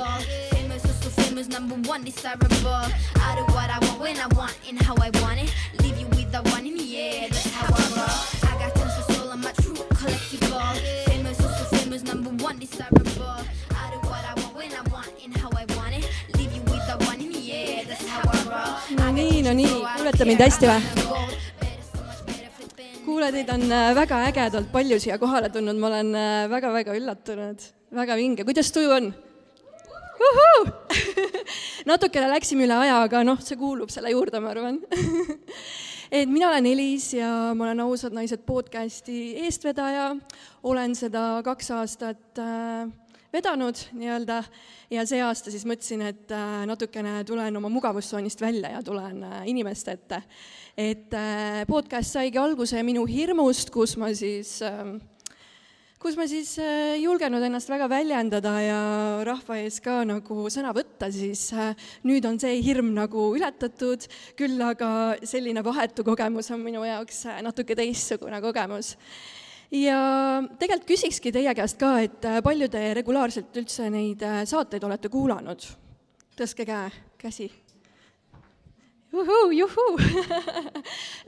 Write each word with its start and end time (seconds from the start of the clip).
fall. 0.00 0.20
Famous, 0.56 0.82
so, 0.82 0.92
so 1.02 1.10
famous, 1.22 1.48
number 1.48 1.76
one, 1.88 2.02
desirable. 2.04 2.84
I 3.26 3.30
do 3.36 3.44
what 3.54 3.68
I 3.76 3.78
want 3.84 4.00
when 4.00 4.16
I 4.26 4.28
want 4.38 4.56
and 4.68 4.80
how 4.86 4.94
I 5.06 5.10
want 5.20 5.38
it. 5.44 5.50
Leave 5.82 5.98
you 6.00 6.08
with 6.16 6.30
the 6.32 6.42
one 6.54 6.64
in 6.66 6.74
the 6.76 6.88
air, 6.96 7.28
that's 7.28 7.50
how 7.58 7.68
I 7.80 7.84
roll. 7.96 8.16
I 8.50 8.52
got 8.60 8.70
tons 8.78 8.96
of 9.00 9.04
soul, 9.14 9.28
I'm 9.34 9.44
a 9.44 9.52
true 9.62 9.80
collectible. 10.00 10.70
Famous, 11.10 11.36
so, 11.42 11.48
so 11.58 11.64
famous, 11.76 12.02
number 12.10 12.30
one, 12.44 12.58
desirable. 12.58 13.40
I 13.80 13.84
do 13.92 13.98
what 14.10 14.24
I 14.30 14.34
want 14.40 14.54
when 14.58 14.72
I 14.80 14.82
want 14.94 15.10
and 15.24 15.36
how 15.36 15.50
I 15.62 15.64
want 15.76 15.94
it. 15.98 16.04
Leave 16.36 16.52
you 16.56 16.62
with 16.72 16.84
the 16.90 16.96
one 17.10 17.20
in 17.20 17.32
the 17.36 17.44
air, 17.52 17.84
that's 17.84 18.06
how 18.14 18.22
I 18.36 18.38
roll. 18.52 18.76
no 19.00 19.08
nii, 19.16 19.42
no 19.46 19.52
nii, 19.60 19.74
kuulete 19.96 20.24
mind 20.28 20.44
hästi 20.46 20.70
või? 20.72 20.80
kuule, 23.04 23.32
teid 23.34 23.48
on 23.50 23.64
äh, 23.74 23.88
väga 23.96 24.18
ägedalt 24.28 24.68
palju 24.72 24.96
siia 25.02 25.16
kohale 25.18 25.48
tulnud, 25.50 25.78
ma 25.82 25.88
olen 25.90 26.14
äh, 26.14 26.44
väga-väga 26.52 26.94
üllatunud, 26.94 27.64
väga 27.98 28.16
vinge, 28.20 28.46
kuidas 28.46 28.70
tuju 28.74 28.92
on? 28.94 29.10
natukene 31.90 32.28
läksime 32.30 32.66
üle 32.66 32.76
aja, 32.84 33.00
aga 33.06 33.22
noh, 33.26 33.40
see 33.44 33.58
kuulub 33.60 33.92
selle 33.92 34.12
juurde, 34.12 34.40
ma 34.42 34.52
arvan. 34.52 34.80
et 36.18 36.28
mina 36.30 36.50
olen 36.50 36.68
Elis 36.70 37.12
ja 37.16 37.30
ma 37.56 37.68
olen 37.68 37.84
Ausad 37.86 38.16
naised 38.16 38.44
podcasti 38.48 39.20
eestvedaja, 39.46 40.12
olen 40.66 40.96
seda 40.98 41.24
kaks 41.46 41.70
aastat 41.78 42.42
äh, 42.42 42.90
vedanud 43.32 43.78
nii-öelda 43.96 44.42
ja 44.90 45.04
see 45.06 45.22
aasta 45.22 45.52
siis 45.52 45.64
mõtlesin, 45.68 46.02
et 46.10 46.32
äh, 46.34 46.64
natukene 46.68 47.20
tulen 47.28 47.56
oma 47.60 47.70
mugavustsoonist 47.72 48.42
välja 48.42 48.74
ja 48.74 48.82
tulen 48.84 49.22
äh, 49.26 49.42
inimeste 49.50 49.96
ette. 49.96 50.22
et 50.76 51.14
podcast 51.68 52.14
saigi 52.14 52.38
alguse 52.38 52.82
minu 52.86 53.04
hirmust, 53.06 53.70
kus 53.70 53.96
ma 54.00 54.12
siis 54.16 54.58
äh, 54.66 54.98
kus 56.00 56.16
ma 56.16 56.24
siis 56.30 56.54
äh, 56.62 56.94
ei 56.94 57.02
julgenud 57.04 57.44
ennast 57.44 57.68
väga 57.68 57.88
väljendada 57.92 58.54
ja 58.64 58.80
rahva 59.28 59.58
ees 59.60 59.80
ka 59.84 59.98
nagu 60.08 60.46
sõna 60.52 60.72
võtta, 60.76 61.10
siis 61.12 61.50
äh, 61.52 61.74
nüüd 62.08 62.24
on 62.28 62.40
see 62.40 62.56
hirm 62.64 62.94
nagu 62.96 63.28
ületatud, 63.36 64.06
küll 64.38 64.56
aga 64.64 65.18
selline 65.28 65.64
vahetu 65.66 66.06
kogemus 66.06 66.48
on 66.56 66.64
minu 66.64 66.86
jaoks 66.88 67.26
äh, 67.28 67.42
natuke 67.44 67.76
teistsugune 67.76 68.40
kogemus 68.40 68.94
ja 69.74 70.00
tegelikult 70.58 70.88
küsikski 70.90 71.32
teie 71.34 71.52
käest 71.54 71.78
ka, 71.80 71.94
et 72.02 72.24
äh, 72.26 72.40
palju 72.44 72.70
te 72.72 72.82
regulaarselt 72.96 73.60
üldse 73.60 73.90
neid 73.92 74.24
äh, 74.26 74.42
saateid 74.48 74.84
olete 74.86 75.12
kuulanud? 75.12 75.68
tõstke 76.40 76.64
käe, 76.64 76.88
käsi. 77.20 77.50
juhuu, 79.12 79.50
juhuu. 79.52 79.96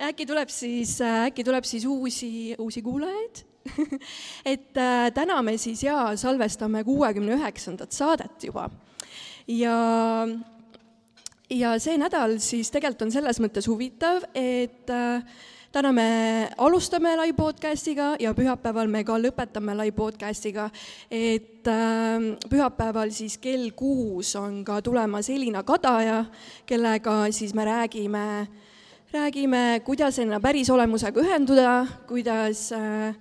äkki 0.09 0.25
tuleb 0.25 0.49
siis, 0.49 0.97
äkki 1.29 1.45
tuleb 1.45 1.69
siis 1.69 1.85
uusi, 1.85 2.55
uusi 2.57 2.83
kuulajaid? 2.83 3.45
et 4.53 4.77
äh, 4.77 5.11
täna 5.15 5.43
me 5.43 5.57
siis 5.59 5.85
jaa, 5.85 6.17
salvestame 6.17 6.85
kuuekümne 6.85 7.37
üheksandat 7.39 7.93
saadet 7.93 8.45
juba 8.45 8.71
ja 9.47 9.77
ja 11.53 11.73
see 11.83 11.97
nädal 12.01 12.39
siis 12.43 12.71
tegelikult 12.73 13.09
on 13.09 13.15
selles 13.15 13.41
mõttes 13.43 13.67
huvitav, 13.69 14.25
et 14.35 14.91
äh, 14.91 15.25
täna 15.73 15.93
me 15.93 16.07
alustame 16.61 17.15
live 17.21 17.37
podcast'iga 17.37 18.13
ja 18.21 18.33
pühapäeval 18.37 18.91
me 18.93 19.05
ka 19.05 19.19
lõpetame 19.21 19.77
live 19.83 19.97
podcast'iga. 19.97 20.71
et 21.11 21.69
äh, 21.69 22.33
pühapäeval 22.49 23.13
siis 23.13 23.39
kell 23.39 23.71
kuus 23.77 24.35
on 24.37 24.65
ka 24.65 24.81
tulemas 24.83 25.31
Elina 25.31 25.63
Kadaja, 25.63 26.25
kellega 26.67 27.27
siis 27.31 27.55
me 27.55 27.65
räägime, 27.65 28.49
räägime, 29.13 29.81
kuidas 29.85 30.19
enda 30.19 30.41
pärisolemusega 30.41 31.21
ühenduda, 31.21 31.87
kuidas 32.09 32.71
äh, 32.73 33.15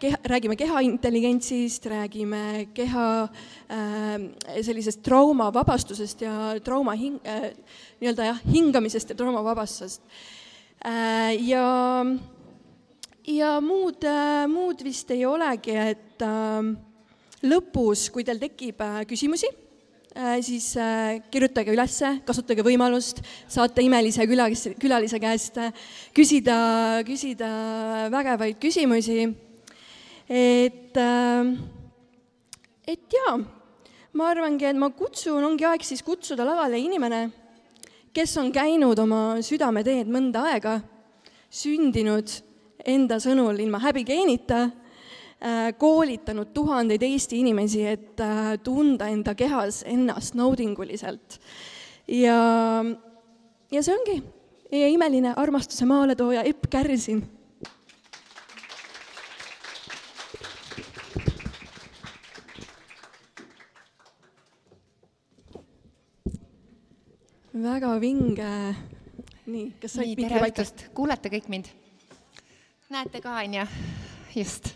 keha, 0.00 0.18
räägime 0.30 0.56
kehaintelligentsist, 0.56 1.86
räägime 1.90 2.68
keha 2.74 3.06
äh, 3.24 4.18
sellisest 4.62 5.02
traumavabastusest 5.02 6.22
ja 6.22 6.34
trauma 6.64 6.94
hing- 6.94 7.20
äh,, 7.26 7.50
nii-öelda 8.00 8.28
jah, 8.30 8.44
hingamisest 8.52 9.10
ja 9.10 9.16
traumavabastusest 9.18 10.02
äh,. 10.84 11.34
ja, 11.48 12.04
ja 13.26 13.56
muud 13.60 14.04
äh,, 14.04 14.46
muud 14.50 14.84
vist 14.86 15.10
ei 15.10 15.26
olegi, 15.26 15.74
et 15.74 16.22
äh, 16.22 16.70
lõpus, 17.46 18.08
kui 18.12 18.24
teil 18.26 18.40
tekib 18.40 18.80
äh, 18.84 19.02
küsimusi 19.08 19.48
äh,, 19.50 20.38
siis 20.44 20.72
äh, 20.78 21.20
kirjutage 21.32 21.72
ülesse, 21.74 22.18
kasutage 22.26 22.64
võimalust, 22.66 23.22
saate 23.48 23.84
imelise 23.84 24.26
külalise, 24.28 24.74
külalise 24.80 25.20
käest 25.22 25.60
äh, 25.60 25.72
küsida, 26.16 26.56
küsida 27.08 27.52
vägevaid 28.12 28.60
küsimusi. 28.62 29.30
Et 30.30 30.96
äh,, 30.96 31.54
et 32.86 33.14
jaa, 33.14 33.36
ma 34.14 34.30
arvangi, 34.30 34.68
et 34.70 34.78
ma 34.78 34.90
kutsun, 34.94 35.42
ongi 35.42 35.66
aeg 35.66 35.82
siis 35.86 36.02
kutsuda 36.06 36.46
lavale 36.46 36.78
inimene, 36.78 37.24
kes 38.14 38.36
on 38.38 38.50
käinud 38.54 38.98
oma 39.02 39.40
südameteed 39.42 40.10
mõnda 40.10 40.44
aega, 40.52 40.78
sündinud 41.50 42.30
enda 42.86 43.18
sõnul 43.22 43.58
ilma 43.62 43.80
häbigeenita, 43.82 44.68
koolitanud 45.80 46.50
tuhandeid 46.52 47.02
Eesti 47.06 47.38
inimesi, 47.40 47.84
et 47.88 48.22
tunda 48.64 49.08
enda 49.08 49.32
kehas 49.34 49.80
ennast 49.88 50.36
naudinguliselt. 50.36 51.38
ja, 52.06 52.38
ja 53.72 53.82
see 53.82 53.94
ongi 53.96 54.18
imeline 54.70 55.32
armastuse 55.36 55.88
maaletooja 55.88 56.44
Epp 56.46 56.68
Kärsin 56.70 57.22
väga 67.52 67.98
vinge. 68.00 68.50
nii, 69.50 69.70
kas 69.82 69.96
said 69.98 70.18
tere 70.20 70.40
õhtust, 70.46 70.86
kuulete 70.94 71.30
kõik 71.32 71.48
mind? 71.50 71.70
näete 72.90 73.22
ka, 73.22 73.40
on 73.42 73.54
ju? 73.54 73.64
just 74.36 74.70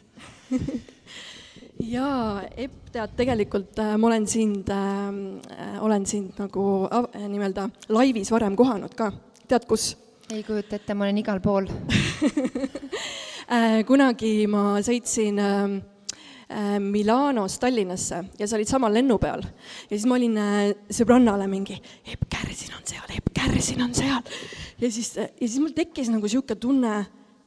jaa, 1.95 2.43
Epp, 2.57 2.91
tead, 2.95 3.15
tegelikult 3.19 3.79
äh, 3.79 3.95
ma 3.99 4.11
olen 4.11 4.27
sind 4.27 4.71
äh,, 4.71 5.79
olen 5.83 6.07
sind 6.07 6.39
nagu 6.39 6.89
äh, 6.91 7.29
nii-öelda 7.29 7.69
laivis 7.95 8.33
varem 8.35 8.57
kohanud 8.59 8.95
ka, 8.99 9.13
tead 9.47 9.69
kus? 9.71 9.95
ei 10.33 10.43
kujuta 10.43 10.79
ette, 10.79 10.95
ma 10.95 11.07
olen 11.07 11.23
igal 11.23 11.41
pool 11.45 11.71
äh, 13.55 13.85
kunagi 13.87 14.49
ma 14.51 14.81
sõitsin 14.83 15.39
äh, 15.39 15.79
Milanost 16.81 17.59
Tallinnasse 17.63 18.21
ja 18.39 18.47
sa 18.47 18.59
olid 18.59 18.71
samal 18.71 18.95
lennu 18.95 19.17
peal. 19.19 19.43
ja 19.43 19.91
siis 19.91 20.07
ma 20.07 20.19
olin 20.19 20.39
sõbrannale 20.93 21.49
mingi, 21.51 21.81
Epp 22.07 22.29
Kärsin 22.31 22.77
on 22.77 22.85
seal, 22.87 23.07
Epp 23.17 23.33
Kärsin 23.35 23.83
on 23.83 23.95
seal. 23.95 24.23
ja 24.81 24.91
siis, 24.91 25.15
ja 25.17 25.29
siis 25.41 25.59
mul 25.59 25.75
tekkis 25.75 26.13
nagu 26.13 26.23
niisugune 26.29 26.61
tunne, 26.61 26.95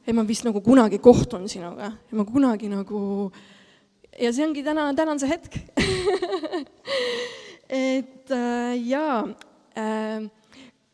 et 0.04 0.16
ma 0.16 0.26
vist 0.28 0.44
nagu 0.44 0.60
kunagi 0.64 1.00
kohtun 1.00 1.48
sinuga 1.48 1.92
ja 1.92 2.18
ma 2.20 2.26
kunagi 2.28 2.68
nagu 2.72 3.30
ja 4.18 4.32
see 4.34 4.46
ongi 4.46 4.64
täna, 4.66 4.90
täna 4.96 5.14
on 5.14 5.22
see 5.22 5.30
hetk 5.30 5.58
et 7.68 8.32
äh, 8.34 8.74
jaa 8.88 9.22
äh,, 9.78 10.26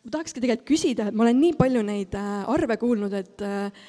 ma 0.05 0.13
tahakski 0.13 0.43
tegelikult 0.43 0.69
küsida, 0.69 1.09
et 1.09 1.17
ma 1.17 1.25
olen 1.27 1.41
nii 1.41 1.55
palju 1.59 1.85
neid 1.87 2.17
äh, 2.19 2.43
arve 2.51 2.77
kuulnud, 2.81 3.15
et 3.17 3.45
äh, 3.45 3.87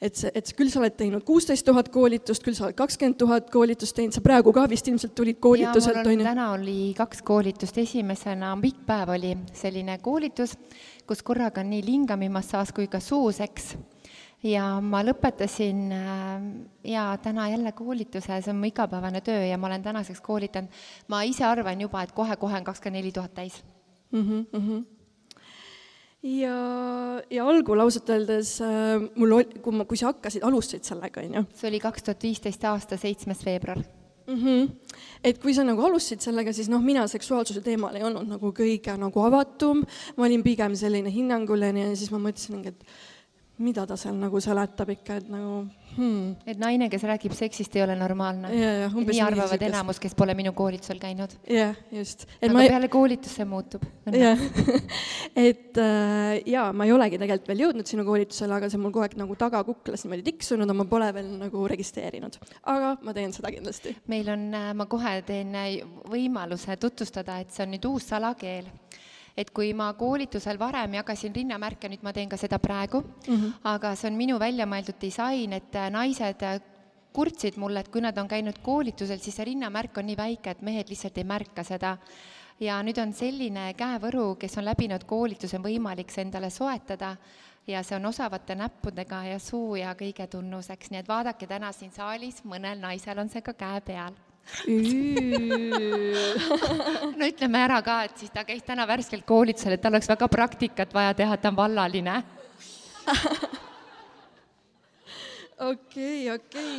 et 0.00 0.20
et 0.34 0.52
küll 0.56 0.70
sa 0.72 0.80
oled 0.80 0.94
teinud 0.96 1.24
kuusteist 1.28 1.66
tuhat 1.66 1.90
koolitust, 1.92 2.42
küll 2.44 2.56
sa 2.56 2.66
oled 2.68 2.78
kakskümmend 2.78 3.18
tuhat 3.20 3.50
koolitust 3.52 3.96
teinud, 3.96 4.16
sa 4.16 4.22
praegu 4.24 4.52
ka 4.56 4.64
vist 4.70 4.88
ilmselt 4.88 5.14
tulid 5.16 5.40
koolituselt, 5.44 6.00
on 6.00 6.14
ju? 6.16 6.24
täna 6.24 6.50
oli 6.54 6.92
kaks 6.96 7.20
koolitust, 7.26 7.78
esimesena 7.82 8.54
pikk 8.62 8.84
päev 8.88 9.12
oli 9.16 9.34
selline 9.56 9.98
koolitus, 10.02 10.56
kus 11.08 11.24
korraga 11.26 11.64
on 11.64 11.72
nii 11.74 11.84
lingamimassaaž 11.86 12.72
kui 12.76 12.88
ka 12.88 13.00
suuseks. 13.04 13.74
ja 14.42 14.64
ma 14.80 15.02
lõpetasin 15.04 15.82
ja 16.88 17.02
täna 17.22 17.50
jälle 17.52 17.72
koolituse, 17.76 18.40
see 18.40 18.54
on 18.54 18.56
mu 18.62 18.70
igapäevane 18.70 19.20
töö 19.20 19.42
ja 19.44 19.58
ma 19.60 19.68
olen 19.68 19.84
tänaseks 19.84 20.24
koolitanud, 20.24 20.72
ma 21.08 21.20
ise 21.28 21.44
arvan 21.44 21.80
juba, 21.80 22.02
et 22.02 22.16
kohe-kohe 22.16 22.56
on 22.56 22.64
kakskümmend 22.64 23.02
neli 23.02 23.12
tuhat 23.12 23.34
täis 23.34 23.60
mm. 24.12 24.22
-hmm, 24.22 24.46
mm 24.52 24.68
-hmm 24.68 24.99
ja, 26.22 26.56
ja 27.30 27.46
algul 27.48 27.80
ausalt 27.80 28.10
öeldes 28.12 28.56
äh, 28.64 28.98
mul 29.16 29.38
oli, 29.38 29.60
kui 29.62 29.76
ma, 29.76 29.86
kui 29.88 30.00
sa 30.00 30.10
hakkasid, 30.10 30.44
alustasid 30.46 30.92
sellega, 30.92 31.24
on 31.24 31.40
ju? 31.40 31.46
see 31.56 31.70
oli 31.70 31.80
kaks 31.82 32.06
tuhat 32.06 32.28
viisteist 32.28 32.66
aasta 32.68 32.98
seitsmes 33.00 33.44
veebruar 33.46 33.80
mm. 33.80 34.36
-hmm. 34.36 34.96
et 35.24 35.38
kui 35.42 35.54
sa 35.54 35.64
nagu 35.64 35.84
alustasid 35.86 36.20
sellega, 36.20 36.52
siis 36.52 36.68
noh, 36.68 36.82
mina 36.84 37.06
seksuaalsuse 37.08 37.62
teemal 37.64 37.96
ei 37.96 38.04
olnud 38.04 38.28
nagu 38.28 38.52
kõige 38.56 38.96
nagu 38.98 39.24
avatum, 39.24 39.84
ma 40.16 40.28
olin 40.28 40.42
pigem 40.42 40.76
selline 40.76 41.12
hinnanguline 41.12 41.88
ja 41.88 41.96
siis 41.96 42.10
ma 42.10 42.18
mõtlesin, 42.18 42.66
et 42.68 42.84
mida 43.60 43.84
ta 43.88 43.96
seal 44.00 44.16
nagu 44.16 44.40
seletab 44.42 44.90
ikka, 44.94 45.18
et 45.20 45.28
nagu 45.30 45.62
hmm. 45.96 46.48
et 46.48 46.60
naine, 46.60 46.88
kes 46.92 47.04
räägib 47.08 47.34
seksist, 47.36 47.74
ei 47.76 47.84
ole 47.84 47.96
normaalne. 47.98 48.50
nii 48.50 49.20
arvavad 49.24 49.62
enamus, 49.66 50.00
kes 50.02 50.16
pole 50.18 50.34
minu 50.38 50.52
koolitusel 50.56 51.00
käinud. 51.02 51.34
jah, 51.50 51.76
just. 51.94 52.26
aga 52.40 52.52
ma... 52.56 52.64
peale 52.64 52.90
koolitust 52.92 53.40
see 53.40 53.48
muutub. 53.48 53.84
jah, 54.14 54.40
et 55.50 55.80
äh, 55.80 56.40
jaa, 56.50 56.70
ma 56.72 56.88
ei 56.88 56.94
olegi 56.96 57.20
tegelikult 57.20 57.52
veel 57.52 57.64
jõudnud 57.66 57.92
sinu 57.92 58.06
koolitusele, 58.08 58.56
aga 58.56 58.70
see 58.70 58.80
on 58.80 58.86
mul 58.86 58.94
kogu 58.96 59.06
aeg 59.06 59.18
nagu 59.20 59.38
tagakuklas 59.44 60.06
niimoodi 60.06 60.26
tiksunud, 60.30 60.68
aga 60.68 60.78
ma 60.80 60.88
pole 60.90 61.10
veel 61.18 61.32
nagu 61.44 61.66
registreerinud. 61.74 62.40
aga 62.74 62.94
ma 63.04 63.16
teen 63.16 63.36
seda 63.36 63.52
kindlasti. 63.52 63.96
meil 64.12 64.32
on, 64.36 64.48
äh, 64.56 64.70
ma 64.76 64.88
kohe 64.90 65.18
teen 65.28 65.52
äh, 65.58 65.72
võimaluse 66.10 66.80
tutvustada, 66.80 67.40
et 67.42 67.52
see 67.52 67.66
on 67.66 67.76
nüüd 67.76 67.92
uus 67.92 68.08
salakeel 68.10 68.70
et 69.36 69.50
kui 69.54 69.72
ma 69.74 69.92
koolitusel 69.98 70.58
varem 70.58 70.94
jagasin 70.98 71.34
rinnamärke, 71.34 71.88
nüüd 71.88 72.02
ma 72.02 72.12
teen 72.12 72.28
ka 72.28 72.36
seda 72.36 72.58
praegu 72.58 73.02
mm, 73.02 73.36
-hmm. 73.36 73.52
aga 73.64 73.94
see 73.94 74.10
on 74.10 74.16
minu 74.16 74.38
välja 74.38 74.66
mõeldud 74.66 75.00
disain, 75.00 75.52
et 75.52 75.74
äh, 75.74 75.90
naised 75.90 76.42
äh, 76.42 76.60
kurtsid 77.12 77.56
mulle, 77.56 77.80
et 77.80 77.88
kui 77.88 78.00
nad 78.00 78.18
on 78.18 78.28
käinud 78.28 78.58
koolitusel, 78.62 79.18
siis 79.18 79.36
see 79.36 79.44
rinnamärk 79.44 79.98
on 79.98 80.06
nii 80.06 80.16
väike, 80.16 80.50
et 80.50 80.62
mehed 80.62 80.88
lihtsalt 80.88 81.18
ei 81.18 81.24
märka 81.24 81.64
seda. 81.64 81.96
ja 82.60 82.82
nüüd 82.82 82.98
on 83.00 83.12
selline 83.12 83.72
käevõru, 83.74 84.36
kes 84.36 84.58
on 84.58 84.64
läbinud 84.64 85.04
koolituse, 85.08 85.56
on 85.56 85.62
võimalik 85.64 86.10
see 86.12 86.26
endale 86.26 86.50
soetada 86.50 87.16
ja 87.66 87.82
see 87.82 87.96
on 87.96 88.06
osavate 88.06 88.54
näppudega 88.54 89.24
ja 89.24 89.38
suu 89.38 89.76
ja 89.76 89.94
kõige 89.94 90.26
tunnuseks, 90.26 90.90
nii 90.90 91.00
et 91.00 91.08
vaadake 91.08 91.46
täna 91.46 91.72
siin 91.72 91.92
saalis, 91.92 92.44
mõnel 92.44 92.80
naisel 92.80 93.18
on 93.18 93.28
see 93.28 93.40
ka 93.40 93.54
käe 93.54 93.80
peal 93.80 94.12
no 97.18 97.24
ütleme 97.26 97.58
ära 97.64 97.78
ka, 97.84 98.04
et 98.08 98.16
siis 98.20 98.32
ta 98.34 98.44
käis 98.48 98.62
täna 98.66 98.86
värskelt 98.88 99.24
koolitusel, 99.28 99.72
et 99.76 99.82
tal 99.82 99.94
oleks 99.94 100.08
väga 100.10 100.26
praktikat 100.30 100.94
vaja 100.94 101.12
teha, 101.16 101.32
et 101.36 101.42
ta 101.42 101.48
on 101.52 101.58
vallaline. 101.58 102.16
okei, 105.70 106.20
okei. 106.34 106.78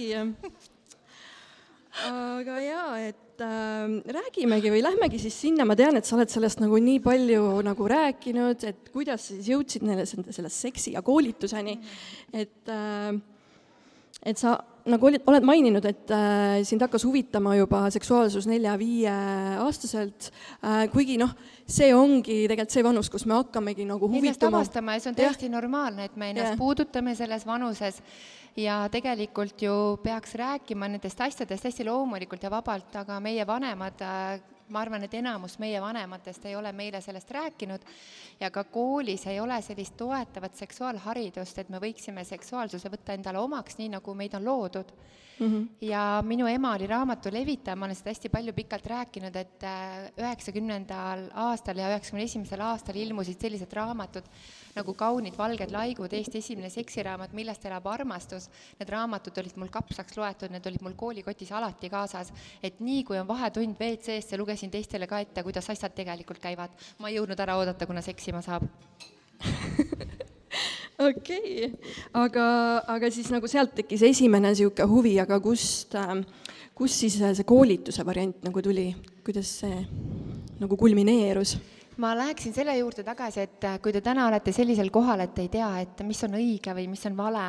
aga 2.12 2.54
jaa, 2.66 2.92
et 3.10 3.40
äh, 3.46 3.86
räägimegi 4.20 4.70
või 4.74 4.84
lähmegi 4.86 5.18
siis 5.22 5.38
sinna, 5.48 5.64
ma 5.68 5.76
tean, 5.80 5.96
et 6.00 6.08
sa 6.08 6.14
oled 6.20 6.32
sellest 6.32 6.60
nagu 6.64 6.76
nii 6.82 7.00
palju 7.04 7.44
nagu 7.68 7.84
rääkinud, 7.96 8.60
et 8.70 8.82
kuidas 8.94 9.22
sa 9.26 9.30
siis 9.36 9.48
jõudsid 9.54 9.84
neile 9.88 10.04
selle 10.08 10.52
seksi 10.54 10.90
ja 10.96 11.02
koolituseni, 11.06 11.74
et 12.34 12.64
äh, 12.72 13.12
et 14.22 14.38
sa 14.38 14.60
nagu 14.90 15.08
olid, 15.10 15.24
oled 15.30 15.46
maininud, 15.46 15.86
et 15.86 16.12
äh, 16.16 16.62
sind 16.68 16.82
hakkas 16.82 17.06
huvitama 17.06 17.56
juba 17.60 17.84
seksuaalsus 17.94 18.48
nelja-viieaastaselt 18.50 20.30
äh,, 20.32 20.86
kuigi 20.94 21.18
noh, 21.22 21.34
see 21.70 21.92
ongi 21.96 22.44
tegelikult 22.50 22.76
see 22.76 22.86
vanus, 22.86 23.10
kus 23.14 23.26
me 23.30 23.38
hakkamegi 23.38 23.86
nagu 23.90 24.10
huvituma. 24.10 24.58
avastama 24.58 24.98
ja 24.98 25.04
see 25.04 25.14
on 25.14 25.20
täiesti 25.20 25.50
ja. 25.50 25.56
normaalne, 25.58 26.10
et 26.10 26.16
me 26.16 26.32
ennast 26.34 26.56
ja. 26.56 26.60
puudutame 26.60 27.16
selles 27.20 27.46
vanuses 27.48 28.02
ja 28.58 28.84
tegelikult 28.92 29.62
ju 29.62 29.76
peaks 30.04 30.36
rääkima 30.40 30.90
nendest 30.92 31.22
asjadest 31.22 31.70
hästi 31.70 31.86
loomulikult 31.88 32.44
ja 32.44 32.52
vabalt, 32.52 32.96
aga 33.04 33.20
meie 33.24 33.46
vanemad 33.48 34.02
äh, 34.02 34.42
ma 34.72 34.82
arvan, 34.82 35.04
et 35.06 35.14
enamus 35.20 35.58
meie 35.62 35.82
vanematest 35.82 36.46
ei 36.50 36.56
ole 36.56 36.72
meile 36.76 37.02
sellest 37.02 37.32
rääkinud 37.32 37.88
ja 38.40 38.52
ka 38.52 38.64
koolis 38.64 39.28
ei 39.28 39.40
ole 39.40 39.62
sellist 39.62 39.98
toetavat 40.00 40.56
seksuaalharidust, 40.56 41.60
et 41.60 41.70
me 41.70 41.82
võiksime 41.84 42.24
seksuaalsuse 42.28 42.92
võtta 42.92 43.18
endale 43.18 43.42
omaks, 43.42 43.78
nii 43.80 43.92
nagu 43.98 44.16
meid 44.18 44.38
on 44.40 44.46
loodud 44.46 44.94
mm. 45.40 45.48
-hmm. 45.48 45.68
ja 45.82 46.24
minu 46.26 46.48
ema 46.48 46.76
oli 46.76 46.88
raamatu 46.88 47.30
levitaja, 47.34 47.76
ma 47.76 47.86
olen 47.86 47.96
seda 47.96 48.10
hästi 48.10 48.30
palju 48.30 48.54
pikalt 48.54 48.86
rääkinud, 48.86 49.36
et 49.36 49.64
äh, 49.64 50.12
üheksakümnendal 50.18 51.30
aastal 51.34 51.78
ja 51.78 51.90
üheksakümne 51.90 52.24
esimesel 52.24 52.62
aastal 52.62 52.96
ilmusid 52.96 53.42
sellised 53.42 53.74
raamatud 53.74 54.28
nagu 54.76 54.94
Kaunid 54.94 55.38
valged 55.38 55.72
laigud, 55.74 56.14
Eesti 56.14 56.40
esimene 56.40 56.70
seksiraamat, 56.72 57.34
millest 57.38 57.66
elab 57.68 57.88
armastus. 57.92 58.48
Need 58.80 58.92
raamatud 58.94 59.38
olid 59.42 59.58
mul 59.60 59.72
kapsaks 59.74 60.18
loetud, 60.18 60.54
need 60.54 60.68
olid 60.68 60.84
mul 60.86 60.96
koolikotis 61.00 61.52
alati 61.52 61.90
kaasas, 61.92 62.32
et 62.64 62.80
nii 62.80 63.04
kui 63.08 63.20
on 63.20 63.28
vahetund 63.28 63.80
WC-sse, 63.80 64.40
lugesin 64.62 64.72
teistele 64.72 65.08
ka 65.08 65.20
ette, 65.20 65.42
kuidas 65.44 65.70
asjad 65.70 65.94
tegelikult 65.96 66.40
käivad. 66.40 66.70
ma 67.00 67.10
ei 67.10 67.18
jõudnud 67.18 67.40
ära 67.40 67.58
oodata, 67.58 67.88
kuna 67.88 68.02
seksima 68.02 68.42
saab 68.42 68.64
okei 71.00 71.66
okay., 71.66 71.94
aga, 72.14 72.84
aga 72.88 73.10
siis 73.10 73.32
nagu 73.32 73.48
sealt 73.48 73.74
tekkis 73.74 74.04
esimene 74.04 74.52
niisugune 74.52 74.88
huvi, 74.88 75.20
aga 75.20 75.40
kust, 75.42 75.96
ähm, 75.96 76.22
kus 76.76 76.94
siis 76.94 77.18
see 77.18 77.44
koolituse 77.44 78.06
variant 78.06 78.44
nagu 78.46 78.62
tuli, 78.62 78.92
kuidas 79.26 79.50
see 79.64 79.82
nagu 80.62 80.78
kulmineerus? 80.78 81.58
ma 81.98 82.14
läheksin 82.16 82.54
selle 82.54 82.78
juurde 82.78 83.04
tagasi, 83.04 83.42
et 83.42 83.66
äh, 83.66 83.80
kui 83.82 83.94
te 83.94 84.02
täna 84.02 84.28
olete 84.28 84.54
sellisel 84.54 84.92
kohal, 84.94 85.26
et 85.26 85.40
ei 85.42 85.50
tea, 85.50 85.72
et 85.82 86.06
mis 86.06 86.22
on 86.28 86.38
õige 86.38 86.76
või 86.78 86.86
mis 86.92 87.06
on 87.10 87.18
vale 87.18 87.48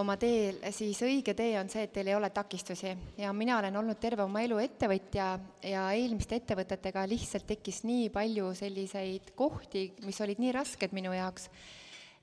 oma 0.00 0.16
teel, 0.20 0.58
siis 0.74 0.98
õige 1.04 1.34
tee 1.36 1.54
on 1.60 1.68
see, 1.70 1.84
et 1.86 1.92
teil 1.94 2.08
ei 2.10 2.16
ole 2.16 2.30
takistusi. 2.34 2.92
Ja 3.20 3.32
mina 3.36 3.58
olen 3.60 3.76
olnud 3.80 4.00
terve 4.00 4.24
oma 4.24 4.42
elu 4.44 4.58
ettevõtja 4.62 5.26
ja 5.68 5.84
eelmiste 5.96 6.40
ettevõtetega 6.40 7.04
lihtsalt 7.10 7.46
tekkis 7.48 7.82
nii 7.88 8.08
palju 8.14 8.50
selliseid 8.58 9.32
kohti, 9.38 9.86
mis 10.06 10.20
olid 10.24 10.40
nii 10.42 10.54
rasked 10.56 10.96
minu 10.96 11.12
jaoks. 11.16 11.48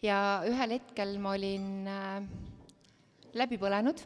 Ja 0.03 0.17
ühel 0.45 0.75
hetkel 0.77 1.15
ma 1.21 1.33
olin 1.37 1.87
äh, 1.89 2.27
läbi 3.37 3.57
põlenud, 3.61 4.03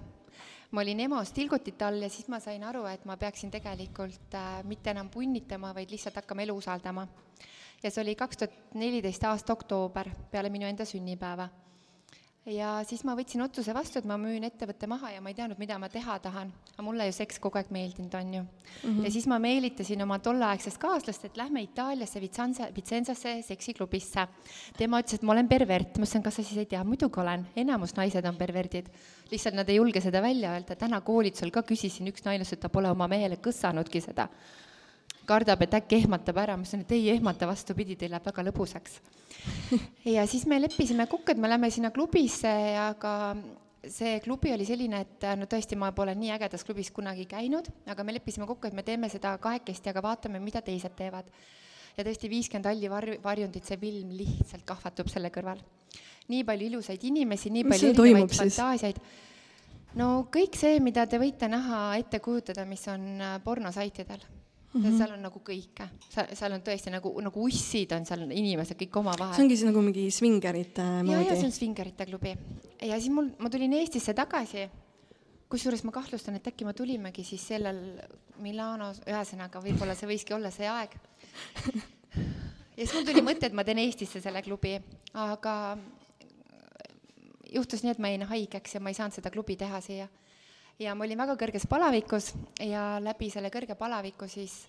ma 0.71 0.83
olin 0.85 1.01
EMO-s 1.07 1.33
tilgutite 1.35 1.87
all 1.87 2.03
ja 2.03 2.11
siis 2.11 2.29
ma 2.31 2.39
sain 2.43 2.63
aru, 2.67 2.85
et 2.91 3.03
ma 3.09 3.17
peaksin 3.19 3.51
tegelikult 3.51 4.37
äh, 4.39 4.61
mitte 4.67 4.93
enam 4.93 5.09
punnitama, 5.11 5.73
vaid 5.75 5.91
lihtsalt 5.91 6.21
hakkama 6.21 6.47
elu 6.47 6.55
usaldama. 6.61 7.07
ja 7.83 7.89
see 7.89 8.03
oli 8.03 8.15
kaks 8.15 8.37
tuhat 8.37 8.77
neliteist 8.77 9.23
aasta 9.25 9.53
oktoober, 9.57 10.11
peale 10.31 10.53
minu 10.53 10.69
enda 10.69 10.85
sünnipäeva 10.85 11.49
ja 12.49 12.71
siis 12.87 13.03
ma 13.05 13.13
võtsin 13.17 13.43
otsuse 13.43 13.73
vastu, 13.75 13.99
et 13.99 14.07
ma 14.09 14.17
müün 14.17 14.45
ettevõtte 14.47 14.87
maha 14.89 15.11
ja 15.13 15.21
ma 15.21 15.29
ei 15.29 15.37
teadnud, 15.37 15.59
mida 15.61 15.77
ma 15.81 15.89
teha 15.93 16.17
tahan. 16.23 16.51
aga 16.73 16.85
mulle 16.85 17.05
ju 17.05 17.13
seks 17.13 17.37
kogu 17.39 17.59
aeg 17.59 17.69
meeldinud, 17.69 18.13
on 18.17 18.33
ju 18.33 18.41
mm. 18.41 18.49
-hmm. 18.83 19.03
ja 19.05 19.11
siis 19.11 19.27
ma 19.27 19.37
meelitasin 19.39 20.01
oma 20.01 20.17
tolleaegsest 20.19 20.77
kaaslast, 20.77 21.25
et 21.25 21.37
lähme 21.37 21.61
Itaaliasse 21.61 22.21
Vicenza, 22.21 22.69
Vicenzasse 22.75 23.41
seksiklubisse. 23.41 24.27
tema 24.77 24.99
ütles, 24.99 25.15
et 25.15 25.21
ma 25.21 25.33
olen 25.33 25.47
pervert, 25.47 25.97
ma 25.97 26.03
ütlesin, 26.03 26.23
kas 26.23 26.35
sa 26.35 26.43
siis 26.43 26.57
ei 26.57 26.65
tea, 26.65 26.83
muidugi 26.83 27.19
olen, 27.19 27.45
enamus 27.55 27.95
naised 27.95 28.25
on 28.25 28.35
perverdid. 28.35 28.89
lihtsalt 29.31 29.55
nad 29.55 29.69
ei 29.69 29.75
julge 29.75 30.01
seda 30.01 30.21
välja 30.21 30.53
öelda, 30.53 30.75
täna 30.75 31.01
koolitusel 31.01 31.51
ka 31.51 31.61
küsisin, 31.61 32.07
üks 32.07 32.25
naine 32.25 32.41
ütles, 32.41 32.53
et 32.53 32.59
ta 32.59 32.69
pole 32.69 32.89
oma 32.89 33.07
mehele 33.07 33.35
kõssanudki 33.35 34.01
seda 34.01 34.29
kardab, 35.29 35.63
et 35.65 35.73
äkki 35.77 36.01
ehmatab 36.01 36.39
ära, 36.41 36.57
ma 36.57 36.65
ütlesin, 36.65 36.83
et 36.85 36.93
ei 36.95 37.09
ehmata, 37.13 37.47
vastupidi, 37.49 37.97
teil 37.99 38.13
läheb 38.13 38.27
väga 38.27 38.45
lõbusaks. 38.49 38.99
ja 40.15 40.25
siis 40.29 40.45
me 40.49 40.59
leppisime 40.61 41.07
kokku, 41.11 41.33
et 41.33 41.41
me 41.41 41.49
lähme 41.49 41.71
sinna 41.73 41.91
klubisse, 41.93 42.51
aga 42.81 43.13
see 43.89 44.19
klubi 44.21 44.51
oli 44.53 44.65
selline, 44.67 45.01
et 45.05 45.25
no 45.39 45.47
tõesti, 45.49 45.77
ma 45.79 45.91
pole 45.95 46.13
nii 46.17 46.33
ägedas 46.35 46.65
klubis 46.67 46.91
kunagi 46.93 47.25
käinud, 47.29 47.69
aga 47.89 48.05
me 48.05 48.15
leppisime 48.17 48.47
kokku, 48.49 48.69
et 48.69 48.77
me 48.77 48.85
teeme 48.85 49.09
seda 49.09 49.33
kahekesti, 49.41 49.93
aga 49.93 50.03
vaatame, 50.05 50.41
mida 50.43 50.61
teised 50.65 50.95
teevad. 50.97 51.31
ja 51.97 52.05
tõesti, 52.07 52.29
viiskümmend 52.31 52.69
halli 52.69 52.89
var-, 52.89 53.17
varjundit, 53.23 53.65
see 53.67 53.77
film 53.77 54.13
lihtsalt 54.15 54.63
kahvatub 54.65 55.09
selle 55.11 55.31
kõrval. 55.33 55.59
nii 56.31 56.45
palju 56.47 56.69
ilusaid 56.69 57.03
inimesi, 57.03 57.49
nii 57.49 57.65
palju 57.67 57.89
erinevaid 57.91 58.37
fantaasiaid 58.37 59.01
no 59.99 60.27
kõik 60.31 60.55
see, 60.55 60.79
mida 60.79 61.07
te 61.09 61.19
võite 61.19 61.49
näha, 61.51 61.81
ette 61.99 62.21
kujutada, 62.23 62.63
mis 62.65 62.85
on 62.87 63.03
äh, 63.19 63.33
pornosaitidel 63.43 64.23
mm. 64.73 64.83
-hmm. 64.83 64.97
seal 64.97 65.13
on 65.15 65.21
nagu 65.25 65.41
kõike, 65.45 65.87
seal, 66.09 66.31
seal 66.37 66.55
on 66.55 66.63
tõesti 66.65 66.93
nagu, 66.93 67.11
nagu 67.21 67.43
ussid 67.47 67.91
on 67.95 68.05
seal 68.07 68.23
inimesed 68.27 68.79
kõik 68.79 68.99
omavahel. 69.01 69.35
see 69.35 69.45
ongi 69.45 69.57
siis 69.57 69.69
nagu 69.69 69.83
mingi 69.85 70.07
svingerite 70.11 70.85
moodi? 71.03 71.11
ja, 71.13 71.21
ja 71.27 71.35
see 71.39 71.49
on 71.49 71.55
svingerite 71.55 72.07
klubi. 72.09 72.35
ja 72.81 72.99
siis 72.99 73.11
mul, 73.13 73.31
ma 73.39 73.49
tulin 73.49 73.73
Eestisse 73.79 74.13
tagasi, 74.17 74.67
kusjuures 75.51 75.83
ma 75.83 75.95
kahtlustan, 75.95 76.35
et 76.39 76.47
äkki 76.47 76.67
me 76.67 76.73
tulimegi 76.73 77.23
siis 77.27 77.47
sellel 77.53 77.81
Milanos, 78.41 79.01
ühesõnaga, 79.05 79.61
võib-olla 79.61 79.95
see 79.95 80.09
võiski 80.09 80.33
olla 80.33 80.51
see 80.51 80.69
aeg 80.69 80.95
ja 82.77 82.85
siis 82.85 82.95
mul 82.95 83.09
tuli 83.09 83.25
mõte, 83.25 83.49
et 83.49 83.57
ma 83.57 83.67
teen 83.67 83.83
Eestisse 83.83 84.23
selle 84.23 84.41
klubi, 84.45 84.77
aga 85.13 85.77
juhtus 87.51 87.83
nii, 87.83 87.91
et 87.91 87.99
ma 87.99 88.11
jäin 88.13 88.25
haigeks 88.29 88.77
ja 88.77 88.83
ma 88.83 88.91
ei 88.91 88.97
saanud 88.97 89.19
seda 89.19 89.31
klubi 89.33 89.57
teha 89.59 89.81
siia 89.83 90.07
ja 90.81 90.95
ma 90.97 91.05
olin 91.05 91.19
väga 91.21 91.37
kõrges 91.39 91.67
palavikus 91.69 92.31
ja 92.65 92.97
läbi 93.03 93.29
selle 93.33 93.51
kõrge 93.53 93.77
palaviku 93.77 94.27
siis 94.29 94.63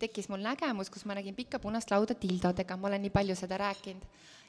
tekkis 0.00 0.30
mul 0.32 0.42
nägemus, 0.44 0.90
kus 0.92 1.04
ma 1.08 1.16
nägin 1.18 1.36
pikka 1.36 1.60
punast 1.60 1.90
lauda 1.92 2.16
tildodega, 2.16 2.76
ma 2.80 2.88
olen 2.88 3.02
nii 3.04 3.12
palju 3.12 3.36
seda 3.36 3.58
rääkinud. 3.60 4.04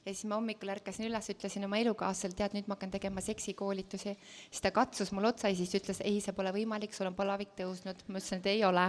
ja 0.05 0.13
siis 0.13 0.25
ma 0.25 0.37
hommikul 0.39 0.71
ärkasin 0.73 1.05
üles, 1.05 1.27
ütlesin 1.29 1.65
oma 1.67 1.77
elukaaslasele, 1.77 2.33
tead, 2.37 2.55
nüüd 2.57 2.69
ma 2.69 2.77
hakkan 2.77 2.93
tegema 2.93 3.21
seksikoolitusi. 3.21 4.15
siis 4.49 4.61
ta 4.61 4.71
katsus 4.71 5.11
mul 5.11 5.29
otsa 5.29 5.51
ja 5.51 5.57
siis 5.57 5.73
ütles, 5.75 6.01
ei, 6.05 6.21
see 6.21 6.33
pole 6.37 6.53
võimalik, 6.55 6.93
sul 6.95 7.09
on 7.09 7.17
palavik 7.17 7.53
tõusnud. 7.57 8.05
ma 8.07 8.21
ütlesin, 8.21 8.39
et 8.39 8.51
ei 8.53 8.63
ole. 8.65 8.87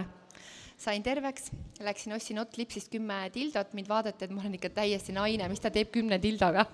sain 0.77 1.03
terveks, 1.03 1.51
läksin, 1.79 2.13
ostsin 2.13 2.39
Ott 2.39 2.57
Lipsist 2.57 2.91
kümme 2.91 3.29
tildot, 3.33 3.73
mind 3.73 3.89
vaadati, 3.89 4.25
et 4.25 4.31
ma 4.31 4.41
olen 4.41 4.55
ikka 4.59 4.69
täiesti 4.81 5.13
naine, 5.13 5.49
mis 5.49 5.59
ta 5.59 5.71
teeb 5.71 5.91
kümne 5.91 6.19
tildoga 6.19 6.65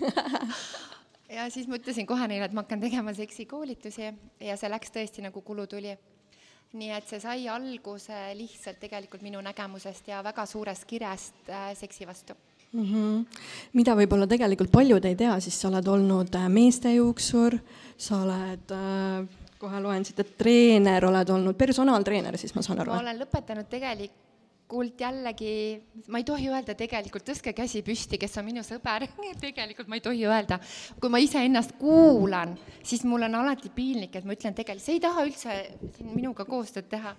ja 1.30 1.46
siis 1.50 1.68
ma 1.68 1.78
ütlesin 1.80 2.06
kohe 2.06 2.28
neile, 2.30 2.48
et 2.48 2.56
ma 2.56 2.64
hakkan 2.64 2.82
tegema 2.82 3.14
seksikoolitusi 3.16 4.10
ja 4.46 4.58
see 4.58 4.70
läks 4.70 4.92
tõesti 4.94 5.24
nagu 5.24 5.42
kulu 5.42 5.66
tuli. 5.70 5.96
nii 6.76 6.90
et 6.92 7.06
see 7.08 7.20
sai 7.22 7.46
alguse 7.48 8.16
lihtsalt 8.34 8.80
tegelikult 8.82 9.22
minu 9.22 9.40
nägemusest 9.40 10.08
ja 10.10 10.18
väga 10.24 10.46
suurest 10.46 10.84
kirest 10.84 11.48
äh, 11.48 11.70
seksi 11.78 12.06
vastu 12.06 12.34
mm. 12.72 12.82
-hmm. 12.82 13.40
mida 13.72 13.94
võib-olla 13.94 14.26
tegelikult 14.26 14.70
paljud 14.70 15.04
ei 15.04 15.16
tea, 15.16 15.40
siis 15.40 15.60
sa 15.60 15.68
oled 15.68 15.86
olnud 15.86 16.34
äh, 16.34 16.48
meestejuuksur, 16.48 17.58
sa 17.96 18.20
oled 18.22 18.74
äh, 18.74 19.26
kohe 19.58 19.80
loen 19.80 20.04
siit, 20.04 20.20
et 20.20 20.36
treener 20.38 21.04
oled 21.04 21.28
olnud, 21.28 21.56
personaaltreener 21.56 22.36
siis 22.38 22.54
ma 22.54 22.62
saan 22.62 22.80
aru? 22.80 22.92
ma 22.92 23.00
olen 23.00 23.24
lõpetanud 23.24 23.70
tegelikult 23.70 24.25
jällegi, 25.00 25.80
ma 26.08 26.18
ei 26.18 26.24
tohi 26.26 26.48
öelda 26.50 26.74
tegelikult, 26.74 27.24
tõstke 27.26 27.52
käsi 27.54 27.82
püsti, 27.86 28.18
kes 28.18 28.36
on 28.40 28.46
minu 28.48 28.64
sõber 28.66 29.06
tegelikult 29.46 29.88
ma 29.88 29.98
ei 29.98 30.04
tohi 30.04 30.26
öelda. 30.26 30.58
kui 31.00 31.10
ma 31.10 31.18
iseennast 31.22 31.76
kuulan, 31.78 32.56
siis 32.82 33.04
mul 33.04 33.22
on 33.28 33.34
alati 33.42 33.70
piinlik, 33.70 34.16
et 34.16 34.24
ma 34.24 34.34
ütlen 34.34 34.54
tegelikult, 34.54 34.86
sa 34.86 34.92
ei 34.92 35.02
taha 35.02 35.26
üldse 35.26 35.58
siin 35.96 36.14
minuga 36.14 36.44
koostööd 36.44 36.88
teha 36.90 37.14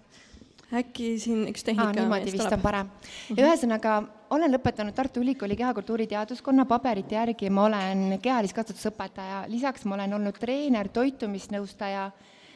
äkki 0.73 1.13
siin 1.19 1.45
üks 1.47 1.63
tehnika 1.63 1.93
niimoodi 1.95 2.31
vist 2.33 2.51
on 2.51 2.61
parem. 2.61 2.89
Mhm. 3.29 3.39
ühesõnaga, 3.39 3.93
olen 4.35 4.51
lõpetanud 4.51 4.95
Tartu 4.95 5.21
Ülikooli 5.23 5.55
kehakultuuri 5.55 6.07
teaduskonna, 6.11 6.65
paberite 6.65 7.15
järgi 7.15 7.49
ma 7.49 7.63
olen 7.69 8.19
kehaliskasvatusõpetaja, 8.21 9.45
lisaks 9.47 9.85
ma 9.85 9.95
olen 9.95 10.13
olnud 10.19 10.35
treener, 10.39 10.89
toitumisnõustaja 10.89 12.11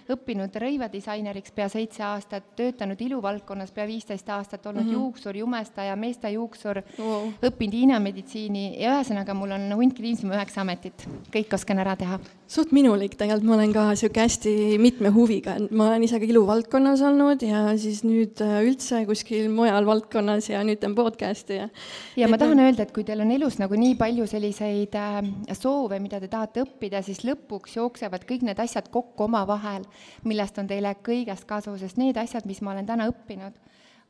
õppinud 0.09 0.55
rõivadisaineriks 0.63 1.53
pea 1.55 1.67
seitse 1.71 2.03
aastat, 2.03 2.51
töötanud 2.57 3.01
iluvaldkonnas 3.01 3.71
pea 3.75 3.85
viisteist 3.87 4.29
aastat, 4.29 4.65
olnud 4.65 4.83
mm 4.83 4.89
-hmm. 4.89 4.93
juuksur, 4.93 5.37
jumestaja, 5.37 5.95
meeste 5.95 6.29
juuksur 6.29 6.81
wow., 6.99 7.29
õppinud 7.43 7.77
hiinameditsiini 7.77 8.81
ja 8.81 8.95
ühesõnaga, 8.95 9.33
mul 9.33 9.51
on 9.51 9.67
hunt 9.75 9.95
kliinsima 9.97 10.35
üheksa 10.35 10.61
ametit, 10.61 11.07
kõik 11.35 11.53
oskan 11.53 11.79
ära 11.79 11.95
teha. 11.95 12.19
suht 12.47 12.71
minulik 12.71 13.15
tegelikult, 13.15 13.47
ma 13.47 13.55
olen 13.55 13.73
ka 13.73 13.89
niisugune 13.89 14.23
hästi 14.23 14.77
mitme 14.79 15.09
huviga, 15.09 15.55
ma 15.71 15.87
olen 15.87 16.03
ise 16.03 16.19
ka 16.19 16.25
iluvaldkonnas 16.25 17.01
olnud 17.01 17.41
ja 17.41 17.77
siis 17.77 18.03
nüüd 18.03 18.41
äh, 18.41 18.59
üldse 18.67 19.05
kuskil 19.05 19.49
mujal 19.49 19.85
valdkonnas 19.85 20.49
ja 20.49 20.63
nüüd 20.63 20.79
teen 20.79 20.95
podcast'i 20.95 21.61
ja 21.61 21.69
ja 22.17 22.25
et 22.25 22.31
ma 22.31 22.37
tahan 22.37 22.59
öelda, 22.59 22.83
et 22.83 22.91
kui 22.91 23.03
teil 23.07 23.21
on 23.21 23.31
elus 23.31 23.57
nagu 23.59 23.75
nii 23.75 23.95
palju 23.95 24.27
selliseid 24.27 24.95
äh, 24.99 25.21
soove, 25.55 25.99
mida 25.99 26.19
te 26.19 26.27
tahate 26.27 26.65
õppida, 26.65 27.01
siis 27.05 27.23
lõpuks 27.23 27.77
jooksevad 27.77 28.25
kõik 28.27 28.43
need 28.47 28.59
asjad 28.59 28.89
kokku 28.91 29.23
omavahel 29.29 29.85
millest 30.23 30.57
on 30.61 30.67
teile 30.67 30.95
kõigest 31.03 31.47
kasu, 31.49 31.77
sest 31.77 31.97
need 32.01 32.17
asjad, 32.17 32.45
mis 32.45 32.61
ma 32.61 32.75
olen 32.75 32.85
täna 32.85 33.07
õppinud, 33.11 33.57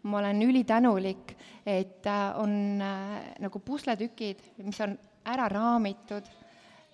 ma 0.03 0.19
olen 0.19 0.41
ülitänulik, 0.41 1.35
et 1.65 2.07
äh, 2.09 2.27
on 2.41 2.81
äh, 2.81 3.17
nagu 3.41 3.59
pusletükid, 3.59 4.41
mis 4.65 4.79
on 4.81 4.97
ära 5.25 5.47
raamitud 5.51 6.25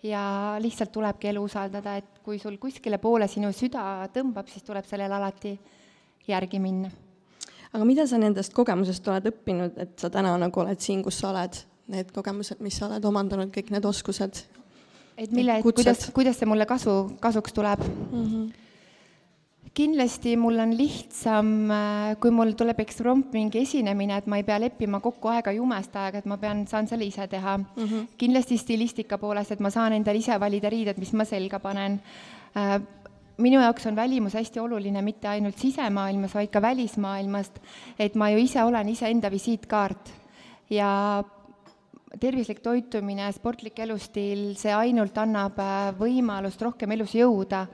ja 0.04 0.58
lihtsalt 0.60 0.92
tulebki 0.92 1.32
elu 1.32 1.44
usaldada, 1.44 1.98
et 1.98 2.20
kui 2.24 2.40
sul 2.40 2.58
kuskile 2.62 3.00
poole 3.02 3.28
sinu 3.32 3.52
süda 3.56 4.08
tõmbab, 4.14 4.50
siis 4.52 4.66
tuleb 4.68 4.86
sellele 4.88 5.16
alati 5.16 5.56
järgi 6.28 6.60
minna. 6.60 6.92
aga 7.74 7.86
mida 7.86 8.08
sa 8.08 8.18
nendest 8.18 8.54
kogemusest 8.54 9.08
oled 9.08 9.32
õppinud, 9.32 9.80
et 9.80 9.98
sa 10.00 10.10
täna 10.10 10.36
nagu 10.38 10.60
oled 10.60 10.80
siin, 10.80 11.04
kus 11.04 11.20
sa 11.22 11.32
oled, 11.32 11.58
need 11.88 12.12
kogemused, 12.12 12.62
mis 12.64 12.78
sa 12.78 12.88
oled 12.88 13.06
omandanud, 13.06 13.52
kõik 13.54 13.72
need 13.72 13.86
oskused? 13.86 14.44
et 15.18 15.32
mille, 15.32 15.62
kuidas, 15.66 16.10
kuidas 16.14 16.38
see 16.38 16.50
mulle 16.50 16.68
kasu, 16.70 17.18
kasuks 17.20 17.54
tuleb 17.54 17.84
mm? 17.88 18.24
-hmm 18.24 18.67
kindlasti 19.78 20.34
mul 20.40 20.58
on 20.60 20.74
lihtsam, 20.78 21.50
äh, 21.70 22.16
kui 22.22 22.32
mul 22.34 22.54
tuleb 22.58 22.80
eksprompt 22.82 23.36
mingi 23.38 23.62
esinemine, 23.62 24.18
et 24.18 24.28
ma 24.30 24.40
ei 24.40 24.46
pea 24.48 24.58
leppima 24.62 25.00
kokku 25.04 25.30
aega 25.30 25.54
jumestajaga, 25.54 26.22
et 26.22 26.30
ma 26.30 26.40
pean, 26.42 26.66
saan 26.70 26.90
selle 26.90 27.06
ise 27.06 27.28
teha 27.30 27.58
mm. 27.58 27.84
-hmm. 27.84 28.08
kindlasti 28.18 28.58
stilistika 28.58 29.18
poolest, 29.22 29.52
et 29.52 29.60
ma 29.60 29.70
saan 29.70 29.94
endale 29.94 30.18
ise 30.18 30.40
valida 30.40 30.70
riided, 30.70 30.98
mis 30.98 31.14
ma 31.14 31.26
selga 31.26 31.60
panen. 31.60 32.00
Äh, 32.58 32.82
minu 33.38 33.62
jaoks 33.62 33.86
on 33.86 33.96
välimus 33.96 34.34
hästi 34.34 34.60
oluline 34.60 35.02
mitte 35.02 35.28
ainult 35.28 35.58
sisemaailmas, 35.58 36.34
vaid 36.34 36.50
ka 36.50 36.62
välismaailmast, 36.62 37.60
et 38.00 38.16
ma 38.16 38.30
ju 38.30 38.38
ise 38.38 38.64
olen 38.64 38.90
iseenda 38.90 39.32
visiitkaart 39.32 40.10
ja 40.70 41.24
tervislik 42.20 42.60
toitumine, 42.60 43.32
sportlik 43.32 43.80
elustiil, 43.80 44.56
see 44.56 44.74
ainult 44.74 45.18
annab 45.18 45.60
äh, 45.60 45.94
võimalust 46.00 46.62
rohkem 46.62 46.92
elus 46.92 47.14
jõuda 47.14 47.68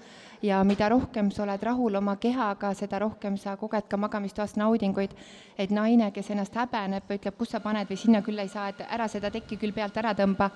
ja 0.44 0.60
mida 0.68 0.90
rohkem 0.92 1.32
sa 1.32 1.46
oled 1.46 1.64
rahul 1.64 1.96
oma 1.96 2.16
kehaga, 2.22 2.74
seda 2.76 3.00
rohkem 3.04 3.38
sa 3.40 3.56
koged 3.60 3.88
ka 3.90 3.98
magamistoas 3.98 4.58
naudinguid. 4.60 5.16
et 5.58 5.72
naine, 5.72 6.12
kes 6.12 6.32
ennast 6.34 6.56
häbeneb 6.58 7.08
või 7.08 7.20
ütleb, 7.20 7.38
kus 7.38 7.54
sa 7.54 7.62
paned 7.64 7.88
või 7.90 7.98
sinna 8.00 8.22
küll 8.26 8.40
ei 8.42 8.52
saa, 8.52 8.70
et 8.74 8.82
ära 8.90 9.08
seda 9.08 9.32
tekki 9.32 9.58
küll 9.62 9.74
pealt 9.74 9.98
ära 9.98 10.14
tõmba, 10.18 10.50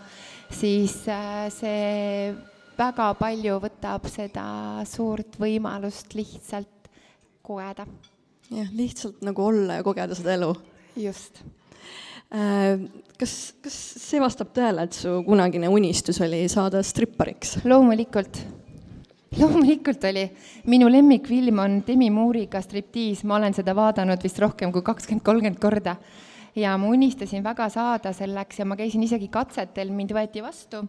siis 0.51 1.00
äh, 1.08 1.48
see 1.53 2.34
väga 2.77 3.12
palju 3.20 3.60
võtab 3.63 4.10
seda 4.12 4.48
suurt 4.86 5.39
võimalust 5.39 6.17
lihtsalt 6.17 6.91
kogeda. 7.41 7.88
jah, 8.51 8.74
lihtsalt 8.74 9.24
nagu 9.24 9.46
olla 9.46 9.79
ja 9.79 9.88
kogeda 9.88 10.17
seda 10.17 10.36
elu. 10.36 10.51
just 10.98 11.44
äh, 12.34 12.75
kas, 13.17 13.53
kas 13.63 13.82
see 14.03 14.20
vastab 14.20 14.51
tõele, 14.51 14.84
et 14.84 15.00
su 15.00 15.22
kunagine 15.24 15.72
unistus 15.72 16.20
oli 16.20 16.44
saada 16.51 16.84
strippariks? 16.84 17.62
loomulikult 17.63 18.44
loomulikult 19.36 20.03
oli, 20.07 20.24
minu 20.72 20.88
lemmikfilm 20.91 21.60
on 21.60 21.81
Demi 21.88 22.10
Moore'iga 22.13 22.62
Striptease, 22.63 23.27
ma 23.27 23.38
olen 23.38 23.55
seda 23.57 23.75
vaadanud 23.75 24.24
vist 24.24 24.39
rohkem 24.39 24.72
kui 24.72 24.86
kakskümmend, 24.86 25.25
kolmkümmend 25.25 25.62
korda. 25.62 25.98
ja 26.57 26.72
ma 26.77 26.88
unistasin 26.89 27.43
väga 27.43 27.67
saada 27.69 28.13
selleks 28.13 28.60
ja 28.60 28.65
ma 28.65 28.75
käisin 28.75 29.03
isegi 29.03 29.27
katsetel, 29.29 29.91
mind 29.93 30.13
võeti 30.15 30.41
vastu 30.41 30.88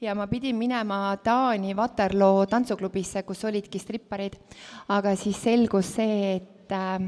ja 0.00 0.14
ma 0.14 0.26
pidin 0.26 0.56
minema 0.56 1.16
Taani 1.22 1.74
Waterloo 1.74 2.46
tantsuklubisse, 2.50 3.22
kus 3.22 3.44
olidki 3.44 3.78
stripparid. 3.78 4.34
aga 4.88 5.14
siis 5.16 5.42
selgus 5.42 5.94
see, 5.94 6.36
et 6.36 6.72
äh, 6.72 6.98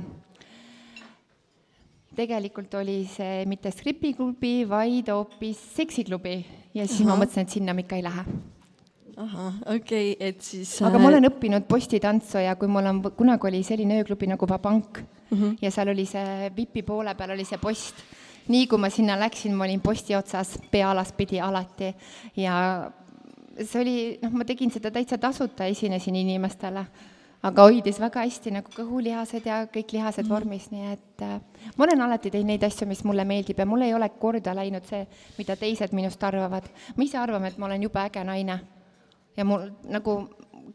tegelikult 2.17 2.75
oli 2.75 3.05
see 3.11 3.45
mitte 3.47 3.71
stripiklubi, 3.71 4.69
vaid 4.69 5.09
hoopis 5.09 5.59
seksiklubi 5.77 6.45
ja 6.75 6.87
siis 6.87 7.03
Aha. 7.03 7.11
ma 7.11 7.25
mõtlesin, 7.25 7.49
et 7.49 7.59
sinna 7.59 7.75
ma 7.75 7.83
ikka 7.83 7.97
ei 7.97 8.07
lähe 8.07 8.55
ahah, 9.17 9.55
okei 9.73 10.13
okay,, 10.13 10.29
et 10.29 10.43
siis 10.45 10.77
aga 10.85 10.99
ma 10.99 11.09
äh, 11.09 11.15
olen 11.15 11.29
õppinud 11.31 11.65
postitantsu 11.69 12.43
ja 12.45 12.57
kui 12.61 12.69
mul 12.69 12.89
on, 12.91 13.01
kunagi 13.17 13.49
oli 13.49 13.63
selline 13.65 14.01
ööklubi 14.03 14.29
nagu 14.29 14.49
Vabank 14.49 15.01
mm 15.01 15.39
-hmm. 15.39 15.57
ja 15.63 15.71
seal 15.71 15.89
oli 15.89 16.07
see 16.07 16.53
vipi 16.57 16.83
poole 16.83 17.15
peal 17.15 17.31
oli 17.31 17.45
see 17.45 17.59
post. 17.59 17.95
nii 18.49 18.67
kui 18.67 18.79
ma 18.79 18.91
sinna 18.91 19.19
läksin, 19.19 19.55
ma 19.55 19.65
olin 19.65 19.81
posti 19.81 20.15
otsas 20.17 20.59
pea 20.71 20.91
alaspidi 20.91 21.41
alati 21.41 21.95
ja 22.37 22.91
see 23.65 23.83
oli, 23.83 24.19
noh, 24.23 24.31
ma 24.31 24.45
tegin 24.45 24.71
seda 24.71 24.91
täitsa 24.91 25.19
tasuta, 25.19 25.65
esinesin 25.65 26.17
inimestele, 26.17 26.85
aga 27.43 27.63
hoidis 27.63 28.01
väga 28.01 28.21
hästi 28.21 28.51
nagu 28.51 28.71
kõhulihased 28.77 29.47
ja 29.47 29.65
kõik 29.67 29.93
lihased 29.93 30.25
mm 30.25 30.31
vormis, 30.31 30.71
nii 30.71 30.93
et 30.93 31.23
äh, 31.23 31.41
ma 31.77 31.85
olen 31.85 32.01
alati 32.01 32.31
teinud 32.31 32.47
neid 32.47 32.63
asju, 32.63 32.87
mis 32.87 33.05
mulle 33.05 33.25
meeldib 33.25 33.59
ja 33.59 33.67
mul 33.67 33.83
ei 33.83 33.95
ole 33.95 34.09
korda 34.09 34.55
läinud 34.55 34.85
see, 34.85 35.07
mida 35.39 35.57
teised 35.57 35.93
minust 35.93 36.23
arvavad. 36.23 36.65
me 36.97 37.05
ise 37.05 37.19
arvame, 37.19 37.49
et 37.49 37.59
ma 37.59 37.67
olen 37.67 37.83
jube 37.83 38.01
äge 38.01 38.25
naine 38.25 38.61
ja 39.37 39.45
mul 39.45 39.69
nagu 39.91 40.17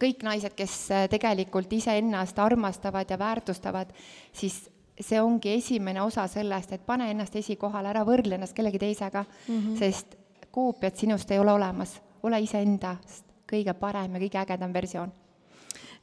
kõik 0.02 0.24
naised, 0.26 0.56
kes 0.58 0.76
äh, 0.92 1.08
tegelikult 1.12 1.74
iseennast 1.74 2.40
armastavad 2.40 3.10
ja 3.10 3.20
väärtustavad, 3.20 3.94
siis 4.34 4.64
see 5.00 5.22
ongi 5.22 5.56
esimene 5.56 6.02
osa 6.02 6.28
sellest, 6.28 6.74
et 6.76 6.86
pane 6.86 7.10
ennast 7.12 7.36
esikohale, 7.36 7.90
ära 7.94 8.04
võrdle 8.08 8.38
ennast 8.38 8.56
kellegi 8.58 8.80
teisega 8.82 9.24
mm, 9.24 9.58
-hmm. 9.58 9.78
sest 9.80 10.18
koopiat 10.52 10.98
sinust 10.98 11.32
ei 11.32 11.40
ole 11.40 11.52
olemas, 11.52 12.02
ole 12.24 12.42
iseendast 12.42 13.26
kõige 13.52 13.74
parem 13.74 14.16
ja 14.16 14.22
kõige 14.22 14.40
ägedam 14.42 14.74
versioon 14.74 15.12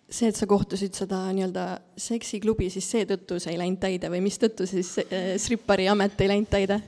see, 0.08 0.28
et 0.28 0.36
sa 0.36 0.46
kohtusid 0.46 0.94
seda 0.96 1.20
nii-öelda 1.36 1.64
seksiklubi, 1.96 2.70
siis 2.72 2.90
seetõttu 2.90 3.38
see 3.40 3.52
ei 3.52 3.58
läinud 3.60 3.80
täide 3.82 4.10
või 4.10 4.22
mistõttu 4.24 4.66
siis 4.66 4.94
äh, 5.04 5.34
strippari 5.36 5.88
amet 5.88 6.20
ei 6.20 6.28
läinud 6.32 6.50
täide? 6.50 6.80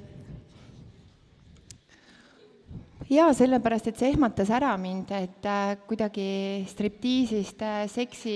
Jaa, 3.10 3.32
sellepärast, 3.34 3.90
et 3.90 3.98
see 3.98 4.12
ehmatas 4.14 4.50
ära 4.54 4.70
mind, 4.80 5.10
et 5.16 5.48
äh, 5.48 5.72
kuidagi 5.88 6.26
striptiisist 6.70 7.62
äh, 7.66 7.82
seksi 7.90 8.34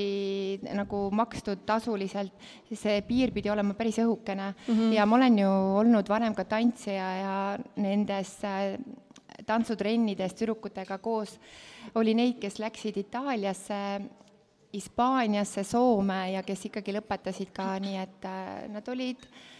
nagu 0.75 1.07
makstud 1.15 1.63
tasuliselt, 1.69 2.35
see 2.75 2.99
piir 3.07 3.33
pidi 3.35 3.53
olema 3.53 3.77
päris 3.79 4.01
õhukene 4.03 4.51
mm. 4.51 4.75
-hmm. 4.75 4.93
ja 4.97 5.07
ma 5.07 5.17
olen 5.17 5.39
ju 5.39 5.53
olnud 5.79 6.09
varem 6.09 6.35
ka 6.35 6.45
tantsija 6.45 7.09
ja 7.21 7.37
nendes 7.77 8.37
äh, 8.45 8.75
tantsutrennides 9.47 10.35
tüdrukutega 10.35 10.99
koos 10.99 11.39
oli 11.95 12.15
neid, 12.15 12.39
kes 12.41 12.59
läksid 12.59 12.97
Itaaliasse, 12.97 14.01
Hispaaniasse, 14.75 15.65
Soome 15.65 16.33
ja 16.33 16.43
kes 16.43 16.67
ikkagi 16.67 16.93
lõpetasid 16.93 17.53
ka 17.55 17.79
nii, 17.79 17.97
et 18.03 18.25
äh, 18.27 18.69
nad 18.75 18.89
olid 18.89 19.23
äh, 19.23 19.54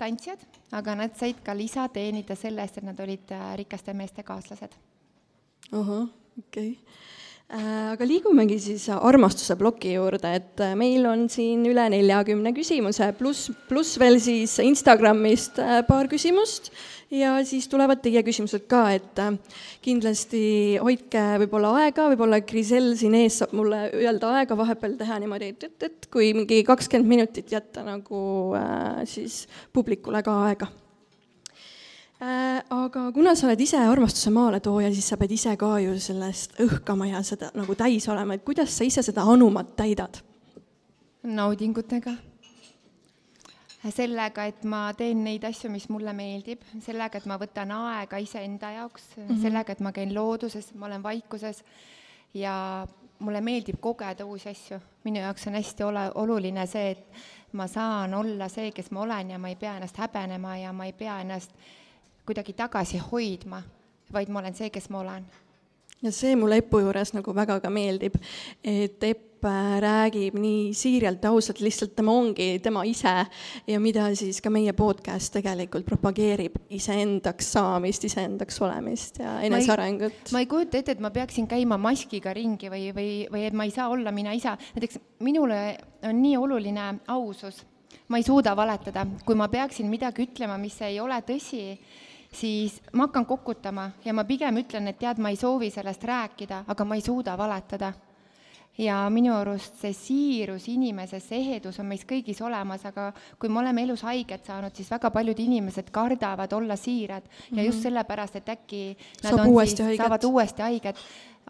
tantsijad, 0.00 0.42
aga 0.72 0.96
nad 1.04 1.16
said 1.18 1.44
ka 1.44 1.54
lisa 1.56 1.86
teenida 1.92 2.36
selle 2.38 2.64
eest, 2.64 2.80
et 2.80 2.88
nad 2.88 3.00
olid 3.04 3.36
äh, 3.36 3.46
rikaste 3.60 3.94
meeste 3.94 4.24
kaaslased. 4.26 4.76
ahah, 5.70 6.08
okei 6.40 6.72
okay 6.72 7.18
aga 7.50 8.06
liigumegi 8.06 8.60
siis 8.62 8.86
armastuse 8.94 9.56
ploki 9.58 9.96
juurde, 9.96 10.30
et 10.38 10.62
äh, 10.62 10.76
meil 10.78 11.06
on 11.10 11.26
siin 11.32 11.64
üle 11.66 11.88
neljakümne 11.90 12.52
küsimuse, 12.56 13.10
pluss, 13.18 13.50
pluss 13.68 13.98
veel 14.00 14.20
siis 14.22 14.58
Instagramist 14.62 15.58
paar 15.88 16.10
küsimust. 16.10 16.70
Ja 17.10 17.32
siis 17.42 17.66
tulevad 17.66 17.98
teie 18.04 18.20
küsimused 18.22 18.68
ka, 18.70 18.84
et 18.94 19.18
äh, 19.18 19.32
kindlasti 19.82 20.42
hoidke 20.78 21.22
võib-olla 21.42 21.72
aega, 21.80 22.04
võib-olla 22.12 22.38
Grisel 22.46 22.92
siin 23.00 23.16
ees 23.18 23.40
saab 23.40 23.56
mulle 23.58 23.88
öelda 23.98 24.30
aega 24.38 24.54
vahepeal 24.58 24.94
teha 25.00 25.18
niimoodi, 25.18 25.48
et, 25.50 25.66
et, 25.66 25.88
et 25.88 26.06
kui 26.14 26.30
mingi 26.38 26.60
kakskümmend 26.68 27.10
minutit 27.10 27.50
jätta 27.50 27.82
nagu 27.82 28.20
äh, 28.54 29.02
siis 29.10 29.42
publikule 29.74 30.22
ka 30.22 30.36
aega. 30.44 30.70
Äh, 30.70 30.89
aga 32.20 33.12
kuna 33.12 33.34
sa 33.34 33.46
oled 33.48 33.60
ise 33.64 33.78
armastuse 33.80 34.30
maaletooja, 34.34 34.90
siis 34.92 35.08
sa 35.08 35.16
pead 35.20 35.32
ise 35.32 35.54
ka 35.56 35.78
ju 35.80 35.94
sellest 36.00 36.58
õhkama 36.60 37.08
ja 37.08 37.22
seda 37.24 37.48
nagu 37.56 37.74
täis 37.78 38.08
olema, 38.12 38.36
et 38.36 38.44
kuidas 38.44 38.76
sa 38.76 38.84
ise 38.84 39.02
seda 39.06 39.24
anumat 39.24 39.76
täidad? 39.76 40.20
naudingutega. 41.22 42.12
sellega, 43.90 44.44
et 44.44 44.64
ma 44.64 44.90
teen 44.96 45.24
neid 45.24 45.44
asju, 45.48 45.70
mis 45.72 45.88
mulle 45.88 46.12
meeldib, 46.16 46.64
sellega, 46.84 47.18
et 47.18 47.26
ma 47.28 47.38
võtan 47.40 47.72
aega 47.72 48.20
iseenda 48.20 48.70
jaoks 48.76 49.16
mm, 49.16 49.26
-hmm. 49.26 49.42
sellega, 49.42 49.72
et 49.72 49.80
ma 49.80 49.92
käin 49.92 50.14
looduses, 50.14 50.74
ma 50.74 50.86
olen 50.86 51.02
vaikuses 51.02 51.64
ja 52.34 52.86
mulle 53.18 53.40
meeldib 53.40 53.80
kogeda 53.80 54.24
uusi 54.24 54.48
asju. 54.48 54.80
minu 55.04 55.20
jaoks 55.20 55.46
on 55.46 55.54
hästi 55.54 55.82
ole-, 55.82 56.12
oluline 56.14 56.66
see, 56.66 56.90
et 56.90 57.06
ma 57.52 57.66
saan 57.66 58.14
olla 58.14 58.48
see, 58.48 58.72
kes 58.72 58.90
ma 58.90 59.00
olen 59.00 59.30
ja 59.30 59.38
ma 59.38 59.48
ei 59.48 59.56
pea 59.56 59.76
ennast 59.76 59.96
häbenema 59.96 60.56
ja 60.56 60.72
ma 60.72 60.84
ei 60.84 60.92
pea 60.92 61.20
ennast 61.20 61.50
kuidagi 62.26 62.54
tagasi 62.56 63.00
hoidma, 63.10 63.62
vaid 64.12 64.30
ma 64.32 64.42
olen 64.42 64.56
see, 64.56 64.70
kes 64.72 64.90
ma 64.90 65.04
olen. 65.04 65.26
ja 66.00 66.12
see 66.12 66.36
mulle 66.36 66.60
Epu 66.62 66.80
juures 66.80 67.12
nagu 67.12 67.34
väga 67.36 67.58
ka 67.60 67.70
meeldib, 67.72 68.14
et 68.64 69.02
Epp 69.04 69.44
äh, 69.44 69.74
räägib 69.80 70.36
nii 70.40 70.70
siiralt 70.76 71.24
ja 71.24 71.32
ausalt, 71.32 71.60
lihtsalt 71.64 71.92
tema 71.96 72.12
ongi 72.16 72.58
tema 72.64 72.84
ise 72.88 73.12
ja 73.68 73.80
mida 73.80 74.06
siis 74.16 74.40
ka 74.40 74.52
meie 74.52 74.72
podcast 74.76 75.32
tegelikult 75.36 75.84
propageerib, 75.88 76.56
iseendaks 76.76 77.52
saamist, 77.56 78.04
iseendaks 78.08 78.60
olemist 78.64 79.20
ja 79.20 79.38
enesearengut. 79.44 80.32
ma 80.32 80.44
ei 80.44 80.48
kujuta 80.48 80.80
ette, 80.80 80.96
et 80.96 81.04
ma 81.04 81.12
peaksin 81.12 81.48
käima 81.48 81.80
maskiga 81.80 82.32
ringi 82.36 82.72
või, 82.72 82.90
või, 82.96 83.10
või 83.32 83.48
et 83.48 83.56
ma 83.56 83.68
ei 83.68 83.74
saa 83.74 83.90
olla 83.92 84.12
mina 84.12 84.32
ise, 84.36 84.56
näiteks 84.76 85.02
minule 85.20 85.60
on 86.08 86.22
nii 86.22 86.36
oluline 86.40 86.94
ausus 87.08 87.64
ma 88.10 88.18
ei 88.18 88.26
suuda 88.26 88.56
valetada, 88.56 89.06
kui 89.24 89.38
ma 89.38 89.46
peaksin 89.50 89.88
midagi 89.90 90.26
ütlema, 90.26 90.58
mis 90.58 90.76
ei 90.82 90.98
ole 91.00 91.20
tõsi, 91.26 91.62
siis 92.32 92.80
ma 92.92 93.06
hakkan 93.06 93.26
kokutama 93.26 93.90
ja 94.04 94.14
ma 94.14 94.24
pigem 94.24 94.56
ütlen, 94.62 94.88
et 94.88 94.98
tead, 94.98 95.18
ma 95.18 95.30
ei 95.30 95.36
soovi 95.36 95.70
sellest 95.70 96.04
rääkida, 96.04 96.64
aga 96.68 96.84
ma 96.84 96.94
ei 96.94 97.04
suuda 97.04 97.36
valetada. 97.38 97.92
Ja 98.80 99.00
minu 99.12 99.34
arust 99.36 99.80
see 99.82 99.92
siirus 99.96 100.68
inimeses, 100.72 101.26
see 101.28 101.40
ehedus 101.44 101.80
on 101.82 101.88
meis 101.90 102.06
kõigis 102.08 102.40
olemas, 102.44 102.84
aga 102.88 103.10
kui 103.38 103.52
me 103.52 103.60
oleme 103.60 103.84
elus 103.84 104.04
haiget 104.08 104.46
saanud, 104.48 104.74
siis 104.76 104.90
väga 104.90 105.10
paljud 105.14 105.42
inimesed 105.44 105.90
kardavad 105.92 106.52
olla 106.56 106.76
siirad 106.76 107.24
mm 107.24 107.30
-hmm. 107.30 107.58
ja 107.58 107.64
just 107.64 107.78
mhm. 107.78 107.82
sellepärast, 107.82 108.36
et 108.36 108.48
äkki 108.48 108.96
nad 109.22 109.30
Saab 109.30 109.48
on 109.48 109.66
siis, 109.66 109.96
saavad 109.96 110.24
uuesti 110.24 110.62
haiget 110.62 110.96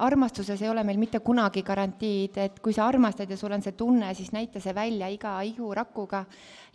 armastuses 0.00 0.62
ei 0.62 0.68
ole 0.68 0.84
meil 0.84 0.98
mitte 0.98 1.20
kunagi 1.20 1.62
garantiid, 1.62 2.38
et 2.40 2.60
kui 2.64 2.72
sa 2.72 2.86
armastad 2.88 3.30
ja 3.30 3.36
sul 3.36 3.52
on 3.52 3.62
see 3.62 3.76
tunne, 3.76 4.12
siis 4.14 4.32
näita 4.32 4.60
see 4.60 4.74
välja 4.74 5.08
iga 5.08 5.40
ihurakuga. 5.42 6.24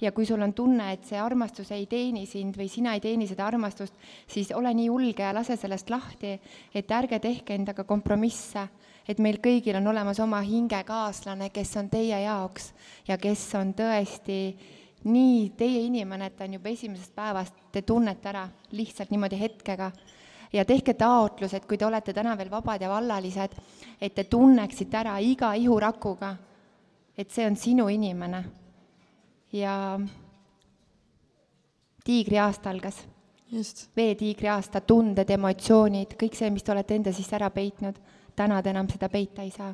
ja 0.02 0.12
kui 0.12 0.26
sul 0.26 0.42
on 0.42 0.54
tunne, 0.54 0.92
et 0.92 1.06
see 1.08 1.20
armastus 1.20 1.72
ei 1.72 1.86
teeni 1.88 2.26
sind 2.26 2.58
või 2.58 2.68
sina 2.68 2.94
ei 2.94 3.00
teeni 3.00 3.28
seda 3.28 3.46
armastust, 3.48 3.94
siis 4.28 4.52
ole 4.52 4.74
nii 4.74 4.86
julge 4.86 5.24
ja 5.24 5.34
lase 5.34 5.56
sellest 5.56 5.90
lahti, 5.90 6.40
et 6.76 6.92
ärge 6.92 7.20
tehke 7.20 7.56
endaga 7.56 7.84
kompromisse. 7.84 8.68
Et 9.08 9.20
meil 9.22 9.38
kõigil 9.44 9.78
on 9.78 9.88
olemas 9.88 10.20
oma 10.24 10.42
hingekaaslane, 10.46 11.50
kes 11.54 11.76
on 11.78 11.90
teie 11.90 12.20
jaoks 12.24 12.72
ja 13.08 13.18
kes 13.22 13.46
on 13.60 13.74
tõesti 13.78 14.40
nii 15.06 15.50
teie 15.58 15.86
inimene, 15.86 16.32
et 16.32 16.38
ta 16.38 16.48
on 16.48 16.58
juba 16.58 16.72
esimesest 16.72 17.14
päevast, 17.16 17.58
te 17.72 17.84
tunnete 17.86 18.30
ära 18.32 18.48
lihtsalt 18.74 19.12
niimoodi 19.14 19.40
hetkega 19.40 19.92
ja 20.54 20.66
tehke 20.66 20.96
taotlus, 20.98 21.54
et 21.54 21.66
kui 21.68 21.78
te 21.78 21.86
olete 21.86 22.14
täna 22.14 22.36
veel 22.38 22.50
vabad 22.52 22.82
ja 22.82 22.90
vallalised, 22.90 23.56
et 24.02 24.16
te 24.16 24.26
tunneksite 24.30 24.98
ära 24.98 25.18
iga 25.22 25.54
ihurakuga, 25.54 26.36
et 27.18 27.32
see 27.32 27.46
on 27.48 27.56
sinu 27.56 27.88
inimene. 27.90 28.44
ja 29.56 30.00
tiigriaasta 32.04 32.70
algas. 32.70 33.06
veetiigri 33.96 34.48
aasta, 34.50 34.82
tunded, 34.82 35.30
emotsioonid, 35.30 36.16
kõik 36.20 36.36
see, 36.36 36.50
mis 36.50 36.64
te 36.64 36.72
olete 36.74 36.96
enda 36.96 37.14
sisse 37.14 37.36
ära 37.38 37.50
peitnud, 37.50 37.96
täna 38.36 38.62
te 38.62 38.70
enam 38.70 38.90
seda 38.92 39.10
peita 39.10 39.42
ei 39.42 39.52
saa 39.52 39.74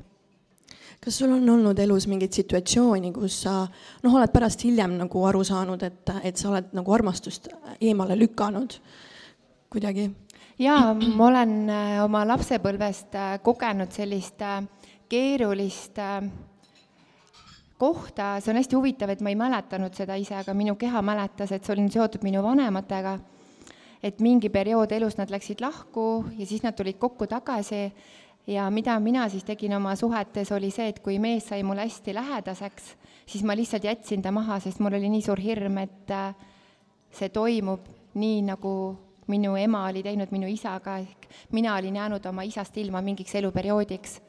kas 1.01 1.17
sul 1.17 1.31
on 1.33 1.49
olnud 1.49 1.79
elus 1.81 2.05
mingeid 2.07 2.33
situatsiooni, 2.35 3.09
kus 3.15 3.39
sa 3.47 3.55
noh, 4.03 4.13
oled 4.13 4.33
pärast 4.33 4.61
hiljem 4.67 4.93
nagu 4.99 5.23
aru 5.25 5.41
saanud, 5.47 5.81
et, 5.83 6.11
et 6.23 6.37
sa 6.37 6.51
oled 6.51 6.75
nagu 6.77 6.93
armastust 6.93 7.49
eemale 7.81 8.17
lükanud 8.19 8.77
kuidagi? 9.71 10.11
jaa, 10.61 10.93
ma 10.93 11.27
olen 11.31 11.57
äh, 11.73 11.97
oma 12.03 12.21
lapsepõlvest 12.29 13.17
äh, 13.17 13.33
kogenud 13.41 13.93
sellist 13.95 14.43
äh, 14.45 14.61
keerulist 15.09 15.97
kohta, 17.81 18.35
see 18.39 18.51
on 18.53 18.59
hästi 18.59 18.77
huvitav, 18.77 19.09
et 19.09 19.23
ma 19.25 19.31
ei 19.31 19.39
mäletanud 19.39 19.95
seda 19.97 20.15
ise, 20.21 20.35
aga 20.37 20.53
minu 20.53 20.75
keha 20.79 21.01
mäletas, 21.01 21.51
et 21.51 21.65
see 21.65 21.73
oli 21.73 21.87
seotud 21.89 22.23
minu 22.23 22.43
vanematega. 22.45 23.19
et 24.01 24.19
mingi 24.19 24.49
periood 24.49 24.91
elus 24.91 25.17
nad 25.17 25.29
läksid 25.29 25.59
lahku 25.61 26.25
ja 26.37 26.45
siis 26.45 26.63
nad 26.63 26.73
tulid 26.73 26.97
kokku 26.97 27.27
tagasi 27.29 27.91
ja 28.47 28.69
mida 28.69 28.99
mina 28.99 29.27
siis 29.29 29.43
tegin 29.43 29.75
oma 29.77 29.95
suhetes, 29.95 30.51
oli 30.51 30.71
see, 30.71 30.89
et 30.89 30.99
kui 30.99 31.19
mees 31.19 31.47
sai 31.51 31.63
mulle 31.63 31.85
hästi 31.85 32.13
lähedaseks, 32.13 32.95
siis 33.25 33.43
ma 33.43 33.55
lihtsalt 33.55 33.83
jätsin 33.83 34.21
ta 34.21 34.31
maha, 34.31 34.59
sest 34.59 34.79
mul 34.79 34.97
oli 34.97 35.09
nii 35.09 35.21
suur 35.25 35.39
hirm, 35.39 35.77
et 35.83 36.15
see 37.11 37.29
toimub 37.29 37.87
nii, 38.17 38.41
nagu 38.47 38.73
minu 39.31 39.55
ema 39.55 39.85
oli 39.89 40.03
teinud 40.03 40.31
minu 40.33 40.49
isaga, 40.49 40.97
ehk 41.03 41.29
mina 41.55 41.75
olin 41.77 41.95
jäänud 41.95 42.25
oma 42.25 42.43
isast 42.47 42.77
ilma 42.77 43.01
mingiks 43.01 43.35
eluperioodiks. 43.35 44.19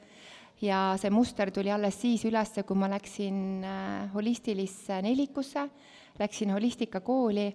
ja 0.63 0.95
see 0.95 1.11
muster 1.11 1.51
tuli 1.51 1.73
alles 1.75 1.97
siis 2.01 2.23
üles, 2.25 2.53
kui 2.67 2.77
ma 2.79 2.87
läksin 2.91 3.65
äh, 3.67 4.13
holistilisse 4.15 5.01
nelikusse, 5.03 5.65
läksin 6.21 6.53
holistikakooli 6.55 7.49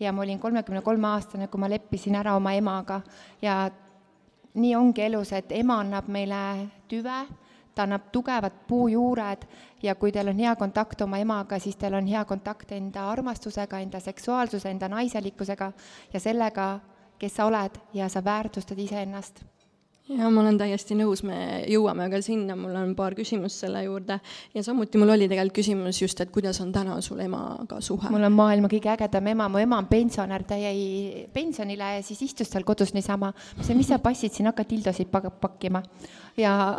ja 0.00 0.12
ma 0.12 0.22
olin 0.22 0.40
kolmekümne 0.40 0.80
kolme 0.80 1.08
aastane, 1.08 1.48
kui 1.48 1.60
ma 1.60 1.68
leppisin 1.68 2.16
ära 2.16 2.36
oma 2.36 2.54
emaga. 2.56 3.02
Ja 3.42 3.68
nii 4.54 4.74
ongi 4.76 5.02
elus, 5.02 5.32
et 5.32 5.52
ema 5.52 5.80
annab 5.82 6.08
meile 6.08 6.40
tüve, 6.88 7.24
ta 7.74 7.82
annab 7.82 8.10
tugevad 8.12 8.60
puujuured 8.68 9.46
ja 9.82 9.94
kui 9.94 10.12
teil 10.12 10.30
on 10.30 10.38
hea 10.38 10.54
kontakt 10.56 11.00
oma 11.02 11.18
emaga, 11.18 11.58
siis 11.58 11.76
teil 11.76 11.94
on 11.94 12.06
hea 12.06 12.24
kontakt 12.24 12.72
enda 12.72 13.08
armastusega, 13.10 13.80
enda 13.82 14.00
seksuaalsuse, 14.00 14.70
enda 14.70 14.88
naiselikkusega 14.88 15.72
ja 16.12 16.20
sellega, 16.20 16.68
kes 17.18 17.36
sa 17.36 17.48
oled 17.50 17.80
ja 17.94 18.08
sa 18.08 18.24
väärtustad 18.24 18.78
iseennast 18.78 19.44
ja 20.08 20.28
ma 20.28 20.42
olen 20.42 20.58
täiesti 20.60 20.96
nõus, 20.98 21.22
me 21.24 21.36
jõuame 21.70 22.06
ka 22.12 22.20
sinna, 22.24 22.56
mul 22.58 22.74
on 22.76 22.92
paar 22.96 23.14
küsimust 23.16 23.62
selle 23.62 23.84
juurde. 23.86 24.18
Ja 24.54 24.62
samuti 24.66 25.00
mul 25.00 25.14
oli 25.14 25.28
tegelikult 25.30 25.56
küsimus 25.62 26.00
just, 26.02 26.20
et 26.20 26.32
kuidas 26.34 26.60
on 26.60 26.72
täna 26.74 26.98
sul 27.04 27.22
emaga 27.24 27.80
suhe? 27.84 28.10
mul 28.12 28.26
on 28.28 28.34
maailma 28.36 28.68
kõige 28.72 28.90
ägedam 28.92 29.30
ema, 29.32 29.48
mu 29.48 29.62
ema 29.62 29.78
on 29.80 29.88
pensionär, 29.88 30.44
ta 30.44 30.58
jäi 30.60 31.24
pensionile 31.32 31.94
ja 31.96 32.02
siis 32.04 32.20
istus 32.26 32.52
seal 32.52 32.66
kodus 32.68 32.92
niisama. 32.94 33.30
ma 33.32 33.56
ütlesin, 33.56 33.78
mis 33.80 33.88
sa 33.88 33.98
passid 34.02 34.34
siin, 34.34 34.50
hakka 34.50 34.66
dildosid 34.68 35.08
pakkima. 35.40 35.82
Ja 36.36 36.76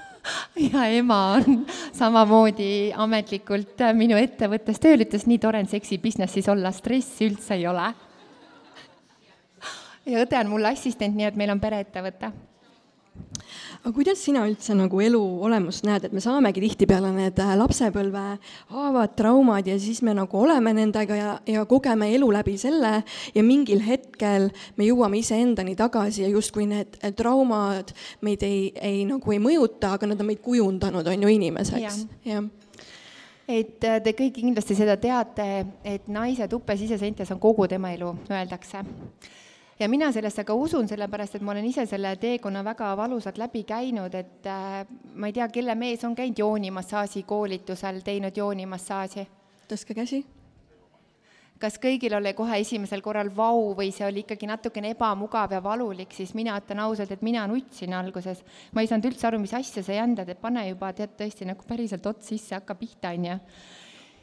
ja 0.72 0.88
ema 0.90 1.20
on 1.36 1.62
samamoodi 1.94 2.90
ametlikult 2.96 3.86
minu 3.94 4.18
ettevõttes 4.18 4.82
tööl, 4.82 5.06
ütles 5.06 5.28
nii 5.30 5.38
tore 5.38 5.62
on 5.62 5.70
seksi 5.70 6.00
business'is 6.02 6.50
olla, 6.50 6.74
stressi 6.74 7.30
üldse 7.30 7.54
ei 7.54 7.70
ole. 7.70 7.92
Ja 10.06 10.20
õde 10.22 10.38
on 10.42 10.50
mul 10.50 10.66
assistent, 10.66 11.14
nii 11.14 11.30
et 11.30 11.38
meil 11.38 11.54
on 11.54 11.62
pereettevõte 11.62 12.34
aga 13.86 13.92
kuidas 13.94 14.18
sina 14.18 14.42
üldse 14.48 14.74
nagu 14.74 15.00
elu 15.02 15.20
olemust 15.46 15.84
näed, 15.86 16.08
et 16.08 16.14
me 16.16 16.22
saamegi 16.22 16.62
tihtipeale 16.64 17.12
need 17.14 17.38
äh, 17.42 17.52
lapsepõlve 17.60 18.24
haavad, 18.72 19.14
traumad 19.18 19.68
ja 19.70 19.76
siis 19.80 20.02
me 20.06 20.14
nagu 20.16 20.40
oleme 20.40 20.72
nendega 20.76 21.18
ja, 21.18 21.36
ja 21.46 21.64
kogeme 21.70 22.08
elu 22.16 22.30
läbi 22.34 22.56
selle 22.60 22.92
ja 23.34 23.46
mingil 23.46 23.84
hetkel 23.86 24.50
me 24.76 24.88
jõuame 24.88 25.20
iseendani 25.22 25.76
tagasi 25.78 26.24
ja 26.24 26.32
justkui 26.32 26.66
need 26.70 26.98
äh, 26.98 27.14
traumad 27.16 27.94
meid 28.26 28.42
ei, 28.46 28.72
ei 28.74 29.04
nagu 29.08 29.34
ei 29.34 29.42
mõjuta, 29.42 29.94
aga 29.96 30.10
nad 30.10 30.20
on 30.20 30.32
meid 30.32 30.42
kujundanud, 30.44 31.06
on 31.06 31.26
ju, 31.26 31.32
inimeseks. 31.38 32.04
Ja. 32.26 32.42
ja 32.42 32.44
et 33.46 33.84
äh, 33.86 34.00
te 34.02 34.16
kõik 34.18 34.34
kindlasti 34.40 34.74
seda 34.78 34.98
teate, 34.98 35.66
et 35.86 36.10
naise 36.10 36.50
tuppe 36.50 36.74
siseseintes 36.78 37.30
on 37.30 37.42
kogu 37.42 37.68
tema 37.70 37.94
elu, 37.94 38.10
öeldakse 38.30 38.82
ja 39.78 39.88
mina 39.88 40.12
sellesse 40.12 40.44
ka 40.44 40.54
usun, 40.56 40.88
sellepärast 40.88 41.36
et 41.36 41.44
ma 41.44 41.52
olen 41.52 41.66
ise 41.68 41.84
selle 41.88 42.14
teekonna 42.20 42.62
väga 42.64 42.94
valusalt 42.96 43.38
läbi 43.40 43.64
käinud, 43.68 44.14
et 44.14 44.48
äh, 44.48 44.86
ma 45.14 45.28
ei 45.28 45.36
tea, 45.36 45.48
kelle 45.52 45.74
mees 45.76 46.04
on 46.08 46.16
käinud 46.16 46.38
joonimassaaži 46.38 47.26
koolitusel, 47.28 48.00
teinud 48.04 48.36
joonimassaaži. 48.36 49.26
tõstke 49.68 49.94
käsi. 49.94 50.24
kas 51.58 51.78
kõigil 51.80 52.12
oli 52.12 52.34
kohe 52.36 52.58
esimesel 52.60 53.00
korral 53.00 53.30
vau 53.36 53.72
või 53.74 53.88
see 53.92 54.04
oli 54.06 54.20
ikkagi 54.20 54.46
natukene 54.46 54.90
ebamugav 54.92 55.52
ja 55.52 55.62
valulik, 55.62 56.12
siis 56.12 56.34
mina 56.34 56.58
ütlen 56.60 56.82
ausalt, 56.84 57.10
et 57.10 57.22
mina 57.22 57.46
nutsin 57.46 57.94
alguses. 57.94 58.44
ma 58.72 58.80
ei 58.80 58.86
saanud 58.86 59.10
üldse 59.12 59.26
aru, 59.26 59.38
mis 59.38 59.54
asja 59.54 59.82
sa 59.82 59.92
jändad, 59.92 60.28
et 60.28 60.40
pane 60.40 60.68
juba 60.68 60.92
tead 60.92 61.16
tõesti 61.18 61.44
nagu 61.44 61.64
päriselt 61.68 62.06
ots 62.06 62.28
sisse, 62.28 62.54
hakka 62.54 62.74
pihta, 62.74 63.10
onju 63.10 63.40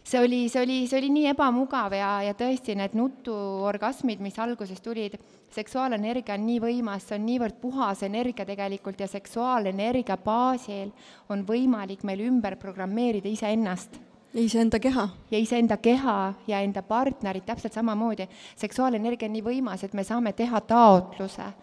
see 0.03 0.19
oli, 0.19 0.49
see 0.49 0.61
oli, 0.61 0.87
see 0.87 0.99
oli 0.99 1.09
nii 1.09 1.29
ebamugav 1.31 1.93
ja, 1.95 2.09
ja 2.27 2.33
tõesti 2.35 2.75
need 2.75 2.95
nutuorgasmid, 2.97 4.19
mis 4.19 4.37
alguses 4.39 4.81
tulid, 4.83 5.15
seksuaalenergia 5.53 6.37
on 6.37 6.47
nii 6.47 6.61
võimas, 6.63 7.05
see 7.07 7.17
on 7.17 7.27
niivõrd 7.27 7.59
puhas 7.61 8.03
energia 8.05 8.45
tegelikult 8.45 8.99
ja 8.99 9.07
seksuaalenergia 9.09 10.17
baasil 10.17 10.89
on 11.29 11.45
võimalik 11.47 12.03
meil 12.07 12.25
ümber 12.27 12.57
programmeerida 12.61 13.29
iseennast. 13.29 13.99
ja 14.33 14.41
iseenda 14.41 14.79
keha. 14.79 15.07
ja 15.31 15.37
iseenda 15.37 15.77
keha 15.77 16.33
ja 16.47 16.59
enda 16.61 16.81
partnerit 16.81 17.45
täpselt 17.45 17.73
samamoodi. 17.73 18.27
seksuaalenergia 18.55 19.27
on 19.27 19.33
nii 19.33 19.45
võimas, 19.45 19.83
et 19.83 19.93
me 19.93 20.03
saame 20.03 20.33
teha 20.33 20.61
taotluse 20.61 21.53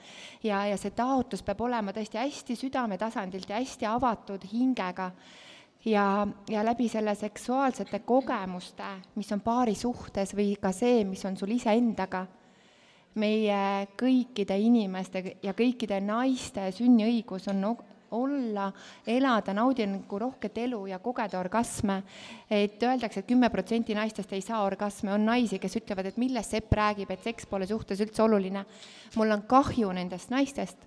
ja, 0.42 0.66
ja 0.66 0.76
see 0.76 0.90
taotlus 0.90 1.42
peab 1.42 1.60
olema 1.60 1.92
tõesti 1.92 2.18
hästi 2.18 2.56
südametasandilt 2.56 3.48
ja 3.48 3.56
hästi 3.56 3.86
avatud 3.86 4.44
hingega 4.52 5.10
ja, 5.84 6.26
ja 6.48 6.64
läbi 6.64 6.88
selle 6.88 7.14
seksuaalsete 7.14 7.98
kogemuste, 7.98 8.84
mis 9.14 9.32
on 9.32 9.40
paari 9.40 9.74
suhtes 9.74 10.34
või 10.36 10.54
ka 10.60 10.72
see, 10.72 11.04
mis 11.04 11.24
on 11.24 11.36
sul 11.36 11.56
iseendaga, 11.56 12.26
meie 13.14 13.86
kõikide 13.98 14.58
inimeste 14.60 15.36
ja 15.42 15.54
kõikide 15.56 16.00
naiste 16.00 16.68
sünniõigus 16.72 17.48
on 17.50 17.60
olla, 18.10 18.72
elada 19.06 19.54
naudingurohket 19.54 20.58
elu 20.58 20.86
ja 20.86 20.98
kogeda 20.98 21.38
orgasme. 21.38 22.02
et 22.50 22.82
öeldakse 22.82 23.20
et, 23.20 23.24
et 23.24 23.28
kümme 23.28 23.50
protsenti 23.50 23.94
naistest 23.94 24.32
ei 24.32 24.40
saa 24.40 24.62
orgasme, 24.62 25.12
on 25.12 25.24
naisi, 25.24 25.58
kes 25.58 25.76
ütlevad, 25.76 26.06
et 26.06 26.16
millest 26.16 26.50
sepp 26.50 26.72
räägib, 26.72 27.10
et 27.10 27.22
seks 27.22 27.46
pole 27.46 27.66
suhtes 27.66 28.00
üldse 28.00 28.22
oluline. 28.22 28.64
mul 29.16 29.30
on 29.30 29.42
kahju 29.42 29.92
nendest 29.92 30.30
naistest, 30.30 30.78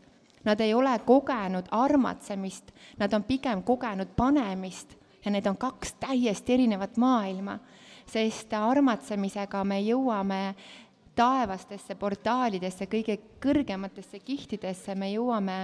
nad 0.43 0.59
ei 0.59 0.73
ole 0.73 0.99
kogenud 1.05 1.65
armatsemist, 1.71 2.71
nad 2.97 3.13
on 3.13 3.23
pigem 3.23 3.63
kogenud 3.63 4.07
panemist. 4.15 4.95
Ja 5.25 5.31
need 5.31 5.45
on 5.47 5.55
kaks 5.57 5.93
täiesti 5.93 6.53
erinevat 6.53 6.97
maailma, 6.97 7.59
sest 8.05 8.53
armatsemisega 8.53 9.63
me 9.63 9.77
jõuame 9.79 10.55
taevastesse 11.15 11.95
portaalidesse, 11.99 12.87
kõige 12.89 13.17
kõrgematesse 13.43 14.19
kihtidesse, 14.19 14.95
me 14.95 15.11
jõuame 15.11 15.57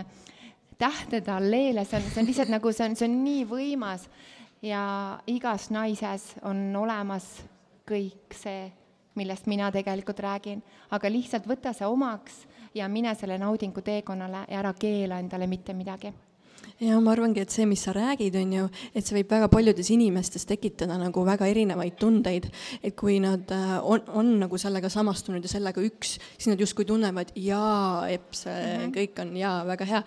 tähtede 0.79 1.31
alleele, 1.31 1.85
see 1.85 1.99
on, 1.99 2.05
see 2.07 2.21
on 2.21 2.29
lihtsalt 2.29 2.53
nagu, 2.53 2.73
see 2.73 2.85
on, 2.87 2.95
see 2.95 3.09
on 3.09 3.17
nii 3.23 3.45
võimas 3.49 4.05
ja 4.65 4.83
igas 5.27 5.69
naises 5.75 6.31
on 6.47 6.69
olemas 6.79 7.27
kõik 7.89 8.37
see, 8.37 8.69
millest 9.19 9.49
mina 9.49 9.71
tegelikult 9.73 10.21
räägin, 10.23 10.63
aga 10.95 11.11
lihtsalt 11.11 11.49
võta 11.49 11.73
see 11.75 11.89
omaks 11.89 12.43
ja 12.77 12.87
mine 12.87 13.15
selle 13.17 13.39
naudingu 13.41 13.81
teekonnale 13.81 14.45
ja 14.47 14.61
ära 14.61 14.73
keela 14.77 15.19
endale 15.19 15.49
mitte 15.49 15.73
midagi 15.73 16.13
ja 16.79 16.99
ma 17.03 17.11
arvangi, 17.11 17.41
et 17.43 17.53
see, 17.53 17.65
mis 17.67 17.81
sa 17.83 17.93
räägid, 17.95 18.35
on 18.39 18.53
ju, 18.55 18.65
et 18.95 19.05
see 19.05 19.17
võib 19.17 19.33
väga 19.33 19.49
paljudes 19.51 19.89
inimestes 19.93 20.45
tekitada 20.47 20.95
nagu 20.99 21.23
väga 21.27 21.47
erinevaid 21.51 21.97
tundeid. 21.99 22.49
et 22.83 22.95
kui 22.99 23.19
nad 23.23 23.51
äh, 23.51 23.75
on, 23.83 24.03
on 24.15 24.31
nagu 24.43 24.57
sellega 24.57 24.89
samastunud 24.91 25.43
ja 25.43 25.51
sellega 25.51 25.83
üks, 25.83 26.17
siis 26.37 26.49
nad 26.51 26.59
justkui 26.59 26.87
tunnevad 26.87 27.33
jaa, 27.35 28.07
eps 28.09 28.45
mm, 28.45 28.53
-hmm. 28.53 28.93
kõik 28.95 29.21
on 29.23 29.35
jaa, 29.37 29.57
väga 29.67 29.85
hea. 29.85 30.03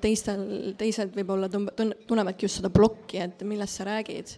teistel, 0.00 0.74
teised 0.78 1.14
võib-olla 1.16 1.48
tunnevadki 1.48 2.46
just 2.46 2.60
seda 2.60 2.70
plokki, 2.70 3.18
et 3.18 3.42
millest 3.42 3.80
sa 3.80 3.84
räägid. 3.84 4.36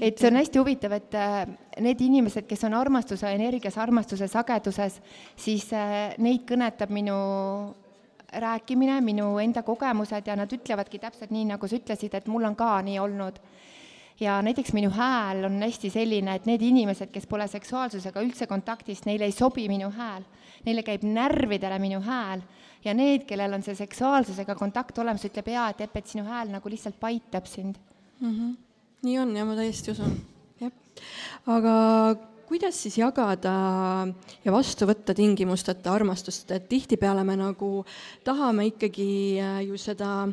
et 0.00 0.18
see 0.18 0.28
on 0.28 0.36
hästi 0.36 0.58
huvitav, 0.58 0.92
et 0.92 1.14
äh, 1.14 1.46
need 1.80 2.00
inimesed, 2.00 2.46
kes 2.46 2.64
on 2.64 2.74
armastuse 2.74 3.28
energias, 3.34 3.78
armastuse 3.78 4.28
sageduses, 4.28 5.00
siis 5.36 5.72
äh, 5.72 6.14
neid 6.18 6.48
kõnetab 6.48 6.90
minu 6.90 7.18
rääkimine, 8.32 9.00
minu 9.00 9.38
enda 9.38 9.62
kogemused 9.62 10.26
ja 10.26 10.36
nad 10.36 10.52
ütlevadki 10.52 10.98
täpselt 10.98 11.32
nii, 11.32 11.46
nagu 11.48 11.68
sa 11.68 11.78
ütlesid, 11.78 12.14
et 12.14 12.28
mul 12.28 12.44
on 12.44 12.56
ka 12.56 12.78
nii 12.82 12.98
olnud. 12.98 13.40
ja 14.20 14.40
näiteks 14.42 14.72
minu 14.74 14.90
hääl 14.90 15.44
on 15.46 15.60
hästi 15.62 15.90
selline, 15.94 16.34
et 16.34 16.46
need 16.46 16.62
inimesed, 16.62 17.10
kes 17.14 17.26
pole 17.30 17.46
seksuaalsusega 17.48 18.20
üldse 18.20 18.48
kontaktis, 18.50 19.04
neile 19.06 19.24
ei 19.24 19.32
sobi 19.32 19.68
minu 19.68 19.92
hääl. 19.94 20.24
Neile 20.66 20.82
käib 20.82 21.04
närvidele 21.06 21.78
minu 21.78 22.00
hääl 22.02 22.42
ja 22.84 22.94
need, 22.94 23.28
kellel 23.28 23.54
on 23.54 23.62
see 23.62 23.76
seksuaalsusega 23.78 24.54
kontakt 24.58 24.98
olemas, 24.98 25.24
ütleb 25.24 25.52
jaa, 25.52 25.68
et 25.70 25.84
Epp, 25.86 25.96
et 25.96 26.10
sinu 26.10 26.24
hääl 26.26 26.50
nagu 26.50 26.70
lihtsalt 26.70 26.98
paitab 27.00 27.46
sind 27.46 27.78
mm. 28.20 28.34
-hmm. 28.34 28.56
nii 29.02 29.18
on 29.18 29.36
ja 29.36 29.44
ma 29.44 29.54
täiesti 29.54 29.90
usun, 29.90 30.18
jah. 30.60 30.72
aga 31.46 31.72
kuidas 32.48 32.82
siis 32.82 32.96
jagada 32.98 33.52
ja 34.44 34.52
vastu 34.52 34.88
võtta 34.88 35.14
tingimusteta 35.14 35.92
armastust, 35.92 36.50
et 36.56 36.68
tihtipeale 36.68 37.24
me 37.28 37.36
nagu 37.36 37.84
tahame 38.24 38.70
ikkagi 38.70 39.10
äh, 39.36 39.58
ju 39.68 39.76
seda 39.80 40.28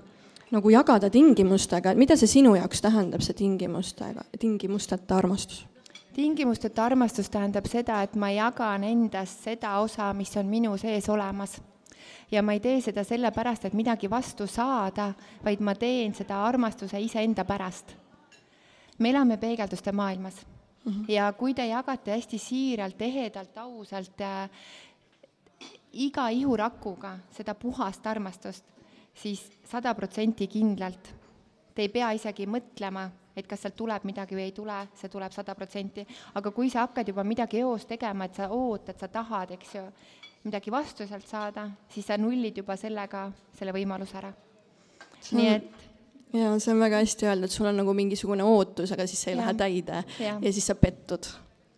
nagu 0.55 0.71
jagada 0.71 1.09
tingimustega, 1.11 1.91
et 1.91 1.99
mida 1.99 2.15
see 2.15 2.29
sinu 2.37 2.55
jaoks 2.55 2.83
tähendab, 2.85 3.23
see 3.25 3.35
tingimustega, 3.35 4.23
tingimusteta 4.39 5.19
armastus? 5.19 5.65
tingimusteta 6.15 6.85
armastus 6.85 7.27
tähendab 7.27 7.67
seda, 7.67 7.99
et 8.05 8.15
ma 8.15 8.29
jagan 8.31 8.85
endast 8.87 9.43
seda 9.43 9.73
osa, 9.83 10.13
mis 10.15 10.31
on 10.39 10.47
minu 10.47 10.77
sees 10.79 11.09
olemas. 11.11 11.59
ja 12.31 12.41
ma 12.41 12.55
ei 12.55 12.63
tee 12.63 12.79
seda 12.81 13.03
sellepärast, 13.03 13.65
et 13.65 13.75
midagi 13.75 14.09
vastu 14.09 14.47
saada, 14.47 15.11
vaid 15.43 15.59
ma 15.59 15.75
teen 15.75 16.15
seda 16.15 16.39
armastuse 16.47 16.99
iseenda 16.99 17.43
pärast. 17.43 17.95
me 18.99 19.09
elame 19.09 19.37
peegelduste 19.37 19.91
maailmas 19.91 20.45
mm. 20.85 20.91
-hmm. 20.91 21.11
ja 21.11 21.33
kui 21.33 21.53
te 21.53 21.67
jagate 21.67 22.11
hästi 22.11 22.37
siiralt, 22.37 23.01
ehedalt, 23.01 23.57
ausalt 23.57 24.21
äh, 24.21 24.49
iga 25.93 26.29
ihurakuga 26.29 27.17
seda 27.31 27.55
puhast 27.55 28.07
armastust, 28.07 28.65
siis 29.13 29.51
sada 29.63 29.93
protsenti 29.95 30.47
kindlalt. 30.47 31.13
Te 31.75 31.81
ei 31.81 31.89
pea 31.89 32.11
isegi 32.11 32.45
mõtlema, 32.47 33.09
et 33.35 33.47
kas 33.47 33.61
sealt 33.61 33.75
tuleb 33.75 34.03
midagi 34.07 34.35
või 34.35 34.45
ei 34.47 34.51
tule, 34.55 34.75
see 34.95 35.09
tuleb 35.11 35.31
sada 35.31 35.55
protsenti. 35.55 36.05
aga 36.33 36.51
kui 36.51 36.69
sa 36.69 36.85
hakkad 36.85 37.07
juba 37.07 37.23
midagi 37.23 37.59
eos 37.59 37.85
tegema, 37.85 38.25
et 38.25 38.35
sa 38.35 38.49
ootad, 38.49 38.99
sa 38.99 39.07
tahad, 39.07 39.51
eks 39.51 39.75
ju, 39.75 39.83
midagi 40.43 40.71
vastu 40.71 41.07
sealt 41.07 41.27
saada, 41.27 41.69
siis 41.89 42.05
sa 42.05 42.17
nullid 42.17 42.57
juba 42.57 42.75
sellega 42.77 43.31
selle 43.57 43.71
võimaluse 43.71 44.17
ära. 44.17 44.33
nii 45.31 45.47
et 45.47 45.84
ja 46.35 46.53
see 46.59 46.73
on 46.73 46.83
väga 46.83 47.01
hästi 47.03 47.29
öeldud, 47.29 47.53
sul 47.53 47.69
on 47.71 47.81
nagu 47.81 47.95
mingisugune 47.97 48.45
ootus, 48.45 48.91
aga 48.95 49.07
siis 49.09 49.23
see 49.25 49.33
ei 49.33 49.37
ja. 49.37 49.41
lähe 49.43 49.57
täide 49.59 50.03
ja. 50.19 50.37
ja 50.41 50.53
siis 50.53 50.67
sa 50.71 50.75
pettud 50.79 51.27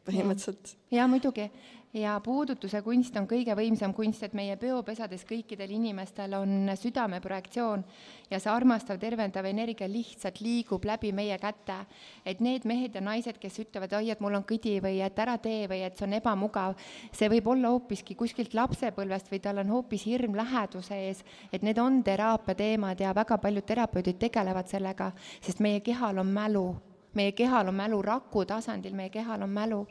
põhimõtteliselt. 0.07 0.75
ja 0.91 1.07
muidugi 1.11 1.49
ja 1.93 2.19
puudutuse 2.23 2.81
kunst 2.83 3.15
on 3.17 3.27
kõige 3.27 3.53
võimsam 3.55 3.93
kunst, 3.95 4.23
et 4.23 4.33
meie 4.35 4.57
peopesades 4.59 5.23
kõikidel 5.27 5.71
inimestel 5.71 6.33
on 6.35 6.71
südameprojektsioon 6.75 7.83
ja 8.31 8.39
see 8.43 8.51
armastav, 8.51 8.99
tervendav 8.99 9.45
energia 9.47 9.87
lihtsalt 9.87 10.41
liigub 10.43 10.83
läbi 10.85 11.13
meie 11.15 11.37
käte. 11.39 11.77
et 12.25 12.39
need 12.39 12.65
mehed 12.65 12.95
ja 12.95 13.01
naised, 13.01 13.39
kes 13.39 13.59
ütlevad, 13.59 13.93
oi, 13.93 14.11
et 14.11 14.19
mul 14.19 14.35
on 14.35 14.43
kõdi 14.43 14.81
või 14.83 15.01
et 15.01 15.19
ära 15.19 15.37
tee 15.37 15.67
või 15.67 15.83
et 15.85 15.97
see 15.97 16.07
on 16.07 16.13
ebamugav, 16.13 16.75
see 17.11 17.29
võib 17.29 17.47
olla 17.47 17.69
hoopiski 17.69 18.15
kuskilt 18.15 18.53
lapsepõlvest 18.53 19.31
või 19.31 19.39
tal 19.39 19.57
on 19.63 19.69
hoopis 19.69 20.05
hirm 20.05 20.35
läheduse 20.35 20.95
ees, 21.07 21.23
et 21.51 21.63
need 21.63 21.77
on 21.79 22.03
teraapia 22.03 22.55
teemad 22.55 22.99
ja 22.99 23.15
väga 23.15 23.37
paljud 23.37 23.65
terapeudid 23.65 24.19
tegelevad 24.19 24.67
sellega, 24.67 25.11
sest 25.41 25.59
meie 25.59 25.79
kehal 25.79 26.17
on 26.17 26.27
mälu. 26.27 26.75
Meie 27.15 27.31
kehal 27.31 27.67
on 27.71 27.75
mälu 27.75 28.01
raku 28.01 28.43
tasandil, 28.45 28.93
meie 28.93 29.09
kehal 29.09 29.41
on 29.41 29.49
mälu 29.49 29.85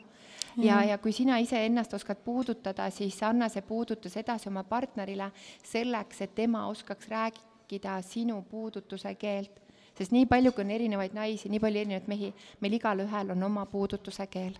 ja, 0.57 0.83
ja 0.83 0.97
kui 0.97 1.11
sina 1.11 1.37
iseennast 1.43 1.93
oskad 1.93 2.21
puudutada, 2.25 2.89
siis 2.89 3.19
anna 3.23 3.49
see 3.49 3.61
puudutus 3.61 4.17
edasi 4.17 4.49
oma 4.49 4.63
partnerile 4.63 5.31
selleks, 5.63 6.21
et 6.21 6.35
tema 6.35 6.67
oskaks 6.67 7.09
rääkida 7.09 8.01
sinu 8.01 8.41
puudutuse 8.49 9.15
keelt. 9.15 9.63
sest 9.97 10.11
nii 10.13 10.25
palju, 10.29 10.51
kui 10.53 10.61
on 10.61 10.71
erinevaid 10.71 11.13
naisi, 11.17 11.49
nii 11.49 11.59
palju 11.59 11.79
erinevaid 11.81 12.07
mehi, 12.07 12.33
meil 12.61 12.73
igalühel 12.77 13.31
on 13.33 13.43
oma 13.43 13.65
puudutuse 13.65 14.27
keel 14.27 14.57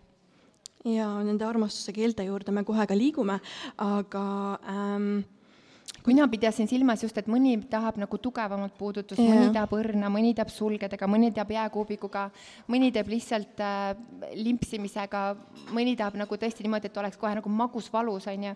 ja 0.85 1.07
nende 1.23 1.45
armastuse 1.45 1.93
keelte 1.93 2.23
juurde 2.23 2.51
me 2.51 2.63
kohe 2.63 2.85
ka 2.87 2.95
liigume, 2.97 3.39
aga 3.77 4.23
ähm, 4.69 5.25
mina 6.07 6.27
pidasin 6.31 6.67
silmas 6.69 7.03
just, 7.03 7.17
et 7.19 7.27
mõni 7.31 7.55
tahab 7.69 7.97
nagu 8.01 8.19
tugevamat 8.21 8.73
puudutust 8.79 9.19
yeah., 9.21 9.33
mõni 9.33 9.53
tahab 9.55 9.73
õrna, 9.77 10.09
mõni 10.13 10.33
tahab 10.37 10.51
sulgedega, 10.53 11.09
mõni 11.11 11.31
tahab 11.35 11.53
jääkuubikuga, 11.55 12.27
mõni 12.71 12.91
teeb 12.95 13.11
lihtsalt 13.11 13.63
äh, 13.63 13.89
limpsimisega, 14.39 15.23
mõni 15.75 15.95
tahab 15.99 16.19
nagu 16.21 16.39
tõesti 16.39 16.65
niimoodi, 16.65 16.91
et 16.91 17.01
oleks 17.01 17.19
kohe 17.21 17.33
nagu 17.39 17.51
magus 17.51 17.89
valus, 17.93 18.27
on 18.31 18.47
ju. 18.49 18.53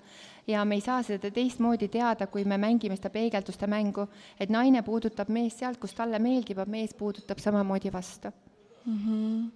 ja 0.52 0.66
me 0.66 0.80
ei 0.80 0.86
saa 0.86 1.02
seda 1.08 1.32
teistmoodi 1.32 1.92
teada, 1.92 2.28
kui 2.28 2.46
me 2.46 2.60
mängime 2.62 2.98
seda 3.00 3.12
peegelduste 3.14 3.68
mängu, 3.72 4.08
et 4.40 4.50
naine 4.50 4.84
puudutab 4.88 5.30
meest 5.30 5.64
sealt, 5.64 5.80
kus 5.82 5.96
talle 5.98 6.20
meeldib, 6.20 6.62
aga 6.64 6.72
mees 6.72 6.96
puudutab 6.98 7.40
samamoodi 7.44 7.92
vastu 7.94 8.32
mm. 8.86 8.98
-hmm. 8.98 9.52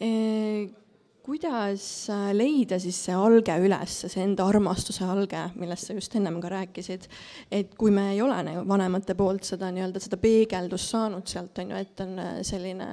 E 0.00 0.87
kuidas 1.28 1.82
äh, 2.08 2.30
leida 2.32 2.78
siis 2.80 2.96
see 3.04 3.16
alge 3.16 3.52
üles, 3.60 3.96
see 4.08 4.22
enda 4.24 4.46
armastuse 4.48 5.04
alge, 5.04 5.42
millest 5.60 5.90
sa 5.90 5.96
just 5.96 6.14
ennem 6.16 6.38
ka 6.40 6.48
rääkisid, 6.54 7.04
et 7.52 7.74
kui 7.76 7.92
me 7.92 8.06
ei 8.14 8.22
ole 8.24 8.38
nagu 8.46 8.64
vanemate 8.68 9.16
poolt 9.18 9.44
seda 9.44 9.68
nii-öelda 9.74 10.00
seda 10.00 10.16
peegeldust 10.22 10.94
saanud 10.94 11.28
sealt 11.28 11.60
on 11.60 11.74
ju, 11.74 11.82
et 11.84 12.04
on 12.04 12.16
äh, 12.24 12.32
selline 12.48 12.88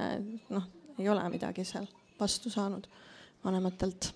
noh, 0.52 0.68
ei 1.00 1.08
ole 1.12 1.24
midagi 1.32 1.64
seal 1.68 1.88
vastu 2.20 2.52
saanud 2.52 2.90
vanematelt 3.46 4.12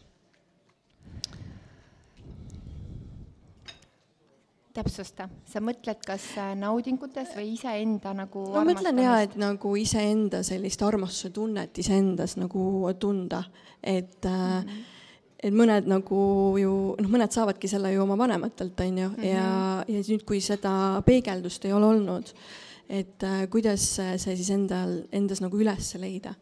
täpsusta, 4.80 5.28
sa 5.50 5.62
mõtled, 5.64 6.00
kas 6.06 6.26
äh, 6.40 6.54
naudingutes 6.60 7.34
või 7.38 7.54
iseenda 7.56 8.14
nagu 8.18 8.46
ma 8.54 8.64
mõtlen 8.68 9.02
jaa, 9.04 9.18
et 9.26 9.36
nagu 9.40 9.74
iseenda 9.80 10.42
sellist 10.46 10.84
armastuse 10.86 11.34
tunnet 11.36 11.78
iseendas 11.82 12.38
nagu 12.40 12.64
tunda, 13.00 13.44
et 13.84 14.26
mm 14.26 14.32
-hmm. 14.32 14.88
et 15.44 15.54
mõned 15.54 15.88
nagu 15.88 16.22
ju 16.60 16.74
noh, 17.00 17.10
mõned 17.10 17.32
saavadki 17.32 17.68
selle 17.68 17.94
ju 17.94 18.04
oma 18.04 18.18
vanematelt, 18.18 18.80
on 18.80 18.98
ju 18.98 19.10
mm, 19.10 19.16
-hmm. 19.16 19.26
ja, 19.26 19.86
ja 19.88 20.04
nüüd, 20.10 20.26
kui 20.26 20.42
seda 20.42 21.02
peegeldust 21.06 21.66
ei 21.66 21.74
ole 21.74 21.86
olnud, 21.86 22.34
et 22.90 23.24
äh, 23.24 23.48
kuidas 23.50 23.96
see 23.96 24.36
siis 24.36 24.50
endal, 24.50 25.04
endas 25.12 25.42
nagu 25.42 25.58
üles 25.58 25.96
leida 25.96 26.36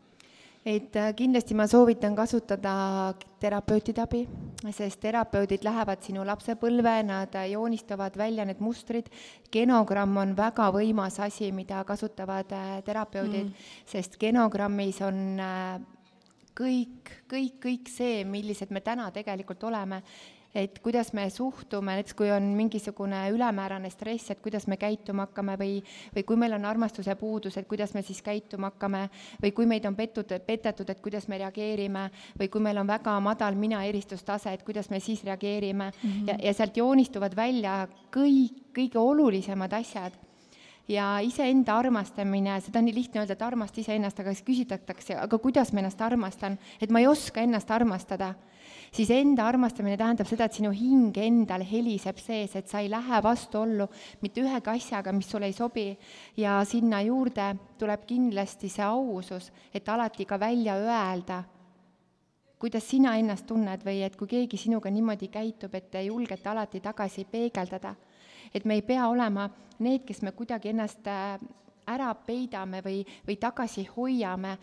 et 0.68 0.96
äh, 1.00 1.14
kindlasti 1.16 1.56
ma 1.56 1.64
soovitan 1.70 2.16
kasutada 2.16 3.14
terapeutide 3.40 4.02
abi, 4.04 4.24
sest 4.76 5.00
terapeudid 5.00 5.64
lähevad 5.64 6.04
sinu 6.04 6.26
lapsepõlve, 6.28 6.96
nad 7.08 7.36
äh, 7.40 7.52
joonistavad 7.54 8.18
välja 8.20 8.46
need 8.46 8.60
mustrid. 8.60 9.08
genogramm 9.52 10.18
on 10.18 10.36
väga 10.36 10.68
võimas 10.76 11.22
asi, 11.24 11.52
mida 11.56 11.84
kasutavad 11.88 12.52
äh, 12.52 12.82
terapeudid 12.84 13.46
mm., 13.46 13.70
sest 13.88 14.20
genogrammis 14.20 15.00
on 15.08 15.40
kõik, 16.58 17.14
kõik, 17.30 17.62
kõik 17.62 17.92
see, 17.92 18.24
millised 18.26 18.74
me 18.74 18.82
täna 18.82 19.12
tegelikult 19.14 19.64
oleme. 19.70 20.02
Et 20.58 20.80
kuidas 20.82 21.12
me 21.14 21.28
suhtume, 21.30 21.92
näiteks 22.00 22.16
kui 22.18 22.32
on 22.34 22.46
mingisugune 22.58 23.20
ülemäärane 23.30 23.92
stress, 23.94 24.32
et 24.32 24.40
kuidas 24.42 24.64
me 24.72 24.78
käituma 24.80 25.28
hakkame 25.28 25.58
või, 25.60 25.74
või 26.16 26.24
kui 26.26 26.40
meil 26.40 26.56
on 26.56 26.66
armastuse 26.66 27.14
puudus, 27.20 27.60
et 27.60 27.68
kuidas 27.70 27.94
me 27.94 28.02
siis 28.02 28.24
käituma 28.26 28.72
hakkame, 28.72 29.04
või 29.44 29.52
kui 29.54 29.68
meid 29.70 29.86
on 29.86 29.96
pettud, 29.96 30.32
petetud, 30.48 30.90
et 30.90 31.04
kuidas 31.04 31.28
me 31.28 31.38
reageerime, 31.44 32.08
või 32.40 32.50
kui 32.50 32.64
meil 32.64 32.80
on 32.82 32.90
väga 32.90 33.20
madal 33.22 33.60
mina 33.60 33.84
eristustase, 33.86 34.56
et 34.56 34.64
kuidas 34.66 34.90
me 34.90 35.02
siis 35.04 35.22
reageerime. 35.28 35.92
Mm 35.92 36.10
-hmm. 36.10 36.28
ja, 36.32 36.38
ja 36.48 36.54
sealt 36.54 36.78
joonistuvad 36.78 37.36
välja 37.36 37.88
kõik, 38.16 38.72
kõige 38.74 38.98
olulisemad 38.98 39.74
asjad 39.74 40.27
ja 40.88 41.18
iseenda 41.20 41.78
armastamine, 41.78 42.60
seda 42.64 42.80
on 42.80 42.88
nii 42.88 42.96
lihtne 42.96 43.22
öelda, 43.22 43.36
et 43.36 43.48
armasta 43.48 43.82
iseennast, 43.82 44.20
aga 44.20 44.34
siis 44.34 44.46
küsitakse, 44.48 45.18
aga 45.20 45.40
kuidas 45.44 45.74
ma 45.74 45.84
ennast 45.84 46.02
armastan, 46.02 46.58
et 46.82 46.94
ma 46.94 47.04
ei 47.04 47.10
oska 47.12 47.44
ennast 47.44 47.72
armastada 47.72 48.34
siis 48.92 49.10
enda 49.12 49.46
armastamine 49.48 49.98
tähendab 49.98 50.28
seda, 50.30 50.48
et 50.48 50.58
sinu 50.58 50.72
hing 50.76 51.16
endal 51.22 51.64
heliseb 51.68 52.20
sees, 52.22 52.56
et 52.56 52.70
sa 52.70 52.82
ei 52.84 52.90
lähe 52.92 53.20
vastuollu 53.24 53.88
mitte 54.24 54.44
ühegi 54.44 54.74
asjaga, 54.74 55.14
mis 55.14 55.30
sulle 55.30 55.50
ei 55.50 55.54
sobi. 55.54 55.88
ja 56.38 56.62
sinna 56.66 57.02
juurde 57.02 57.56
tuleb 57.78 58.06
kindlasti 58.08 58.70
see 58.70 58.84
ausus, 58.84 59.52
et 59.74 59.90
alati 59.90 60.26
ka 60.26 60.40
välja 60.40 60.76
öelda, 60.76 61.44
kuidas 62.60 62.90
sina 62.90 63.16
ennast 63.18 63.46
tunned 63.48 63.84
või 63.86 64.02
et 64.04 64.16
kui 64.16 64.28
keegi 64.28 64.58
sinuga 64.58 64.90
niimoodi 64.90 65.28
käitub, 65.28 65.74
et 65.76 65.92
te 65.92 66.02
julgete 66.02 66.50
alati 66.50 66.80
tagasi 66.82 67.26
peegeldada. 67.26 67.96
Et 68.54 68.66
me 68.66 68.78
ei 68.80 68.82
pea 68.82 69.08
olema 69.08 69.50
need, 69.80 70.04
kes 70.08 70.22
me 70.22 70.32
kuidagi 70.32 70.74
ennast 70.74 71.08
äh, 71.08 71.40
ära 71.88 72.12
peidame 72.28 72.82
või, 72.84 73.02
või 73.28 73.38
tagasi 73.40 73.88
hoiame. 73.96 74.58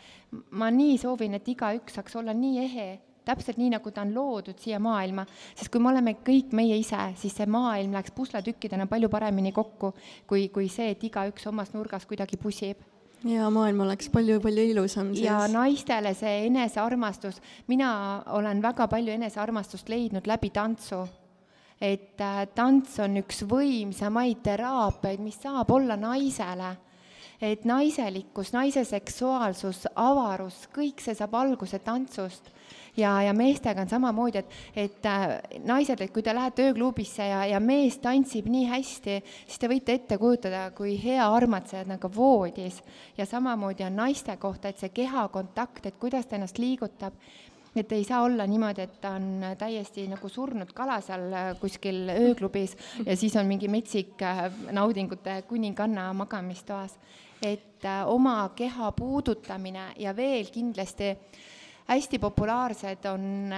ma 0.50 0.70
nii 0.70 0.98
soovin, 0.98 1.34
et 1.34 1.48
igaüks 1.48 1.94
saaks 1.94 2.16
olla 2.16 2.34
nii 2.34 2.62
ehe 2.64 2.88
täpselt 3.24 3.56
nii, 3.56 3.70
nagu 3.72 3.90
ta 3.90 4.02
on 4.04 4.14
loodud 4.14 4.58
siia 4.60 4.78
maailma, 4.82 5.24
sest 5.56 5.70
kui 5.72 5.80
me 5.80 5.88
oleme 5.88 6.16
kõik 6.26 6.52
meie 6.56 6.76
ise, 6.76 7.00
siis 7.16 7.32
see 7.32 7.46
maailm 7.48 7.94
läheks 7.96 8.12
pusletükkidena 8.16 8.86
palju 8.90 9.08
paremini 9.08 9.52
kokku, 9.56 9.94
kui, 10.28 10.50
kui 10.52 10.68
see, 10.68 10.90
et 10.92 11.06
igaüks 11.08 11.48
omas 11.48 11.72
nurgas 11.72 12.04
kuidagi 12.10 12.36
pusib 12.40 12.82
ja 13.24 13.48
maailm 13.50 13.80
oleks 13.80 14.10
palju-palju 14.12 14.66
ilusam 14.74 15.14
siis. 15.14 15.24
ja 15.24 15.38
naistele 15.48 16.14
see 16.14 16.46
enesearmastus, 16.50 17.40
mina 17.66 18.22
olen 18.36 18.62
väga 18.62 18.88
palju 18.92 19.14
enesearmastust 19.14 19.88
leidnud 19.88 20.28
läbi 20.28 20.50
tantsu. 20.52 21.06
Et 21.80 22.20
äh, 22.20 22.46
tants 22.54 22.98
on 23.02 23.18
üks 23.20 23.44
võimsamaid 23.50 24.42
teraapiaid, 24.46 25.20
mis 25.20 25.38
saab 25.42 25.70
olla 25.70 25.96
naisele. 25.96 26.76
et 27.44 27.64
naiselikkus, 27.64 28.52
naise 28.54 28.84
seksuaalsus, 28.88 29.82
avarus, 30.00 30.68
kõik 30.72 31.02
see 31.02 31.14
saab 31.18 31.34
alguse 31.34 31.78
tantsust 31.78 32.48
ja, 32.96 33.22
ja 33.22 33.32
meestega 33.34 33.82
on 33.82 33.88
samamoodi, 33.88 34.38
et, 34.38 34.54
et 34.76 35.06
äh, 35.06 35.26
naised, 35.66 36.00
et 36.00 36.12
kui 36.14 36.22
te 36.22 36.34
lähete 36.34 36.68
ööklubisse 36.68 37.26
ja, 37.26 37.42
ja 37.48 37.60
mees 37.60 37.98
tantsib 38.02 38.48
nii 38.50 38.68
hästi, 38.70 39.18
siis 39.46 39.60
te 39.60 39.70
võite 39.70 39.96
ette 39.98 40.18
kujutada, 40.20 40.68
kui 40.76 40.94
hea 41.02 41.24
armatsejad 41.26 41.90
nagu 41.90 42.10
voodis. 42.14 42.80
ja 43.18 43.26
samamoodi 43.26 43.86
on 43.86 43.96
naiste 43.98 44.36
kohta, 44.40 44.70
et 44.70 44.78
see 44.78 44.92
kehakontakt, 44.94 45.86
et 45.86 45.98
kuidas 46.00 46.26
ta 46.26 46.38
ennast 46.38 46.58
liigutab 46.58 47.18
et 47.76 47.92
ei 47.92 48.04
saa 48.04 48.22
olla 48.22 48.46
niimoodi, 48.46 48.82
et 48.82 49.00
ta 49.00 49.14
on 49.18 49.42
täiesti 49.58 50.06
nagu 50.10 50.28
surnud 50.28 50.70
kala 50.74 51.00
seal 51.02 51.32
äh, 51.32 51.50
kuskil 51.60 52.08
ööklubis 52.12 52.76
ja 53.08 53.16
siis 53.16 53.36
on 53.36 53.46
mingi 53.50 53.68
metsik 53.68 54.22
äh, 54.22 54.46
naudingute 54.72 55.42
kuninganna 55.48 56.12
magamistoas. 56.12 56.98
et 57.42 57.84
äh, 57.84 58.08
oma 58.08 58.50
keha 58.56 58.92
puudutamine 58.92 59.92
ja 59.98 60.16
veel 60.16 60.46
kindlasti 60.52 61.16
hästi 61.88 62.18
populaarsed 62.18 63.04
on 63.04 63.52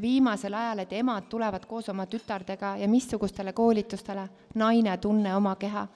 viimasel 0.00 0.54
ajal, 0.54 0.78
et 0.78 0.92
emad 0.92 1.26
tulevad 1.28 1.66
koos 1.68 1.88
oma 1.88 2.06
tütardega 2.06 2.76
ja 2.80 2.88
missugustele 2.88 3.52
koolitustele, 3.52 4.28
naine 4.54 4.96
tunne 4.96 5.34
oma 5.36 5.56
keha, 5.56 5.86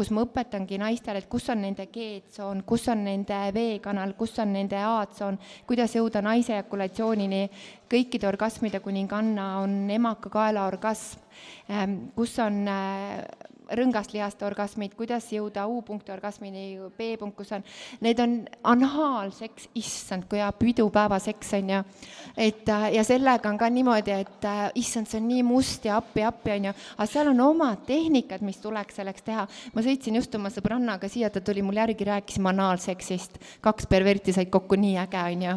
kus 0.00 0.08
ma 0.16 0.22
õpetangi 0.24 0.78
naistele, 0.80 1.20
et 1.20 1.28
kus 1.28 1.50
on 1.52 1.60
nende 1.60 1.84
G-tsoon, 1.92 2.62
kus 2.64 2.86
on 2.88 3.02
nende 3.04 3.36
V-kanal, 3.52 4.14
kus 4.16 4.38
on 4.40 4.54
nende 4.56 4.78
A-tsoon, 4.80 5.36
kuidas 5.68 5.92
jõuda 5.92 6.22
naise 6.24 6.54
ejakulatsioonini, 6.54 7.42
kõikide 7.90 8.30
orgasmide 8.30 8.80
kuninganna 8.80 9.50
on 9.60 9.74
emakakaela 9.92 10.64
orgasm, 10.70 11.20
ähm, 11.68 11.98
kus 12.16 12.38
on 12.40 12.62
rõngaslihaste 13.76 14.44
orgasmid, 14.46 14.94
kuidas 14.98 15.28
jõuda 15.32 15.66
U-punkti 15.70 16.12
orgasmini, 16.12 16.64
B-punkt, 16.96 17.36
kus 17.38 17.52
on, 17.54 17.64
need 18.04 18.20
on 18.22 18.36
anaalseks, 18.72 19.68
issand, 19.78 20.26
kui 20.30 20.40
hea 20.40 20.50
pidupäevaseks 20.58 21.54
on 21.60 21.72
ju. 21.74 21.82
et 22.36 22.72
ja 22.94 23.04
sellega 23.06 23.50
on 23.50 23.58
ka 23.58 23.68
niimoodi, 23.70 24.14
et 24.24 24.48
issand, 24.80 25.08
see 25.10 25.20
on 25.20 25.28
nii 25.28 25.44
must 25.46 25.86
ja 25.86 25.98
appi, 26.00 26.24
appi 26.26 26.54
on 26.56 26.70
ju, 26.70 26.74
aga 26.96 27.08
seal 27.10 27.30
on 27.32 27.44
omad 27.46 27.84
tehnikad, 27.86 28.42
mis 28.46 28.60
tuleks 28.62 29.00
selleks 29.00 29.26
teha. 29.26 29.46
ma 29.74 29.86
sõitsin 29.86 30.18
just 30.18 30.34
oma 30.34 30.50
sõbrannaga 30.50 31.08
siia, 31.08 31.30
ta 31.30 31.40
tuli 31.44 31.62
mul 31.62 31.78
järgi, 31.80 32.08
rääkisime 32.10 32.50
anaalseksist, 32.52 33.38
kaks 33.60 33.86
perverti 33.90 34.34
said 34.36 34.50
kokku, 34.50 34.78
nii 34.80 34.98
äge 35.04 35.22
on 35.22 35.46
ju. 35.48 35.56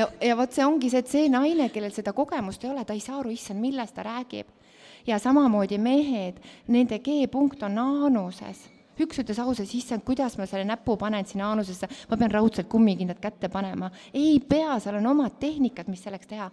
ja, 0.00 0.08
ja 0.20 0.36
vot 0.38 0.52
see 0.52 0.66
ongi 0.66 0.90
see, 0.90 1.04
et 1.04 1.12
see 1.12 1.28
naine, 1.32 1.68
kellel 1.74 1.92
seda 1.92 2.16
kogemust 2.16 2.64
ei 2.64 2.72
ole, 2.72 2.84
ta 2.84 2.96
ei 2.96 3.04
saa 3.04 3.20
aru, 3.20 3.34
issand, 3.34 3.60
millest 3.60 3.96
ta 3.96 4.06
räägib 4.06 4.61
ja 5.06 5.18
samamoodi 5.18 5.78
mehed, 5.78 6.38
nende 6.68 6.98
G-punkt 6.98 7.62
on 7.62 7.78
aanuses 7.78 8.68
üks 9.00 9.22
ütles 9.22 9.38
ausalt, 9.40 9.72
issand, 9.74 10.04
kuidas 10.06 10.36
ma 10.38 10.46
selle 10.46 10.66
näpu 10.68 10.96
panen 11.00 11.26
sinna 11.26 11.48
aanusesse, 11.50 11.88
ma 12.10 12.18
pean 12.20 12.30
raudselt 12.30 12.68
kummikindad 12.70 13.20
kätte 13.22 13.48
panema. 13.48 13.90
ei 14.14 14.40
pea, 14.40 14.78
seal 14.80 14.98
on 15.00 15.06
omad 15.14 15.38
tehnikad, 15.40 15.88
mis 15.88 16.02
selleks 16.04 16.28
teha. 16.28 16.50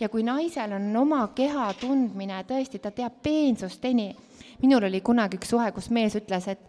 ja 0.00 0.08
kui 0.08 0.22
naisel 0.26 0.72
on 0.76 0.90
oma 0.96 1.22
keha 1.34 1.72
tundmine, 1.80 2.42
tõesti, 2.48 2.82
ta 2.82 2.90
teab 2.90 3.22
peensusteni. 3.22 4.14
minul 4.62 4.84
oli 4.90 5.00
kunagi 5.00 5.38
üks 5.38 5.50
suhe, 5.54 5.70
kus 5.72 5.90
mees 5.90 6.16
ütles, 6.18 6.48
et 6.48 6.60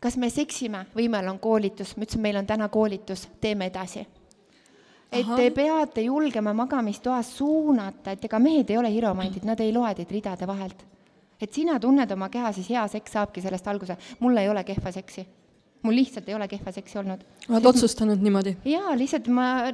kas 0.00 0.16
me 0.16 0.30
seksime 0.30 0.86
või 0.94 1.08
meil 1.08 1.28
on 1.28 1.38
koolitus, 1.38 1.96
ma 1.96 2.04
ütlesin, 2.04 2.22
meil 2.22 2.36
on 2.36 2.46
täna 2.46 2.68
koolitus, 2.68 3.28
teeme 3.40 3.66
edasi 3.72 4.06
et 5.12 5.24
Aha. 5.24 5.36
te 5.36 5.50
peate 5.54 6.04
julgema 6.06 6.54
magamistoas 6.56 7.36
suunata, 7.36 8.14
et 8.14 8.24
ega 8.24 8.38
mehed 8.42 8.70
ei 8.70 8.78
ole 8.80 8.90
hiromandid, 8.92 9.46
nad 9.46 9.60
ei 9.60 9.72
loe 9.72 9.94
teid 9.94 10.10
ridade 10.10 10.46
vahelt. 10.46 10.84
et 11.40 11.52
sina 11.52 11.78
tunned 11.80 12.10
oma 12.12 12.28
keha, 12.32 12.52
siis 12.52 12.68
hea 12.70 12.84
seks 12.88 13.12
saabki 13.12 13.42
sellest 13.44 13.66
alguse. 13.68 13.96
mul 14.20 14.36
ei 14.36 14.48
ole 14.48 14.64
kehva 14.64 14.92
seksi. 14.92 15.26
mul 15.82 15.94
lihtsalt 15.94 16.28
ei 16.28 16.34
ole 16.34 16.48
kehva 16.48 16.72
seksi 16.72 16.98
olnud. 16.98 17.24
oled 17.48 17.66
otsustanud 17.66 18.22
niimoodi? 18.22 18.56
jaa, 18.64 18.96
lihtsalt 18.98 19.28
ma 19.28 19.72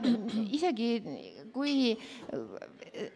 isegi 0.51 1.03
kui 1.53 1.97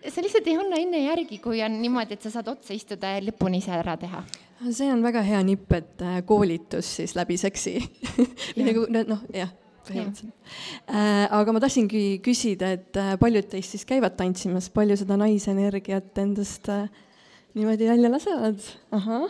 sa 0.08 0.22
lihtsalt 0.22 0.46
ei 0.46 0.56
anna 0.58 0.80
enne 0.80 1.04
järgi, 1.04 1.38
kui 1.38 1.62
on 1.62 1.80
niimoodi, 1.82 2.14
et 2.14 2.22
sa 2.22 2.30
saad 2.30 2.48
otsa 2.48 2.74
istuda 2.74 3.16
ja 3.16 3.22
lõpuni 3.24 3.62
ise 3.62 3.74
ära 3.74 3.96
teha 4.00 4.24
see 4.72 4.92
on 4.92 5.02
väga 5.04 5.22
hea 5.26 5.42
nipp, 5.44 5.72
et 5.72 6.02
äh, 6.02 6.22
koolitus 6.26 6.96
siis 7.00 7.14
läbi 7.18 7.36
seksi 7.40 7.76
nagu 8.60 8.86
noh, 8.90 9.26
jah 9.34 9.52
põhimõtteliselt. 9.88 10.52
Äh, 10.88 11.24
aga 11.38 11.54
ma 11.54 11.62
tahtsingi 11.64 12.04
küsida, 12.24 12.74
et 12.78 13.00
äh, 13.00 13.14
paljud 13.20 13.48
teist 13.52 13.74
siis 13.74 13.86
käivad 13.88 14.16
tantsimas, 14.18 14.70
palju 14.74 14.98
seda 15.00 15.18
naisenergiat 15.20 16.22
endast 16.22 16.70
äh, 16.72 16.86
niimoodi 17.54 17.88
välja 17.90 18.10
lasevad? 18.12 18.68
ahah, 18.94 19.28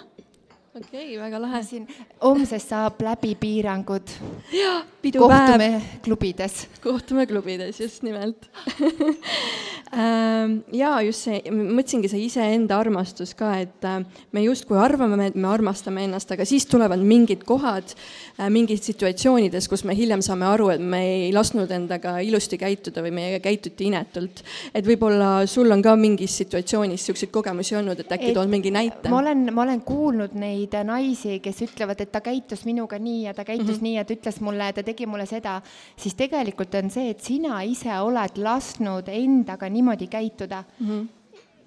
okei 0.75 1.15
okay,, 1.15 1.19
väga 1.23 1.39
lahe. 1.39 1.63
siin 1.63 1.87
homsest 2.23 2.73
saab 2.73 3.03
läbi 3.07 3.35
piirangud. 3.39 4.15
jaa, 4.53 4.81
pidupäev. 5.03 5.47
kohtume 5.47 5.83
klubides. 6.03 6.67
kohtume 6.83 7.27
klubides, 7.27 7.81
just 7.81 8.03
nimelt 8.03 8.51
Ähm, 9.95 10.65
jaa, 10.75 10.97
just 11.07 11.29
see, 11.29 11.37
mõtlesingi 11.55 12.09
see 12.11 12.25
iseenda 12.27 12.81
armastus 12.83 13.31
ka, 13.39 13.53
et 13.63 13.85
äh, 13.87 14.01
me 14.35 14.43
justkui 14.43 14.79
arvame, 14.81 15.29
et 15.29 15.37
me 15.39 15.47
armastame 15.47 16.03
ennast, 16.09 16.33
aga 16.35 16.47
siis 16.49 16.65
tulevad 16.67 17.03
mingid 17.05 17.45
kohad, 17.47 17.93
äh, 18.41 18.49
mingid 18.51 18.83
situatsioonides, 18.83 19.69
kus 19.71 19.85
me 19.87 19.95
hiljem 19.95 20.25
saame 20.25 20.49
aru, 20.49 20.73
et 20.75 20.83
me 20.83 21.03
ei 21.05 21.29
lasknud 21.37 21.71
endaga 21.77 22.17
ilusti 22.27 22.59
käituda 22.59 23.05
või 23.05 23.13
meiega 23.21 23.39
käituti 23.45 23.87
inetult. 23.87 24.43
et 24.75 24.87
võib-olla 24.89 25.45
sul 25.51 25.71
on 25.71 25.85
ka 25.85 25.95
mingis 26.01 26.41
situatsioonis 26.43 27.05
niisuguseid 27.05 27.31
kogemusi 27.35 27.77
olnud, 27.79 28.01
et 28.01 28.17
äkki 28.19 28.33
tood 28.35 28.51
mingi 28.51 28.75
näite? 28.75 29.13
ma 29.13 29.21
olen, 29.21 29.47
ma 29.55 29.63
olen 29.63 29.85
kuulnud 29.87 30.35
neid 30.35 30.64
naisi, 30.85 31.39
kes 31.45 31.61
ütlevad, 31.67 32.01
et 32.01 32.13
ta 32.13 32.21
käitus 32.25 32.65
minuga 32.65 32.99
nii 32.99 33.25
ja 33.27 33.35
ta 33.35 33.45
käitus 33.45 33.67
mm 33.67 33.75
-hmm. 33.75 33.83
nii 33.83 33.95
ja 33.95 34.05
ta 34.05 34.15
ütles 34.15 34.41
mulle, 34.41 34.73
ta 34.73 34.83
tegi 34.83 35.07
mulle 35.07 35.27
seda, 35.27 35.61
siis 35.97 36.15
tegelikult 36.15 36.75
on 36.75 36.91
see, 36.91 37.11
et 37.11 37.21
sina 37.21 37.63
ise 37.63 37.99
oled 38.01 38.39
lasknud 38.39 39.09
endaga 39.09 39.69
niimoodi 39.69 40.07
käituda 40.07 40.65
mm. 40.81 40.89
-hmm. 40.89 41.09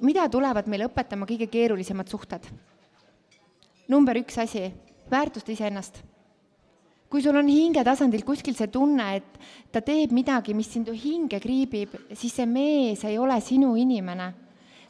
mida 0.01 0.29
tulevad 0.29 0.67
meile 0.67 0.85
õpetama 0.85 1.25
kõige 1.25 1.47
keerulisemad 1.47 2.07
suhted? 2.07 2.41
number 3.87 4.17
üks 4.17 4.37
asi, 4.37 4.71
väärtusta 5.11 5.51
iseennast. 5.51 6.03
kui 7.09 7.21
sul 7.21 7.35
on 7.35 7.47
hingetasandil 7.47 8.23
kuskil 8.23 8.55
see 8.55 8.67
tunne, 8.67 9.15
et 9.15 9.39
ta 9.71 9.81
teeb 9.81 10.11
midagi, 10.11 10.53
mis 10.53 10.73
sind 10.73 10.89
hinge 10.91 11.39
kriibib, 11.39 11.89
siis 12.13 12.35
see 12.35 12.45
mees 12.45 13.03
ei 13.03 13.17
ole 13.17 13.41
sinu 13.41 13.75
inimene 13.75 14.46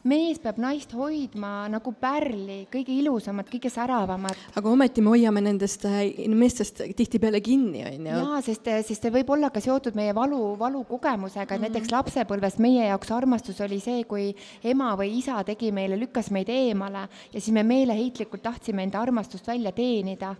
mees 0.08 0.40
peab 0.42 0.60
naist 0.62 0.94
hoidma 0.96 1.68
nagu 1.72 1.92
pärli, 2.00 2.60
kõige 2.72 2.94
ilusamat, 2.96 3.50
kõige 3.52 3.72
säravamat. 3.74 4.40
aga 4.60 4.72
ometi 4.72 5.04
me 5.04 5.14
hoiame 5.14 5.44
nendest 5.44 5.86
äh, 5.90 6.02
meestest 6.32 6.82
tihtipeale 6.98 7.42
kinni, 7.44 7.84
on 7.88 8.10
ju. 8.10 8.20
jaa, 8.24 8.42
sest, 8.46 8.70
sest 8.88 9.08
see 9.08 9.14
võib 9.14 9.32
olla 9.36 9.52
ka 9.54 9.64
seotud 9.64 9.98
meie 10.00 10.16
valu, 10.16 10.42
valukogemusega, 10.60 11.44
et 11.44 11.50
mm 11.50 11.56
-hmm. 11.56 11.68
näiteks 11.68 11.92
lapsepõlves 11.92 12.60
meie 12.64 12.88
jaoks 12.88 13.12
armastus 13.12 13.62
oli 13.62 13.80
see, 13.84 14.04
kui 14.04 14.36
ema 14.64 14.96
või 14.96 15.18
isa 15.18 15.44
tegi 15.44 15.72
meile, 15.72 16.00
lükkas 16.00 16.32
meid 16.32 16.50
eemale 16.50 17.08
ja 17.34 17.40
siis 17.42 17.52
me 17.52 17.64
meeleheitlikult 17.64 18.42
tahtsime 18.42 18.84
enda 18.84 19.02
armastust 19.02 19.48
välja 19.48 19.72
teenida 19.72 20.36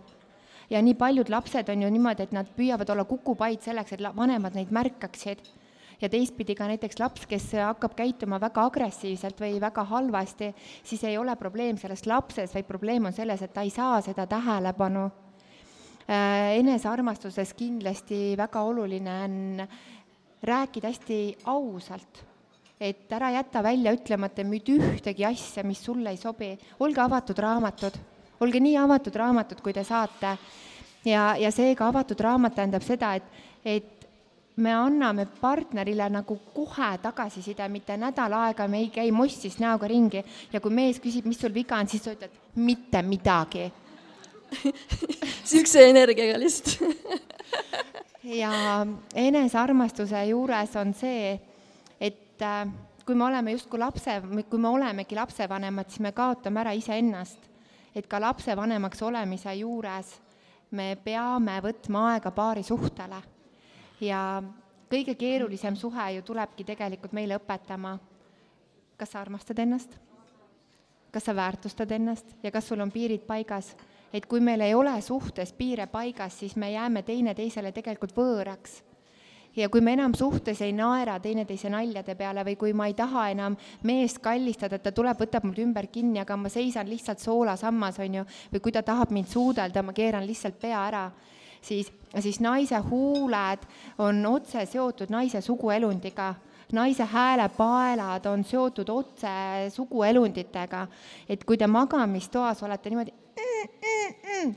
ja 0.70 0.82
nii 0.82 0.94
paljud 0.94 1.28
lapsed 1.28 1.68
on 1.68 1.82
ju 1.82 1.90
niimoodi, 1.90 2.22
et 2.22 2.32
nad 2.32 2.48
püüavad 2.56 2.90
olla 2.90 3.04
kukupaid 3.04 3.64
selleks, 3.64 3.92
et 3.92 4.04
vanemad 4.16 4.54
neid 4.54 4.70
märkaksid 4.70 5.38
ja 6.00 6.08
teistpidi 6.08 6.54
ka 6.54 6.68
näiteks 6.70 6.98
laps, 7.00 7.26
kes 7.26 7.50
hakkab 7.58 7.96
käituma 7.98 8.40
väga 8.40 8.66
agressiivselt 8.70 9.40
või 9.40 9.58
väga 9.60 9.84
halvasti, 9.90 10.52
siis 10.84 11.04
ei 11.04 11.18
ole 11.18 11.34
probleem 11.36 11.78
selles 11.80 12.06
lapses, 12.06 12.54
vaid 12.54 12.68
probleem 12.68 13.10
on 13.10 13.16
selles, 13.16 13.42
et 13.42 13.54
ta 13.54 13.66
ei 13.66 13.70
saa 13.74 14.00
seda 14.04 14.26
tähelepanu. 14.30 15.08
Äh, 16.08 16.56
enesearmastuses 16.62 17.52
kindlasti 17.54 18.32
väga 18.38 18.62
oluline 18.64 19.20
on 19.24 19.68
rääkida 20.42 20.88
hästi 20.88 21.20
ausalt 21.44 22.24
et 22.80 23.12
ära 23.12 23.32
jäta 23.34 23.62
välja 23.62 23.92
ütlemata 23.94 24.44
mitte 24.46 24.76
ühtegi 24.78 25.26
asja, 25.26 25.64
mis 25.66 25.80
sulle 25.84 26.14
ei 26.14 26.16
sobi. 26.16 26.52
olge 26.80 27.00
avatud 27.00 27.38
raamatud, 27.38 27.98
olge 28.40 28.60
nii 28.60 28.76
avatud 28.78 29.16
raamatud, 29.16 29.60
kui 29.60 29.72
te 29.72 29.84
saate. 29.84 30.36
ja, 31.04 31.34
ja 31.36 31.50
seega 31.50 31.88
avatud 31.88 32.20
raamat 32.20 32.54
tähendab 32.54 32.82
seda, 32.82 33.14
et, 33.14 33.24
et 33.64 33.97
me 34.58 34.72
anname 34.74 35.26
partnerile 35.40 36.08
nagu 36.10 36.38
kohe 36.54 36.90
tagasiside, 37.02 37.68
mitte 37.70 37.96
nädal 38.00 38.34
aega 38.40 38.66
me 38.68 38.80
ei 38.82 38.88
käi 38.90 39.12
mossis 39.14 39.58
näoga 39.62 39.88
ringi 39.90 40.22
ja 40.52 40.60
kui 40.60 40.74
mees 40.74 40.98
küsib, 41.02 41.28
mis 41.30 41.38
sul 41.40 41.54
viga 41.54 41.78
on, 41.78 41.88
siis 41.90 42.02
sa 42.04 42.14
ütled 42.16 42.34
mitte 42.58 43.02
midagi. 43.06 43.68
Niisuguse 44.58 45.88
energiaga 45.90 46.38
lihtsalt. 46.40 46.84
Ja 48.28 48.84
enesearmastuse 49.16 50.18
juures 50.28 50.74
on 50.76 50.90
see, 50.92 51.30
et 51.96 52.42
äh, 52.44 52.66
kui 53.06 53.16
me 53.16 53.24
oleme 53.24 53.54
justkui 53.54 53.80
lapse, 53.80 54.18
kui 54.50 54.60
me 54.60 54.68
olemegi 54.68 55.16
lapsevanemad, 55.16 55.88
siis 55.88 56.02
me 56.04 56.12
kaotame 56.12 56.60
ära 56.60 56.74
iseennast. 56.76 57.46
et 57.96 58.06
ka 58.06 58.20
lapsevanemaks 58.20 59.00
olemise 59.02 59.54
juures 59.62 60.10
me 60.70 60.92
peame 61.04 61.56
võtma 61.64 62.04
aega 62.10 62.30
paari 62.30 62.62
suhtele 62.62 63.22
ja 64.00 64.42
kõige 64.90 65.14
keerulisem 65.14 65.76
suhe 65.76 66.10
ju 66.16 66.22
tulebki 66.22 66.64
tegelikult 66.64 67.12
meile 67.12 67.38
õpetama, 67.38 67.98
kas 68.96 69.12
sa 69.14 69.20
armastad 69.20 69.58
ennast, 69.58 69.94
kas 71.12 71.28
sa 71.28 71.34
väärtustad 71.36 71.90
ennast 71.92 72.36
ja 72.42 72.50
kas 72.50 72.68
sul 72.68 72.80
on 72.80 72.92
piirid 72.92 73.26
paigas. 73.26 73.76
et 74.12 74.26
kui 74.26 74.40
meil 74.40 74.60
ei 74.60 74.74
ole 74.74 75.00
suhtes 75.02 75.52
piire 75.52 75.86
paigas, 75.86 76.38
siis 76.38 76.56
me 76.56 76.70
jääme 76.72 77.02
teineteisele 77.02 77.72
tegelikult 77.72 78.14
võõraks 78.16 78.82
ja 79.56 79.68
kui 79.68 79.80
me 79.80 79.92
enam 79.92 80.14
suhtes 80.14 80.60
ei 80.62 80.72
naera 80.72 81.18
teineteise 81.20 81.70
naljade 81.70 82.14
peale 82.14 82.44
või 82.44 82.56
kui 82.56 82.72
ma 82.72 82.86
ei 82.86 82.94
taha 82.94 83.28
enam 83.30 83.56
meest 83.82 84.18
kallistada, 84.18 84.76
et 84.76 84.82
ta 84.82 84.92
tuleb, 84.92 85.18
võtab 85.18 85.44
mul 85.44 85.58
ümber 85.64 85.88
kinni, 85.92 86.20
aga 86.20 86.36
ma 86.36 86.48
seisan 86.48 86.88
lihtsalt 86.88 87.20
soolasammas, 87.20 87.98
on 87.98 88.20
ju, 88.20 88.24
või 88.52 88.60
kui 88.60 88.72
ta 88.72 88.82
tahab 88.82 89.12
mind 89.14 89.28
suudelda, 89.28 89.82
ma 89.82 89.92
keeran 89.92 90.26
lihtsalt 90.26 90.60
pea 90.60 90.84
ära 90.86 91.10
siis, 91.62 91.92
siis 92.20 92.40
naise 92.40 92.78
huuled 92.90 93.64
on 93.98 94.26
otse 94.26 94.66
seotud 94.66 95.10
naise 95.10 95.40
suguelundiga 95.40 96.34
naise 96.72 97.04
häälepaelad 97.04 98.26
on 98.26 98.44
seotud 98.44 98.88
otse 98.88 99.28
suguelunditega. 99.72 100.86
et 101.28 101.44
kui 101.44 101.56
te 101.56 101.66
magamistoas 101.66 102.62
olete 102.62 102.90
niimoodi 102.90 103.14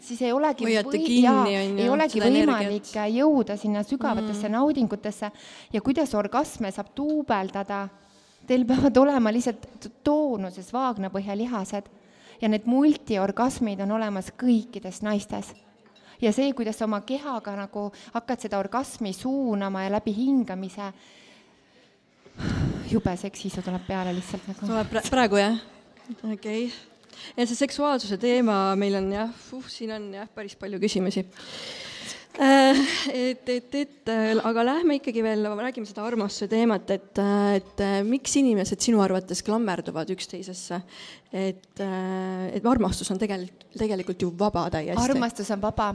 siis 0.02 0.22
ei 0.22 0.34
olegi 0.34 0.66
või, 0.66 0.76
jaa, 1.22 1.46
ei 1.48 1.90
olegi 1.90 2.22
võimalik 2.22 2.92
energiat. 2.92 3.16
jõuda 3.16 3.58
sinna 3.58 3.84
sügavatesse 3.84 4.48
mm. 4.48 4.58
naudingutesse 4.58 5.32
ja 5.74 5.82
kuidas 5.82 6.14
orgasme 6.16 6.72
saab 6.72 6.94
duubeldada. 6.98 7.88
Teil 8.48 8.66
peavad 8.66 8.98
olema 8.98 9.32
lihtsalt 9.32 9.90
toonuses 10.04 10.72
vaagnapõhjalihased 10.74 11.90
ja 12.42 12.50
need 12.50 12.66
multiorgasmid 12.66 13.84
on 13.86 13.94
olemas 14.00 14.32
kõikides 14.38 15.04
naistes 15.06 15.54
ja 16.22 16.32
see, 16.36 16.54
kuidas 16.58 16.80
sa 16.80 16.86
oma 16.86 17.02
kehaga 17.08 17.56
nagu 17.58 17.88
hakkad 18.14 18.46
seda 18.46 18.60
orgasmi 18.62 19.14
suunama 19.14 19.84
ja 19.86 19.92
läbi 19.98 20.14
hingamise, 20.16 20.92
jube 22.92 23.16
seksiisu 23.18 23.64
tuleb 23.66 23.86
peale 23.88 24.14
lihtsalt 24.16 24.48
nagu. 24.52 24.66
tuleb 24.68 24.98
praegu 25.10 25.42
jah? 25.42 25.60
okei 26.24 26.66
okay. 26.66 27.24
ja 27.38 27.46
see 27.46 27.60
seksuaalsuse 27.60 28.18
teema 28.22 28.76
meil 28.76 28.98
on 29.00 29.12
jah 29.14 29.30
uh,, 29.54 29.70
siin 29.70 29.94
on 29.96 30.12
jah, 30.14 30.30
päris 30.36 30.56
palju 30.60 30.80
küsimusi 30.82 31.26
et, 32.40 33.50
et, 33.50 33.76
et 33.76 34.10
äh, 34.10 34.40
aga 34.48 34.64
lähme 34.64 34.96
ikkagi 35.00 35.24
veel, 35.24 35.48
räägime 35.60 35.88
seda 35.88 36.06
armastuse 36.08 36.48
teemat, 36.52 36.90
et, 36.96 37.20
äh, 37.20 37.58
et 37.60 37.84
miks 38.08 38.38
inimesed 38.40 38.80
sinu 38.82 39.02
arvates 39.04 39.44
klammerduvad 39.44 40.14
üksteisesse? 40.16 40.82
et, 41.32 41.80
et 41.80 42.66
armastus 42.68 43.08
on 43.14 43.20
tegelikult, 43.20 43.66
tegelikult 43.80 44.24
ju 44.24 44.32
vaba 44.38 44.66
täiesti. 44.72 45.00
armastus 45.00 45.52
on 45.52 45.62
vaba. 45.64 45.94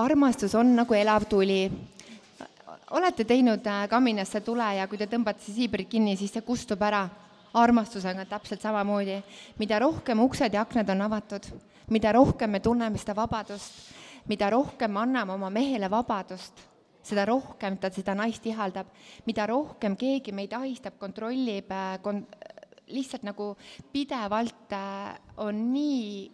armastus 0.00 0.54
on 0.56 0.74
nagu 0.76 0.96
elav 0.96 1.26
tuli 1.28 1.66
olete 2.96 3.24
teinud 3.24 3.66
kaminasse 3.90 4.40
tule 4.40 4.66
ja 4.76 4.86
kui 4.88 4.98
te 4.98 5.08
tõmbate 5.10 5.52
siibrit 5.52 5.88
kinni, 5.88 6.16
siis 6.16 6.32
see 6.32 6.44
kustub 6.44 6.82
ära. 6.82 7.08
armastusega 7.52 8.24
täpselt 8.24 8.62
samamoodi. 8.62 9.22
mida 9.58 9.78
rohkem 9.78 10.20
uksed 10.20 10.54
ja 10.54 10.60
aknad 10.60 10.88
on 10.88 11.02
avatud, 11.02 11.46
mida 11.90 12.12
rohkem 12.12 12.50
me 12.50 12.60
tunneme 12.60 12.98
seda 12.98 13.14
vabadust 13.14 13.99
mida 14.30 14.50
rohkem 14.50 14.92
me 14.94 15.02
anname 15.04 15.34
oma 15.34 15.50
mehele 15.50 15.90
vabadust, 15.90 16.62
seda 17.02 17.24
rohkem 17.28 17.78
ta 17.80 17.90
seda 17.90 18.14
naist 18.14 18.44
ihaldab, 18.46 18.90
mida 19.26 19.46
rohkem 19.50 19.96
keegi 19.98 20.34
meid 20.36 20.54
ahistab, 20.56 20.98
kontrollib 21.00 21.70
äh, 21.74 21.96
kon-, 22.04 22.26
lihtsalt 22.90 23.24
nagu 23.26 23.54
pidevalt 23.92 24.74
äh, 24.76 25.14
on 25.42 25.64
nii 25.72 26.30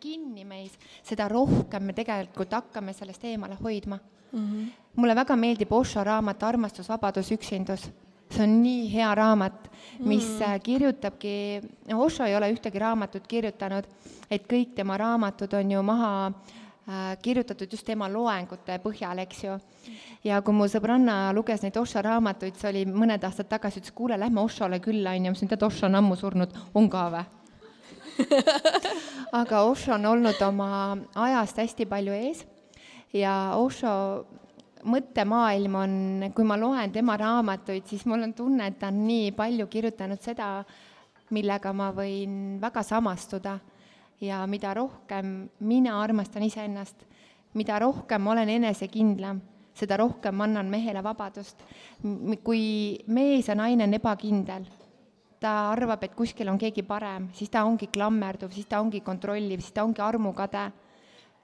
kinni 0.00 0.46
meis, 0.48 0.78
seda 1.04 1.28
rohkem 1.28 1.84
me 1.84 1.94
tegelikult 1.96 2.54
hakkame 2.56 2.94
sellest 2.96 3.24
eemale 3.28 3.58
hoidma 3.60 3.98
mm. 3.98 4.46
-hmm. 4.46 4.70
mulle 4.96 5.14
väga 5.14 5.36
meeldib 5.36 5.72
Osho 5.72 6.04
raamat 6.04 6.42
Armastus, 6.42 6.88
vabadus, 6.88 7.32
üksindus. 7.32 7.90
see 8.30 8.42
on 8.42 8.62
nii 8.62 8.92
hea 8.92 9.14
raamat, 9.14 9.70
mis 9.98 10.24
mm 10.24 10.60
kirjutabki, 10.62 11.60
Osho 11.94 12.24
ei 12.24 12.36
ole 12.36 12.52
ühtegi 12.52 12.78
raamatut 12.78 13.26
kirjutanud, 13.26 13.84
et 14.30 14.46
kõik 14.46 14.74
tema 14.74 14.96
raamatud 14.96 15.52
on 15.52 15.70
ju 15.70 15.82
maha 15.82 16.32
Äh, 16.32 16.59
kirjutatud 17.22 17.72
just 17.72 17.86
tema 17.86 18.08
loengute 18.10 18.78
põhjal, 18.82 19.22
eks 19.24 19.44
ju. 19.44 19.58
ja 20.24 20.40
kui 20.42 20.54
mu 20.54 20.68
sõbranna 20.70 21.34
luges 21.36 21.62
neid 21.62 21.76
Oša 21.80 22.02
raamatuid, 22.06 22.56
see 22.58 22.70
oli 22.72 22.86
mõned 22.86 23.24
aastad 23.24 23.48
tagasi, 23.50 23.82
ütles, 23.82 23.94
kuule, 23.94 24.18
lähme 24.18 24.42
Ošale 24.42 24.80
külla, 24.84 25.14
onju, 25.14 25.30
ma 25.30 25.36
ütlesin, 25.36 25.52
tead, 25.52 25.66
Oša 25.68 25.86
on 25.90 26.00
ammu 26.00 26.18
surnud, 26.18 26.56
on 26.74 26.90
ka 26.90 27.08
vä? 27.14 27.24
aga 29.40 29.62
Osho 29.62 29.94
on 29.94 30.06
olnud 30.06 30.42
oma 30.42 30.96
ajast 31.14 31.60
hästi 31.62 31.86
palju 31.90 32.14
ees 32.16 32.44
ja 33.16 33.54
Osho 33.58 34.26
mõttemaailm 34.90 35.74
on, 35.76 35.96
kui 36.34 36.46
ma 36.48 36.56
loen 36.56 36.92
tema 36.92 37.16
raamatuid, 37.20 37.84
siis 37.88 38.06
mul 38.08 38.24
on 38.24 38.32
tunne, 38.34 38.70
et 38.70 38.78
ta 38.80 38.88
on 38.88 39.02
nii 39.06 39.32
palju 39.36 39.66
kirjutanud 39.70 40.22
seda, 40.24 40.62
millega 41.36 41.72
ma 41.76 41.90
võin 41.94 42.56
väga 42.62 42.82
samastuda 42.86 43.58
ja 44.20 44.46
mida 44.46 44.74
rohkem 44.74 45.48
mina 45.60 46.00
armastan 46.02 46.42
iseennast, 46.42 47.04
mida 47.54 47.78
rohkem 47.78 48.26
olen 48.26 48.48
enesekindlam, 48.48 49.40
seda 49.74 49.96
rohkem 49.96 50.40
annan 50.40 50.66
mehele 50.66 51.02
vabadust. 51.02 51.62
kui 52.44 52.98
mees 53.06 53.48
ja 53.48 53.54
naine 53.54 53.84
on 53.84 53.94
ebakindel, 53.94 54.66
ta 55.40 55.70
arvab, 55.70 56.04
et 56.04 56.14
kuskil 56.14 56.48
on 56.48 56.58
keegi 56.58 56.82
parem, 56.82 57.30
siis 57.32 57.50
ta 57.50 57.64
ongi 57.64 57.86
klammerduv, 57.86 58.52
siis 58.52 58.66
ta 58.66 58.80
ongi 58.80 59.00
kontrolliv, 59.00 59.60
siis 59.60 59.72
ta 59.72 59.84
ongi 59.84 60.00
armukade. 60.00 60.70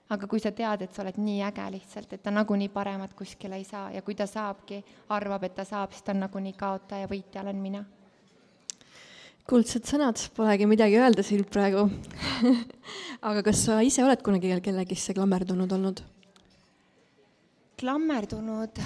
aga 0.09 0.27
kui 0.27 0.39
sa 0.39 0.53
tead, 0.55 0.81
et 0.81 0.93
sa 0.95 1.01
oled 1.03 1.17
nii 1.19 1.41
äge 1.43 1.65
lihtsalt, 1.71 2.13
et 2.13 2.21
ta 2.23 2.31
nagunii 2.31 2.69
paremat 2.71 3.13
kuskile 3.13 3.57
ei 3.59 3.65
saa 3.67 3.91
ja 3.91 4.01
kui 4.01 4.15
ta 4.15 4.23
saabki, 4.25 4.79
arvab, 5.09 5.43
et 5.43 5.55
ta 5.55 5.65
saab, 5.65 5.91
siis 5.91 6.03
ta 6.03 6.13
on 6.15 6.23
nagunii 6.23 6.53
kaotaja, 6.53 7.09
võitja 7.11 7.41
olen 7.43 7.59
mina 7.59 7.83
kuldsed 9.47 9.87
sõnad, 9.87 10.19
polegi 10.35 10.67
midagi 10.67 10.97
öelda 10.99 11.23
siin 11.23 11.45
praegu 11.47 11.85
aga 13.29 13.43
kas 13.45 13.63
sa 13.67 13.79
ise 13.85 14.03
oled 14.03 14.19
kunagi 14.25 14.51
kellegisse 14.63 15.15
klammerdunud 15.15 15.71
olnud? 15.71 16.01
klammerdunud? 17.79 18.81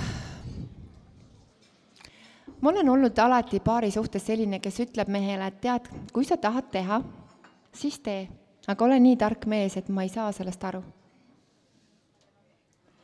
ma 2.61 2.69
olen 2.69 2.89
olnud 2.93 3.19
alati 3.19 3.59
paari 3.63 3.89
suhtes 3.91 4.27
selline, 4.29 4.59
kes 4.61 4.83
ütleb 4.85 5.09
mehele, 5.09 5.47
et 5.49 5.59
tead, 5.63 5.87
kui 6.13 6.27
sa 6.27 6.37
tahad 6.37 6.69
teha, 6.73 7.01
siis 7.73 7.97
tee, 8.05 8.27
aga 8.69 8.85
ole 8.85 8.99
nii 9.01 9.17
tark 9.17 9.47
mees, 9.49 9.79
et 9.81 9.89
ma 9.89 10.05
ei 10.05 10.13
saa 10.13 10.29
sellest 10.35 10.63
aru. 10.69 10.83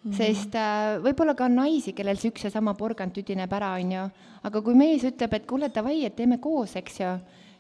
Mm 0.04 0.12
-hmm. 0.12 0.18
sest 0.18 0.56
äh, 0.56 1.02
võib-olla 1.02 1.34
ka 1.36 1.46
on 1.46 1.56
naisi, 1.56 1.94
kellel 1.94 2.18
see 2.18 2.30
üks 2.30 2.44
ja 2.44 2.50
sama 2.50 2.74
porgand 2.74 3.12
tüdineb 3.12 3.54
ära, 3.54 3.74
on 3.82 3.92
ju, 3.92 4.04
aga 4.44 4.62
kui 4.62 4.76
mees 4.76 5.04
ütleb, 5.04 5.34
et 5.34 5.48
kuule, 5.48 5.70
davai, 5.74 6.06
et 6.06 6.16
teeme 6.16 6.38
koos, 6.38 6.76
eks 6.76 7.00
ju, 7.00 7.18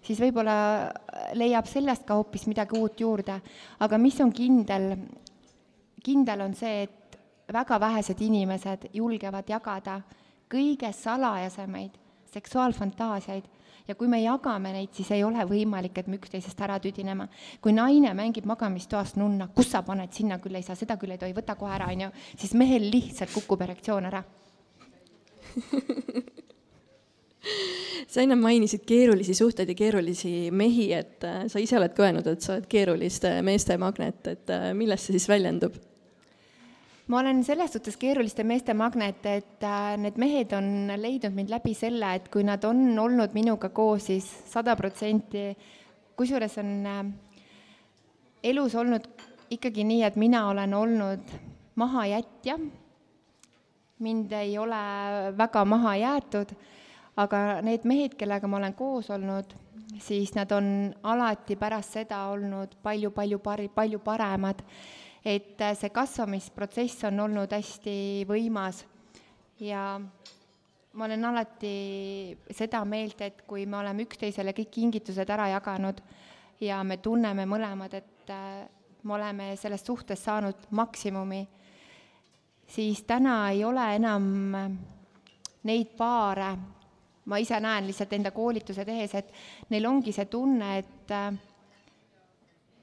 siis 0.07 0.21
võib-olla 0.23 0.55
leiab 1.35 1.67
sellest 1.67 2.05
ka 2.07 2.15
hoopis 2.15 2.47
midagi 2.47 2.79
uut 2.79 2.99
juurde. 2.99 3.41
aga 3.79 3.97
mis 3.97 4.19
on 4.23 4.31
kindel, 4.31 4.93
kindel 6.03 6.45
on 6.47 6.55
see, 6.55 6.87
et 6.87 7.19
väga 7.53 7.79
vähesed 7.79 8.21
inimesed 8.21 8.89
julgevad 8.93 9.49
jagada 9.49 10.01
kõige 10.51 10.91
salajasemaid 10.93 11.91
seksuaalfantaasiaid 12.31 13.43
ja 13.87 13.95
kui 13.95 14.07
me 14.11 14.19
jagame 14.21 14.73
neid, 14.75 14.91
siis 14.95 15.11
ei 15.15 15.23
ole 15.23 15.43
võimalik, 15.47 15.97
et 15.97 16.07
me 16.07 16.17
üksteisest 16.19 16.61
ära 16.61 16.79
tüdineme. 16.79 17.27
kui 17.61 17.73
naine 17.73 18.13
mängib 18.13 18.45
magamistoas 18.45 19.15
nunna, 19.15 19.47
kus 19.55 19.71
sa 19.71 19.81
paned, 19.81 20.11
sinna 20.13 20.39
küll 20.39 20.55
ei 20.55 20.63
saa, 20.63 20.75
seda 20.75 20.97
küll 20.97 21.11
ei 21.15 21.17
tohi, 21.17 21.33
võta 21.35 21.55
kohe 21.55 21.73
ära, 21.75 21.87
on 21.91 22.01
ju, 22.01 22.09
siis 22.37 22.53
mehel 22.53 22.91
lihtsalt 22.91 23.31
kukub 23.33 23.61
erektsioon 23.61 24.05
ära 24.11 24.23
sa 28.11 28.23
enne 28.23 28.37
mainisid 28.39 28.85
keerulisi 28.87 29.35
suhteid 29.37 29.69
ja 29.71 29.77
keerulisi 29.77 30.49
mehi, 30.51 30.91
et 30.95 31.23
äh, 31.27 31.45
sa 31.51 31.61
ise 31.61 31.77
oled 31.79 31.93
ka 31.97 32.07
öelnud, 32.07 32.27
et 32.31 32.45
sa 32.45 32.55
oled 32.55 32.67
keeruliste 32.71 33.37
meeste 33.45 33.77
magnet, 33.81 34.23
et 34.31 34.53
äh, 34.53 34.71
millest 34.77 35.07
see 35.07 35.17
siis 35.17 35.29
väljendub? 35.31 35.77
ma 37.07 37.21
olen 37.21 37.37
selles 37.47 37.71
suhtes 37.71 37.95
keeruliste 37.95 38.43
meeste 38.43 38.73
magnet, 38.75 39.23
et 39.31 39.63
äh, 39.63 39.93
need 40.01 40.17
mehed 40.19 40.51
on 40.57 40.91
leidnud 40.99 41.35
mind 41.35 41.53
läbi 41.53 41.71
selle, 41.77 42.15
et 42.19 42.27
kui 42.33 42.43
nad 42.47 42.63
on 42.67 42.89
olnud 42.99 43.35
minuga 43.37 43.69
koos, 43.69 44.09
siis 44.09 44.27
sada 44.51 44.75
protsenti, 44.75 45.49
kusjuures 46.19 46.57
on 46.59 46.73
elus 48.43 48.75
olnud 48.75 49.07
ikkagi 49.53 49.85
nii, 49.87 50.01
et 50.03 50.17
mina 50.19 50.47
olen 50.49 50.73
olnud 50.75 51.31
mahajätja, 51.79 52.57
mind 54.03 54.31
ei 54.31 54.57
ole 54.57 54.81
väga 55.37 55.63
maha 55.65 55.95
jäetud, 55.97 56.51
aga 57.17 57.61
need 57.65 57.85
mehed, 57.89 58.15
kellega 58.17 58.47
ma 58.49 58.59
olen 58.59 58.75
koos 58.77 59.09
olnud, 59.13 59.55
siis 60.03 60.33
nad 60.37 60.51
on 60.53 60.67
alati 61.09 61.57
pärast 61.57 61.97
seda 61.97 62.27
olnud 62.33 62.77
palju-palju 62.83 63.39
pari-, 63.41 63.71
palju 63.73 63.99
paremad. 64.05 64.61
Et 65.25 65.59
äh, 65.61 65.73
see 65.75 65.91
kasvamisprotsess 65.91 67.07
on 67.09 67.19
olnud 67.25 67.51
hästi 67.51 67.97
võimas. 68.29 68.83
Ja 69.59 69.97
ma 69.97 71.05
olen 71.05 71.25
alati 71.25 71.73
seda 72.53 72.83
meelt, 72.85 73.19
et 73.25 73.41
kui 73.49 73.65
me 73.65 73.81
oleme 73.81 74.05
üksteisele 74.05 74.53
kõik 74.55 74.71
kingitused 74.77 75.29
ära 75.33 75.49
jaganud 75.55 75.99
ja 76.61 76.79
me 76.85 76.99
tunneme 77.01 77.47
mõlemad, 77.49 77.97
et 77.97 78.33
äh, 78.33 78.63
me 79.03 79.17
oleme 79.17 79.51
sellest 79.57 79.89
suhtest 79.89 80.29
saanud 80.29 80.69
maksimumi, 80.77 81.41
siis 82.67 83.01
täna 83.07 83.39
ei 83.51 83.63
ole 83.65 83.83
enam 83.95 84.25
neid 85.67 85.93
paare, 85.97 86.53
ma 87.27 87.37
ise 87.43 87.59
näen 87.59 87.87
lihtsalt 87.87 88.13
enda 88.15 88.31
koolituse 88.31 88.85
tehes, 88.87 89.13
et 89.19 89.69
neil 89.69 89.85
ongi 89.89 90.13
see 90.15 90.25
tunne, 90.31 90.77
et 90.79 91.11
äh, 91.11 91.31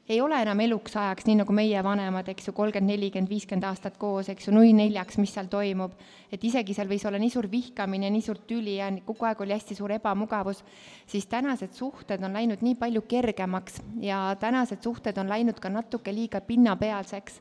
ei 0.09 0.21
ole 0.21 0.37
enam 0.43 0.61
eluks 0.61 0.97
ajaks, 1.01 1.25
nii 1.25 1.39
nagu 1.39 1.55
meie 1.57 1.81
vanemad, 1.85 2.27
eks 2.29 2.51
ju, 2.51 2.53
kolmkümmend, 2.57 2.91
nelikümmend, 2.93 3.31
viiskümmend 3.31 3.65
aastat 3.71 3.97
koos, 4.01 4.29
eks 4.29 4.49
ju, 4.49 4.53
nui 4.53 4.75
neljaks, 4.77 5.17
mis 5.17 5.33
seal 5.33 5.49
toimub. 5.49 5.95
et 6.35 6.45
isegi 6.45 6.75
seal 6.75 6.91
võis 6.91 7.07
olla 7.09 7.19
nii 7.23 7.31
suur 7.31 7.47
vihkamine, 7.49 8.11
nii 8.11 8.25
suurt 8.27 8.43
tüli 8.51 8.75
ja 8.77 8.91
kogu 9.07 9.25
aeg 9.25 9.41
oli 9.41 9.55
hästi 9.55 9.77
suur 9.79 9.95
ebamugavus, 9.97 10.61
siis 11.07 11.27
tänased 11.31 11.73
suhted 11.73 12.23
on 12.27 12.37
läinud 12.37 12.61
nii 12.61 12.75
palju 12.75 13.05
kergemaks 13.09 13.81
ja 14.03 14.35
tänased 14.41 14.83
suhted 14.83 15.19
on 15.19 15.31
läinud 15.31 15.61
ka 15.63 15.71
natuke 15.73 16.13
liiga 16.13 16.41
pinnapealseks. 16.41 17.41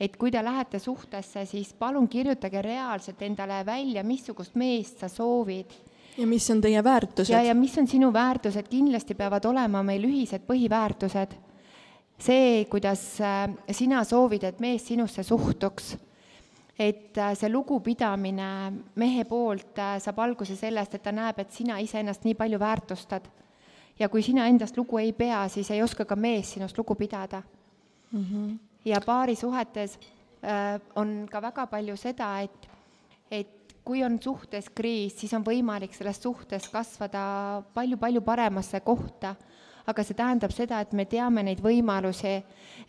et 0.00 0.16
kui 0.16 0.30
te 0.30 0.42
lähete 0.44 0.78
suhtesse, 0.78 1.44
siis 1.46 1.72
palun 1.78 2.08
kirjutage 2.08 2.62
reaalselt 2.62 3.22
endale 3.22 3.62
välja, 3.66 4.02
missugust 4.02 4.54
meest 4.56 4.98
sa 4.98 5.08
soovid 5.08 5.89
ja 6.20 6.26
mis 6.26 6.50
on 6.50 6.60
teie 6.60 6.84
väärtused? 6.84 7.32
ja, 7.34 7.42
ja 7.42 7.54
mis 7.54 7.78
on 7.78 7.86
sinu 7.88 8.12
väärtused, 8.12 8.68
kindlasti 8.68 9.14
peavad 9.14 9.44
olema 9.44 9.82
meil 9.82 10.04
ühised 10.04 10.44
põhiväärtused 10.46 11.38
see, 12.20 12.64
kuidas 12.64 13.20
äh, 13.20 13.48
sina 13.72 14.04
soovid, 14.04 14.44
et 14.44 14.60
mees 14.60 14.86
sinusse 14.86 15.22
suhtuks, 15.24 15.94
et 16.78 17.18
äh, 17.18 17.32
see 17.36 17.50
lugupidamine 17.52 18.48
mehe 19.00 19.24
poolt 19.28 19.78
äh, 19.78 19.96
saab 20.02 20.20
alguse 20.24 20.56
sellest, 20.56 20.96
et 20.96 21.04
ta 21.04 21.12
näeb, 21.14 21.40
et 21.40 21.52
sina 21.54 21.78
iseennast 21.80 22.26
nii 22.28 22.36
palju 22.38 22.60
väärtustad. 22.60 23.28
ja 24.00 24.08
kui 24.08 24.22
sina 24.22 24.46
endast 24.48 24.76
lugu 24.76 24.98
ei 24.98 25.12
pea, 25.12 25.42
siis 25.48 25.70
ei 25.70 25.82
oska 25.82 26.04
ka 26.08 26.16
mees 26.16 26.54
sinust 26.54 26.78
lugu 26.78 26.94
pidada 26.94 27.42
mm. 28.12 28.24
-hmm. 28.24 28.58
ja 28.84 29.00
paarisuhetes 29.06 29.98
on 30.96 31.28
ka 31.30 31.42
väga 31.42 31.66
palju 31.66 31.96
seda, 31.96 32.40
et, 32.40 32.68
et 33.30 33.59
kui 33.84 34.04
on 34.04 34.18
suhtes 34.22 34.68
kriis, 34.74 35.16
siis 35.20 35.32
on 35.34 35.44
võimalik 35.46 35.94
selles 35.96 36.20
suhtes 36.22 36.68
kasvada 36.72 37.22
palju-palju 37.74 38.20
paremasse 38.26 38.80
kohta 38.84 39.34
aga 39.90 40.04
see 40.04 40.16
tähendab 40.16 40.52
seda, 40.54 40.80
et 40.84 40.92
me 40.96 41.04
teame 41.08 41.42
neid 41.46 41.60
võimalusi, 41.64 42.32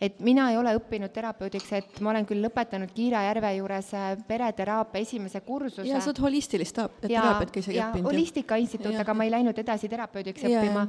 et 0.02 0.20
mina 0.24 0.48
ei 0.52 0.58
ole 0.60 0.74
õppinud 0.78 1.12
terapeudiks, 1.14 1.70
et 1.78 2.00
ma 2.04 2.12
olen 2.12 2.26
küll 2.28 2.42
lõpetanud 2.44 2.92
Kiira 2.94 3.24
Järve 3.26 3.52
juures 3.58 3.92
äh, 3.98 4.10
pereteraapia 4.28 5.06
esimese 5.06 5.42
kursuse. 5.46 5.86
ja 5.88 6.00
sa 6.00 6.12
oled 6.12 6.22
holistilist 6.26 6.78
teraapiat 7.04 7.54
ka 7.54 7.62
isegi 7.62 7.80
õppinud. 7.80 8.08
holistika 8.10 8.60
instituut, 8.62 8.98
aga 9.02 9.16
ma 9.16 9.28
ei 9.28 9.34
läinud 9.34 9.58
edasi 9.58 9.90
terapeudiks 9.92 10.44
ja, 10.44 10.60
õppima. 10.60 10.86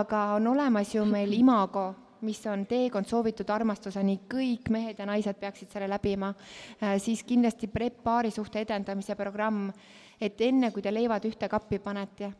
aga 0.00 0.24
on 0.38 0.52
olemas 0.54 0.94
ju 0.94 1.04
meil 1.08 1.32
Imago 1.42 1.92
mis 2.24 2.40
on 2.50 2.64
teekond 2.70 3.08
soovitud 3.10 3.50
armastuseni, 3.50 4.20
kõik 4.30 4.70
mehed 4.74 4.98
ja 4.98 5.08
naised 5.08 5.38
peaksid 5.40 5.72
selle 5.72 5.88
läbima, 5.90 6.32
äh, 6.80 6.96
siis 7.02 7.24
kindlasti 7.28 7.68
PREP 7.72 8.02
paarisuhte 8.04 8.64
edendamise 8.64 9.16
programm, 9.18 9.68
et 10.20 10.40
enne, 10.40 10.70
kui 10.72 10.82
te 10.82 10.92
leivad 10.94 11.24
ühte 11.28 11.48
kappi 11.50 11.80
panete, 11.82 12.32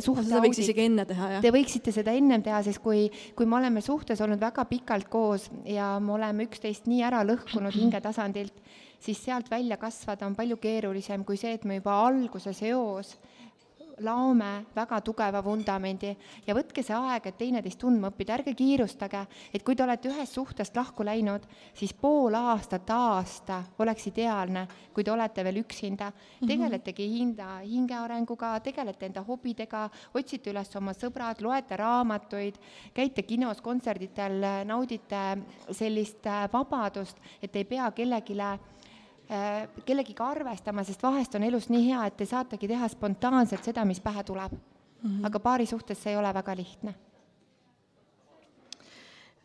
suhte 0.00 0.24
seda 0.26 0.40
võiks 0.42 0.60
isegi 0.62 0.86
enne 0.86 1.04
teha, 1.06 1.28
jah? 1.36 1.42
Te 1.44 1.52
võiksite 1.54 1.92
seda 1.94 2.14
ennem 2.16 2.42
teha, 2.44 2.62
sest 2.64 2.80
kui, 2.82 3.04
kui 3.36 3.48
me 3.48 3.58
oleme 3.60 3.82
suhtes 3.84 4.20
olnud 4.24 4.40
väga 4.40 4.64
pikalt 4.70 5.10
koos 5.12 5.48
ja 5.68 5.94
me 6.00 6.16
oleme 6.16 6.46
üksteist 6.48 6.88
nii 6.90 7.02
ära 7.06 7.20
lõhkunud 7.26 7.74
hingetasandilt, 7.76 8.56
siis 9.02 9.20
sealt 9.22 9.50
välja 9.52 9.76
kasvada 9.80 10.26
on 10.26 10.36
palju 10.38 10.56
keerulisem 10.62 11.26
kui 11.28 11.36
see, 11.36 11.54
et 11.58 11.66
me 11.68 11.78
juba 11.80 12.00
alguses 12.06 12.62
eos 12.64 13.16
laome 14.04 14.50
väga 14.74 15.00
tugeva 15.00 15.42
vundamendi 15.44 16.12
ja 16.46 16.54
võtke 16.56 16.82
see 16.84 16.96
aeg, 16.96 17.26
et 17.26 17.38
teineteist 17.38 17.78
tundma 17.80 18.10
õppida, 18.12 18.36
ärge 18.38 18.54
kiirustage, 18.58 19.22
et 19.54 19.64
kui 19.64 19.76
te 19.76 19.84
olete 19.84 20.10
ühest 20.10 20.36
suhtest 20.36 20.76
lahku 20.76 21.04
läinud, 21.06 21.46
siis 21.74 21.94
pool 21.94 22.34
aastat, 22.38 22.90
aasta 22.90 23.62
oleks 23.78 24.06
ideaalne, 24.10 24.66
kui 24.94 25.04
te 25.04 25.12
olete 25.12 25.44
veel 25.44 25.62
üksinda. 25.62 26.12
Mhm. 26.12 26.48
tegeletegi 26.48 27.08
hinda, 27.08 27.48
hingearenguga, 27.64 28.58
tegelete 28.60 29.06
enda 29.06 29.22
hobidega, 29.26 29.88
otsite 30.14 30.50
üles 30.50 30.76
oma 30.76 30.92
sõbrad, 30.92 31.40
loete 31.40 31.76
raamatuid, 31.76 32.58
käite 32.94 33.22
kinos, 33.22 33.60
kontserditel, 33.60 34.40
naudite 34.66 35.22
sellist 35.70 36.26
äh, 36.26 36.48
vabadust, 36.52 37.18
et 37.42 37.56
ei 37.56 37.64
pea 37.64 37.90
kellelegi 37.90 38.36
kellegiga 39.86 40.26
arvestama, 40.32 40.84
sest 40.84 41.02
vahest 41.02 41.38
on 41.38 41.46
elus 41.46 41.70
nii 41.72 41.86
hea, 41.88 42.02
et 42.08 42.18
te 42.18 42.26
saategi 42.28 42.68
teha 42.68 42.88
spontaanselt 42.92 43.64
seda, 43.64 43.86
mis 43.88 44.00
pähe 44.00 44.24
tuleb 44.28 44.52
mm. 44.52 45.08
-hmm. 45.08 45.26
aga 45.26 45.40
paari 45.40 45.66
suhtes 45.66 46.02
see 46.02 46.12
ei 46.12 46.18
ole 46.20 46.34
väga 46.34 46.56
lihtne 46.56 46.94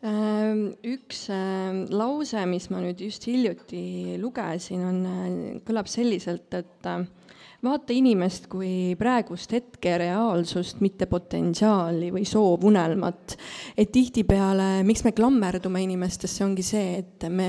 ähm, 0.04 0.66
üks 0.84 1.28
äh, 1.30 1.86
lause, 1.90 2.46
mis 2.46 2.70
ma 2.70 2.82
nüüd 2.84 3.00
just 3.00 3.26
hiljuti 3.26 4.18
lugesin, 4.20 4.84
on, 4.84 5.06
äh, 5.06 5.62
kõlab 5.64 5.86
selliselt, 5.86 6.54
et 6.54 6.92
vaata 7.64 7.92
inimest 7.92 8.46
kui 8.50 8.94
praegust 8.98 9.52
hetke 9.56 9.96
reaalsust, 9.98 10.80
mitte 10.84 11.08
potentsiaali 11.10 12.12
või 12.14 12.24
soovunelmat. 12.28 13.36
et 13.76 13.92
tihtipeale, 13.92 14.84
miks 14.84 15.04
me 15.04 15.12
klammerdume 15.12 15.82
inimestesse, 15.82 16.44
ongi 16.44 16.62
see, 16.62 16.98
et 16.98 17.28
me 17.30 17.48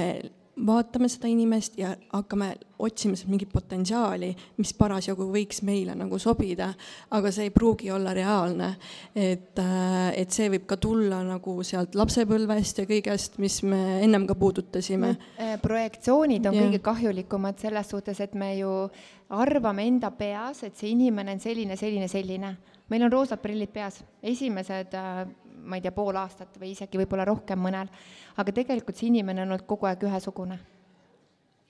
vaatame 0.65 1.07
seda 1.11 1.29
inimest 1.31 1.77
ja 1.79 1.93
hakkame 2.13 2.53
otsima 2.79 3.17
sealt 3.17 3.31
mingit 3.31 3.51
potentsiaali, 3.51 4.29
mis 4.59 4.71
parasjagu 4.77 5.27
võiks 5.33 5.61
meile 5.67 5.95
nagu 5.97 6.19
sobida, 6.19 6.69
aga 7.15 7.31
see 7.35 7.49
ei 7.49 7.53
pruugi 7.55 7.91
olla 7.91 8.13
reaalne. 8.15 8.69
et, 9.15 9.59
äh, 9.59 10.13
et 10.15 10.31
see 10.31 10.49
võib 10.49 10.65
ka 10.65 10.77
tulla 10.77 11.21
nagu 11.23 11.63
sealt 11.63 11.95
lapsepõlvest 11.95 12.83
ja 12.83 12.85
kõigest, 12.85 13.37
mis 13.37 13.61
me 13.63 14.01
ennem 14.03 14.27
ka 14.27 14.35
puudutasime. 14.35 15.15
Äh, 15.39 15.55
projektsioonid 15.61 16.45
on 16.45 16.55
ja. 16.55 16.63
kõige 16.63 16.79
kahjulikumad 16.79 17.59
selles 17.59 17.89
suhtes, 17.89 18.19
et 18.19 18.33
me 18.33 18.55
ju 18.57 18.89
arvame 19.29 19.85
enda 19.87 20.11
peas, 20.11 20.63
et 20.63 20.77
see 20.77 20.93
inimene 20.95 21.35
on 21.37 21.39
selline, 21.39 21.77
selline, 21.77 22.07
selline. 22.07 22.55
meil 22.89 23.03
on 23.05 23.11
roosad 23.11 23.39
prillid 23.41 23.69
peas, 23.69 24.01
esimesed 24.23 24.95
äh, 24.97 25.27
ma 25.63 25.77
ei 25.77 25.83
tea, 25.85 25.93
pool 25.95 26.17
aastat 26.19 26.57
või 26.59 26.73
isegi 26.73 26.99
võib-olla 27.01 27.27
rohkem 27.29 27.59
mõnel, 27.61 27.89
aga 28.37 28.55
tegelikult 28.55 28.97
see 28.97 29.09
inimene 29.09 29.43
on 29.43 29.53
olnud 29.53 29.65
kogu 29.69 29.89
aeg 29.89 30.03
ühesugune. 30.07 30.59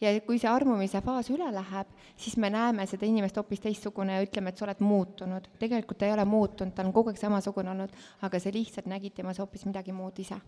ja 0.02 0.14
kui 0.24 0.40
see 0.40 0.50
armumise 0.50 1.02
faas 1.04 1.30
üle 1.30 1.50
läheb, 1.52 1.88
siis 2.16 2.38
me 2.38 2.50
näeme 2.50 2.86
seda 2.88 3.06
inimest 3.06 3.38
hoopis 3.38 3.60
teistsugune 3.60 4.16
ja 4.16 4.24
ütleme, 4.24 4.50
et 4.50 4.58
sa 4.58 4.66
oled 4.66 4.80
muutunud. 4.80 5.50
tegelikult 5.60 6.00
ta 6.00 6.06
ei 6.06 6.14
ole 6.14 6.26
muutunud, 6.26 6.74
ta 6.74 6.86
on 6.86 6.94
kogu 6.94 7.12
aeg 7.12 7.20
samasugune 7.20 7.72
olnud, 7.72 7.94
aga 8.22 8.40
sa 8.40 8.54
lihtsalt 8.54 8.88
nägid 8.88 9.14
temas 9.16 9.40
hoopis 9.40 9.66
midagi 9.66 9.92
muud 9.92 10.20
ise 10.20 10.40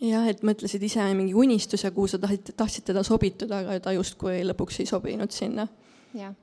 jah, 0.00 0.26
et 0.28 0.42
mõtlesid 0.46 0.82
ise 0.82 1.04
mingi 1.14 1.34
unistuse, 1.36 1.90
kuhu 1.94 2.08
sa 2.08 2.20
tahtsid, 2.22 2.54
tahtsid 2.56 2.86
teda 2.92 3.02
sobituda, 3.06 3.64
aga 3.64 3.80
ta 3.84 3.92
justkui 3.96 4.40
lõpuks 4.48 4.80
ei 4.80 4.88
sobinud 4.88 5.30
sinna. 5.34 5.68
jah 6.14 6.34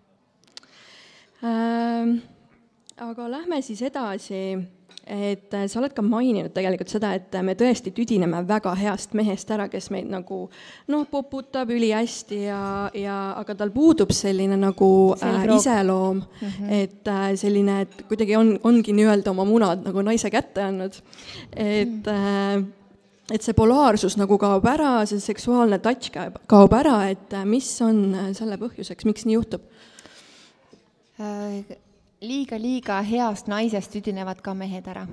ähm,. 1.44 2.18
Aga 2.98 3.30
lähme 3.30 3.62
siis 3.62 3.82
edasi 3.86 4.42
et 5.08 5.54
äh, 5.56 5.66
sa 5.72 5.80
oled 5.80 5.94
ka 5.96 6.04
maininud 6.04 6.52
tegelikult 6.56 6.92
seda, 6.92 7.14
et 7.16 7.36
me 7.46 7.56
tõesti 7.58 7.94
tüdineme 7.96 8.42
väga 8.48 8.74
heast 8.76 9.14
mehest 9.18 9.52
ära, 9.56 9.70
kes 9.72 9.90
meid 9.94 10.10
nagu 10.12 10.40
noh, 10.92 11.06
poputab 11.12 11.72
ülihästi 11.72 12.42
ja, 12.44 12.62
ja 12.98 13.18
aga 13.40 13.56
tal 13.56 13.72
puudub 13.76 14.12
selline 14.16 14.58
nagu 14.60 14.90
äh, 15.16 15.46
iseloom 15.56 16.20
mm, 16.20 16.50
-hmm. 16.50 16.74
et 16.82 17.08
äh, 17.08 17.30
selline, 17.40 17.82
et 17.86 18.02
kuidagi 18.10 18.36
on, 18.36 18.58
ongi 18.64 18.96
nii-öelda 18.98 19.32
oma 19.32 19.48
munad 19.48 19.86
nagu 19.88 20.04
naise 20.04 20.32
kätte 20.34 20.64
andnud. 20.64 21.00
et 21.56 22.04
mm. 22.06 22.64
äh, 22.64 22.66
et 23.32 23.44
see 23.44 23.56
polaarsus 23.56 24.16
nagu 24.20 24.38
kaob 24.40 24.66
ära, 24.72 25.06
see 25.10 25.20
seksuaalne 25.20 25.80
touch 25.84 26.12
kaob, 26.14 26.40
kaob 26.48 26.74
ära, 26.74 27.00
et 27.12 27.34
äh, 27.36 27.46
mis 27.46 27.70
on 27.82 28.16
äh, 28.16 28.30
selle 28.38 28.60
põhjuseks, 28.62 29.08
miks 29.08 29.28
nii 29.28 29.40
juhtub? 29.40 29.62
Liiga-liiga 32.22 33.02
heast 33.06 33.48
naisest 33.48 33.92
tüdinevad 33.94 34.42
ka 34.42 34.54
mehed 34.58 34.88
ära 34.90 35.08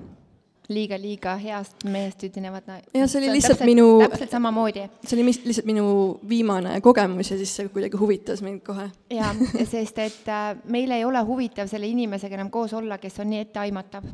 liiga-liiga 0.73 1.35
heast 1.37 1.85
mehest 1.85 2.23
tüdinevad 2.23 2.65
na-. 2.67 2.81
ja 2.95 3.07
see 3.09 3.19
oli 3.21 3.29
see 3.29 3.37
lihtsalt 3.37 3.59
täpselt, 3.59 3.69
minu. 3.69 3.87
täpselt 4.01 4.31
samamoodi. 4.33 4.85
see 5.05 5.17
oli 5.19 5.27
lihtsalt 5.29 5.67
minu 5.69 5.87
viimane 6.29 6.79
kogemus 6.81 7.31
ja 7.31 7.37
siis 7.37 7.53
see 7.57 7.69
kuidagi 7.69 8.01
huvitas 8.01 8.43
mind 8.43 8.63
kohe. 8.65 8.89
jaa, 9.13 9.35
sest 9.73 9.99
et 10.01 10.31
äh, 10.33 10.55
meil 10.65 10.95
ei 10.97 11.05
ole 11.05 11.21
huvitav 11.29 11.69
selle 11.69 11.91
inimesega 11.93 12.39
enam 12.39 12.53
koos 12.55 12.73
olla, 12.73 12.99
kes 12.99 13.21
on 13.21 13.31
nii 13.35 13.43
etteaimatav. 13.45 14.07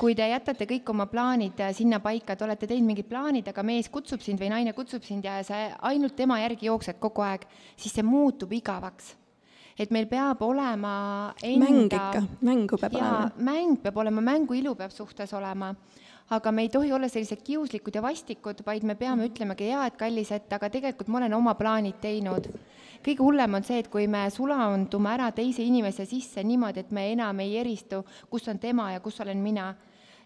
kui 0.00 0.14
te 0.18 0.26
jätate 0.28 0.66
kõik 0.66 0.90
oma 0.90 1.06
plaanid 1.12 1.62
äh, 1.62 1.70
sinna 1.76 2.00
paika, 2.02 2.34
te 2.36 2.44
olete 2.44 2.66
teinud 2.66 2.90
mingid 2.90 3.06
plaanid, 3.08 3.46
aga 3.54 3.62
mees 3.62 3.88
kutsub 3.88 4.26
sind 4.26 4.42
või 4.42 4.50
naine 4.50 4.74
kutsub 4.74 5.06
sind 5.06 5.24
ja 5.24 5.38
sa 5.46 5.62
ainult 5.86 6.18
tema 6.18 6.40
järgi 6.42 6.66
jooksed 6.66 6.98
kogu 6.98 7.22
aeg, 7.22 7.46
siis 7.76 7.94
see 7.94 8.02
muutub 8.02 8.50
igavaks 8.58 9.14
et 9.78 9.90
meil 9.90 10.06
peab 10.08 10.42
olema 10.42 10.96
enda 11.44 11.66
mäng 11.66 11.92
ikka, 11.92 12.22
mängu 12.40 12.78
peab 12.80 12.92
jaa, 12.96 13.08
olema. 13.08 13.30
mäng 13.50 13.78
peab 13.82 13.96
olema, 13.96 14.20
mängu 14.20 14.56
ilu 14.56 14.74
peab 14.74 14.94
suhtes 14.94 15.34
olema 15.36 15.74
aga 16.30 16.50
me 16.52 16.62
ei 16.62 16.68
tohi 16.68 16.92
olla 16.92 17.08
sellised 17.08 17.42
kiuslikud 17.46 17.94
ja 17.94 18.02
vastikud, 18.02 18.64
vaid 18.66 18.82
me 18.82 18.96
peame 18.98 19.28
ütlemagi, 19.28 19.68
jaa, 19.70 19.86
et 19.86 19.98
kallis, 19.98 20.32
et 20.34 20.52
aga 20.52 20.70
tegelikult 20.74 21.08
ma 21.08 21.20
olen 21.20 21.34
oma 21.38 21.54
plaanid 21.54 22.00
teinud. 22.02 22.50
kõige 23.06 23.22
hullem 23.22 23.54
on 23.54 23.62
see, 23.62 23.78
et 23.78 23.88
kui 23.88 24.08
me 24.10 24.24
sulandume 24.34 25.10
ära 25.12 25.28
teise 25.30 25.62
inimese 25.62 26.06
sisse 26.10 26.42
niimoodi, 26.42 26.82
et 26.82 26.90
me 26.90 27.04
enam 27.12 27.40
ei 27.40 27.56
eristu, 27.60 28.02
kus 28.30 28.48
on 28.48 28.58
tema 28.58 28.90
ja 28.92 29.00
kus 29.00 29.20
olen 29.20 29.38
mina 29.38 29.74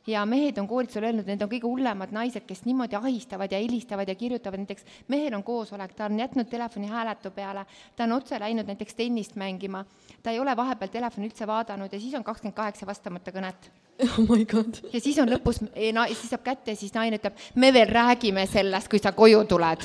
ja 0.07 0.26
mehed 0.26 0.59
on 0.59 0.68
koolitusel 0.68 1.05
öelnud, 1.05 1.26
need 1.28 1.42
on 1.42 1.51
kõige 1.51 1.68
hullemad 1.68 2.12
naised, 2.14 2.44
kes 2.48 2.64
niimoodi 2.64 2.96
ahistavad 2.96 3.53
ja 3.53 3.61
helistavad 3.61 4.09
ja 4.09 4.14
kirjutavad, 4.14 4.62
näiteks 4.62 4.86
mehel 5.12 5.34
on 5.36 5.44
koosolek, 5.44 5.92
ta 5.96 6.09
on 6.09 6.18
jätnud 6.20 6.48
telefoni 6.51 6.88
hääletu 6.88 7.30
peale, 7.36 7.66
ta 7.96 8.07
on 8.09 8.16
otse 8.16 8.40
läinud 8.40 8.70
näiteks 8.70 8.96
tennist 8.96 9.36
mängima, 9.40 9.84
ta 10.22 10.30
ei 10.30 10.40
ole 10.40 10.57
vahepeal 10.57 10.92
telefoni 10.92 11.28
üldse 11.28 11.46
vaadanud 11.46 11.92
ja 11.92 12.01
siis 12.01 12.14
on 12.14 12.24
kakskümmend 12.24 12.57
kaheksa 12.57 12.86
vastamata 12.86 13.34
kõnet. 13.34 13.70
Oh 14.01 14.24
my 14.24 14.46
god. 14.48 14.80
ja 14.92 15.01
siis 15.01 15.18
on 15.20 15.28
lõpus, 15.28 15.61
na-, 15.92 16.09
siis 16.09 16.32
saab 16.32 16.46
kätte 16.46 16.72
ja 16.72 16.80
siis 16.80 16.94
naine 16.96 17.20
ütleb, 17.20 17.36
me 17.55 17.72
veel 17.76 17.92
räägime 17.92 18.46
sellest, 18.48 18.88
kui 18.88 19.03
sa 19.03 19.12
koju 19.12 19.44
tuled. 19.44 19.84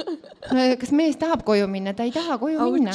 kas 0.80 0.94
mees 0.94 1.18
tahab 1.18 1.42
koju 1.44 1.66
minna, 1.70 1.94
ta 1.94 2.06
ei 2.06 2.14
taha 2.14 2.38
koju 2.38 2.62
Ouch. 2.62 2.78
minna 2.78 2.94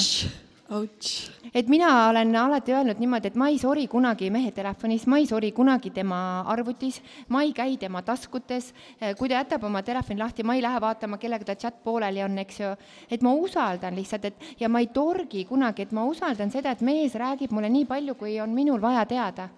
et 1.53 1.67
mina 1.69 2.09
olen 2.09 2.35
alati 2.35 2.73
öelnud 2.73 2.97
niimoodi, 2.99 3.29
et 3.29 3.35
ma 3.37 3.51
ei 3.53 3.59
sori 3.61 3.85
kunagi 3.87 4.31
mehe 4.33 4.49
telefonis, 4.51 5.05
ma 5.07 5.19
ei 5.21 5.27
sori 5.29 5.51
kunagi 5.53 5.91
tema 5.93 6.17
arvutis, 6.41 7.01
ma 7.29 7.43
ei 7.45 7.53
käi 7.53 7.77
tema 7.77 8.01
taskutes, 8.01 8.71
kui 9.19 9.29
ta 9.29 9.43
jätab 9.43 9.67
oma 9.69 9.83
telefoni 9.85 10.19
lahti, 10.19 10.43
ma 10.43 10.55
ei 10.57 10.63
lähe 10.65 10.81
vaatama, 10.81 11.19
kellega 11.21 11.45
ta 11.45 11.55
chat 11.55 11.77
pooleli 11.83 12.23
on, 12.25 12.37
eks 12.41 12.59
ju. 12.59 12.71
et 13.11 13.21
ma 13.21 13.35
usaldan 13.37 13.95
lihtsalt, 13.95 14.25
et 14.25 14.59
ja 14.59 14.69
ma 14.69 14.81
ei 14.81 14.89
torgi 14.93 15.45
kunagi, 15.45 15.85
et 15.85 15.93
ma 15.93 16.07
usaldan 16.09 16.51
seda, 16.51 16.73
et 16.73 16.81
mees 16.81 17.13
räägib 17.13 17.53
mulle 17.53 17.69
nii 17.69 17.85
palju, 17.85 18.17
kui 18.17 18.39
on 18.41 18.49
minul 18.49 18.81
vaja 18.81 19.05
teada. 19.05 19.49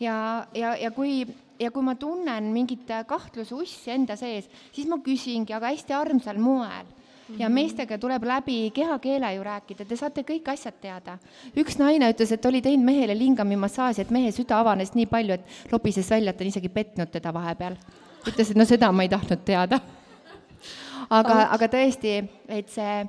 ja, 0.00 0.46
ja, 0.54 0.76
ja 0.76 0.90
kui 0.90 1.26
ja 1.58 1.70
kui 1.70 1.82
ma 1.82 1.96
tunnen 1.98 2.52
mingit 2.54 2.88
kahtluse 3.06 3.54
ussi 3.54 3.90
enda 3.90 4.16
sees, 4.16 4.48
siis 4.72 4.86
ma 4.88 5.02
küsingi, 5.04 5.52
aga 5.52 5.74
hästi 5.74 5.92
armsal 5.92 6.38
moel 6.38 6.86
ja 7.38 7.48
meestega 7.52 7.98
tuleb 7.98 8.24
läbi 8.24 8.70
kehakeele 8.74 9.34
ju 9.34 9.44
rääkida, 9.44 9.84
te 9.84 9.96
saate 9.96 10.24
kõik 10.26 10.48
asjad 10.52 10.80
teada. 10.80 11.18
üks 11.56 11.78
naine 11.78 12.10
ütles, 12.12 12.32
et 12.32 12.46
oli 12.46 12.62
teinud 12.62 12.86
mehele 12.86 13.18
lingamimassaaži, 13.18 14.02
et 14.02 14.10
mehe 14.14 14.32
süda 14.32 14.60
avanes 14.62 14.94
nii 14.94 15.06
palju, 15.06 15.34
et 15.34 15.72
lobises 15.72 16.10
välja, 16.10 16.30
et 16.30 16.40
on 16.40 16.50
isegi 16.52 16.68
petnud 16.68 17.10
teda 17.12 17.32
vahepeal. 17.34 17.76
ütles, 18.26 18.50
et 18.50 18.56
no 18.56 18.64
seda 18.64 18.92
ma 18.92 19.02
ei 19.02 19.12
tahtnud 19.12 19.44
teada. 19.44 19.80
aga, 21.10 21.40
aga 21.52 21.68
tõesti, 21.68 22.18
et 22.48 22.68
see 22.68 23.04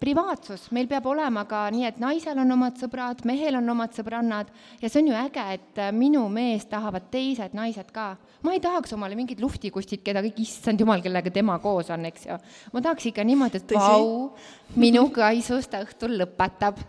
privaatsus, 0.00 0.68
meil 0.74 0.88
peab 0.88 1.06
olema 1.10 1.44
ka 1.48 1.66
nii, 1.72 1.84
et 1.88 1.98
naisel 2.00 2.38
on 2.40 2.54
omad 2.56 2.78
sõbrad, 2.80 3.20
mehel 3.28 3.58
on 3.58 3.72
omad 3.74 3.96
sõbrannad 3.96 4.50
ja 4.80 4.88
see 4.88 5.02
on 5.02 5.10
ju 5.10 5.16
äge, 5.20 5.46
et 5.56 5.80
minu 5.96 6.22
meest 6.32 6.70
tahavad 6.72 7.10
teised 7.12 7.56
naised 7.56 7.90
ka. 7.92 8.14
ma 8.42 8.54
ei 8.56 8.62
tahaks 8.64 8.94
omale 8.96 9.18
mingit 9.18 9.40
luhtikustid, 9.40 10.02
keda 10.04 10.22
kõik, 10.24 10.40
issand 10.40 10.80
jumal, 10.80 11.02
kellega 11.04 11.32
tema 11.34 11.58
koos 11.60 11.90
on, 11.92 12.06
eks 12.08 12.30
ju. 12.30 12.38
ma 12.72 12.80
tahaks 12.86 13.10
ikka 13.10 13.26
niimoodi, 13.28 13.60
et 13.60 13.76
vau, 13.76 14.30
minu 14.76 15.04
kaisus 15.12 15.68
ta 15.68 15.82
õhtul 15.84 16.16
lõpetab 16.22 16.80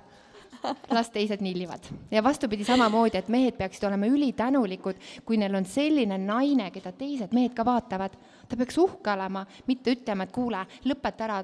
las 0.95 1.09
teised 1.09 1.41
nillivad. 1.41 1.83
ja 2.11 2.23
vastupidi 2.23 2.63
samamoodi, 2.63 3.17
et 3.17 3.27
mehed 3.27 3.57
peaksid 3.57 3.83
olema 3.89 4.07
ülitänulikud, 4.07 4.99
kui 5.25 5.37
neil 5.37 5.55
on 5.55 5.65
selline 5.65 6.17
naine, 6.21 6.69
keda 6.71 6.93
teised 6.95 7.33
mehed 7.33 7.55
ka 7.57 7.65
vaatavad. 7.65 8.15
ta 8.47 8.55
peaks 8.55 8.77
uhke 8.77 9.11
olema, 9.11 9.45
mitte 9.67 9.95
ütlema, 9.95 10.23
et 10.23 10.31
kuule, 10.31 10.63
lõpeta 10.85 11.27
ära, 11.27 11.43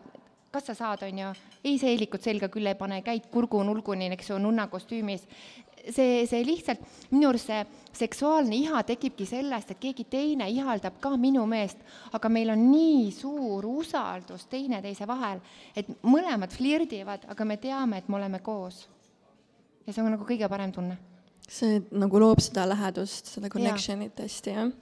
kas 0.58 0.72
sa 0.72 0.76
saad, 0.78 1.06
on 1.06 1.22
ju, 1.22 1.30
ei 1.68 1.78
seelikut 1.78 2.24
selga 2.26 2.50
küll 2.50 2.68
ei 2.70 2.78
pane, 2.78 3.00
käid 3.06 3.30
kurgu-nulguni, 3.34 4.10
eks 4.16 4.32
ju, 4.32 4.40
nunna 4.42 4.68
kostüümis. 4.72 5.28
see, 5.88 6.26
see 6.28 6.44
lihtsalt, 6.44 6.82
minu 7.14 7.30
arust 7.30 7.48
see 7.48 7.62
seksuaalne 7.96 8.58
iha 8.58 8.82
tekibki 8.84 9.26
sellest, 9.30 9.72
et 9.72 9.80
keegi 9.80 10.04
teine 10.12 10.50
ihaldab 10.52 10.98
ka 11.00 11.14
minu 11.18 11.46
meest, 11.48 11.80
aga 12.18 12.30
meil 12.30 12.52
on 12.52 12.66
nii 12.72 13.12
suur 13.16 13.66
usaldus 13.70 14.48
teineteise 14.52 15.08
vahel, 15.08 15.40
et 15.76 15.88
mõlemad 16.04 16.52
flirdivad, 16.52 17.24
aga 17.32 17.48
me 17.48 17.60
teame, 17.62 18.02
et 18.02 18.10
me 18.10 18.20
oleme 18.20 18.42
koos. 18.44 18.88
ja 19.86 19.94
see 19.94 20.04
on 20.04 20.12
nagu 20.18 20.28
kõige 20.28 20.50
parem 20.50 20.74
tunne. 20.76 20.98
see 21.48 21.80
nagu 21.92 22.20
loob 22.20 22.44
seda 22.44 22.68
lähedust, 22.68 23.32
seda 23.38 23.54
connection'it 23.54 24.26
hästi, 24.26 24.58
jah 24.58 24.74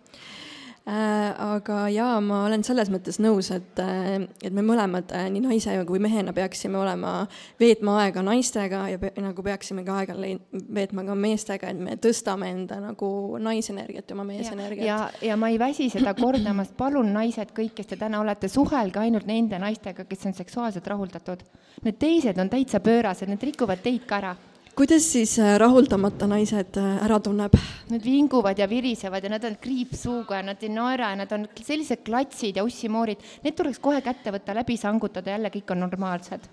aga 0.85 1.79
jaa, 1.89 2.19
ma 2.21 2.43
olen 2.45 2.61
selles 2.65 2.91
mõttes 2.93 3.17
nõus, 3.17 3.49
et, 3.55 3.79
äh, 3.81 4.27
et 4.45 4.53
me 4.53 4.61
mõlemad 4.65 5.09
äh, 5.17 5.25
nii 5.33 5.41
naise 5.47 5.73
kui 5.89 5.97
mehena 6.01 6.33
peaksime 6.35 6.77
olema, 6.77 7.13
veetma 7.59 7.97
aega 8.03 8.21
naistega 8.25 8.83
ja 8.91 9.01
pe, 9.01 9.09
nagu 9.17 9.45
peaksime 9.45 9.81
ka 9.87 9.97
aega 10.03 10.13
veetma 10.53 11.07
ka 11.07 11.17
meestega, 11.17 11.73
et 11.73 11.81
me 11.81 11.97
tõstame 12.01 12.51
enda 12.53 12.77
nagu 12.83 13.09
naisenergiat 13.41 14.13
ja 14.13 14.17
oma 14.17 14.27
meesenergiat. 14.29 14.85
ja, 14.85 15.01
ja, 15.09 15.29
ja 15.31 15.39
ma 15.41 15.49
ei 15.49 15.57
väsi 15.61 15.89
seda 15.89 16.13
kordamast, 16.17 16.77
palun 16.77 17.09
naised, 17.17 17.55
kõik, 17.57 17.73
kes 17.79 17.89
te 17.89 17.97
täna 18.01 18.21
olete, 18.21 18.51
suhelge 18.51 19.01
ainult 19.01 19.25
nende 19.25 19.57
naistega, 19.61 20.05
kes 20.05 20.29
on 20.29 20.37
seksuaalselt 20.37 20.93
rahuldatud. 20.93 21.41
Need 21.85 21.97
teised 21.97 22.37
on 22.37 22.51
täitsa 22.53 22.79
pöörased, 22.83 23.31
need 23.31 23.49
rikuvad 23.49 23.81
teid 23.81 24.05
ka 24.05 24.21
ära 24.21 24.35
kuidas 24.75 25.05
siis 25.13 25.37
äh, 25.39 25.55
rahuldamata 25.59 26.27
naised 26.27 26.77
äh, 26.79 26.97
ära 27.05 27.19
tunneb? 27.23 27.55
Nad 27.89 28.03
vinguvad 28.03 28.59
ja 28.59 28.67
virisevad 28.69 29.23
ja 29.23 29.31
nad 29.31 29.47
on 29.47 29.55
kriipsuuga 29.61 30.41
ja 30.41 30.47
nad 30.51 30.63
ei 30.63 30.71
naera 30.73 31.13
ja 31.13 31.19
nad 31.23 31.31
on 31.35 31.47
sellised 31.61 32.03
klatsid 32.05 32.59
ja 32.59 32.65
ussimoorid, 32.67 33.23
need 33.45 33.55
tuleks 33.55 33.79
kohe 33.83 34.01
kätte 34.05 34.33
võtta, 34.35 34.55
läbi 34.57 34.77
sangutada, 34.79 35.31
jälle 35.31 35.51
kõik 35.53 35.71
on 35.71 35.83
normaalsed. 35.85 36.47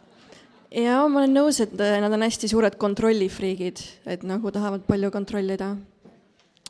ja 0.70 1.02
ma 1.08 1.22
olen 1.22 1.34
nõus, 1.34 1.60
et 1.64 1.74
äh, 1.80 1.98
nad 2.04 2.14
on 2.14 2.26
hästi 2.26 2.50
suured 2.52 2.78
kontrollifriigid, 2.78 3.82
et 4.06 4.22
nagu 4.28 4.54
tahavad 4.54 4.86
palju 4.86 5.10
kontrollida. 5.10 5.74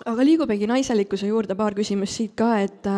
aga 0.06 0.24
liigumegi 0.24 0.66
naiselikkuse 0.66 1.28
juurde, 1.28 1.54
paar 1.54 1.76
küsimust 1.76 2.16
siit 2.16 2.36
ka, 2.36 2.54
et 2.64 2.88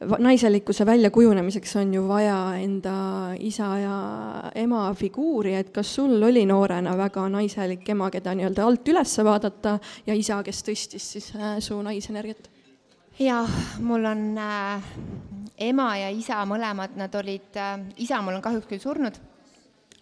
naiselikkuse 0.00 0.86
väljakujunemiseks 0.86 1.76
on 1.76 1.94
ju 1.94 2.08
vaja 2.08 2.54
enda 2.56 2.94
isa 3.38 3.68
ja 3.78 3.96
ema 4.54 4.94
figuuri, 4.94 5.54
et 5.54 5.70
kas 5.74 5.94
sul 5.94 6.22
oli 6.22 6.46
noorena 6.48 6.96
väga 6.96 7.26
naiselik 7.28 7.88
ema, 7.88 8.10
keda 8.10 8.34
nii-öelda 8.34 8.64
alt 8.64 8.88
üles 8.88 9.12
vaadata 9.24 9.76
ja 10.06 10.16
isa, 10.16 10.40
kes 10.46 10.64
tõstis 10.64 11.10
siis 11.16 11.30
äh, 11.36 11.58
su 11.60 11.76
naisenergiat? 11.82 12.48
jaa, 13.20 13.44
mul 13.84 14.04
on 14.08 14.24
äh, 14.40 14.90
ema 15.68 15.90
ja 16.00 16.08
isa 16.08 16.40
mõlemad, 16.48 16.96
nad 16.96 17.14
olid 17.20 17.60
äh,, 17.60 17.76
isa 18.00 18.22
mul 18.24 18.38
on 18.38 18.44
kahjuks 18.44 18.70
küll 18.70 18.80
surnud, 18.80 19.20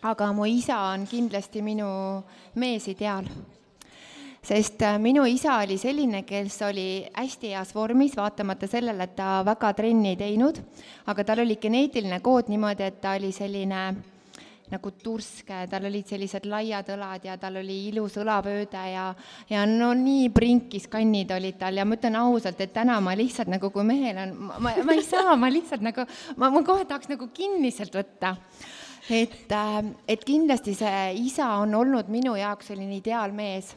aga 0.07 0.31
mu 0.33 0.47
isa 0.47 0.79
on 0.93 1.09
kindlasti 1.11 1.63
minu 1.67 1.89
meesideaal 2.55 3.27
sest 4.49 4.83
äh, 4.83 4.97
minu 5.01 5.27
isa 5.29 5.59
oli 5.61 5.77
selline, 5.81 6.23
kes 6.27 6.63
oli 6.69 6.89
hästi 7.13 7.53
heas 7.53 7.75
vormis, 7.77 8.17
vaatamata 8.17 8.69
sellele, 8.71 9.05
et 9.05 9.17
ta 9.19 9.43
väga 9.47 9.75
trenni 9.77 10.15
ei 10.15 10.21
teinud, 10.21 10.61
aga 11.13 11.25
tal 11.25 11.43
oli 11.45 11.59
geneetiline 11.61 12.23
kood 12.25 12.49
niimoodi, 12.49 12.87
et 12.87 13.03
ta 13.03 13.17
oli 13.19 13.33
selline 13.35 13.83
nagu 14.69 14.91
turske, 15.01 15.63
tal 15.71 15.87
olid 15.89 16.09
sellised 16.09 16.45
laiad 16.49 16.89
õlad 16.93 17.25
ja 17.25 17.37
tal 17.41 17.57
oli 17.61 17.77
ilus 17.89 18.19
õlavööde 18.21 18.83
ja, 18.93 19.07
ja 19.49 19.65
no 19.69 19.95
nii 19.97 20.29
prinkis 20.33 20.89
kannid 20.93 21.33
olid 21.33 21.57
tal. 21.61 21.81
Ja 21.81 21.87
ma 21.89 21.97
ütlen 21.97 22.19
ausalt, 22.21 22.61
et 22.61 22.75
täna 22.77 22.99
ma 23.05 23.15
lihtsalt 23.17 23.49
nagu, 23.53 23.71
kui 23.73 23.85
mehel 23.89 24.21
on, 24.27 24.35
ma, 24.61 24.75
ma 24.85 24.97
ei 24.97 25.05
saa, 25.05 25.37
ma 25.41 25.49
lihtsalt 25.53 25.85
nagu, 25.85 26.05
ma, 26.37 26.53
ma 26.53 26.65
kohe 26.69 26.85
tahaks 26.89 27.09
nagu 27.09 27.31
kinniselt 27.33 27.97
võtta. 27.97 28.37
Et, 29.09 29.49
äh, 29.57 29.83
et 30.05 30.25
kindlasti 30.29 30.77
see 30.77 31.05
isa 31.25 31.55
on 31.63 31.73
olnud 31.81 32.13
minu 32.13 32.37
jaoks 32.37 32.69
selline 32.75 33.01
ideaalmees 33.01 33.73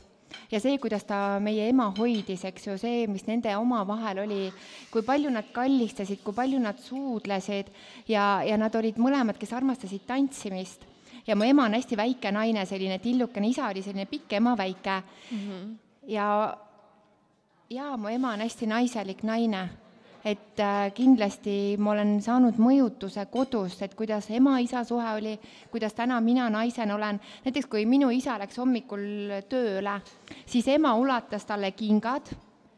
ja 0.52 0.60
see, 0.60 0.78
kuidas 0.82 1.04
ta 1.08 1.40
meie 1.44 1.68
ema 1.70 1.90
hoidis, 1.98 2.46
eks 2.50 2.68
ju, 2.68 2.78
see, 2.82 3.08
mis 3.12 3.26
nende 3.28 3.54
omavahel 3.58 4.24
oli, 4.26 4.40
kui 4.92 5.04
palju 5.08 5.32
nad 5.34 5.52
kallistasid, 5.54 6.24
kui 6.24 6.36
palju 6.38 6.62
nad 6.62 6.80
suudlesid 6.82 7.72
ja, 8.12 8.42
ja 8.48 8.58
nad 8.60 8.76
olid 8.76 9.00
mõlemad, 9.02 9.40
kes 9.40 9.54
armastasid 9.58 10.08
tantsimist. 10.08 10.88
ja 11.28 11.36
mu 11.36 11.46
ema 11.46 11.66
on 11.66 11.78
hästi 11.78 11.98
väike 11.98 12.32
naine, 12.32 12.66
selline 12.66 13.00
tillukene, 13.00 13.48
isa 13.48 13.68
oli 13.70 13.84
selline 13.84 14.08
pikk, 14.10 14.34
ema 14.34 14.56
väike 14.58 15.02
mm. 15.02 15.38
-hmm. 15.38 15.76
ja, 16.08 16.58
ja 17.70 17.98
mu 17.98 18.08
ema 18.10 18.34
on 18.34 18.42
hästi 18.42 18.68
naiselik 18.68 19.24
naine 19.24 19.70
et 20.26 20.60
äh, 20.60 20.92
kindlasti 20.94 21.78
ma 21.82 21.96
olen 21.96 22.18
saanud 22.22 22.60
mõjutuse 22.62 23.26
kodust, 23.32 23.82
et 23.82 23.96
kuidas 23.98 24.30
ema-isa 24.34 24.84
suhe 24.88 25.16
oli, 25.18 25.38
kuidas 25.72 25.96
täna 25.98 26.20
mina 26.22 26.50
naisena 26.54 26.96
olen, 26.96 27.20
näiteks 27.46 27.70
kui 27.72 27.86
minu 27.90 28.12
isa 28.14 28.38
läks 28.42 28.60
hommikul 28.62 29.40
tööle, 29.50 29.98
siis 30.46 30.68
ema 30.76 30.94
ulatas 31.00 31.48
talle 31.50 31.74
kingad, 31.78 32.30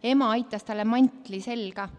ema 0.04 0.32
aitas 0.38 0.64
talle 0.64 0.88
mantli 0.88 1.42
selga. 1.44 1.90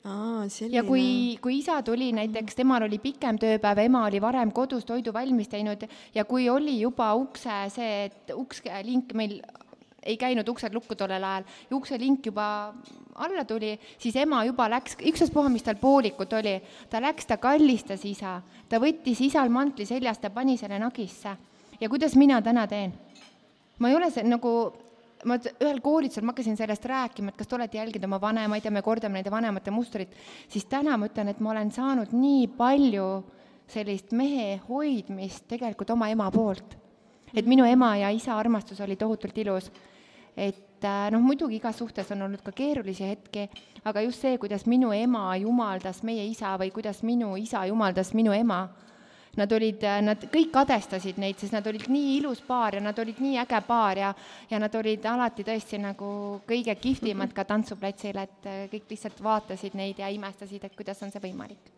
Aa, 0.00 0.46
ja 0.72 0.80
kui, 0.80 1.36
kui 1.44 1.58
isa 1.58 1.82
tuli 1.84 2.08
näiteks, 2.16 2.56
temal 2.56 2.86
oli 2.86 2.96
pikem 3.02 3.36
tööpäev, 3.36 3.82
ema 3.84 4.06
oli 4.08 4.20
varem 4.24 4.48
kodus 4.56 4.86
toidu 4.88 5.12
valmis 5.12 5.50
teinud 5.52 5.84
ja 6.14 6.24
kui 6.24 6.48
oli 6.48 6.78
juba 6.80 7.10
ukse 7.20 7.66
see, 7.74 8.06
et 8.06 8.32
ukslink 8.32 9.12
meil 9.12 9.42
ei 10.02 10.16
käinud 10.16 10.48
uksed 10.48 10.74
lukku 10.74 10.96
tollel 10.96 11.24
ajal 11.24 11.44
ja 11.70 11.76
ukselink 11.76 12.26
juba 12.26 12.74
alla 13.14 13.44
tuli, 13.44 13.74
siis 13.98 14.16
ema 14.16 14.44
juba 14.44 14.68
läks, 14.70 14.96
ükstaspuha, 15.06 15.48
mis 15.52 15.64
tal 15.66 15.76
poolikut 15.80 16.32
oli, 16.32 16.56
ta 16.90 17.02
läks, 17.02 17.26
ta 17.28 17.36
kallistas 17.36 18.04
isa, 18.08 18.40
ta 18.68 18.80
võttis 18.80 19.20
isal 19.26 19.52
mantli 19.52 19.86
seljast 19.86 20.24
ja 20.24 20.30
pani 20.30 20.56
selle 20.56 20.78
nagisse. 20.78 21.36
ja 21.80 21.88
kuidas 21.88 22.16
mina 22.16 22.42
täna 22.42 22.66
teen? 22.66 22.92
ma 23.78 23.88
ei 23.88 23.96
ole 23.96 24.10
see 24.10 24.24
nagu, 24.24 24.72
ma 25.24 25.36
ühel 25.40 25.80
koolitusel 25.84 26.24
ma 26.24 26.32
hakkasin 26.32 26.56
sellest 26.56 26.84
rääkima, 26.84 27.32
et 27.32 27.36
kas 27.36 27.48
te 27.48 27.56
olete 27.56 27.78
jälginud 27.78 28.08
oma 28.08 28.20
vanemaid 28.20 28.64
ja 28.64 28.70
me 28.70 28.82
kordame 28.82 29.20
nende 29.20 29.32
vanemate 29.32 29.70
mustrit, 29.70 30.12
siis 30.48 30.64
täna 30.64 30.96
ma 30.96 31.08
ütlen, 31.08 31.28
et 31.28 31.40
ma 31.40 31.52
olen 31.54 31.72
saanud 31.72 32.12
nii 32.16 32.48
palju 32.56 33.08
sellist 33.70 34.12
mehe 34.16 34.60
hoidmist 34.68 35.46
tegelikult 35.48 35.90
oma 35.94 36.08
ema 36.10 36.30
poolt. 36.30 36.76
Et 37.34 37.46
minu 37.46 37.64
ema 37.64 37.94
ja 37.96 38.10
isa 38.10 38.36
armastus 38.38 38.80
oli 38.80 38.96
tohutult 38.96 39.38
ilus. 39.38 39.70
Et 40.36 40.84
äh, 40.84 41.10
noh, 41.10 41.20
muidugi 41.20 41.58
igas 41.58 41.78
suhtes 41.78 42.10
on 42.14 42.22
olnud 42.22 42.42
ka 42.42 42.52
keerulisi 42.56 43.08
hetki, 43.08 43.48
aga 43.84 44.02
just 44.06 44.22
see, 44.22 44.38
kuidas 44.38 44.66
minu 44.70 44.92
ema 44.94 45.34
jumaldas 45.36 46.02
meie 46.06 46.24
isa 46.26 46.54
või 46.60 46.70
kuidas 46.74 47.02
minu 47.02 47.34
isa 47.36 47.64
jumaldas 47.68 48.14
minu 48.14 48.32
ema, 48.32 48.68
nad 49.36 49.52
olid, 49.52 49.82
äh, 49.86 50.00
nad 50.02 50.24
kõik 50.32 50.50
kadestasid 50.54 51.18
neid, 51.22 51.38
sest 51.38 51.54
nad 51.54 51.66
olid 51.66 51.86
nii 51.90 52.16
ilus 52.18 52.42
paar 52.46 52.74
ja 52.74 52.82
nad 52.82 52.98
olid 52.98 53.20
nii 53.22 53.38
äge 53.42 53.60
paar 53.66 53.98
ja, 53.98 54.14
ja 54.50 54.58
nad 54.62 54.74
olid 54.74 55.04
alati 55.06 55.46
tõesti 55.46 55.78
nagu 55.82 56.40
kõige 56.48 56.74
kihvtimad 56.80 57.34
ka 57.36 57.44
tantsuplatsil, 57.48 58.18
et 58.18 58.48
äh, 58.50 58.64
kõik 58.72 58.90
lihtsalt 58.90 59.22
vaatasid 59.22 59.76
neid 59.78 60.02
ja 60.02 60.10
imestasid, 60.10 60.64
et 60.64 60.74
kuidas 60.76 61.02
on 61.06 61.14
see 61.14 61.22
võimalik. 61.22 61.70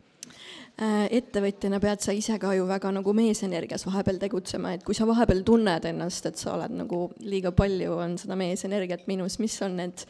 Äh, 0.80 1.06
ettevõtjana 1.18 1.80
pead 1.82 2.00
sa 2.00 2.14
ise 2.16 2.38
ka 2.40 2.54
ju 2.56 2.64
väga 2.68 2.92
nagu 2.94 3.12
meesenergias 3.16 3.84
vahepeal 3.84 4.20
tegutsema, 4.22 4.72
et 4.72 4.84
kui 4.86 4.96
sa 4.96 5.04
vahepeal 5.08 5.42
tunned 5.44 5.84
ennast, 5.92 6.26
et 6.30 6.40
sa 6.40 6.54
oled 6.56 6.72
nagu 6.78 7.04
liiga 7.20 7.52
palju, 7.52 7.98
on 8.00 8.16
seda 8.20 8.38
meesenergiat 8.40 9.04
minus, 9.10 9.36
mis 9.42 9.58
on 9.66 9.76
need 9.82 10.06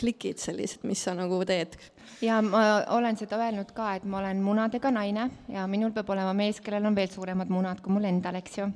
klikid 0.00 0.40
sellised, 0.42 0.84
mis 0.88 1.02
sa 1.04 1.14
nagu 1.14 1.40
teed? 1.48 1.76
ja 2.22 2.40
ma 2.42 2.84
olen 2.94 3.16
seda 3.16 3.38
öelnud 3.40 3.70
ka, 3.76 3.94
et 3.98 4.04
ma 4.04 4.20
olen 4.20 4.42
munadega 4.42 4.90
naine 4.94 5.28
ja 5.52 5.66
minul 5.70 5.92
peab 5.92 6.10
olema 6.10 6.32
mees, 6.36 6.60
kellel 6.60 6.86
on 6.86 6.96
veel 6.96 7.10
suuremad 7.12 7.52
munad 7.52 7.80
kui 7.84 7.92
mul 7.92 8.08
endal, 8.08 8.38
eks 8.40 8.58
ju. 8.58 8.68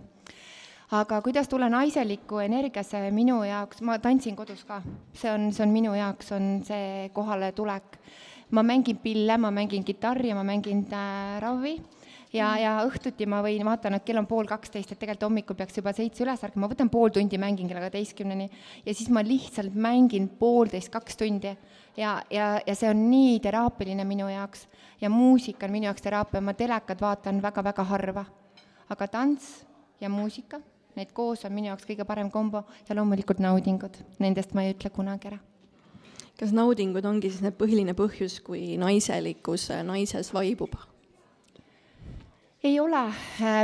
Aga 0.96 1.20
kuidas 1.20 1.48
tulla 1.48 1.68
naiselikku 1.68 2.38
energiasse 2.40 3.02
minu 3.12 3.42
jaoks, 3.44 3.82
ma 3.84 3.98
tantsin 4.00 4.36
kodus 4.36 4.64
ka, 4.64 4.80
see 5.12 5.30
on, 5.30 5.50
see 5.52 5.66
on 5.66 5.74
minu 5.74 5.92
jaoks, 5.96 6.32
on 6.32 6.62
see 6.64 7.10
kohaletulek 7.12 7.98
ma 8.50 8.62
mängin 8.62 8.96
pille, 8.96 9.36
ma 9.38 9.50
mängin 9.50 9.84
kitarri, 9.84 10.32
ma 10.34 10.42
mängin 10.42 10.86
äh, 10.92 11.40
ravi 11.40 11.76
ja, 12.32 12.48
ja 12.60 12.72
õhtuti 12.86 13.26
ma 13.30 13.40
võin, 13.44 13.64
vaatan, 13.66 13.96
et 13.96 14.04
kell 14.06 14.20
on 14.20 14.28
pool 14.28 14.48
kaksteist, 14.48 14.92
et 14.92 15.00
tegelikult 15.00 15.28
hommikul 15.28 15.58
peaks 15.58 15.78
juba 15.78 15.92
seitse 15.96 16.24
üles 16.24 16.42
ärkama, 16.44 16.66
ma 16.66 16.72
võtan 16.72 16.90
pool 16.92 17.12
tundi, 17.14 17.40
mängin 17.40 17.68
kella 17.70 17.82
kaheteistkümneni 17.86 18.48
ja 18.84 18.94
siis 18.94 19.10
ma 19.14 19.22
lihtsalt 19.24 19.76
mängin 19.76 20.28
poolteist, 20.40 20.92
kaks 20.92 21.16
tundi. 21.20 21.54
ja, 21.96 22.18
ja, 22.30 22.48
ja 22.66 22.74
see 22.74 22.90
on 22.90 23.08
nii 23.10 23.38
teraapiline 23.44 24.04
minu 24.08 24.28
jaoks 24.28 24.66
ja 25.00 25.10
muusika 25.10 25.66
on 25.66 25.76
minu 25.76 25.88
jaoks 25.88 26.04
teraapia, 26.04 26.40
ma 26.40 26.54
telekat 26.54 27.00
vaatan 27.00 27.42
väga-väga 27.42 27.84
harva. 27.84 28.24
aga 28.88 29.06
tants 29.08 29.64
ja 30.00 30.08
muusika, 30.08 30.60
need 30.96 31.12
koos 31.12 31.44
on 31.44 31.52
minu 31.52 31.72
jaoks 31.72 31.86
kõige 31.88 32.04
parem 32.04 32.30
kombo 32.30 32.64
ja 32.88 32.96
loomulikult 32.96 33.40
naudingud, 33.40 33.96
nendest 34.18 34.54
ma 34.54 34.64
ei 34.64 34.74
ütle 34.76 34.90
kunagi 34.90 35.32
ära 35.32 35.40
kas 36.38 36.52
naudingud 36.54 37.02
ongi 37.02 37.32
siis 37.32 37.42
need 37.42 37.56
põhiline 37.58 37.96
põhjus, 37.98 38.38
kui 38.46 38.76
naiselikkus 38.78 39.72
naises 39.82 40.30
vaibub? 40.30 40.76
Ei 42.62 42.80
ole, 42.80 43.02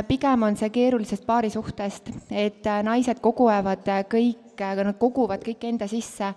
pigem 0.07 0.43
on 0.47 0.55
see 0.55 0.69
keerulisest 0.71 1.25
paarisuhtest, 1.27 2.11
et 2.31 2.67
naised 2.87 3.19
koguvad 3.23 3.87
kõik, 4.11 4.55
nad 4.59 4.95
koguvad 4.99 5.43
kõik 5.43 5.67
enda 5.67 5.87
sisse. 5.91 6.31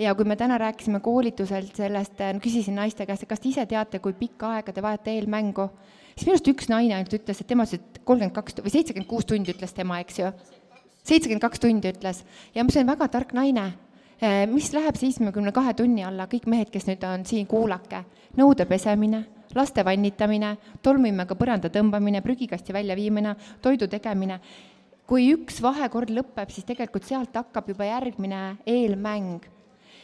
Ja 0.00 0.14
kui 0.16 0.26
me 0.26 0.36
täna 0.40 0.56
rääkisime 0.58 1.00
koolituselt 1.04 1.76
sellest, 1.76 2.20
küsisin 2.42 2.74
naiste 2.76 3.06
käest, 3.06 3.24
et 3.24 3.30
kas 3.30 3.40
te 3.40 3.50
ise 3.50 3.64
teate, 3.68 4.00
kui 4.02 4.16
pikka 4.18 4.56
aega 4.56 4.72
te 4.72 4.82
vajate 4.82 5.12
eelmängu, 5.14 5.68
siis 6.16 6.26
minu 6.26 6.34
arust 6.34 6.48
üks 6.52 6.68
naine 6.72 6.96
ainult 6.96 7.12
ütles, 7.20 7.40
et 7.40 7.48
tema 7.48 7.66
ütles, 7.68 7.80
et 7.80 8.00
kolmkümmend 8.04 8.34
kaks 8.36 8.60
või 8.64 8.72
seitsekümmend 8.72 9.08
kuus 9.10 9.28
tundi 9.28 9.52
ütles 9.52 9.76
tema, 9.76 10.00
eks 10.02 10.18
ju. 10.18 10.32
seitsekümmend 11.04 11.44
kaks 11.44 11.60
tundi 11.62 11.92
ütles. 11.92 12.24
Ja 12.54 12.64
see 12.68 12.82
on 12.82 12.92
väga 12.92 13.08
tark 13.12 13.36
naine. 13.36 13.70
Mis 14.52 14.68
läheb 14.70 14.96
seitsmekümne 14.96 15.50
kahe 15.52 15.72
tunni 15.74 16.04
alla, 16.06 16.28
kõik 16.30 16.44
mehed, 16.46 16.68
kes 16.70 16.86
nüüd 16.86 17.02
on 17.06 17.24
siin, 17.26 17.46
kuulake, 17.50 18.04
nõude 18.38 18.68
pesemine, 18.70 19.24
laste 19.54 19.84
vannitamine, 19.84 20.56
tolmuimega 20.82 21.36
põranda 21.38 21.70
tõmbamine, 21.72 22.22
prügikasti 22.24 22.72
väljaviimine, 22.72 23.36
toidu 23.62 23.88
tegemine. 23.88 24.40
kui 25.06 25.32
üks 25.34 25.58
vahekord 25.60 26.08
lõpeb, 26.08 26.48
siis 26.48 26.64
tegelikult 26.64 27.04
sealt 27.04 27.34
hakkab 27.36 27.68
juba 27.68 27.84
järgmine 27.84 28.56
eelmäng 28.64 29.42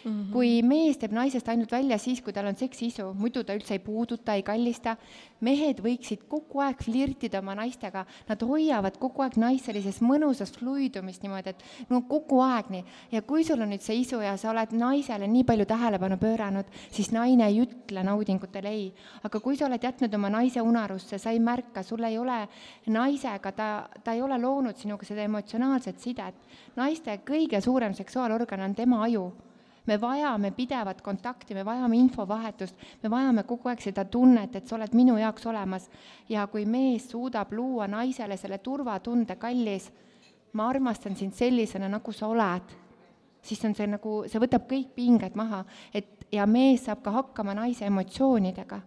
Mm 0.08 0.14
-hmm. 0.14 0.32
kui 0.32 0.62
mees 0.62 0.96
teeb 0.96 1.12
naisest 1.12 1.48
ainult 1.48 1.72
välja 1.72 1.98
siis, 1.98 2.22
kui 2.22 2.32
tal 2.32 2.46
on 2.46 2.56
seksiisu, 2.56 3.12
muidu 3.14 3.44
ta 3.44 3.54
üldse 3.54 3.74
ei 3.74 3.78
puuduta, 3.78 4.34
ei 4.34 4.42
kallista, 4.42 4.96
mehed 5.40 5.80
võiksid 5.84 6.24
kogu 6.28 6.60
aeg 6.60 6.80
flirtida 6.82 7.38
oma 7.38 7.54
naistega, 7.54 8.04
nad 8.28 8.42
hoiavad 8.42 8.96
kogu 8.98 9.22
aeg 9.22 9.36
naist 9.36 9.64
sellises 9.68 10.00
mõnusas 10.00 10.52
fluidumist 10.58 11.22
niimoodi, 11.22 11.50
et 11.50 11.90
no 11.90 12.00
kogu 12.08 12.40
aeg 12.40 12.70
nii. 12.70 12.84
ja 13.12 13.22
kui 13.22 13.44
sul 13.44 13.60
on 13.60 13.70
nüüd 13.70 13.84
see 13.84 14.00
isu 14.00 14.20
ja 14.20 14.36
sa 14.36 14.50
oled 14.50 14.72
naisele 14.72 15.26
nii 15.26 15.44
palju 15.44 15.66
tähelepanu 15.66 16.16
pööranud, 16.16 16.64
siis 16.90 17.12
naine 17.12 17.46
ei 17.46 17.60
ütle 17.62 18.04
naudingutele 18.04 18.68
ei. 18.68 18.94
aga 19.22 19.40
kui 19.40 19.56
sa 19.56 19.66
oled 19.66 19.84
jätnud 19.84 20.14
oma 20.14 20.30
naise 20.30 20.62
unarusse, 20.62 21.18
sa 21.18 21.30
ei 21.30 21.38
märka, 21.40 21.82
sul 21.82 22.04
ei 22.04 22.18
ole 22.18 22.48
naisega, 22.86 23.52
ta, 23.52 23.88
ta 24.04 24.12
ei 24.12 24.22
ole 24.22 24.38
loonud 24.38 24.76
sinuga 24.76 25.04
seda 25.04 25.22
emotsionaalset 25.22 26.00
sidet. 26.00 26.34
naiste 26.76 27.20
kõige 27.26 27.60
suurem 27.60 27.94
seksuaalorgan 27.94 28.60
on 28.60 28.74
tema 28.74 29.02
aju 29.04 29.32
me 29.88 29.96
vajame 30.00 30.50
pidevat 30.56 31.00
kontakti, 31.02 31.54
me 31.56 31.64
vajame 31.64 31.96
infovahetust, 31.96 32.76
me 33.02 33.10
vajame 33.10 33.44
kogu 33.48 33.70
aeg 33.72 33.80
seda 33.82 34.04
tunnet, 34.04 34.56
et 34.56 34.68
sa 34.68 34.76
oled 34.76 34.92
minu 34.96 35.16
jaoks 35.16 35.46
olemas. 35.48 35.88
ja 36.28 36.46
kui 36.46 36.66
mees 36.66 37.08
suudab 37.10 37.52
luua 37.52 37.88
naisele 37.88 38.36
selle 38.36 38.58
turvatunde, 38.58 39.36
kallis, 39.36 39.90
ma 40.52 40.68
armastan 40.68 41.16
sind 41.16 41.32
sellisena, 41.32 41.88
nagu 41.88 42.12
sa 42.12 42.28
oled, 42.28 42.76
siis 43.42 43.64
on 43.64 43.74
see 43.74 43.88
nagu, 43.88 44.22
see 44.28 44.40
võtab 44.40 44.68
kõik 44.68 44.92
pinged 44.94 45.34
maha, 45.34 45.64
et 45.94 46.28
ja 46.32 46.46
mees 46.46 46.84
saab 46.84 47.02
ka 47.02 47.14
hakkama 47.14 47.56
naise 47.56 47.88
emotsioonidega 47.88 48.82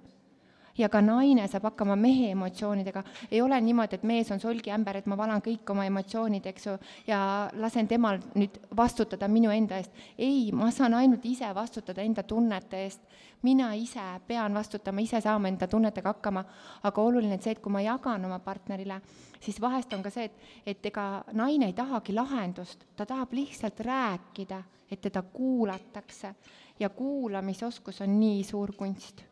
ja 0.82 0.90
ka 0.90 1.02
naine 1.02 1.46
saab 1.50 1.68
hakkama 1.70 1.96
mehe 1.96 2.32
emotsioonidega. 2.32 3.04
ei 3.32 3.42
ole 3.42 3.62
niimoodi, 3.62 3.96
et 3.96 4.04
mees 4.04 4.32
on 4.32 4.40
solgiämber, 4.40 4.98
et 4.98 5.06
ma 5.06 5.18
valan 5.18 5.42
kõik 5.42 5.70
oma 5.72 5.86
emotsioonid, 5.86 6.46
eks 6.52 6.68
ju, 6.68 6.78
ja 7.08 7.22
lasen 7.54 7.88
temal 7.88 8.20
nüüd 8.36 8.58
vastutada 8.78 9.28
minu 9.28 9.52
enda 9.52 9.78
eest. 9.78 9.92
ei, 10.18 10.52
ma 10.52 10.72
saan 10.72 10.94
ainult 10.98 11.26
ise 11.26 11.50
vastutada 11.56 12.02
enda 12.02 12.24
tunnete 12.24 12.84
eest. 12.84 13.02
mina 13.42 13.72
ise 13.74 14.04
pean 14.28 14.54
vastutama, 14.54 15.02
ise 15.02 15.22
saama 15.22 15.50
enda 15.50 15.68
tunnetega 15.68 16.14
hakkama, 16.14 16.44
aga 16.84 17.02
oluline 17.02 17.34
on 17.38 17.42
see, 17.42 17.56
et 17.56 17.62
kui 17.62 17.74
ma 17.74 17.82
jagan 17.82 18.26
oma 18.26 18.40
partnerile, 18.40 19.02
siis 19.40 19.62
vahest 19.62 19.94
on 19.94 20.04
ka 20.04 20.10
see, 20.14 20.30
et, 20.30 20.52
et 20.66 20.86
ega 20.92 21.24
naine 21.34 21.72
ei 21.72 21.74
tahagi 21.74 22.14
lahendust, 22.14 22.86
ta 22.96 23.06
tahab 23.06 23.34
lihtsalt 23.34 23.80
rääkida, 23.80 24.62
et 24.92 25.02
teda 25.02 25.22
kuulatakse 25.22 26.36
ja 26.80 26.90
kuulamisoskus 26.90 28.02
on 28.02 28.20
nii 28.20 28.44
suur 28.44 28.74
kunst 28.78 29.31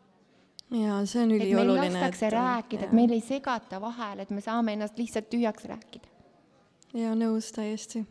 ja 0.70 1.00
see 1.06 1.24
on 1.24 1.34
ülioluline. 1.34 1.86
et 1.86 1.92
meil 1.92 1.98
lastakse 1.98 2.26
et, 2.28 2.34
rääkida, 2.34 2.86
et 2.88 2.94
meil 2.96 3.12
ei 3.16 3.24
segata 3.24 3.80
vahele, 3.82 4.22
et 4.22 4.30
me 4.30 4.40
saame 4.44 4.76
ennast 4.76 4.98
lihtsalt 4.98 5.30
tühjaks 5.32 5.66
rääkida. 5.70 6.08
ja 6.94 7.14
nõus 7.18 7.52
täiesti. 7.54 8.04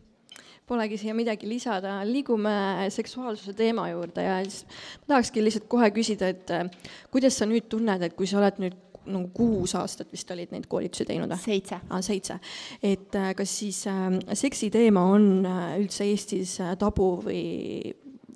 Polegi 0.69 0.99
siia 1.01 1.15
midagi 1.17 1.47
lisada, 1.49 1.95
liigume 2.05 2.85
seksuaalsuse 2.93 3.55
teema 3.57 3.87
juurde 3.89 4.21
ja 4.21 4.35
siis 4.43 4.67
ma 5.01 5.15
tahakski 5.15 5.41
lihtsalt 5.41 5.65
kohe 5.71 5.89
küsida, 5.95 6.29
et 6.29 6.51
äh, 6.53 6.69
kuidas 7.11 7.39
sa 7.39 7.47
nüüd 7.49 7.65
tunned, 7.71 8.03
et 8.05 8.13
kui 8.13 8.29
sa 8.29 8.37
oled 8.37 8.61
nüüd 8.61 8.77
nagu 9.09 9.29
kuus 9.33 9.73
aastat 9.79 10.11
vist 10.13 10.29
olid 10.31 10.51
neid 10.53 10.67
koolitusi 10.69 11.07
teinud 11.07 11.31
või? 11.31 11.41
seitse 11.41 11.79
ah,. 11.81 12.03
seitse. 12.05 12.37
et 12.83 13.15
äh, 13.17 13.31
kas 13.37 13.55
siis 13.61 13.81
äh, 13.89 14.19
seksi 14.37 14.69
teema 14.73 15.07
on 15.15 15.45
äh, 15.47 15.79
üldse 15.81 16.05
Eestis 16.05 16.59
äh, 16.61 16.75
tabu 16.79 17.15
või, 17.25 17.41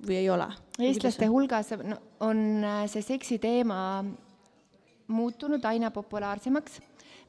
või 0.07 0.19
ei 0.21 0.29
ole? 0.29 0.49
eestlaste 0.81 1.27
hulgas 1.29 1.69
on 2.19 2.39
äh, 2.65 2.85
see 2.89 3.05
seksi 3.05 3.37
teema 3.39 4.03
muutunud 5.13 5.65
aina 5.65 5.91
populaarsemaks 5.91 6.81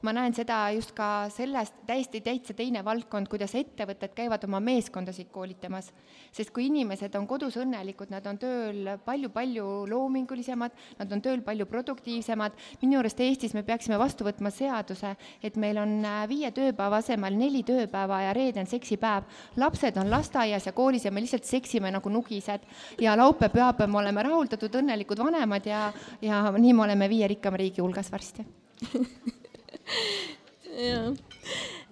ma 0.05 0.13
näen 0.13 0.33
seda 0.35 0.57
just 0.75 0.93
ka 0.95 1.27
sellest, 1.33 1.75
täiesti 1.87 2.21
täitsa 2.23 2.53
teine 2.57 2.83
valdkond, 2.85 3.29
kuidas 3.31 3.55
ettevõtted 3.57 4.13
käivad 4.17 4.43
oma 4.47 4.59
meeskondasid 4.63 5.31
koolitamas. 5.33 5.91
sest 6.35 6.51
kui 6.51 6.67
inimesed 6.67 7.15
on 7.15 7.27
kodus 7.27 7.55
õnnelikud, 7.57 8.09
nad 8.11 8.25
on 8.27 8.37
tööl 8.37 8.89
palju-palju 9.05 9.65
loomingulisemad, 9.89 10.71
nad 10.99 11.11
on 11.11 11.21
tööl 11.23 11.41
palju 11.45 11.65
produktiivsemad, 11.65 12.51
minu 12.81 12.99
arust 12.99 13.19
Eestis 13.23 13.53
me 13.53 13.63
peaksime 13.63 13.97
vastu 13.97 14.27
võtma 14.27 14.51
seaduse, 14.51 15.15
et 15.43 15.55
meil 15.55 15.79
on 15.79 15.95
äh, 16.05 16.25
viie 16.29 16.51
tööpäeva 16.51 16.99
asemel 16.99 17.37
neli 17.37 17.63
tööpäeva 17.63 18.21
ja 18.27 18.33
reede 18.33 18.59
on 18.59 18.69
seksipäev. 18.69 19.23
lapsed 19.57 19.97
on 19.97 20.11
lasteaias 20.11 20.65
ja 20.65 20.73
koolis 20.73 21.05
ja 21.05 21.11
me 21.11 21.21
lihtsalt 21.23 21.45
seksime 21.45 21.91
nagu 21.91 22.09
nugised 22.09 22.61
ja 23.01 23.15
laupäev-pühapäev 23.15 23.89
me 23.89 23.97
oleme 24.03 24.23
rahuldatud, 24.23 24.75
õnnelikud 24.75 25.23
vanemad 25.23 25.65
ja, 25.65 25.91
ja 26.21 26.43
nii 26.51 26.73
me 26.73 26.83
oleme 26.83 27.09
viie 27.09 27.27
rikkama 27.27 27.57
riigi 27.57 27.74
hulgas 27.83 28.11
varsti 28.13 28.45
jah. 30.75 31.13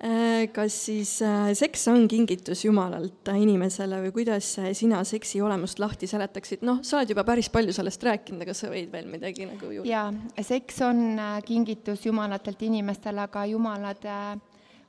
Äh, 0.03 0.49
kas 0.51 0.75
siis 0.86 1.21
äh, 1.23 1.53
seks 1.55 1.88
on 1.88 2.07
kingitus 2.11 2.65
Jumalalt 2.65 3.29
inimesele 3.31 4.01
või 4.03 4.11
kuidas 4.17 4.49
sina 4.75 5.03
seksi 5.07 5.39
olemust 5.41 5.79
lahti 5.79 6.09
seletaksid? 6.09 6.65
noh, 6.67 6.81
sa 6.84 6.97
oled 6.99 7.13
juba 7.13 7.23
päris 7.27 7.47
palju 7.53 7.75
sellest 7.75 8.03
rääkinud, 8.03 8.43
aga 8.43 8.55
sa 8.57 8.71
võid 8.71 8.91
veel 8.91 9.07
midagi 9.11 9.47
nagu 9.47 9.71
juurde? 9.71 9.89
jaa, 9.89 10.09
seks 10.41 10.81
on 10.89 11.03
äh, 11.15 11.38
kingitus 11.47 12.05
Jumalatelt 12.09 12.61
inimestele, 12.67 13.23
aga 13.29 13.45
Jumalad 13.53 14.03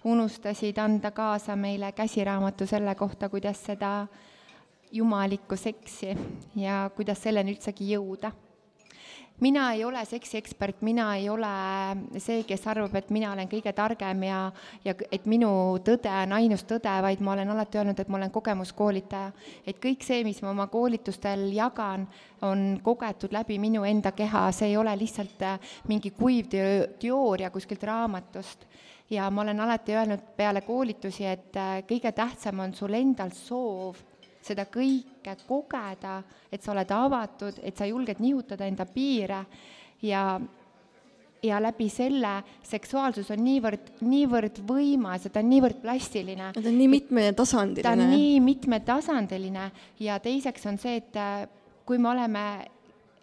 unustasid 0.04 0.78
anda 0.78 1.10
kaasa 1.14 1.56
meile 1.56 1.92
käsiraamatu 1.92 2.66
selle 2.66 2.94
kohta, 2.94 3.28
kuidas 3.32 3.62
seda 3.64 4.06
jumalikku 4.94 5.56
seksi 5.56 6.12
ja 6.56 6.90
kuidas 6.96 7.22
selleni 7.24 7.54
üldsegi 7.54 7.94
jõuda 7.94 8.30
mina 9.40 9.72
ei 9.72 9.84
ole 9.84 10.04
seksiekspert, 10.04 10.82
mina 10.82 11.08
ei 11.16 11.28
ole 11.28 11.48
see, 12.22 12.42
kes 12.46 12.66
arvab, 12.70 12.94
et 12.94 13.10
mina 13.14 13.32
olen 13.32 13.48
kõige 13.50 13.72
targem 13.74 14.22
ja, 14.28 14.38
ja 14.84 14.94
et 15.12 15.26
minu 15.30 15.50
tõde 15.84 16.12
on 16.22 16.36
ainus 16.38 16.62
tõde, 16.68 16.92
vaid 17.02 17.22
ma 17.24 17.34
olen 17.34 17.50
alati 17.54 17.80
öelnud, 17.80 17.98
et 17.98 18.12
ma 18.12 18.20
olen 18.20 18.30
kogemuskoolitaja. 18.34 19.32
et 19.66 19.80
kõik 19.82 20.06
see, 20.06 20.22
mis 20.24 20.40
ma 20.42 20.52
oma 20.54 20.68
koolitustel 20.70 21.48
jagan, 21.52 22.06
on 22.46 22.64
kogetud 22.82 23.34
läbi 23.34 23.58
minu 23.58 23.84
enda 23.84 24.12
keha, 24.12 24.46
see 24.52 24.70
ei 24.70 24.76
ole 24.76 24.94
lihtsalt 24.98 25.42
äh, 25.42 25.76
mingi 25.88 26.14
kuiv 26.14 26.50
teooria 27.00 27.50
kuskilt 27.50 27.82
raamatust. 27.82 28.66
ja 29.10 29.30
ma 29.30 29.42
olen 29.42 29.60
alati 29.60 29.92
öelnud 29.92 30.22
peale 30.36 30.60
koolitusi, 30.60 31.26
et 31.26 31.56
äh, 31.56 31.82
kõige 31.88 32.12
tähtsam 32.12 32.60
on 32.60 32.74
sul 32.74 32.94
endal 32.94 33.34
soov 33.34 34.13
seda 34.44 34.66
kõike 34.70 35.36
kogeda, 35.48 36.18
et 36.52 36.62
sa 36.62 36.72
oled 36.74 36.90
avatud, 36.92 37.62
et 37.62 37.76
sa 37.76 37.88
julged 37.88 38.20
nihutada 38.20 38.68
enda 38.68 38.86
piire 38.86 39.44
ja 40.02 40.26
ja 41.44 41.58
läbi 41.60 41.90
selle 41.92 42.38
seksuaalsus 42.64 43.28
on 43.34 43.42
niivõrd, 43.44 43.90
niivõrd 44.00 44.62
võimas 44.64 45.26
ja 45.26 45.32
ta 45.32 45.42
on 45.42 45.50
niivõrd 45.52 45.82
plastiline. 45.82 46.52
ta 46.56 46.62
on 46.62 46.78
nii 46.78 46.88
mitmetasandiline. 46.88 47.84
ta 47.84 47.92
on 47.92 48.10
nii 48.10 48.38
mitmetasandiline 48.40 49.66
ja 50.00 50.18
teiseks 50.24 50.64
on 50.70 50.78
see, 50.80 51.02
et 51.02 51.18
äh, 51.20 51.44
kui 51.84 51.98
me 51.98 52.08
oleme 52.14 52.44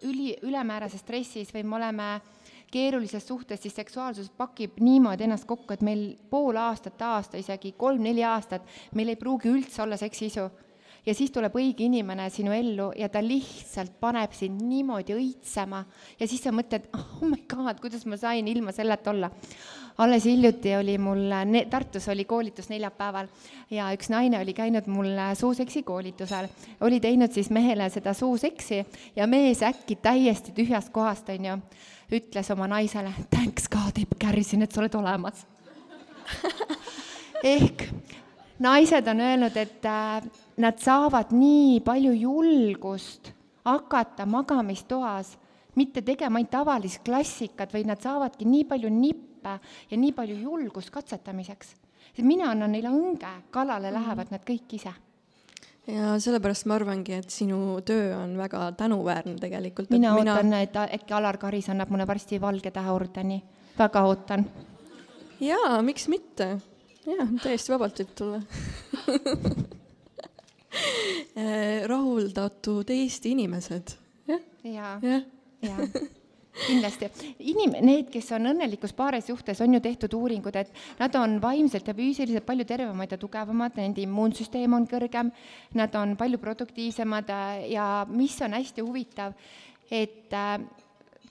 üli, 0.06 0.36
ülemäärases 0.42 1.02
stressis 1.02 1.50
või 1.54 1.64
me 1.66 1.76
oleme 1.80 2.08
keerulises 2.72 3.26
suhtes, 3.28 3.60
siis 3.62 3.74
seksuaalsus 3.76 4.30
pakib 4.36 4.78
niimoodi 4.80 5.26
ennast 5.26 5.44
kokku, 5.44 5.74
et 5.74 5.82
meil 5.84 6.12
pool 6.30 6.56
aastat, 6.56 7.02
aasta, 7.02 7.36
isegi 7.36 7.74
kolm-neli 7.76 8.24
aastat, 8.24 8.64
meil 8.94 9.12
ei 9.12 9.18
pruugi 9.20 9.50
üldse 9.50 9.82
olla 9.82 9.98
seksiisu 10.00 10.46
ja 11.06 11.14
siis 11.14 11.32
tuleb 11.34 11.54
õige 11.58 11.86
inimene 11.86 12.28
sinu 12.30 12.52
ellu 12.54 12.90
ja 12.98 13.08
ta 13.12 13.22
lihtsalt 13.24 13.96
paneb 14.00 14.34
sind 14.36 14.62
niimoodi 14.62 15.16
õitsema. 15.16 15.82
Ja 16.20 16.28
siis 16.30 16.42
sa 16.44 16.52
mõtled, 16.54 16.88
oh 16.94 17.24
my 17.26 17.42
god, 17.50 17.80
kuidas 17.82 18.06
ma 18.06 18.18
sain 18.20 18.48
ilma 18.48 18.74
selleta 18.74 19.10
olla. 19.10 19.30
alles 19.98 20.24
hiljuti 20.24 20.76
oli 20.76 20.96
mul, 20.98 21.26
Tartus 21.70 22.08
oli 22.08 22.24
koolitus 22.24 22.70
neljapäeval 22.70 23.26
ja 23.70 23.90
üks 23.92 24.08
naine 24.10 24.40
oli 24.40 24.54
käinud 24.54 24.86
mul 24.86 25.10
suuseksi 25.36 25.82
koolitusel, 25.82 26.48
oli 26.80 27.00
teinud 27.00 27.32
siis 27.32 27.50
mehele 27.50 27.90
seda 27.90 28.14
suuseksi 28.14 28.86
ja 29.16 29.26
mees 29.26 29.62
äkki 29.62 29.96
täiesti 29.96 30.52
tühjast 30.52 30.92
kohast, 30.92 31.28
onju, 31.28 31.58
ütles 32.12 32.50
oma 32.52 32.68
naisele, 32.68 33.12
thanks 33.30 33.68
God, 33.68 34.00
kärsin, 34.18 34.62
et 34.62 34.72
sa 34.72 34.80
oled 34.80 34.94
olemas. 34.94 35.46
Ehk 37.42 37.88
naised 38.62 39.08
on 39.08 39.20
öelnud, 39.20 39.56
et 39.56 39.84
äh, 39.84 40.22
nad 40.56 40.78
saavad 40.78 41.32
nii 41.32 41.80
palju 41.80 42.12
julgust 42.12 43.32
hakata 43.64 44.26
magamistoas 44.26 45.38
mitte 45.74 46.02
tegema 46.02 46.38
ainult 46.38 46.50
tavalist 46.50 47.00
klassikat, 47.04 47.72
vaid 47.72 47.86
nad 47.88 48.00
saavadki 48.02 48.44
nii 48.44 48.64
palju 48.68 48.90
nippe 48.92 49.54
ja 49.90 49.96
nii 49.96 50.12
palju 50.12 50.36
julgust 50.36 50.90
katsetamiseks. 50.90 51.74
mina 52.18 52.50
annan 52.50 52.72
neile 52.72 52.88
õnge, 52.88 53.32
kallale 53.50 53.90
mhm. 53.90 54.00
lähevad 54.00 54.30
nad 54.30 54.44
kõik 54.44 54.76
ise 54.76 54.92
ja 55.86 56.18
sellepärast 56.22 56.66
ma 56.70 56.76
arvangi, 56.78 57.16
et 57.18 57.30
sinu 57.30 57.80
töö 57.86 58.12
on 58.16 58.36
väga 58.38 58.72
tänuväärne 58.78 59.36
tegelikult. 59.40 59.90
mina 59.90 60.14
ootan 60.14 60.46
mina..., 60.46 60.60
et 60.60 60.76
äkki 60.76 61.14
Alar 61.14 61.38
Karis 61.38 61.68
annab 61.68 61.90
mulle 61.90 62.06
varsti 62.06 62.40
Valge 62.40 62.70
Tähe 62.70 62.90
ordeni, 62.90 63.42
väga 63.78 64.04
ootan. 64.06 64.46
jaa, 65.40 65.82
miks 65.82 66.08
mitte 66.08 66.58
jah, 67.06 67.28
täiesti 67.42 67.72
vabalt 67.72 67.98
võib 67.98 68.14
tulla 68.14 68.42
äh, 69.08 69.78
rahuldatud 71.92 72.90
Eesti 72.90 73.36
inimesed, 73.36 73.94
jah? 74.30 74.42
ja, 74.64 74.96
ja, 75.02 75.22
ja 75.62 75.76
kindlasti. 76.66 77.08
inim-, 77.38 77.74
need, 77.84 78.08
kes 78.12 78.30
on 78.36 78.50
õnnelikus 78.52 78.94
paares 78.96 79.26
suhtes, 79.28 79.60
on 79.64 79.76
ju 79.76 79.80
tehtud 79.84 80.14
uuringud, 80.16 80.56
et 80.56 80.72
nad 81.00 81.14
on 81.18 81.38
vaimselt 81.42 81.88
ja 81.88 81.94
füüsiliselt 81.96 82.46
palju 82.46 82.66
tervemad 82.68 83.12
ja 83.12 83.18
tugevamad, 83.20 83.76
nende 83.80 84.04
immuunsüsteem 84.04 84.76
on 84.76 84.86
kõrgem, 84.90 85.32
nad 85.78 85.98
on 85.98 86.16
palju 86.20 86.40
produktiivsemad 86.42 87.32
äh, 87.32 87.66
ja 87.72 87.88
mis 88.08 88.38
on 88.44 88.56
hästi 88.58 88.84
huvitav, 88.84 89.36
et 89.90 90.32
äh, 90.36 90.56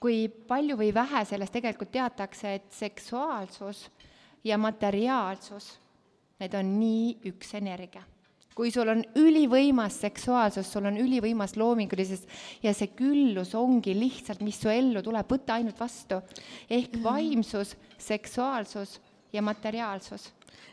kui 0.02 0.26
palju 0.30 0.80
või 0.80 0.94
vähe 0.96 1.26
sellest 1.30 1.54
tegelikult 1.54 1.94
teatakse, 1.94 2.56
et 2.58 2.72
seksuaalsus 2.74 3.86
ja 4.48 4.58
materiaalsus, 4.58 5.76
need 6.42 6.58
on 6.58 6.74
nii 6.80 7.20
üks 7.30 7.54
energia. 7.60 8.02
Kui 8.56 8.72
sul 8.74 8.90
on 8.92 9.04
ülivõimas 9.18 10.02
seksuaalsus, 10.04 10.72
sul 10.72 10.90
on 10.90 11.00
ülivõimas 11.02 11.56
loomingulisus 11.60 12.26
ja 12.64 12.74
see 12.78 12.92
küllus 12.98 13.56
ongi 13.58 13.96
lihtsalt, 13.98 14.44
mis 14.46 14.60
su 14.62 14.72
ellu 14.72 15.04
tuleb, 15.06 15.30
võta 15.32 15.58
ainult 15.60 15.80
vastu. 15.80 16.22
ehk 16.70 16.98
mhm. 16.98 17.04
vaimsus, 17.04 17.76
seksuaalsus 17.98 19.00
ja 19.34 19.42
materiaalsus 19.42 20.32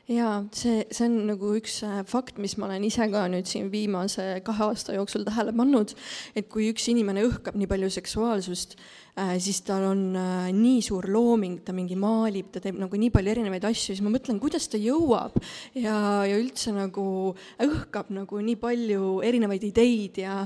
jaa, 0.09 0.39
see, 0.57 0.85
see 0.95 1.07
on 1.07 1.17
nagu 1.29 1.51
üks 1.59 1.83
äh, 1.87 2.01
fakt, 2.09 2.39
mis 2.41 2.57
ma 2.59 2.69
olen 2.69 2.87
ise 2.89 3.07
ka 3.13 3.27
nüüd 3.31 3.49
siin 3.49 3.69
viimase 3.73 4.25
kahe 4.47 4.71
aasta 4.71 4.97
jooksul 4.97 5.27
tähele 5.27 5.53
pannud, 5.57 5.93
et 6.39 6.49
kui 6.53 6.71
üks 6.73 6.89
inimene 6.93 7.27
õhkab 7.29 7.59
nii 7.59 7.69
palju 7.71 7.91
seksuaalsust, 7.99 8.79
siis 9.43 9.61
tal 9.67 9.85
on 9.91 10.03
äh, 10.17 10.49
nii 10.55 10.83
suur 10.85 11.09
looming, 11.11 11.59
ta 11.67 11.75
mingi 11.75 11.97
maalib, 11.99 12.51
ta 12.55 12.63
teeb 12.63 12.79
nagu 12.79 12.99
nii 13.01 13.11
palju 13.15 13.33
erinevaid 13.33 13.65
asju, 13.67 13.95
siis 13.95 14.03
ma 14.05 14.13
mõtlen, 14.15 14.39
kuidas 14.43 14.69
ta 14.71 14.79
jõuab 14.81 15.35
ja, 15.75 15.97
ja 16.29 16.37
üldse 16.39 16.73
nagu 16.77 17.35
õhkab 17.65 18.13
nagu 18.15 18.41
nii 18.45 18.59
palju 18.61 19.19
erinevaid 19.27 19.65
ideid 19.69 20.21
ja, 20.23 20.37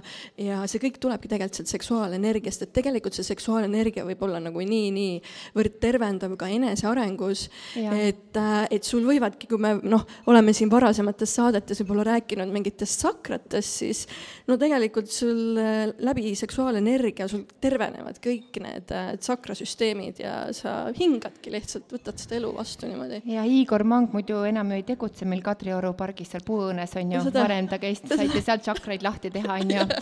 ja 0.41 0.63
see 0.71 0.81
kõik 0.83 0.97
tulebki 1.03 1.31
tegelikult 1.31 1.61
sealt 1.61 1.73
seksuaalenergiast, 1.75 2.65
et 2.65 2.73
tegelikult 2.79 3.19
see 3.19 3.27
seksuaalenergia 3.29 4.07
võib 4.09 4.25
olla 4.25 4.41
nagu 4.43 4.65
nii, 4.65 4.89
niivõrd 4.97 5.77
tervendav 5.83 6.37
ka 6.41 6.49
enesearengus, 6.53 7.49
et, 7.77 8.33
äh, 8.41 8.57
et 8.73 8.89
sul 8.89 9.05
võivadki, 9.09 9.51
kui 9.51 9.61
me 9.61 9.75
noh, 9.83 10.07
oleme 10.33 10.57
siin 10.57 10.73
varasemates 10.73 11.37
saadetes 11.37 11.83
võib-olla 11.83 12.09
rääkinud 12.15 12.53
mingitest 12.55 13.05
sakratest, 13.05 13.83
siis 13.83 14.07
no 14.49 14.57
tegelikult 14.61 15.13
sul 15.13 15.61
läbi 16.01 16.33
seksuaalenergia 16.39 17.29
sul 17.29 17.45
tervenevad 17.61 18.17
kõik 18.23 18.62
need 18.63 18.93
äh, 18.95 19.13
tsakrasüsteemid 19.21 20.23
ja 20.23 20.35
sa 20.57 20.75
hingadki 20.97 21.53
lihtsalt, 21.55 21.89
võtad 21.93 22.21
seda 22.23 22.39
elu 22.41 22.53
vastu 22.57 22.91
niimoodi. 22.91 23.23
ja 23.33 23.45
Igor 23.45 23.85
Mang 23.85 24.13
muidu 24.15 24.43
enam 24.49 24.73
ju 24.73 24.81
ei 24.81 24.89
tegutse 24.93 25.29
meil 25.29 25.43
Kadrioru 25.45 25.95
pargis 25.99 26.33
seal 26.33 26.45
Puuõõnes 26.47 26.97
on 27.01 27.17
ju, 27.17 27.25
varem 27.35 27.71
ta 27.71 27.79
käis, 27.83 28.03
saite 28.07 28.41
sealt 28.41 28.67
tsakraid 28.67 29.03
lahti 29.07 29.31
teha, 29.35 29.59
on 29.61 29.75
ju 29.77 29.87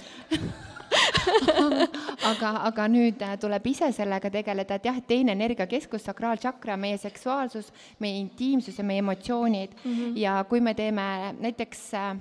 aga, 2.31 2.51
aga 2.69 2.87
nüüd 2.91 3.23
äh, 3.25 3.37
tuleb 3.41 3.67
ise 3.71 3.91
sellega 3.95 4.31
tegeleda, 4.33 4.77
et 4.79 4.89
jah, 4.89 4.99
teine 5.07 5.35
energiakeskus, 5.37 6.05
sakraaltšakra, 6.09 6.77
meie 6.81 6.99
seksuaalsus, 7.01 7.71
meie 8.03 8.19
intiimsus 8.21 8.79
ja 8.79 8.85
meie 8.87 9.03
emotsioonid 9.05 9.75
mm 9.83 9.95
-hmm. 9.95 10.19
ja 10.19 10.45
kui 10.49 10.61
me 10.61 10.75
teeme 10.75 11.35
näiteks 11.41 11.95
äh, 11.95 12.17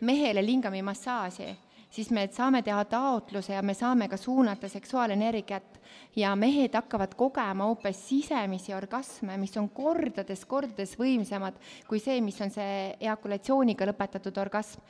mehele 0.00 0.44
lingami 0.44 0.82
massaaži, 0.82 1.56
siis 1.92 2.10
me 2.10 2.28
saame 2.32 2.62
teha 2.62 2.84
taotluse 2.84 3.52
ja 3.52 3.62
me 3.62 3.74
saame 3.74 4.08
ka 4.08 4.16
suunata 4.16 4.68
seksuaalenergiat 4.68 5.80
ja 6.16 6.34
mehed 6.36 6.74
hakkavad 6.76 7.14
kogema 7.16 7.64
hoopis 7.64 8.02
sisemisi 8.08 8.74
orgasme, 8.74 9.36
mis 9.40 9.56
on 9.56 9.68
kordades, 9.72 10.44
kordades 10.48 10.96
võimsamad 11.00 11.56
kui 11.88 12.00
see, 12.02 12.20
mis 12.24 12.38
on 12.44 12.52
see 12.52 12.92
eakulatsiooniga 13.00 13.86
lõpetatud 13.88 14.38
orgasm. 14.42 14.80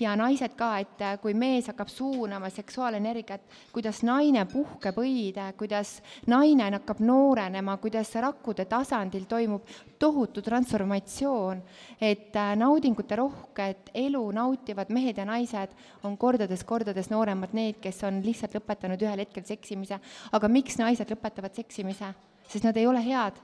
ja 0.00 0.14
naised 0.16 0.54
ka, 0.56 0.78
et 0.80 1.02
kui 1.20 1.34
mees 1.36 1.66
hakkab 1.68 1.88
suunama 1.92 2.48
seksuaalenergiat, 2.50 3.42
kuidas 3.72 4.02
naine 4.02 4.46
puhkeb 4.48 4.96
õide, 4.96 5.50
kuidas 5.60 5.98
naine 6.26 6.70
hakkab 6.70 7.02
noorenema, 7.04 7.76
kuidas 7.76 8.14
rakkude 8.14 8.64
tasandil 8.64 9.26
toimub 9.28 9.68
tohutu 10.00 10.40
transformatsioon, 10.42 11.60
et 12.00 12.36
naudingute 12.56 13.16
rohked 13.20 13.92
elu 13.94 14.22
nautivad 14.32 14.88
mehed 14.88 15.20
ja 15.20 15.26
naised 15.28 15.74
on 16.02 16.16
kordades-kordades 16.16 17.10
nooremad 17.12 17.52
need, 17.52 17.80
kes 17.84 18.00
on 18.08 18.22
lihtsalt 18.24 18.56
lõpetanud 18.56 19.02
ühel 19.04 19.24
hetkel 19.26 19.44
seksimise, 19.44 20.00
aga 20.32 20.48
miks 20.50 20.78
naised 20.78 21.10
lõpetavad 21.10 21.54
seksimise? 21.54 22.14
sest 22.50 22.66
nad 22.66 22.76
ei 22.76 22.86
ole 22.86 23.02
head. 23.04 23.36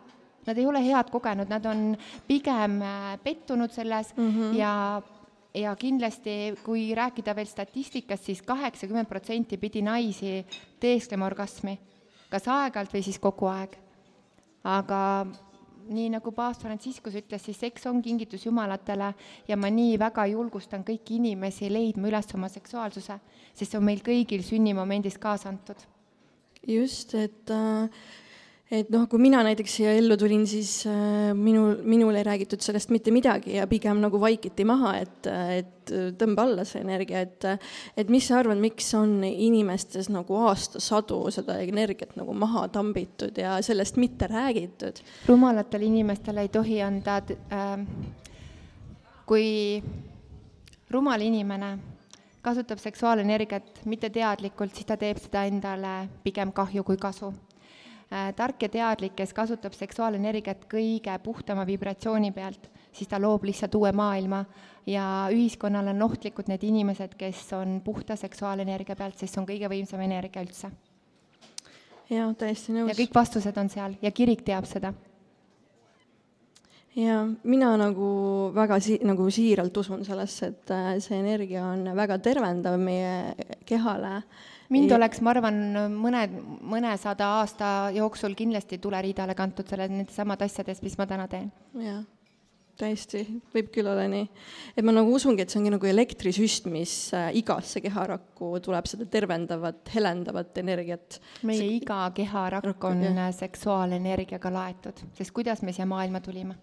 Nad 0.47 0.59
ei 0.59 0.67
ole 0.67 0.81
head 0.83 1.11
kogenud, 1.11 1.51
nad 1.51 1.65
on 1.67 1.97
pigem 2.27 2.81
äh, 2.83 3.19
pettunud 3.23 3.71
selles 3.75 4.13
mm 4.17 4.31
-hmm. 4.31 4.57
ja 4.57 5.03
ja 5.57 5.77
kindlasti, 5.77 6.55
kui 6.65 6.95
rääkida 6.95 7.35
veel 7.37 7.47
statistikast 7.47 8.25
siis, 8.25 8.39
siis 8.39 8.47
kaheksakümmend 8.47 9.09
protsenti 9.09 9.57
pidi 9.57 9.83
naisi 9.83 10.47
teesklema 10.81 11.27
orgasmi, 11.27 11.79
kas 12.31 12.49
aeg-ajalt 12.49 12.93
või 12.93 13.03
siis 13.03 13.19
kogu 13.19 13.47
aeg. 13.47 13.77
aga 14.65 15.27
nii 15.89 16.09
nagu 16.11 16.33
paavst 16.33 16.61
Franciscus 16.61 17.15
ütles, 17.15 17.45
siis 17.45 17.61
seks 17.61 17.87
on 17.87 18.03
kingitus 18.03 18.47
jumalatele 18.47 19.15
ja 19.49 19.57
ma 19.57 19.71
nii 19.71 19.99
väga 19.99 20.27
julgustan 20.27 20.85
kõiki 20.85 21.17
inimesi 21.17 21.73
leidma 21.73 22.09
üles 22.09 22.35
oma 22.35 22.49
seksuaalsuse, 22.49 23.21
sest 23.55 23.71
see 23.71 23.79
on 23.79 23.85
meil 23.85 24.03
kõigil 24.05 24.43
sünnimomendis 24.43 25.19
kaasa 25.19 25.49
antud 25.49 25.87
just, 26.67 27.14
et 27.14 27.51
äh, 27.51 27.89
et 28.67 28.89
noh, 28.91 29.05
kui 29.07 29.21
mina 29.23 29.43
näiteks 29.47 29.77
siia 29.79 29.93
ellu 29.95 30.17
tulin, 30.19 30.43
siis 30.51 30.71
äh, 30.91 31.31
minul, 31.39 31.77
minul 31.87 32.17
ei 32.19 32.25
räägitud 32.27 32.62
sellest 32.64 32.91
mitte 32.91 33.12
midagi 33.14 33.55
ja 33.55 33.67
pigem 33.71 34.01
nagu 34.03 34.19
vaikiti 34.21 34.67
maha, 34.67 34.97
et, 35.05 35.29
et 35.31 35.93
tõmba 36.19 36.49
alla 36.49 36.64
see 36.67 36.83
energia, 36.83 37.23
et 37.23 37.47
et 37.97 38.11
mis 38.11 38.27
sa 38.27 38.41
arvad, 38.41 38.59
miks 38.59 38.91
on 38.99 39.21
inimestes 39.27 40.11
nagu 40.11 40.41
aastasadu 40.49 41.21
seda 41.35 41.61
energiat 41.62 42.17
nagu 42.19 42.35
maha 42.35 42.67
tambitud 42.75 43.39
ja 43.39 43.61
sellest 43.62 44.01
mitte 44.03 44.27
räägitud? 44.33 44.99
rumalatele 45.31 45.87
inimestele 45.87 46.47
ei 46.47 46.51
tohi 46.51 46.81
anda 46.83 47.21
äh,, 47.23 47.85
kui 49.27 49.47
rumal 50.91 51.23
inimene 51.23 51.77
kasutab 52.47 52.80
seksuaalenergiat 52.82 53.82
mitteteadlikult, 53.90 54.74
siis 54.74 54.86
ta 54.86 54.97
teeb 55.01 55.18
seda 55.22 55.44
endale 55.51 55.97
pigem 56.24 56.53
kahju 56.55 56.84
kui 56.86 56.99
kasu. 57.01 57.32
Äh, 58.07 58.30
tark 58.38 58.62
ja 58.62 58.70
teadlik, 58.70 59.16
kes 59.18 59.34
kasutab 59.34 59.74
seksuaalenergiat 59.74 60.68
kõige 60.70 61.16
puhtama 61.24 61.64
vibratsiooni 61.66 62.30
pealt, 62.36 62.68
siis 62.94 63.11
ta 63.11 63.18
loob 63.18 63.49
lihtsalt 63.49 63.74
uue 63.74 63.90
maailma 63.92 64.44
ja 64.86 65.26
ühiskonnale 65.34 65.90
on 65.90 66.07
ohtlikud 66.07 66.47
need 66.53 66.62
inimesed, 66.68 67.16
kes 67.18 67.42
on 67.59 67.80
puhta 67.84 68.14
seksuaalenergia 68.16 68.94
pealt, 68.97 69.18
sest 69.18 69.34
see 69.34 69.42
on 69.42 69.51
kõige 69.51 69.72
võimsam 69.72 70.05
energia 70.07 70.47
üldse. 70.47 70.70
jaa, 72.11 72.30
täiesti 72.38 72.76
nõus. 72.76 72.92
ja 72.92 72.99
kõik 73.03 73.14
vastused 73.14 73.59
on 73.59 73.74
seal 73.74 73.99
ja 74.03 74.14
kirik 74.14 74.47
teab 74.47 74.70
seda 74.70 74.94
ja 76.97 77.20
mina 77.44 77.74
nagu 77.78 78.09
väga 78.57 78.78
si-, 78.82 79.01
nagu 79.07 79.28
siiralt 79.32 79.76
usun 79.82 80.05
sellesse, 80.07 80.51
et 80.53 80.74
äh, 80.74 80.90
see 81.05 81.20
energia 81.20 81.66
on 81.68 81.84
väga 81.97 82.18
tervendav 82.24 82.78
meie 82.80 83.36
kehale. 83.68 84.22
mind 84.72 84.90
ja... 84.90 84.97
oleks, 84.99 85.20
ma 85.22 85.34
arvan, 85.34 85.62
mõned, 85.92 86.36
mõnesada 86.64 87.36
aasta 87.40 87.92
jooksul 87.94 88.34
kindlasti 88.38 88.80
tuleriidale 88.82 89.36
kantud 89.38 89.68
selle, 89.68 89.88
nende 89.92 90.12
samade 90.14 90.49
asjadest, 90.49 90.84
mis 90.86 90.97
ma 90.99 91.07
täna 91.07 91.26
teen. 91.28 91.51
jah, 91.76 92.01
täiesti, 92.80 93.26
võib 93.53 93.68
küll 93.74 93.90
olla 93.92 94.07
nii. 94.09 94.30
et 94.72 94.86
ma 94.86 94.94
nagu 94.97 95.12
usungi, 95.12 95.44
et 95.44 95.53
see 95.53 95.61
ongi 95.61 95.74
nagu 95.74 95.90
elektrisüst, 95.90 96.70
mis 96.72 96.94
äh, 97.16 97.28
igasse 97.42 97.82
keharakku 97.84 98.55
tuleb 98.64 98.88
seda 98.88 99.05
tervendavat, 99.05 99.84
helendavat 99.92 100.62
energiat. 100.64 101.20
meie 101.44 101.61
see... 101.61 101.76
iga 101.82 102.07
keharakk 102.16 102.88
on 102.88 103.05
jah. 103.05 103.28
seksuaalenergiaga 103.36 104.55
laetud, 104.55 105.05
sest 105.18 105.36
kuidas 105.36 105.61
me 105.61 105.76
siia 105.76 105.84
maailma 105.92 106.24
tulime 106.24 106.57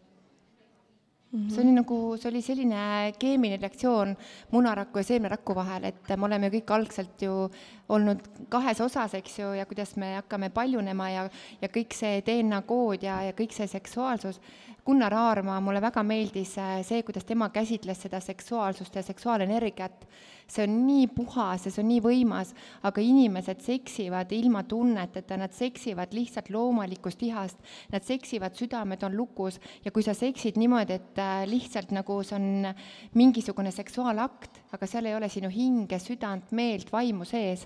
Mm 1.33 1.39
-hmm. 1.39 1.49
see 1.49 1.63
oli 1.63 1.71
nagu, 1.71 2.17
see 2.17 2.29
oli 2.29 2.41
selline 2.41 3.13
keemiline 3.19 3.57
reaktsioon 3.61 4.15
munaraku 4.51 4.99
ja 4.99 5.03
seemneraku 5.03 5.55
vahel, 5.55 5.83
et 5.83 6.11
me 6.17 6.25
oleme 6.25 6.49
kõik 6.53 6.73
algselt 6.75 7.21
ju 7.21 7.49
olnud 7.89 8.19
kahes 8.49 8.81
osas, 8.81 9.13
eks 9.13 9.39
ju, 9.39 9.47
ja 9.57 9.65
kuidas 9.65 9.95
me 9.95 10.15
hakkame 10.15 10.49
paljunema 10.49 11.09
ja, 11.09 11.29
ja 11.61 11.67
kõik 11.67 11.97
see 11.97 12.21
DNA 12.21 12.61
kood 12.61 13.03
ja, 13.03 13.21
ja 13.23 13.31
kõik 13.33 13.51
see 13.51 13.67
seksuaalsus 13.67 14.39
Gunnar 14.83 15.13
Aarma, 15.15 15.61
mulle 15.63 15.79
väga 15.79 16.01
meeldis 16.03 16.57
äh, 16.59 16.81
see, 16.83 17.05
kuidas 17.07 17.23
tema 17.23 17.47
käsitles 17.55 18.01
seda 18.03 18.19
seksuaalsust 18.19 18.95
ja 18.97 19.03
seksuaalenergiat. 19.03 20.07
see 20.47 20.65
on 20.67 20.73
nii 20.85 21.05
puhas 21.07 21.63
ja 21.65 21.71
see 21.71 21.79
on 21.81 21.87
nii 21.87 22.01
võimas, 22.03 22.49
aga 22.83 23.01
inimesed 23.01 23.61
seksivad 23.63 24.33
ilma 24.35 24.65
tunneteta, 24.67 25.37
nad 25.39 25.55
seksivad 25.55 26.11
lihtsalt 26.11 26.49
loomalikust 26.51 27.23
ihast, 27.23 27.61
nad 27.93 28.03
seksivad, 28.03 28.57
südamed 28.59 29.05
on 29.07 29.15
lukus 29.15 29.59
ja 29.85 29.91
kui 29.95 30.03
sa 30.03 30.13
seksid 30.13 30.59
niimoodi, 30.59 30.97
et 30.99 31.21
äh, 31.23 31.45
lihtsalt 31.47 31.93
nagu 31.95 32.17
see 32.19 32.35
on 32.35 32.67
mingisugune 33.15 33.71
seksuaalakt, 33.71 34.59
aga 34.75 34.89
seal 34.89 35.07
ei 35.07 35.15
ole 35.15 35.29
sinu 35.31 35.51
hinge, 35.53 35.99
südant, 36.03 36.51
meelt, 36.51 36.91
vaimu 36.91 37.23
sees, 37.29 37.63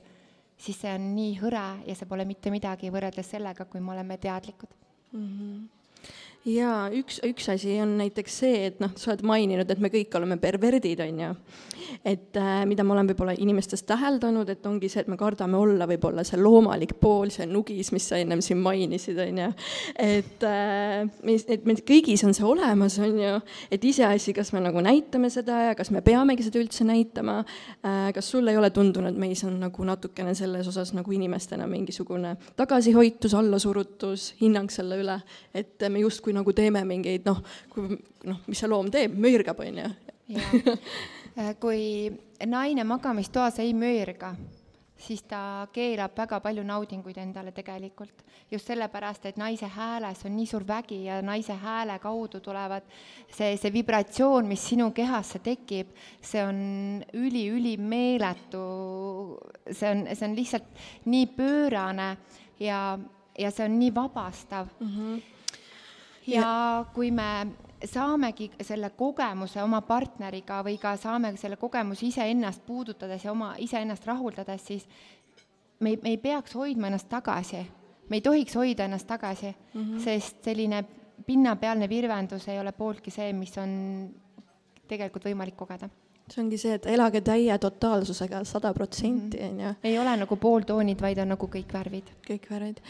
siis 0.53 0.77
see 0.85 0.93
on 0.93 1.09
nii 1.15 1.33
hõre 1.41 1.65
ja 1.89 1.97
see 1.97 2.05
pole 2.05 2.29
mitte 2.29 2.53
midagi 2.53 2.93
võrreldes 2.93 3.33
sellega, 3.33 3.65
kui 3.65 3.81
me 3.81 3.95
oleme 3.97 4.19
teadlikud 4.21 4.77
mm. 5.17 5.25
-hmm 5.25 5.76
jaa, 6.47 6.87
üks, 6.95 7.19
üks 7.27 7.49
asi 7.51 7.75
on 7.83 7.97
näiteks 7.99 8.35
see, 8.41 8.59
et 8.69 8.77
noh, 8.83 8.93
sa 8.99 9.11
oled 9.11 9.23
maininud, 9.27 9.69
et 9.69 9.81
me 9.83 9.91
kõik 9.91 10.13
oleme 10.19 10.37
perverdid, 10.39 11.01
on 11.03 11.23
ju. 11.23 11.31
et 12.07 12.37
äh, 12.39 12.61
mida 12.67 12.83
ma 12.83 12.95
olen 12.95 13.09
võib-olla 13.09 13.33
inimestes 13.39 13.83
täheldanud, 13.87 14.49
et 14.51 14.65
ongi 14.67 14.89
see, 14.91 15.03
et 15.03 15.09
me 15.11 15.17
kardame 15.19 15.57
olla 15.59 15.87
võib-olla 15.89 16.23
see 16.27 16.39
loomalik 16.39 16.95
pool, 17.01 17.31
see 17.33 17.47
nugis, 17.49 17.91
mis 17.95 18.07
sa 18.09 18.19
ennem 18.19 18.41
siin 18.43 18.61
mainisid, 18.63 19.19
on 19.23 19.41
ju. 19.43 19.49
et 20.03 20.47
äh,, 20.47 21.07
et 21.47 21.67
meil 21.67 21.81
kõigis 21.87 22.23
on 22.27 22.35
see 22.37 22.47
olemas, 22.47 22.97
on 23.03 23.19
ju, 23.21 23.33
et 23.71 23.87
iseasi, 23.91 24.35
kas 24.37 24.53
me 24.55 24.63
nagu 24.63 24.83
näitame 24.83 25.31
seda 25.33 25.61
ja 25.69 25.75
kas 25.79 25.91
me 25.95 26.03
peamegi 26.05 26.47
seda 26.47 26.61
üldse 26.63 26.87
näitama 26.87 27.41
äh,, 27.41 28.09
kas 28.15 28.31
sulle 28.31 28.55
ei 28.55 28.61
ole 28.61 28.71
tundunud, 28.75 29.19
meis 29.19 29.43
on 29.47 29.59
nagu 29.63 29.87
natukene 29.87 30.35
selles 30.37 30.67
osas 30.71 30.93
nagu 30.95 31.15
inimestena 31.15 31.67
mingisugune 31.67 32.35
tagasihoitus, 32.59 33.35
allasurutus, 33.37 34.31
hinnang 34.41 34.71
selle 34.71 35.01
üle, 35.03 35.19
et 35.55 35.87
me 35.91 36.03
justkui 36.03 36.36
nagu 36.37 36.53
teeme 36.55 36.83
mingeid 36.87 37.27
noh, 37.27 37.41
noh, 38.29 38.41
mis 38.47 38.61
see 38.61 38.69
loom 38.69 38.91
teeb, 38.93 39.17
möirgab, 39.17 39.63
on 39.65 39.83
ju. 39.83 39.93
Äh, 41.37 41.51
kui 41.61 42.09
naine 42.49 42.81
magamistoas 42.81 43.59
ei 43.61 43.69
möirga, 43.77 44.31
siis 44.97 45.21
ta 45.29 45.67
keelab 45.69 46.15
väga 46.17 46.39
palju 46.41 46.63
naudinguid 46.65 47.19
endale 47.21 47.51
tegelikult. 47.53 48.23
just 48.51 48.67
sellepärast, 48.67 49.25
et 49.25 49.37
naise 49.37 49.67
hääles 49.67 50.21
on 50.25 50.31
nii 50.37 50.45
suur 50.47 50.63
vägi 50.67 51.01
ja 51.03 51.17
naise 51.21 51.53
hääle 51.53 51.99
kaudu 51.99 52.39
tulevad 52.39 52.85
see, 53.27 53.57
see 53.57 53.73
vibratsioon, 53.73 54.47
mis 54.47 54.63
sinu 54.69 54.91
kehasse 54.95 55.41
tekib, 55.43 55.91
see 56.21 56.45
on 56.47 57.03
üli-ülimeeletu 57.13 58.63
see 59.71 59.89
on, 59.91 60.05
see 60.13 60.29
on 60.29 60.35
lihtsalt 60.35 60.69
nii 61.05 61.27
pöörane 61.35 62.09
ja, 62.59 62.99
ja 63.37 63.51
see 63.51 63.65
on 63.67 63.79
nii 63.79 63.95
vabastav 63.95 64.71
mm. 64.79 64.87
-hmm. 64.87 65.21
Ja, 66.27 66.85
kui 66.93 67.11
me 67.11 67.47
saamegi 67.85 68.49
selle 68.61 68.89
kogemuse 68.97 69.61
oma 69.63 69.81
partneriga 69.85 70.61
või 70.65 70.77
ka 70.81 70.95
saame 70.97 71.35
selle 71.37 71.59
kogemuse 71.61 72.07
iseennast 72.07 72.65
puudutades 72.65 73.25
ja 73.25 73.31
oma 73.31 73.53
iseennast 73.61 74.05
rahuldades, 74.05 74.65
siis 74.65 74.87
me 75.79 75.93
ei, 75.93 75.99
me 76.03 76.15
ei 76.15 76.17
peaks 76.17 76.55
hoidma 76.55 76.87
ennast 76.87 77.09
tagasi. 77.09 77.65
me 78.09 78.17
ei 78.17 78.21
tohiks 78.21 78.55
hoida 78.55 78.85
ennast 78.85 79.07
tagasi 79.07 79.55
mm, 79.73 79.81
-hmm. 79.81 79.99
sest 79.99 80.43
selline 80.43 80.85
pinnapealne 81.25 81.89
virvendus 81.89 82.47
ei 82.47 82.59
ole 82.59 82.71
pooltki 82.71 83.11
see, 83.11 83.33
mis 83.33 83.57
on 83.57 84.09
tegelikult 84.87 85.25
võimalik 85.25 85.55
kogeda 85.55 85.89
see 86.27 86.41
ongi 86.43 86.57
see, 86.59 86.75
et 86.75 86.87
elage 86.91 87.21
täie 87.25 87.55
totaalsusega, 87.61 88.41
sada 88.47 88.73
protsenti, 88.75 89.39
mhm. 89.39 89.47
on 89.47 89.61
ju. 89.63 89.73
ei 89.87 89.99
ole 89.99 90.15
nagu 90.23 90.37
pooltoonid, 90.41 90.99
vaid 91.01 91.21
on 91.23 91.31
nagu 91.33 91.47
kõik 91.51 91.71
värvid. 91.73 92.11
kõik 92.27 92.49
värvid. 92.51 92.81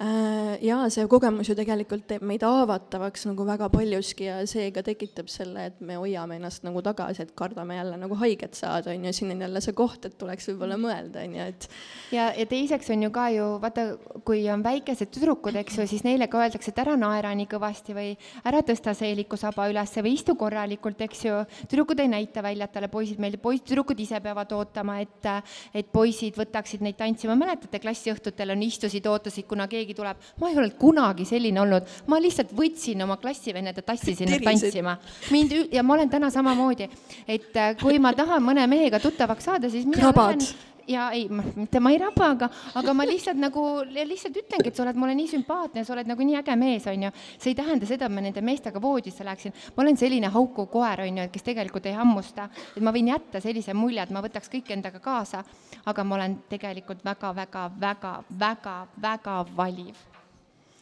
Äh, 0.00 0.56
jaa, 0.64 0.88
see 0.92 1.06
kogemus 1.08 1.48
ju 1.48 1.56
tegelikult 1.56 2.06
teeb 2.08 2.24
meid 2.26 2.42
haavatavaks 2.44 3.26
nagu 3.30 3.46
väga 3.48 3.68
paljuski 3.72 4.26
ja 4.28 4.38
seega 4.48 4.82
tekitab 4.84 5.28
selle, 5.32 5.68
et 5.70 5.78
me 5.80 5.98
hoiame 6.00 6.36
ennast 6.36 6.64
nagu 6.66 6.82
tagasi, 6.84 7.24
et 7.24 7.34
kardame 7.36 7.78
jälle 7.78 7.96
nagu 8.00 8.18
haiget 8.20 8.56
saada, 8.56 8.92
on 8.92 9.06
ju, 9.08 9.12
siin 9.16 9.32
on 9.32 9.44
jälle 9.46 9.62
see 9.64 9.76
koht, 9.76 10.08
et 10.08 10.16
tuleks 10.20 10.50
võib-olla 10.50 10.76
mõelda, 10.80 11.24
on 11.24 11.36
ju, 11.38 11.46
et 11.52 11.68
ja, 12.12 12.30
ja 12.36 12.48
teiseks 12.48 12.92
on 12.92 13.06
ju 13.06 13.12
ka 13.12 13.28
ju 13.32 13.46
vaata, 13.62 13.86
kui 14.28 14.42
on 14.52 14.64
väikesed 14.64 15.12
tüdrukud, 15.16 15.56
eks 15.62 15.80
ju, 15.80 15.88
siis 15.88 16.04
neile 16.04 16.28
ka 16.32 16.40
öeldakse, 16.44 16.72
et 16.72 16.82
ära 16.84 16.96
naera 17.00 17.32
nii 17.36 17.48
kõvasti 17.52 17.96
või 17.96 18.12
ära 18.44 18.60
tõsta 18.64 18.96
seeliku 18.96 19.40
saba 19.40 19.68
üles 19.72 19.96
või 20.00 20.16
istu 20.16 20.36
korralikult, 20.36 21.00
eks 21.08 21.24
ju. 21.28 21.40
tüdrukud 21.68 22.04
ei 22.04 22.12
näita 22.12 22.44
väljatele 22.44 22.85
peale 22.86 22.92
poisid 22.92 23.20
meil, 23.20 23.36
poiss, 23.38 23.64
tüdrukud 23.66 23.98
ise 24.00 24.20
peavad 24.22 24.52
ootama, 24.56 25.00
et, 25.00 25.28
et 25.74 25.88
poisid 25.92 26.36
võtaksid 26.38 26.82
neid 26.84 26.96
tantsima, 26.98 27.36
mäletate, 27.38 27.80
klassiõhtutel 27.82 28.54
on, 28.54 28.62
istusid, 28.62 29.06
ootasid, 29.06 29.46
kuna 29.46 29.66
keegi 29.68 29.94
tuleb. 29.94 30.16
ma 30.40 30.50
ei 30.50 30.56
olnud 30.56 30.76
kunagi 30.78 31.26
selline 31.26 31.60
olnud, 31.60 31.88
ma 32.06 32.20
lihtsalt 32.20 32.52
võtsin 32.56 33.02
oma 33.02 33.16
klassivennad 33.16 33.76
ja 33.76 33.82
tassisin 33.82 34.30
nad 34.30 34.44
tantsima. 34.44 34.96
mind 35.30 35.56
ja 35.72 35.82
ma 35.82 35.94
olen 35.94 36.10
täna 36.10 36.30
samamoodi, 36.30 36.88
et 37.28 37.52
kui 37.80 37.98
ma 37.98 38.14
tahan 38.14 38.42
mõne 38.42 38.66
mehega 38.70 39.00
tuttavaks 39.00 39.44
saada, 39.50 39.70
siis 39.70 39.86
mina 39.86 40.00
Krabad. 40.00 40.40
lähen 40.40 40.75
ja 40.88 41.10
ei, 41.10 41.28
mitte 41.28 41.80
ma 41.80 41.90
ei 41.90 41.98
raba, 42.00 42.30
aga, 42.34 42.48
aga 42.78 42.92
ma 42.96 43.04
lihtsalt 43.08 43.38
nagu 43.40 43.62
lihtsalt 43.86 44.36
ütlengi, 44.42 44.68
et 44.70 44.76
sa 44.76 44.82
oled 44.84 44.96
mulle 45.00 45.14
nii 45.18 45.28
sümpaatne, 45.34 45.80
sa 45.86 45.92
oled 45.94 46.08
nagu 46.10 46.22
nii 46.26 46.36
äge 46.40 46.54
mees, 46.58 46.84
onju. 46.90 47.10
see 47.38 47.50
ei 47.52 47.58
tähenda 47.58 47.84
seda, 47.88 48.04
et 48.06 48.14
ma 48.14 48.20
nende 48.24 48.42
meestega 48.44 48.78
voodisse 48.82 49.22
läheksin. 49.26 49.52
ma 49.76 49.80
olen 49.84 49.96
selline 50.00 50.28
haukuv 50.32 50.66
koer, 50.72 50.98
onju, 51.06 51.22
kes 51.32 51.44
tegelikult 51.46 51.84
ei 51.86 51.96
hammusta. 51.98 52.42
et 52.76 52.82
ma 52.82 52.90
võin 52.94 53.08
jätta 53.12 53.36
sellise 53.44 53.72
mulje, 53.74 54.00
et 54.02 54.12
ma 54.14 54.20
võtaks 54.24 54.48
kõik 54.52 54.68
endaga 54.74 54.98
kaasa, 55.02 55.38
aga 55.86 56.00
ma 56.04 56.14
olen 56.20 56.32
tegelikult 56.50 57.00
väga-väga-väga-väga-väga 57.04 59.36
valiv. 59.56 59.96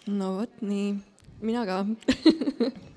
no 0.06 0.26
vot 0.40 0.54
nii, 0.60 0.88
mina 1.42 1.66
ka 1.66 1.84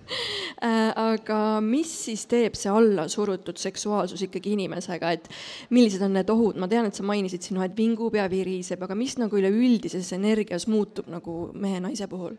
aga 0.98 1.40
mis 1.64 1.92
siis 2.06 2.26
teeb 2.30 2.58
see 2.58 2.72
allasurutud 2.72 3.60
seksuaalsus 3.62 4.24
ikkagi 4.28 4.56
inimesega, 4.56 5.12
et 5.18 5.30
millised 5.74 6.04
on 6.06 6.16
need 6.18 6.30
ohud, 6.34 6.60
ma 6.60 6.70
tean, 6.72 6.88
et 6.90 6.98
sa 6.98 7.06
mainisid 7.08 7.46
siin 7.46 7.62
et 7.64 7.78
vingub 7.78 8.16
ja 8.18 8.28
viriseb, 8.32 8.84
aga 8.84 8.96
mis 8.98 9.18
nagu 9.20 9.38
üleüldises 9.38 10.14
energias 10.16 10.68
muutub 10.72 11.10
nagu 11.12 11.40
mehe-naise 11.54 12.08
puhul? 12.12 12.38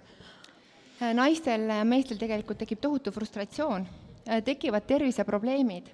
Äh, 0.99 1.13
naistel 1.15 1.69
ja 1.71 1.85
meestel 1.87 2.19
tegelikult 2.19 2.59
tekib 2.65 2.81
tohutu 2.83 3.13
frustratsioon, 3.15 3.85
äh, 4.27 4.43
tekivad 4.45 4.89
terviseprobleemid. 4.89 5.93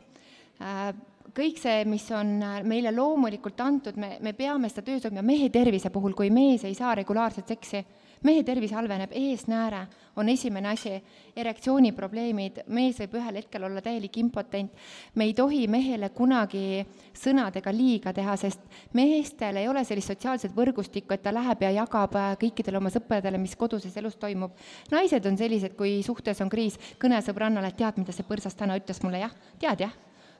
Kõik 1.34 1.56
see, 1.58 1.80
mis 1.90 2.04
on 2.14 2.36
meile 2.68 2.92
loomulikult 2.94 3.58
antud, 3.64 3.96
me, 3.98 4.12
me 4.22 4.32
peame 4.38 4.68
seda 4.70 4.84
töös 4.86 5.02
hoidma. 5.02 5.24
Mehe 5.26 5.48
tervise 5.50 5.90
puhul, 5.90 6.14
kui 6.14 6.28
mees 6.30 6.62
ei 6.68 6.76
saa 6.78 6.92
regulaarset 6.94 7.50
seksi 7.50 7.80
mehe 8.24 8.42
tervis 8.44 8.72
halveneb, 8.72 9.12
eesnääre 9.14 9.84
on 10.16 10.28
esimene 10.28 10.70
asi, 10.70 10.94
erektsiooniprobleemid, 11.36 12.62
mees 12.72 13.00
võib 13.02 13.16
ühel 13.18 13.40
hetkel 13.40 13.66
olla 13.66 13.82
täielik 13.84 14.16
impotent. 14.22 14.72
me 15.14 15.24
ei 15.24 15.34
tohi 15.34 15.66
mehele 15.68 16.08
kunagi 16.14 16.84
sõnadega 17.14 17.72
liiga 17.74 18.12
teha, 18.12 18.36
sest 18.36 18.60
meestel 18.92 19.56
ei 19.56 19.68
ole 19.68 19.84
sellist 19.84 20.12
sotsiaalset 20.12 20.56
võrgustikku, 20.56 21.14
et 21.14 21.22
ta 21.22 21.32
läheb 21.34 21.62
ja 21.62 21.70
jagab 21.82 22.16
äh, 22.16 22.32
kõikidele 22.40 22.78
oma 22.78 22.90
sõpradele, 22.94 23.38
mis 23.38 23.56
koduses 23.56 23.96
elus 23.96 24.16
toimub. 24.16 24.52
naised 24.90 25.26
on 25.26 25.36
sellised, 25.36 25.76
kui 25.76 26.02
suhtes 26.02 26.40
on 26.40 26.48
kriis, 26.48 26.78
kõne 26.98 27.20
sõbrannale, 27.22 27.68
et 27.68 27.76
tead, 27.76 27.98
mida 27.98 28.12
see 28.12 28.26
põrsas 28.28 28.54
täna 28.54 28.78
ütles 28.78 29.02
mulle, 29.02 29.24
jah, 29.26 29.34
tead 29.58 29.88
jah 29.88 29.94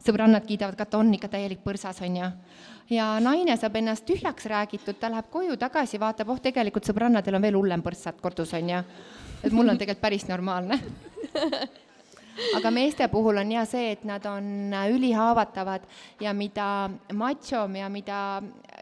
sõbrannad 0.04 0.46
kiidavad 0.46 0.76
ka, 0.78 0.86
et 0.86 0.96
on 0.98 1.12
ikka 1.16 1.30
täielik 1.32 1.62
põrsas, 1.64 2.00
on 2.04 2.18
ju. 2.20 2.30
ja 2.96 3.06
naine 3.20 3.56
saab 3.56 3.76
ennast 3.80 4.06
tühjaks 4.08 4.46
räägitud, 4.50 4.98
ta 5.00 5.10
läheb 5.12 5.30
koju 5.30 5.56
tagasi, 5.60 6.00
vaatab, 6.00 6.34
oh, 6.34 6.42
tegelikult 6.42 6.86
sõbrannadel 6.88 7.38
on 7.38 7.46
veel 7.46 7.58
hullem 7.58 7.82
põrssad 7.82 8.20
kodus, 8.22 8.52
on 8.54 8.74
ju. 8.74 8.82
et 9.42 9.52
mul 9.52 9.68
on 9.68 9.80
tegelikult 9.80 10.04
päris 10.04 10.28
normaalne 10.28 10.80
aga 12.56 12.70
meeste 12.70 13.08
puhul 13.08 13.38
on 13.38 13.52
ja 13.52 13.64
see, 13.68 13.92
et 13.94 14.04
nad 14.04 14.24
on 14.26 14.74
ülihaavatavad 14.90 15.86
ja 16.20 16.34
mida 16.34 16.90
matšom 17.12 17.76
ja 17.78 17.88
mida 17.88 18.20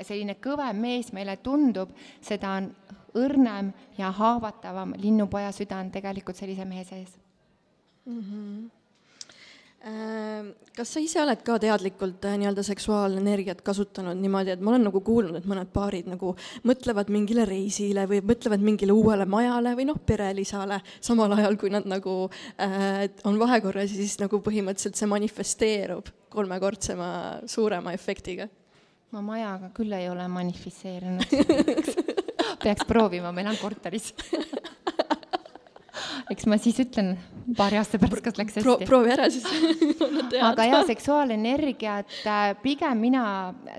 selline 0.00 0.38
kõvem 0.40 0.80
mees 0.80 1.12
meile 1.12 1.36
tundub, 1.44 1.92
seda 2.20 2.56
on 2.58 2.70
õrnem 3.18 3.72
ja 3.98 4.10
haavatavam 4.16 4.94
linnupoja 4.98 5.52
süda 5.52 5.82
on 5.84 5.90
tegelikult 5.92 6.38
sellise 6.38 6.64
mehe 6.64 6.84
sees 6.84 7.18
mm. 8.06 8.20
-hmm 8.20 8.81
kas 9.82 10.92
sa 10.94 11.00
ise 11.02 11.18
oled 11.18 11.40
ka 11.42 11.56
teadlikult 11.58 12.22
äh, 12.28 12.36
nii-öelda 12.38 12.62
seksuaalenergiat 12.66 13.64
kasutanud 13.66 14.18
niimoodi, 14.20 14.54
et 14.54 14.62
ma 14.62 14.70
olen 14.70 14.86
nagu 14.86 15.02
kuulnud, 15.02 15.40
et 15.40 15.48
mõned 15.48 15.72
paarid 15.74 16.06
nagu 16.10 16.36
mõtlevad 16.68 17.10
mingile 17.10 17.42
reisile 17.48 18.04
või 18.10 18.20
mõtlevad 18.22 18.62
mingile 18.62 18.94
uuele 18.94 19.26
majale 19.26 19.74
või 19.78 19.88
noh, 19.90 19.98
perelisale, 20.06 20.78
samal 21.02 21.34
ajal 21.34 21.58
kui 21.58 21.72
nad 21.74 21.88
nagu 21.90 22.16
äh, 22.62 23.08
on 23.26 23.40
vahekorras 23.42 23.90
ja 23.90 23.98
siis 23.98 24.16
nagu 24.22 24.38
põhimõtteliselt 24.44 25.00
see 25.00 25.10
manifesteerub 25.10 26.12
kolmekordsema 26.32 27.12
suurema 27.50 27.94
efektiga? 27.96 28.48
ma 29.12 29.20
majaga 29.20 29.68
küll 29.76 29.92
ei 29.92 30.06
ole 30.08 30.24
manifesteerinud. 30.32 31.34
Peaks 32.62 32.86
proovima, 32.88 33.28
meil 33.34 33.50
on 33.50 33.58
korteris 33.60 34.14
eks 36.32 36.46
ma 36.50 36.58
siis 36.60 36.78
ütlen 36.82 37.14
paari 37.56 37.78
aasta 37.80 38.00
pärast, 38.02 38.24
kas 38.24 38.38
läks 38.40 38.58
hästi 38.58 38.66
Pro. 38.66 38.76
proovi 38.86 39.14
ära 39.14 39.28
siis 39.32 39.46
aga 40.50 40.68
jaa, 40.68 40.82
seksuaalenergiat, 40.88 42.14
äh, 42.26 42.44
pigem 42.62 43.02
mina 43.02 43.24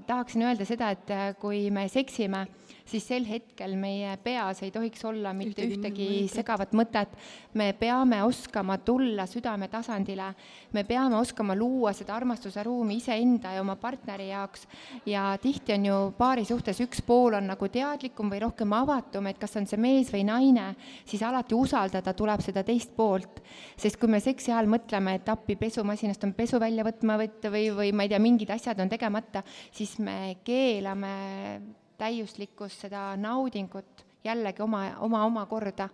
tahaksin 0.08 0.48
öelda 0.50 0.68
seda, 0.68 0.94
et 0.96 1.14
äh, 1.14 1.32
kui 1.40 1.66
me 1.74 1.88
seksime 1.92 2.46
siis 2.86 3.06
sel 3.08 3.26
hetkel 3.28 3.76
meie 3.80 4.16
peas 4.24 4.62
ei 4.64 4.72
tohiks 4.72 5.04
olla 5.08 5.34
mitte 5.36 5.64
ühtegi, 5.66 6.28
segavat 6.32 6.74
mõtet. 6.76 7.14
me 7.54 7.72
peame 7.80 8.24
oskama 8.24 8.78
tulla 8.78 9.26
südame 9.30 9.68
tasandile, 9.72 10.34
me 10.74 10.84
peame 10.84 11.16
oskama 11.16 11.56
luua 11.56 11.94
seda 11.94 12.16
armastuse 12.16 12.64
ruumi 12.64 12.98
iseenda 13.00 13.54
ja 13.56 13.62
oma 13.62 13.76
partneri 13.76 14.30
jaoks 14.30 14.68
ja 15.06 15.38
tihti 15.42 15.74
on 15.74 15.86
ju 15.86 16.00
paari 16.18 16.46
suhtes 16.46 16.82
üks 16.84 17.02
pool 17.06 17.38
on 17.38 17.48
nagu 17.48 17.68
teadlikum 17.68 18.32
või 18.32 18.42
rohkem 18.44 18.74
avatum, 18.74 19.28
et 19.28 19.40
kas 19.40 19.56
on 19.60 19.68
see 19.70 19.80
mees 19.80 20.12
või 20.14 20.26
naine, 20.28 20.74
siis 21.06 21.24
alati 21.24 21.56
usaldada 21.56 22.14
tuleb 22.14 22.42
seda 22.44 22.64
teist 22.64 22.96
poolt. 22.96 23.42
sest 23.78 24.00
kui 24.00 24.10
me 24.10 24.20
seksi 24.20 24.52
ajal 24.52 24.68
mõtleme, 24.72 25.16
et 25.16 25.30
appi 25.30 25.56
pesumasinast 25.56 26.24
on 26.24 26.34
pesu 26.34 26.60
välja 26.60 26.84
võtma 26.84 27.18
võtta 27.22 27.52
või, 27.54 27.70
või 27.76 27.94
ma 27.94 28.04
ei 28.04 28.12
tea, 28.12 28.20
mingid 28.20 28.52
asjad 28.54 28.80
on 28.80 28.92
tegemata, 28.92 29.44
siis 29.72 29.98
me 30.00 30.38
keelame 30.44 31.83
täiuslikkust, 32.04 32.86
seda 32.86 33.14
naudingut 33.20 34.04
jällegi 34.24 34.64
oma, 34.64 34.86
oma, 35.04 35.26
oma 35.26 35.46
korda. 35.46 35.90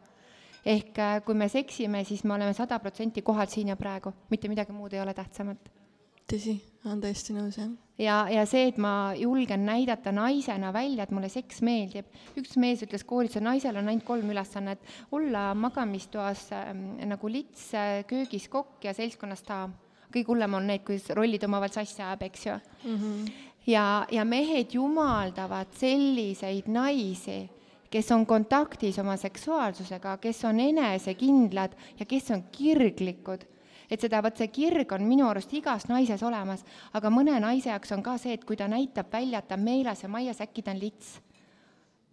ehk 0.66 0.98
äh, 1.00 1.20
kui 1.24 1.38
me 1.40 1.48
seksime, 1.50 2.04
siis 2.04 2.26
me 2.28 2.36
oleme 2.36 2.54
sada 2.54 2.80
protsenti 2.84 3.22
kohal 3.26 3.48
siin 3.48 3.72
ja 3.72 3.78
praegu, 3.80 4.12
mitte 4.30 4.50
midagi 4.52 4.76
muud 4.76 4.94
ei 4.94 5.02
ole 5.02 5.14
tähtsamat. 5.14 5.70
tõsi, 6.30 6.60
olen 6.86 7.02
täiesti 7.02 7.34
nõus, 7.34 7.58
jah. 7.58 7.72
ja, 7.98 8.18
ja 8.30 8.46
see, 8.46 8.68
et 8.70 8.78
ma 8.78 9.14
julgen 9.18 9.66
näidata 9.66 10.12
naisena 10.12 10.74
välja, 10.74 11.04
et 11.04 11.12
mulle 11.16 11.30
seks 11.30 11.62
meeldib. 11.66 12.10
üks 12.38 12.58
mees 12.58 12.84
ütles 12.86 13.06
koolitusel, 13.08 13.46
naisel 13.46 13.80
on 13.80 13.88
ainult 13.88 14.06
kolm 14.08 14.30
ülesannet, 14.30 14.84
olla 15.12 15.54
magamistoas 15.56 16.50
äh, 16.54 16.74
nagu 17.08 17.32
lits, 17.32 17.70
äh, 17.74 18.02
köögis 18.10 18.50
kokk 18.50 18.90
ja 18.90 18.94
seltskonnas 18.98 19.46
daam 19.48 19.78
kõige 20.10 20.32
hullem 20.32 20.56
on 20.58 20.66
need, 20.66 20.82
kui 20.82 20.98
rollid 21.14 21.44
omavahel 21.46 21.74
sassi 21.74 22.02
ajab, 22.02 22.24
eks 22.26 22.46
ju 22.48 22.56
mm. 22.58 22.98
-hmm 22.98 23.49
ja, 23.68 24.06
ja 24.12 24.26
mehed 24.26 24.74
jumaldavad 24.74 25.74
selliseid 25.78 26.68
naisi, 26.68 27.50
kes 27.90 28.12
on 28.12 28.26
kontaktis 28.26 29.00
oma 29.00 29.18
seksuaalsusega, 29.18 30.18
kes 30.18 30.44
on 30.46 30.60
enesekindlad 30.60 31.74
ja 32.00 32.06
kes 32.06 32.32
on 32.32 32.44
kirglikud. 32.52 33.46
et 33.90 34.02
seda, 34.02 34.20
vot 34.22 34.38
see 34.38 34.48
kirg 34.54 34.92
on 34.94 35.02
minu 35.02 35.26
arust 35.26 35.54
igas 35.58 35.88
naises 35.90 36.22
olemas, 36.24 36.62
aga 36.94 37.10
mõne 37.10 37.40
naise 37.42 37.72
jaoks 37.72 37.92
on 37.96 38.04
ka 38.06 38.20
see, 38.22 38.36
et 38.38 38.46
kui 38.46 38.56
ta 38.56 38.68
näitab 38.70 39.10
välja, 39.12 39.40
et 39.40 39.48
ta 39.48 39.58
on 39.58 39.66
meeles 39.66 40.04
ja 40.04 40.10
maias, 40.10 40.42
äkki 40.46 40.62
ta 40.62 40.76
on 40.76 40.80
lits 40.80 41.16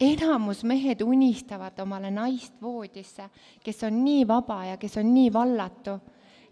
enamus 0.01 0.65
mehed 0.65 1.01
unistavad 1.01 1.79
omale 1.81 2.11
naist 2.11 2.61
voodisse, 2.63 3.29
kes 3.65 3.85
on 3.89 4.05
nii 4.05 4.27
vaba 4.29 4.65
ja 4.65 4.77
kes 4.77 4.97
on 5.01 5.13
nii 5.15 5.33
vallatu 5.33 5.99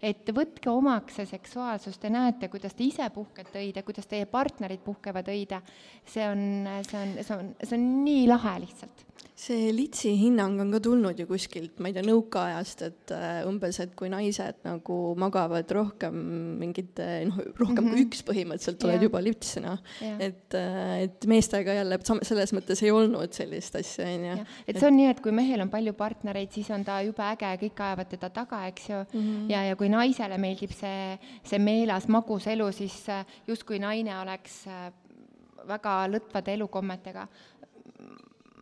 et 0.05 0.29
võtke 0.35 0.69
omaks 0.69 1.19
see 1.19 1.29
seksuaalsus, 1.29 1.97
te 2.01 2.11
näete, 2.13 2.49
kuidas 2.51 2.75
te 2.77 2.85
ise 2.85 3.07
puhkete 3.13 3.61
õide, 3.63 3.83
kuidas 3.87 4.09
teie 4.11 4.27
partnerid 4.29 4.83
puhkevad 4.85 5.31
õide. 5.33 5.61
see 6.05 6.27
on, 6.29 6.45
see 6.85 7.01
on, 7.01 7.17
see 7.23 7.37
on, 7.37 7.51
see 7.63 7.77
on 7.79 7.87
nii 8.05 8.27
lahe 8.29 8.59
lihtsalt 8.65 9.05
see 9.35 9.71
litsi 9.75 10.13
hinnang 10.15 10.61
on 10.63 10.69
ka 10.71 10.79
tulnud 10.79 11.19
ju 11.19 11.25
kuskilt, 11.27 11.81
ma 11.83 11.89
ei 11.89 11.95
tea, 11.97 12.05
nõukaajast, 12.07 12.83
et 12.87 13.11
uh, 13.11 13.41
umbes, 13.49 13.81
et 13.83 13.91
kui 13.99 14.07
naised 14.11 14.61
nagu 14.63 14.99
magavad 15.19 15.73
rohkem 15.75 16.15
mingite, 16.61 17.07
noh, 17.27 17.41
rohkem 17.59 17.83
mm 17.83 17.89
-hmm. 17.89 17.91
kui 17.91 17.99
mhm. 17.99 18.05
üks 18.07 18.23
põhimõtteliselt, 18.29 18.87
oled 18.87 18.95
yeah. 18.95 19.05
juba 19.09 19.21
lits, 19.25 19.51
noh 19.59 19.77
yeah.. 19.99 20.23
et 20.29 20.55
uh,, 20.55 20.95
et 21.03 21.27
meestega 21.27 21.75
jälle 21.81 21.99
selles 22.31 22.55
mõttes 22.55 22.83
ei 22.83 22.95
olnud 22.95 23.35
sellist 23.35 23.75
asja, 23.75 24.07
on 24.07 24.25
ju. 24.29 24.39
et 24.67 24.79
see 24.79 24.87
on 24.87 24.97
nii, 25.01 25.11
et 25.11 25.21
kui 25.21 25.35
mehel 25.35 25.67
on 25.67 25.69
palju 25.69 25.93
partnereid, 25.99 26.51
siis 26.55 26.71
on 26.71 26.87
ta 26.87 27.01
jube 27.03 27.27
äge, 27.27 27.51
kõik 27.67 27.85
ajavad 27.89 28.11
teda 28.15 28.29
taga, 28.29 28.65
eks 28.71 28.89
ju 28.89 29.03
mm, 29.03 29.19
-hmm. 29.19 29.49
ja, 29.51 29.63
ja 29.67 29.75
kui 29.75 29.89
naisele 29.89 30.37
meeldib 30.37 30.71
see, 30.71 31.19
see 31.43 31.59
meelas, 31.59 32.07
magus 32.07 32.47
elu, 32.47 32.71
siis 32.71 33.03
äh, 33.09 33.25
justkui 33.47 33.79
naine 33.79 34.15
oleks 34.21 34.63
väga 35.67 35.95
lõtvade 36.11 36.53
elukommetega 36.55 37.25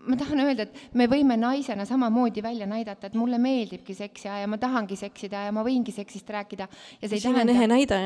ma 0.07 0.17
tahan 0.19 0.43
öelda, 0.43 0.65
et 0.67 0.95
me 0.99 1.07
võime 1.11 1.37
naisena 1.39 1.85
samamoodi 1.87 2.43
välja 2.43 2.67
näidata, 2.69 3.07
et 3.07 3.17
mulle 3.19 3.39
meeldibki 3.41 3.95
seks 3.97 4.25
ja, 4.27 4.39
ma 4.49 4.59
tahangi 4.61 4.97
seksida 4.99 5.45
ja 5.47 5.53
ma 5.55 5.63
võingi 5.65 5.93
seksist 5.95 6.29
rääkida. 6.33 6.67
ja 7.01 7.09
see 7.09 7.19
ei 7.19 7.23
tähenda, 7.23 7.53
ehe 7.53 7.67
näide. 7.71 7.99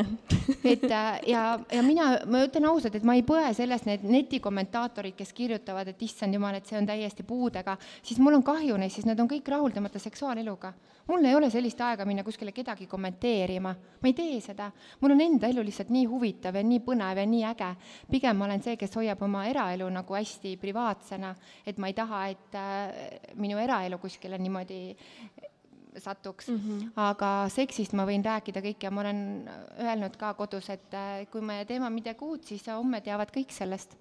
et 0.74 0.86
äh, 0.90 1.08
ja, 1.32 1.46
ja 1.74 1.86
mina, 1.86 2.10
ma 2.26 2.44
ütlen 2.46 2.70
ausalt, 2.70 2.98
et 3.00 3.08
ma 3.08 3.18
ei 3.18 3.26
põe 3.28 3.54
sellest, 3.58 3.88
need 3.90 4.06
netikommentaatorid, 4.08 5.18
kes 5.18 5.34
kirjutavad, 5.38 5.94
et 5.94 6.06
issand 6.06 6.38
jumal, 6.38 6.58
et 6.58 6.70
see 6.70 6.78
on 6.80 6.90
täiesti 6.90 7.26
puudega, 7.28 7.78
siis 8.04 8.22
mul 8.24 8.38
on 8.38 8.46
kahju 8.46 8.78
neist, 8.78 9.00
sest 9.00 9.10
nad 9.10 9.20
on 9.20 9.30
kõik 9.32 9.50
rahuldamata 9.54 10.02
seksuaaleluga 10.02 10.74
mul 11.08 11.26
ei 11.26 11.36
ole 11.36 11.50
sellist 11.50 11.82
aega 11.82 12.06
minna 12.06 12.24
kuskile 12.24 12.52
kedagi 12.56 12.88
kommenteerima, 12.88 13.74
ma 14.02 14.10
ei 14.10 14.14
tee 14.14 14.40
seda. 14.44 14.72
mul 15.02 15.16
on 15.16 15.22
enda 15.24 15.48
elu 15.48 15.64
lihtsalt 15.66 15.92
nii 15.94 16.06
huvitav 16.10 16.56
ja 16.56 16.64
nii 16.64 16.80
põnev 16.86 17.22
ja 17.22 17.26
nii 17.26 17.44
äge. 17.52 17.74
pigem 18.12 18.38
ma 18.38 18.46
olen 18.46 18.64
see, 18.64 18.78
kes 18.78 18.96
hoiab 18.96 19.22
oma 19.24 19.46
eraelu 19.48 19.90
nagu 19.90 20.18
hästi 20.18 20.58
privaatsena, 20.62 21.36
et 21.66 21.78
ma 21.78 21.92
ei 21.92 21.98
taha, 21.98 22.24
et 22.34 22.58
äh, 22.60 23.36
minu 23.36 23.60
eraelu 23.62 24.00
kuskile 24.02 24.38
niimoodi 24.38 24.82
satuks 25.98 26.48
mm, 26.48 26.58
-hmm. 26.58 26.90
aga 26.96 27.50
seksist 27.50 27.94
ma 27.94 28.06
võin 28.06 28.26
rääkida 28.26 28.62
kõike 28.62 28.86
ja 28.86 28.92
ma 28.92 29.02
olen 29.02 29.50
öelnud 29.80 30.18
ka 30.18 30.34
kodus, 30.34 30.70
et 30.70 30.94
äh, 30.94 31.26
kui 31.32 31.42
me 31.42 31.64
teeme 31.66 31.90
midagi 31.90 32.26
uut, 32.26 32.44
siis 32.44 32.68
homme 32.68 33.02
teavad 33.02 33.32
kõik 33.34 33.52
sellest. 33.52 33.98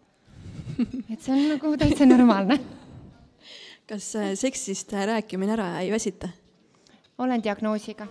et 1.12 1.20
see 1.20 1.32
on 1.32 1.48
nagu 1.54 1.76
täitsa 1.76 2.06
normaalne. 2.06 2.58
kas 3.88 4.16
äh, 4.16 4.34
seksist 4.34 4.92
rääkimine 4.92 5.52
ära 5.52 5.80
ei 5.80 5.90
väsita? 5.90 6.28
Olen 7.18 7.42
diagnoosiga. 7.42 8.06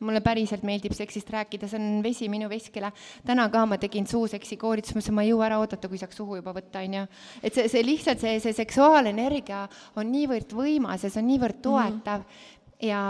mulle 0.00 0.20
päriselt 0.20 0.60
meeldib 0.62 0.92
seksist 0.92 1.30
rääkida, 1.32 1.70
see 1.72 1.78
on 1.80 2.02
vesi 2.04 2.26
minu 2.28 2.50
veskile. 2.52 2.92
täna 3.24 3.48
ka 3.48 3.64
ma 3.66 3.78
tegin 3.78 4.06
suuseksi 4.06 4.56
koolitust, 4.56 4.94
ma 4.94 5.00
ütlesin, 5.00 5.14
ma 5.16 5.22
ei 5.24 5.30
jõua 5.30 5.46
ära 5.46 5.58
oodata, 5.58 5.88
kui 5.88 5.98
saaks 5.98 6.16
suhu 6.20 6.36
juba 6.36 6.52
võtta, 6.52 6.82
onju. 6.84 7.06
et 7.42 7.54
see, 7.54 7.68
see 7.72 7.86
lihtsalt 7.86 8.20
see, 8.20 8.36
see 8.44 8.52
seksuaalenergia 8.52 9.62
on 9.96 10.12
niivõrd 10.12 10.52
võimas 10.52 11.06
ja 11.06 11.10
see 11.10 11.22
on 11.22 11.28
niivõrd 11.30 11.62
toetav 11.64 12.20
mm 12.20 12.26
-hmm. 12.26 12.88
ja 12.90 13.02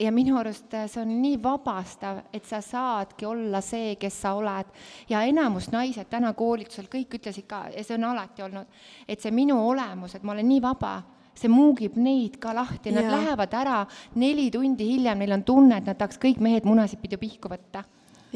ja 0.00 0.12
minu 0.12 0.38
arust 0.38 0.70
see 0.86 1.02
on 1.02 1.10
nii 1.22 1.42
vabastav, 1.42 2.22
et 2.32 2.44
sa 2.44 2.60
saadki 2.60 3.26
olla 3.26 3.60
see, 3.60 3.96
kes 3.96 4.20
sa 4.22 4.34
oled. 4.34 4.66
ja 5.08 5.22
enamus 5.22 5.72
naised 5.72 6.06
täna 6.10 6.32
koolitusel 6.32 6.86
kõik 6.86 7.18
ütlesid 7.18 7.46
ka, 7.46 7.66
ja 7.76 7.84
see 7.84 7.94
on 7.94 8.04
alati 8.04 8.42
olnud, 8.42 8.66
et 9.08 9.20
see 9.20 9.30
minu 9.30 9.58
olemus, 9.68 10.14
et 10.14 10.22
ma 10.22 10.32
olen 10.32 10.48
nii 10.48 10.62
vaba 10.62 11.02
see 11.34 11.48
muugib 11.48 11.96
neid 11.96 12.38
ka 12.42 12.54
lahti, 12.56 12.92
nad 12.92 13.06
ja. 13.06 13.14
lähevad 13.14 13.54
ära 13.56 13.78
neli 14.20 14.50
tundi 14.50 14.88
hiljem, 14.92 15.18
neil 15.18 15.38
on 15.38 15.46
tunne, 15.46 15.78
et 15.80 15.88
nad 15.88 15.98
tahaks 15.98 16.20
kõik 16.20 16.40
mehed 16.44 16.68
munasid 16.68 17.00
pidi 17.02 17.18
pihku 17.20 17.50
võtta 17.52 17.84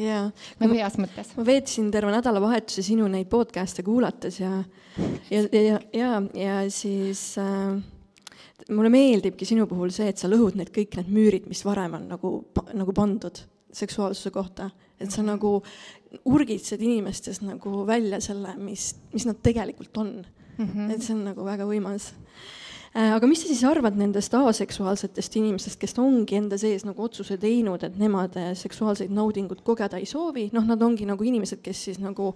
jaa. 0.01 0.29
nagu 0.59 0.77
heas 0.77 0.97
mõttes. 0.99 1.33
ma 1.37 1.45
veetsin 1.47 1.89
terve 1.93 2.13
nädalavahetuse 2.15 2.83
sinu 2.85 3.07
neid 3.11 3.29
podcast'e 3.31 3.85
kuulates 3.85 4.39
ja, 4.41 4.51
ja, 5.31 5.43
ja, 5.51 5.79
ja, 5.93 6.21
ja 6.35 6.55
siis 6.73 7.35
äh, 7.41 7.75
mulle 8.69 8.91
meeldibki 8.93 9.47
sinu 9.47 9.67
puhul 9.69 9.93
see, 9.95 10.09
et 10.11 10.21
sa 10.21 10.29
lõhud 10.31 10.57
need 10.59 10.71
kõik 10.75 10.97
need 10.99 11.11
müürid, 11.13 11.49
mis 11.51 11.63
varem 11.67 11.97
on 11.99 12.09
nagu, 12.15 12.37
nagu 12.73 12.95
pandud 12.95 13.43
seksuaalsuse 13.75 14.31
kohta, 14.31 14.69
et 14.99 15.11
sa 15.11 15.23
nagu 15.25 15.57
urgitsed 16.31 16.81
inimestes 16.81 17.41
nagu 17.43 17.83
välja 17.87 18.21
selle, 18.23 18.55
mis, 18.59 18.93
mis 19.13 19.25
nad 19.27 19.41
tegelikult 19.43 19.97
on 19.99 20.13
mm. 20.23 20.67
-hmm. 20.67 20.93
et 20.93 21.03
see 21.03 21.15
on 21.15 21.25
nagu 21.31 21.45
väga 21.45 21.67
võimas 21.67 22.13
aga 22.95 23.27
mis 23.27 23.41
sa 23.43 23.49
siis 23.49 23.63
arvad 23.67 23.97
nendest 23.99 24.33
aseksuaalsetest 24.39 25.39
inimestest, 25.41 25.79
kes 25.81 25.97
ongi 25.99 26.37
enda 26.39 26.59
sees 26.59 26.85
nagu 26.87 27.03
otsuse 27.03 27.37
teinud, 27.41 27.83
et 27.83 27.97
nemad 27.99 28.37
äh, 28.39 28.53
seksuaalseid 28.55 29.11
naudingut 29.11 29.65
kogeda 29.67 29.99
ei 29.99 30.07
soovi, 30.07 30.47
noh, 30.55 30.63
nad 30.67 30.81
ongi 30.85 31.07
nagu 31.07 31.27
inimesed, 31.27 31.59
kes 31.65 31.83
siis 31.89 31.99
nagu 32.03 32.31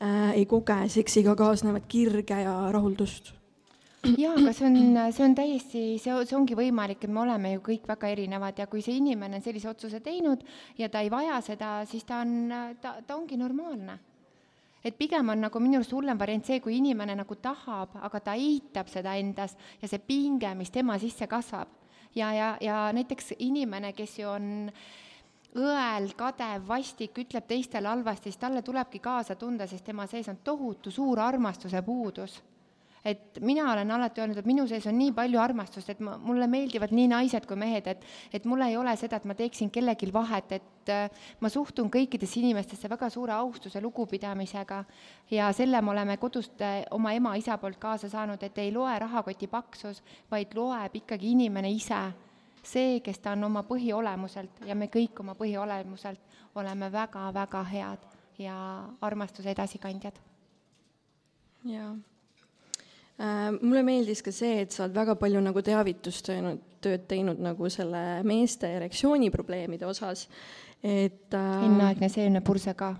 äh, 0.00 0.32
ei 0.38 0.46
koge 0.48 0.80
seksiga 0.92 1.36
kaasnevat 1.36 1.84
kirge 1.88 2.40
ja 2.44 2.56
rahuldust. 2.72 3.34
Jaa, 4.16 4.36
aga 4.38 4.52
see 4.54 4.68
on, 4.68 4.76
see 5.12 5.24
on 5.26 5.32
täiesti, 5.34 5.80
see, 5.98 6.18
see 6.24 6.36
ongi 6.38 6.56
võimalik, 6.56 7.02
et 7.02 7.12
me 7.12 7.24
oleme 7.24 7.56
ju 7.56 7.64
kõik 7.66 7.88
väga 7.90 8.12
erinevad 8.14 8.60
ja 8.62 8.68
kui 8.70 8.80
see 8.84 8.96
inimene 9.00 9.40
on 9.40 9.44
sellise 9.44 9.68
otsuse 9.68 9.98
teinud 10.00 10.44
ja 10.78 10.88
ta 10.88 11.02
ei 11.02 11.10
vaja 11.12 11.40
seda, 11.44 11.80
siis 11.90 12.06
ta 12.06 12.22
on, 12.22 12.54
ta, 12.80 13.00
ta 13.04 13.18
ongi 13.18 13.36
normaalne 13.36 13.98
et 14.84 14.96
pigem 14.98 15.28
on 15.28 15.40
nagu 15.46 15.60
minu 15.60 15.80
arust 15.80 15.92
hullem 15.92 16.18
variant 16.18 16.46
see, 16.46 16.60
kui 16.60 16.76
inimene 16.78 17.16
nagu 17.18 17.36
tahab, 17.42 17.96
aga 18.02 18.20
ta 18.20 18.34
eitab 18.38 18.88
seda 18.92 19.16
endas 19.18 19.56
ja 19.82 19.88
see 19.88 19.98
pinge, 19.98 20.54
mis 20.54 20.70
tema 20.70 20.98
sisse 20.98 21.26
kasvab. 21.26 21.68
ja, 22.14 22.32
ja, 22.32 22.56
ja 22.60 22.92
näiteks 22.92 23.34
inimene, 23.38 23.92
kes 23.92 24.18
ju 24.18 24.28
on 24.28 24.70
õel, 25.58 26.12
kadev, 26.16 26.66
vastik, 26.68 27.18
ütleb 27.18 27.46
teistele 27.48 27.88
halvasti, 27.88 28.30
siis 28.30 28.40
talle 28.40 28.62
tulebki 28.62 28.98
kaasa 28.98 29.34
tunda, 29.34 29.66
sest 29.66 29.84
tema 29.84 30.06
sees 30.06 30.28
on 30.28 30.38
tohutu 30.44 30.90
suur 30.90 31.20
armastuse 31.20 31.82
puudus 31.82 32.42
et 33.04 33.38
mina 33.40 33.72
olen 33.72 33.90
alati 33.90 34.20
öelnud, 34.20 34.38
et 34.40 34.48
minu 34.48 34.66
sees 34.68 34.86
on 34.90 34.96
nii 34.98 35.12
palju 35.16 35.40
armastust, 35.40 35.90
et 35.92 36.00
ma, 36.04 36.16
mulle 36.22 36.48
meeldivad 36.50 36.92
nii 36.94 37.08
naised 37.12 37.46
kui 37.48 37.58
mehed, 37.58 37.86
et, 37.90 38.04
et 38.34 38.46
mul 38.48 38.62
ei 38.66 38.76
ole 38.76 38.94
seda, 38.98 39.20
et 39.20 39.28
ma 39.28 39.36
teeksin 39.38 39.70
kellelgi 39.74 40.10
vahet, 40.14 40.52
et 40.58 40.92
äh, 40.92 41.24
ma 41.40 41.50
suhtun 41.52 41.90
kõikidesse 41.94 42.40
inimestesse 42.42 42.90
väga 42.90 43.10
suure 43.12 43.36
austuse, 43.36 43.80
lugupidamisega. 43.84 44.82
Ja 45.30 45.50
selle 45.56 45.82
me 45.82 45.94
oleme 45.94 46.18
kodust 46.18 46.62
äh, 46.64 46.82
oma 46.94 47.14
ema-isa 47.16 47.58
poolt 47.58 47.78
kaasa 47.82 48.10
saanud, 48.12 48.42
et 48.42 48.58
ei 48.58 48.72
loe 48.74 48.98
rahakoti 48.98 49.50
paksus, 49.50 50.02
vaid 50.30 50.56
loeb 50.58 50.98
ikkagi 51.02 51.32
inimene 51.36 51.70
ise. 51.74 52.02
See, 52.68 52.98
kes 53.00 53.22
ta 53.22 53.32
on 53.36 53.46
oma 53.46 53.62
põhiolemuselt 53.64 54.66
ja 54.66 54.74
me 54.76 54.90
kõik 54.92 55.22
oma 55.22 55.38
põhiolemuselt 55.38 56.36
oleme 56.58 56.90
väga-väga 56.92 57.62
head 57.70 58.04
ja 58.42 58.58
armastuse 59.00 59.54
edasikandjad. 59.54 60.18
jaa 61.64 61.94
mulle 63.18 63.82
meeldis 63.82 64.22
ka 64.22 64.30
see, 64.34 64.60
et 64.62 64.74
sa 64.74 64.84
oled 64.84 64.94
väga 64.94 65.16
palju 65.18 65.40
nagu 65.42 65.62
teavitustöönud, 65.66 66.60
tööd 66.84 67.08
teinud 67.10 67.40
nagu 67.42 67.70
selle 67.72 68.22
meeste 68.26 68.70
erektsiooniprobleemide 68.76 69.86
osas, 69.88 70.28
et 70.82 71.34
äh, 71.34 71.64
enneaegne 71.66 72.10
seemnepurse 72.12 72.74
ka. 72.78 72.94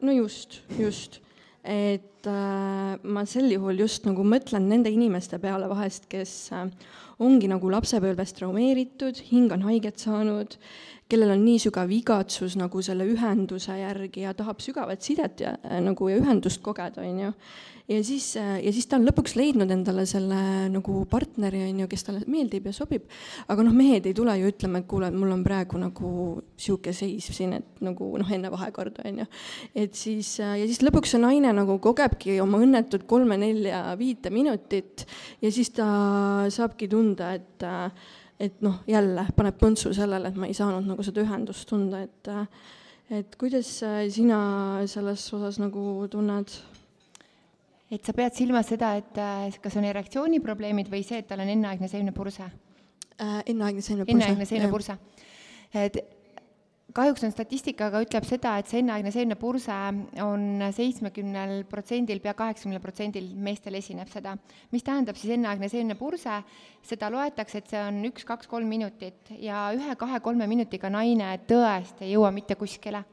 no 0.00 0.12
just, 0.12 0.62
just. 0.78 1.20
et 1.62 2.26
äh, 2.26 2.96
ma 3.02 3.26
sel 3.28 3.52
juhul 3.52 3.84
just 3.84 4.06
nagu 4.08 4.24
mõtlen 4.24 4.70
nende 4.70 4.90
inimeste 4.90 5.38
peale 5.42 5.68
vahest, 5.70 6.08
kes 6.10 6.32
äh, 6.56 6.70
ongi 7.22 7.50
nagu 7.50 7.68
lapsepõlvest 7.70 8.40
traumeeritud, 8.40 9.20
hing 9.28 9.52
on 9.52 9.68
haiget 9.68 10.00
saanud, 10.00 10.56
kellel 11.12 11.34
on 11.34 11.44
nii 11.44 11.60
sügav 11.60 11.92
igatsus 11.92 12.56
nagu 12.56 12.80
selle 12.82 13.04
ühenduse 13.12 13.76
järgi 13.76 14.24
ja 14.24 14.32
tahab 14.34 14.64
sügavat 14.64 15.04
sidet 15.04 15.44
ja 15.44 15.54
äh, 15.60 15.78
nagu 15.84 16.08
ja 16.08 16.18
ühendust 16.22 16.64
kogeda, 16.64 17.04
on 17.04 17.20
ju 17.26 17.34
ja 17.88 17.98
siis, 18.04 18.34
ja 18.36 18.72
siis 18.72 18.86
ta 18.88 18.98
on 18.98 19.06
lõpuks 19.06 19.34
leidnud 19.38 19.70
endale 19.74 20.04
selle 20.08 20.38
nagu 20.72 21.02
partneri, 21.10 21.64
on 21.68 21.82
ju, 21.82 21.88
kes 21.90 22.06
talle 22.06 22.22
meeldib 22.30 22.68
ja 22.68 22.74
sobib. 22.76 23.08
aga 23.48 23.66
noh, 23.66 23.74
mehed 23.76 24.06
ei 24.06 24.14
tule 24.16 24.34
ju 24.38 24.50
ütlema, 24.52 24.82
et 24.82 24.88
kuule, 24.90 25.10
mul 25.14 25.34
on 25.34 25.44
praegu 25.46 25.80
nagu 25.80 26.12
sihuke 26.56 26.94
seis 26.96 27.28
siin, 27.34 27.56
et 27.58 27.82
nagu 27.84 28.12
noh, 28.20 28.32
enne 28.32 28.52
vahekorda 28.52 29.06
on 29.08 29.22
ju. 29.24 29.28
et 29.84 29.94
siis 29.98 30.34
ja 30.38 30.54
siis 30.62 30.82
lõpuks 30.84 31.14
see 31.14 31.22
naine 31.22 31.52
nagu 31.56 31.78
kogebki 31.82 32.38
oma 32.44 32.62
õnnetut 32.62 33.06
kolme-nelja-viite 33.10 34.32
minutit 34.34 35.06
ja 35.42 35.52
siis 35.52 35.72
ta 35.76 35.86
saabki 36.52 36.90
tunda, 36.92 37.34
et 37.38 37.70
et 38.42 38.62
noh, 38.64 38.80
jälle 38.90 39.22
paneb 39.36 39.58
põntsu 39.60 39.92
sellele, 39.94 40.32
et 40.32 40.38
ma 40.40 40.48
ei 40.50 40.56
saanud 40.56 40.86
nagu 40.88 41.04
seda 41.06 41.22
ühendust 41.22 41.68
tunda, 41.70 42.02
et 42.02 42.30
et 43.12 43.34
kuidas 43.38 43.68
sina 44.14 44.38
selles 44.88 45.26
osas 45.36 45.58
nagu 45.60 46.06
tunned? 46.10 46.54
Et 47.92 48.00
sa 48.06 48.14
pead 48.16 48.32
silmas 48.36 48.70
seda, 48.72 48.94
et 49.00 49.20
äh, 49.20 49.60
kas 49.62 49.76
on 49.76 49.84
erektsiooniprobleemid 49.84 50.88
või 50.92 51.04
see, 51.04 51.20
et 51.20 51.28
tal 51.28 51.44
on 51.44 51.52
enneaegne 51.52 51.90
seemnepurse 51.92 52.48
äh,? 52.48 53.38
enneaegne 53.52 53.84
seemnepurse. 53.84 54.16
enneaegne 54.16 54.48
seemnepurse. 54.48 54.98
et 55.76 56.00
kahjuks 56.96 57.24
on 57.26 57.32
statistikaga 57.32 58.00
ütleb 58.04 58.24
seda, 58.28 58.56
et 58.60 58.68
see 58.68 58.80
enneaegne 58.82 59.12
seemnepurse 59.12 59.76
on 60.24 60.64
seitsmekümnel 60.76 61.64
protsendil, 61.70 62.20
pea 62.24 62.34
kaheksakümnel 62.36 62.82
protsendil 62.84 63.30
meestel 63.36 63.76
esineb 63.80 64.10
seda. 64.12 64.36
mis 64.72 64.84
tähendab 64.84 65.20
siis 65.20 65.36
enneaegne 65.36 65.68
seemnepurse, 65.72 66.42
seda 66.88 67.12
loetakse, 67.12 67.60
et 67.60 67.72
see 67.72 67.80
on 67.80 68.02
üks, 68.08 68.24
kaks, 68.28 68.48
kolm 68.48 68.72
minutit 68.72 69.32
ja 69.40 69.68
ühe-kahe-kolme 69.76 70.48
minutiga 70.48 70.92
naine 70.92 71.34
tõesti 71.48 72.08
ei 72.08 72.16
jõua 72.16 72.32
mitte 72.32 72.56
kuskile 72.60 73.04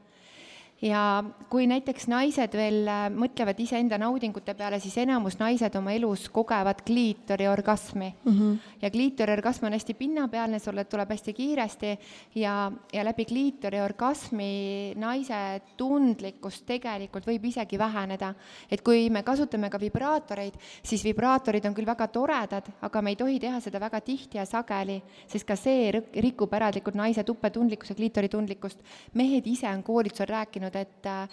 ja 0.82 1.22
kui 1.52 1.66
näiteks 1.68 2.08
naised 2.10 2.54
veel 2.56 2.88
äh, 2.88 3.04
mõtlevad 3.12 3.58
iseenda 3.60 3.98
naudingute 4.00 4.54
peale, 4.56 4.80
siis 4.80 4.96
enamus 5.02 5.36
naised 5.40 5.76
oma 5.76 5.92
elus 5.92 6.28
kogevad 6.32 6.82
kliitoriorgasmi 6.86 8.08
mm. 8.08 8.32
-hmm. 8.32 8.56
ja 8.82 8.90
kliitoriorgasm 8.90 9.66
on 9.66 9.76
hästi 9.76 9.94
pinnapealne, 9.94 10.58
sulle 10.58 10.84
tuleb 10.84 11.10
hästi 11.10 11.32
kiiresti 11.32 11.98
ja, 12.34 12.72
ja 12.92 13.04
läbi 13.04 13.24
kliitoriorgasmi 13.24 14.94
naise 14.96 15.60
tundlikkus 15.76 16.62
tegelikult 16.62 17.26
võib 17.26 17.44
isegi 17.44 17.78
väheneda. 17.78 18.34
et 18.70 18.82
kui 18.82 19.10
me 19.10 19.22
kasutame 19.22 19.70
ka 19.70 19.80
vibraatoreid, 19.80 20.54
siis 20.82 21.04
vibraatorid 21.04 21.64
on 21.64 21.74
küll 21.74 21.86
väga 21.86 22.08
toredad, 22.08 22.72
aga 22.80 23.02
me 23.02 23.10
ei 23.10 23.16
tohi 23.16 23.38
teha 23.40 23.60
seda 23.60 23.80
väga 23.80 24.00
tihti 24.00 24.38
ja 24.38 24.44
sageli, 24.46 25.02
sest 25.26 25.46
ka 25.46 25.56
see 25.56 25.92
rikub 26.14 26.52
ära 26.54 26.70
tegelikult 26.70 26.98
naise 26.98 27.24
tupetundlikkuse, 27.24 27.94
kliitoritundlikkust. 27.94 28.78
mehed 29.14 29.46
ise 29.46 29.68
on 29.68 29.82
koolitusel 29.82 30.26
rääkinud, 30.26 30.69
öelnud, 30.70 30.76
et 30.76 31.06
äh, 31.06 31.28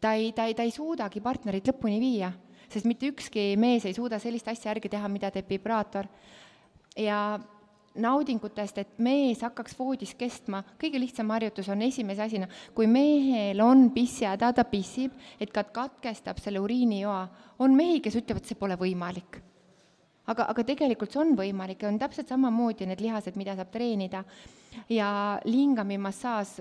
ta 0.00 0.12
ei, 0.12 0.32
ta 0.32 0.44
ei, 0.44 0.54
ta 0.54 0.62
ei 0.62 0.70
suudagi 0.70 1.20
partnerit 1.20 1.68
lõpuni 1.68 1.98
viia, 2.00 2.32
sest 2.68 2.86
mitte 2.86 3.10
ükski 3.10 3.56
mees 3.58 3.86
ei 3.86 3.94
suuda 3.96 4.18
sellist 4.18 4.48
asja 4.48 4.72
järgi 4.72 4.88
teha, 4.88 5.08
mida 5.08 5.30
teeb 5.30 5.48
vibraator. 5.50 6.08
ja 6.98 7.38
naudingutest, 7.98 8.78
et 8.78 8.98
mees 9.02 9.40
hakkaks 9.42 9.74
voodis 9.78 10.14
kestma, 10.18 10.62
kõige 10.78 11.00
lihtsam 11.00 11.30
harjutus 11.34 11.68
on 11.72 11.82
esimese 11.82 12.22
asina, 12.22 12.46
kui 12.74 12.86
mehel 12.86 13.60
on 13.64 13.88
pisshäda, 13.94 14.52
ta 14.54 14.64
pissib, 14.68 15.14
et 15.40 15.50
ka 15.50 15.64
katkestab 15.64 16.38
selle 16.38 16.60
uriinijoa. 16.62 17.28
on 17.58 17.74
mehi, 17.74 18.00
kes 18.00 18.14
ütlevad, 18.16 18.44
see 18.44 18.54
pole 18.54 18.76
võimalik. 18.76 19.40
aga, 20.26 20.44
aga 20.44 20.64
tegelikult 20.64 21.10
see 21.10 21.20
on 21.20 21.34
võimalik 21.36 21.82
ja 21.82 21.88
on 21.88 21.98
täpselt 21.98 22.28
samamoodi 22.28 22.86
need 22.86 23.00
lihased, 23.00 23.36
mida 23.36 23.56
saab 23.56 23.70
treenida. 23.70 24.24
ja 24.88 25.40
lingami 25.44 25.98
massaaž 25.98 26.60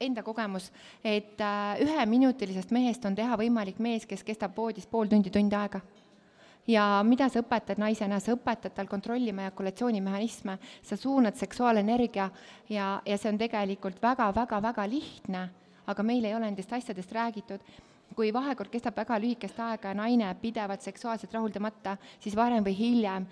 enda 0.00 0.22
kogemus, 0.22 0.70
et 1.04 1.40
äh, 1.40 1.80
üheminutilisest 1.84 2.72
mehest 2.74 3.04
on 3.04 3.14
teha 3.14 3.36
võimalik 3.38 3.78
mees, 3.82 4.06
kes 4.06 4.24
kestab 4.26 4.56
voodis 4.56 4.86
pool 4.90 5.10
tundi, 5.10 5.30
tund 5.30 5.52
aega. 5.52 5.80
ja 6.66 7.02
mida 7.04 7.28
sa 7.28 7.42
õpetad 7.42 7.76
naisena, 7.76 8.18
sa 8.20 8.32
õpetad 8.32 8.72
tal 8.72 8.88
kontrollima 8.88 9.42
ejakulatsioonimehhanisme, 9.44 10.58
sa 10.82 10.96
suunad 10.96 11.36
seksuaalenergia 11.36 12.30
ja, 12.68 13.00
ja 13.04 13.18
see 13.18 13.32
on 13.32 13.38
tegelikult 13.38 14.00
väga-väga-väga 14.02 14.86
lihtne, 14.88 15.48
aga 15.86 16.02
meil 16.02 16.24
ei 16.24 16.34
ole 16.34 16.48
nendest 16.48 16.72
asjadest 16.72 17.12
räägitud. 17.12 17.60
Kui 18.14 18.30
vahekord 18.32 18.70
kestab 18.70 18.96
väga 18.96 19.18
lühikest 19.18 19.58
aega 19.60 19.90
ja 19.90 19.98
naine 19.98 20.28
pidevalt 20.40 20.84
seksuaalselt 20.84 21.32
rahuldamata, 21.34 21.96
siis 22.20 22.36
varem 22.36 22.64
või 22.64 22.76
hiljem 22.78 23.26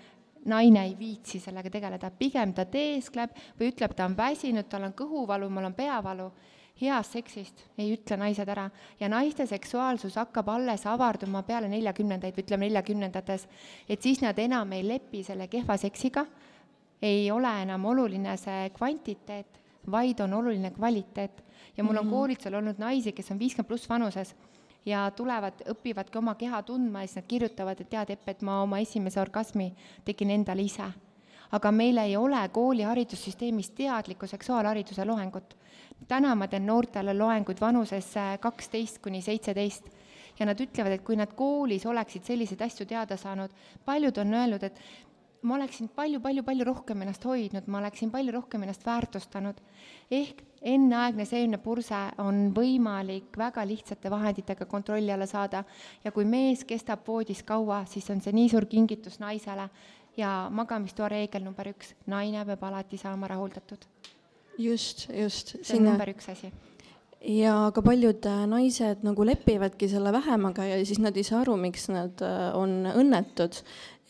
naine 0.45 0.85
ei 0.85 0.95
viitsi 0.99 1.39
sellega 1.39 1.69
tegeleda, 1.71 2.11
pigem 2.11 2.53
ta 2.53 2.65
teeskleb 2.69 3.33
või 3.59 3.71
ütleb, 3.71 3.93
ta 3.95 4.05
on 4.05 4.17
väsinud, 4.17 4.67
tal 4.69 4.87
on 4.87 4.95
kõhuvalu, 4.97 5.49
mul 5.49 5.69
on 5.69 5.75
peavalu 5.77 6.29
heast 6.81 7.13
seksist 7.13 7.63
ei 7.77 7.91
ütle 7.93 8.17
naised 8.17 8.49
ära 8.49 8.69
ja 8.99 9.09
naiste 9.11 9.45
seksuaalsus 9.49 10.15
hakkab 10.17 10.49
alles 10.49 10.85
avarduma 10.89 11.43
peale 11.45 11.69
neljakümnendaid 11.69 12.35
või 12.35 12.45
ütleme 12.45 12.67
neljakümnendates, 12.67 13.47
et 13.89 14.01
siis 14.01 14.21
nad 14.21 14.39
enam 14.39 14.71
ei 14.73 14.87
lepi 14.87 15.23
selle 15.23 15.47
kehva 15.47 15.77
seksiga, 15.77 16.25
ei 17.01 17.29
ole 17.31 17.51
enam 17.61 17.85
oluline 17.85 18.37
see 18.41 18.71
kvantiteet, 18.77 19.59
vaid 19.91 20.19
on 20.23 20.33
oluline 20.33 20.71
kvaliteet. 20.71 21.43
ja 21.77 21.83
mul 21.83 21.97
on 21.97 22.05
mm 22.05 22.09
-hmm. 22.09 22.13
koolitusel 22.13 22.53
olnud 22.53 22.77
naisi, 22.77 23.11
kes 23.11 23.31
on 23.31 23.39
viiskümmend 23.39 23.67
pluss 23.67 23.89
vanuses 23.89 24.35
ja 24.85 25.11
tulevad, 25.11 25.53
õpivadki 25.69 26.17
oma 26.17 26.35
keha 26.35 26.63
tundma 26.63 27.01
ja 27.01 27.07
siis 27.07 27.15
nad 27.15 27.27
kirjutavad, 27.27 27.81
et 27.81 27.89
tead, 27.89 28.09
Epp, 28.09 28.29
et 28.29 28.41
ma 28.41 28.61
oma 28.61 28.79
esimese 28.79 29.21
orgasmi 29.21 29.73
tegin 30.05 30.29
endale 30.29 30.61
ise. 30.61 30.91
aga 31.51 31.71
meil 31.71 31.97
ei 31.97 32.17
ole 32.17 32.49
kooli 32.49 32.81
haridussüsteemis 32.81 33.69
teadlikku 33.69 34.27
seksuaalhariduse 34.27 35.05
loengut 35.05 35.55
täna 36.07 36.35
ma 36.35 36.47
teen 36.47 36.65
noortele 36.67 37.15
loenguid 37.17 37.61
vanuses 37.61 38.11
äh, 38.17 38.35
kaksteist 38.39 39.01
kuni 39.03 39.21
seitseteist. 39.21 39.89
Ja 40.39 40.47
nad 40.49 40.57
ütlevad, 40.57 40.95
et 40.95 41.03
kui 41.05 41.17
nad 41.17 41.33
koolis 41.37 41.85
oleksid 41.85 42.25
selliseid 42.25 42.61
asju 42.65 42.87
teada 42.89 43.17
saanud, 43.21 43.51
paljud 43.85 44.17
on 44.17 44.33
öelnud, 44.33 44.63
et 44.65 44.79
ma 45.43 45.57
oleksin 45.59 45.91
palju-palju-palju 45.93 46.65
rohkem 46.65 47.03
ennast 47.03 47.25
hoidnud, 47.27 47.67
ma 47.67 47.81
oleksin 47.81 48.11
palju 48.11 48.33
rohkem 48.33 48.63
ennast 48.63 48.85
väärtustanud. 48.85 49.59
ehk 50.11 50.41
enneaegne 50.61 51.25
seemnepurse 51.25 51.99
on 52.23 52.53
võimalik 52.55 53.37
väga 53.37 53.65
lihtsate 53.67 54.09
vahenditega 54.09 54.65
kontrolli 54.65 55.11
alla 55.11 55.25
saada. 55.27 55.63
Ja 56.03 56.11
kui 56.11 56.25
mees 56.25 56.63
kestab 56.63 57.07
voodis 57.07 57.43
kaua, 57.43 57.83
siis 57.85 58.09
on 58.09 58.21
see 58.21 58.33
nii 58.33 58.49
suur 58.49 58.65
kingitus 58.65 59.19
naisele. 59.19 59.69
Ja 60.17 60.47
magamistoa 60.49 61.09
reegel 61.09 61.43
number 61.43 61.67
üks, 61.67 61.93
naine 62.07 62.45
peab 62.45 62.63
alati 62.63 62.97
saama 62.97 63.27
rahuldatud 63.27 63.85
just, 64.57 65.09
just. 65.09 65.55
see 65.61 65.79
on 65.79 65.91
number 65.91 66.13
üks 66.13 66.29
asi 66.31 66.51
ja 67.23 67.55
ka 67.75 67.81
paljud 67.83 68.25
äh, 68.27 68.43
naised 68.49 69.03
nagu 69.05 69.25
lepivadki 69.25 69.87
selle 69.91 70.11
vähemaga 70.13 70.67
ja 70.67 70.77
siis 70.83 70.99
nad 71.03 71.15
ei 71.17 71.25
saa 71.27 71.41
aru, 71.43 71.55
miks 71.59 71.87
nad 71.91 72.21
äh, 72.23 72.51
on 72.59 72.83
õnnetud. 72.91 73.63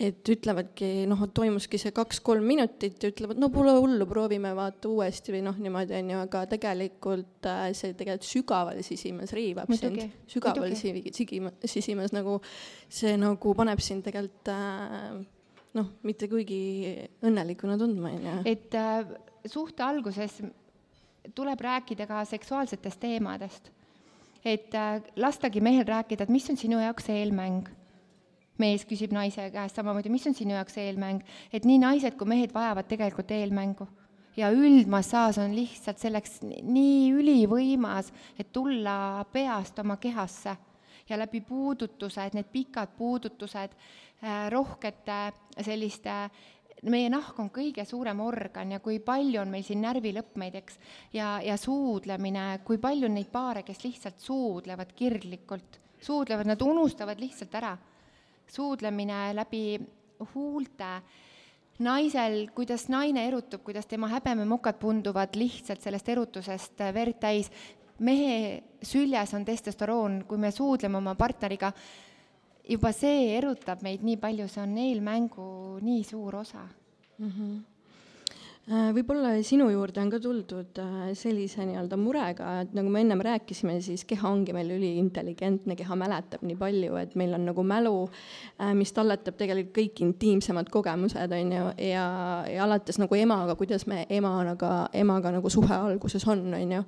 et 0.04 0.26
ütlevadki, 0.28 1.06
noh, 1.06 1.20
toimuski 1.38 1.78
see 1.78 1.94
kaks-kolm 1.94 2.42
minutit 2.50 3.04
ja 3.04 3.12
ütlevad, 3.12 3.38
no 3.40 3.52
pole 3.54 3.76
hullu, 3.78 4.08
proovime 4.10 4.50
vaata 4.58 4.90
uuesti 4.90 5.36
või 5.36 5.44
noh, 5.46 5.60
niimoodi 5.62 5.94
on 6.00 6.10
ju, 6.10 6.22
aga 6.26 6.42
tegelikult 6.50 7.46
äh, 7.48 7.68
see 7.78 7.94
tegelikult 7.94 8.26
sügaval 8.26 8.82
sisimas 8.84 9.36
riivab 9.38 9.70
Muidugi. 9.70 10.08
sind. 10.08 10.24
sügaval 10.34 10.74
sisimas, 10.74 11.60
sisimas 11.70 12.16
nagu 12.16 12.40
see 12.90 13.14
nagu 13.22 13.54
paneb 13.56 13.86
sind 13.86 14.02
tegelikult 14.10 14.50
noh, 15.78 15.94
mitte 16.10 16.28
kuigi 16.32 16.98
õnnelikuna 17.22 17.78
tundma, 17.78 18.18
on 18.18 18.28
ju. 18.32 18.36
et 18.50 18.74
äh 18.74 19.14
suhte 19.46 19.84
alguses 19.84 20.42
tuleb 21.36 21.62
rääkida 21.62 22.08
ka 22.08 22.26
seksuaalsetest 22.26 23.00
teemadest. 23.00 23.72
et 24.46 24.76
äh, 24.76 25.02
lastagi 25.16 25.62
mehel 25.62 25.86
rääkida, 25.88 26.24
et 26.24 26.30
mis 26.30 26.50
on 26.50 26.58
sinu 26.58 26.80
jaoks 26.80 27.10
eelmäng. 27.10 27.70
mees 28.58 28.86
küsib 28.86 29.12
naise 29.12 29.50
käest 29.52 29.76
samamoodi, 29.76 30.10
mis 30.10 30.28
on 30.28 30.34
sinu 30.34 30.54
jaoks 30.54 30.78
eelmäng, 30.78 31.24
et 31.54 31.66
nii 31.66 31.80
naised 31.80 32.16
kui 32.18 32.28
mehed 32.28 32.54
vajavad 32.54 32.88
tegelikult 32.88 33.32
eelmängu 33.32 33.88
ja 34.38 34.50
üldmassaaž 34.52 35.40
on 35.44 35.56
lihtsalt 35.56 36.02
selleks 36.02 36.42
nii 36.44 37.12
ülivõimas, 37.14 38.12
et 38.40 38.52
tulla 38.54 39.26
peast 39.32 39.80
oma 39.80 39.98
kehasse 39.98 40.56
ja 41.10 41.20
läbi 41.20 41.42
puudutused, 41.42 42.34
need 42.34 42.50
pikad 42.52 42.96
puudutused, 42.98 43.76
äh, 44.24 44.50
rohkete 44.52 45.34
selliste 45.62 46.30
meie 46.92 47.10
nahk 47.12 47.38
on 47.40 47.50
kõige 47.54 47.86
suurem 47.88 48.20
organ 48.24 48.74
ja 48.76 48.80
kui 48.84 49.00
palju 49.04 49.42
on 49.42 49.52
meil 49.54 49.64
siin 49.66 49.84
närvilõpmeid, 49.86 50.56
eks, 50.60 50.80
ja, 51.16 51.38
ja 51.44 51.58
suudlemine, 51.60 52.60
kui 52.68 52.80
palju 52.82 53.08
on 53.08 53.18
neid 53.18 53.30
paare, 53.32 53.64
kes 53.68 53.84
lihtsalt 53.86 54.20
suudlevad 54.24 54.94
kirglikult, 54.98 55.80
suudlevad, 56.04 56.50
nad 56.50 56.62
unustavad 56.62 57.20
lihtsalt 57.20 57.56
ära. 57.56 57.78
suudlemine 58.54 59.34
läbi 59.34 59.80
huulte, 60.34 60.90
naisel, 61.80 62.50
kuidas 62.54 62.90
naine 62.90 63.28
erutub, 63.28 63.64
kuidas 63.64 63.86
tema 63.86 64.08
häbememokad 64.12 64.78
punduvad 64.80 65.36
lihtsalt 65.36 65.82
sellest 65.82 66.10
erutusest 66.10 66.84
verd 66.94 67.20
täis, 67.20 67.50
mehe 68.00 68.64
süljes 68.84 69.34
on 69.34 69.46
testosteroon, 69.46 70.24
kui 70.28 70.38
me 70.38 70.52
suudleme 70.52 70.98
oma 70.98 71.16
partneriga, 71.16 71.72
juba 72.70 72.92
see 72.92 73.36
erutab 73.38 73.84
meid 73.84 74.04
nii 74.04 74.18
palju, 74.18 74.48
see 74.48 74.64
on 74.64 74.78
eelmängu 74.78 75.80
nii 75.82 76.04
suur 76.04 76.36
osa 76.36 76.68
mm. 77.20 77.30
-hmm 77.30 77.73
võib-olla 78.64 79.34
sinu 79.44 79.66
juurde 79.68 80.00
on 80.00 80.10
ka 80.14 80.22
tuldud 80.24 80.78
äh, 80.80 81.10
sellise 81.20 81.66
nii-öelda 81.68 81.98
murega, 82.00 82.54
et 82.64 82.72
nagu 82.78 82.88
me 82.94 83.02
ennem 83.04 83.20
rääkisime, 83.26 83.76
siis 83.84 84.06
keha 84.08 84.30
ongi 84.30 84.56
meil 84.56 84.70
üliintelligentne, 84.72 85.76
keha 85.76 85.98
mäletab 86.00 86.46
nii 86.48 86.56
palju, 86.56 86.96
et 87.02 87.18
meil 87.20 87.36
on 87.36 87.44
nagu 87.50 87.66
mälu, 87.68 88.06
äh, 88.64 88.72
mis 88.78 88.96
talletab 88.96 89.36
tegelikult 89.40 89.76
kõik 89.76 90.04
intiimsemad 90.06 90.72
kogemused, 90.72 91.36
on 91.36 91.52
ju, 91.58 91.66
ja, 91.90 92.06
ja 92.48 92.64
alates 92.64 93.02
nagu 93.04 93.20
emaga, 93.20 93.58
kuidas 93.60 93.84
me 93.92 94.06
emanaga, 94.08 94.88
emaga 94.96 95.36
nagu 95.36 95.52
suhe 95.52 95.76
alguses 95.76 96.24
on, 96.32 96.46
on 96.56 96.76
ju. 96.78 96.84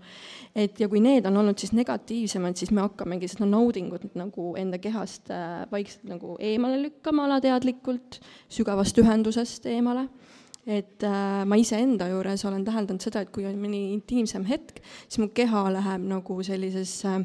et 0.56 0.80
ja 0.80 0.88
kui 0.88 1.04
need 1.04 1.28
on 1.28 1.44
olnud 1.44 1.60
siis 1.60 1.76
negatiivsemad, 1.76 2.56
siis 2.56 2.72
me 2.72 2.86
hakkamegi 2.86 3.28
seda 3.34 3.50
naudingut 3.52 4.14
nagu 4.16 4.54
enda 4.56 4.80
kehast 4.80 5.28
vaikselt 5.72 6.08
nagu 6.08 6.38
eemale 6.40 6.80
lükkama 6.86 7.28
alateadlikult, 7.28 8.22
sügavast 8.48 9.04
ühendusest 9.04 9.68
eemale 9.68 10.08
et 10.66 11.04
äh, 11.06 11.46
ma 11.46 11.58
iseenda 11.62 12.10
juures 12.10 12.46
olen 12.46 12.66
täheldanud 12.66 13.04
seda, 13.04 13.22
et 13.22 13.34
kui 13.34 13.46
on 13.46 13.58
mõni 13.62 13.92
intiimsem 13.94 14.46
hetk, 14.50 14.82
siis 15.06 15.22
mu 15.22 15.30
keha 15.34 15.68
läheb 15.78 16.08
nagu 16.10 16.40
sellisesse 16.46 17.20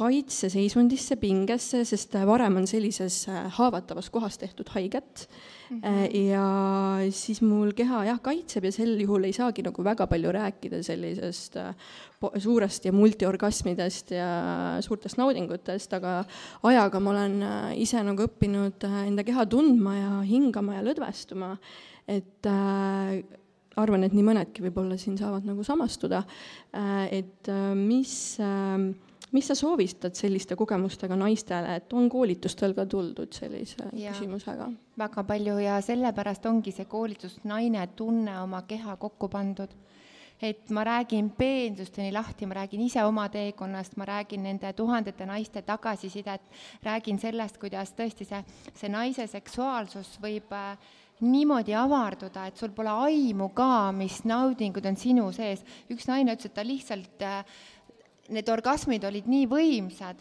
kaitseseisundisse, 0.00 1.16
pingesse, 1.20 1.82
sest 1.88 2.14
varem 2.28 2.60
on 2.60 2.66
sellises 2.68 3.24
haavatavas 3.58 4.08
kohas 4.12 4.38
tehtud 4.40 4.70
haiget 4.72 5.26
mm. 5.70 5.80
-hmm. 5.80 6.16
ja 6.16 6.44
siis 7.10 7.42
mul 7.42 7.72
keha 7.76 8.04
jah, 8.08 8.20
kaitseb 8.22 8.64
ja 8.64 8.72
sel 8.72 8.94
juhul 9.00 9.24
ei 9.28 9.32
saagi 9.36 9.62
nagu 9.62 9.84
väga 9.84 10.06
palju 10.06 10.32
rääkida 10.32 10.82
sellisest 10.82 11.58
suurest 12.38 12.84
ja 12.84 12.92
multiorgasmidest 12.92 14.10
ja 14.10 14.30
suurtest 14.80 15.16
naudingutest, 15.16 15.92
aga 15.92 16.24
ajaga 16.62 17.00
ma 17.00 17.10
olen 17.10 17.44
ise 17.76 18.02
nagu 18.02 18.24
õppinud 18.24 18.88
enda 19.06 19.24
keha 19.24 19.46
tundma 19.46 19.96
ja 19.96 20.20
hingama 20.20 20.74
ja 20.74 20.82
lõdvestuma, 20.82 21.56
et 22.08 22.46
äh, 22.46 23.20
arvan, 23.78 24.04
et 24.06 24.16
nii 24.16 24.26
mõnedki 24.26 24.64
võib-olla 24.64 24.98
siin 25.00 25.18
saavad 25.20 25.46
nagu 25.48 25.64
samastuda, 25.66 26.24
äh, 26.74 27.06
et 27.20 27.50
äh, 27.50 27.70
mis, 27.76 28.12
äh, 28.42 28.78
mis 29.34 29.50
sa 29.50 29.56
soovitad 29.58 30.16
selliste 30.18 30.58
kogemustega 30.58 31.18
naistele, 31.18 31.78
et 31.80 31.92
on 31.96 32.08
koolitustel 32.12 32.74
ka 32.78 32.86
tuldud 32.90 33.36
sellise 33.36 33.90
ja, 33.92 34.14
küsimusega? 34.14 34.70
väga 35.00 35.24
palju 35.28 35.60
ja 35.62 35.78
sellepärast 35.84 36.50
ongi 36.50 36.74
see 36.76 36.88
koolitus 36.90 37.40
Naine 37.48 37.86
tunne 37.96 38.40
oma 38.42 38.64
keha 38.68 38.98
kokku 39.00 39.30
pandud. 39.32 39.72
Et 40.40 40.70
ma 40.72 40.80
räägin 40.84 41.26
peensusteni 41.36 42.14
lahti, 42.16 42.46
ma 42.48 42.54
räägin 42.62 42.80
ise 42.80 43.02
oma 43.04 43.26
teekonnast, 43.28 43.98
ma 44.00 44.06
räägin 44.08 44.40
nende 44.48 44.70
tuhandete 44.72 45.26
naiste 45.28 45.60
tagasisidet, 45.68 46.40
räägin 46.80 47.20
sellest, 47.20 47.58
kuidas 47.60 47.92
tõesti 47.92 48.24
see, 48.24 48.40
see 48.72 48.88
naise 48.88 49.26
seksuaalsus 49.28 50.14
võib 50.22 50.48
äh, 50.56 50.78
niimoodi 51.20 51.74
avarduda, 51.76 52.46
et 52.48 52.56
sul 52.56 52.72
pole 52.76 52.92
aimu 53.06 53.50
ka, 53.56 53.90
mis 53.96 54.22
naudingud 54.28 54.86
on 54.88 54.96
sinu 54.96 55.28
sees. 55.36 55.62
üks 55.92 56.08
naine 56.08 56.34
ütles, 56.36 56.48
et 56.48 56.56
ta 56.56 56.64
lihtsalt, 56.64 57.22
äh, 57.22 57.44
need 58.30 58.48
orgasmid 58.48 59.04
olid 59.04 59.28
nii 59.28 59.46
võimsad, 59.50 60.20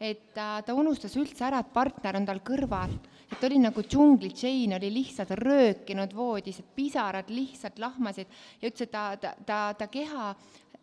et 0.00 0.32
ta, 0.34 0.62
ta 0.64 0.74
unustas 0.74 1.14
üldse 1.20 1.44
ära, 1.46 1.60
et 1.60 1.72
partner 1.72 2.16
on 2.16 2.26
tal 2.26 2.40
kõrval. 2.40 2.98
et 3.30 3.44
oli 3.46 3.60
nagu 3.62 3.82
džungli 3.82 4.32
Jane 4.34 4.74
oli 4.74 4.90
lihtsalt 4.90 5.30
röökinud 5.38 6.14
voodis, 6.14 6.58
et 6.58 6.74
pisarad 6.74 7.28
lihtsalt 7.30 7.78
lahmasid 7.78 8.26
ja 8.60 8.68
ütles, 8.68 8.88
et 8.88 8.90
ta, 8.90 9.16
ta, 9.16 9.34
ta, 9.46 9.74
ta 9.78 9.86
keha, 9.86 10.34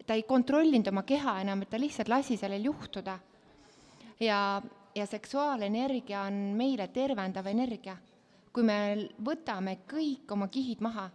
ta 0.06 0.14
ei 0.14 0.23
kontrollinud 0.23 0.88
oma 0.88 1.03
keha 1.03 1.41
enam, 1.41 1.61
et 1.61 1.69
ta 1.69 1.77
lihtsalt 1.77 2.07
lasi 2.07 2.38
sellel 2.38 2.64
juhtuda. 2.64 3.19
ja, 4.19 4.61
ja 4.95 5.06
seksuaalenergia 5.06 6.22
on 6.22 6.56
meile 6.56 6.88
tervendav 6.88 7.45
energia 7.48 7.98
kui 8.58 8.66
me 8.66 9.08
võtame 9.22 9.78
kõik 9.86 10.32
oma 10.34 10.48
kihid 10.50 10.82
maha, 10.82 11.12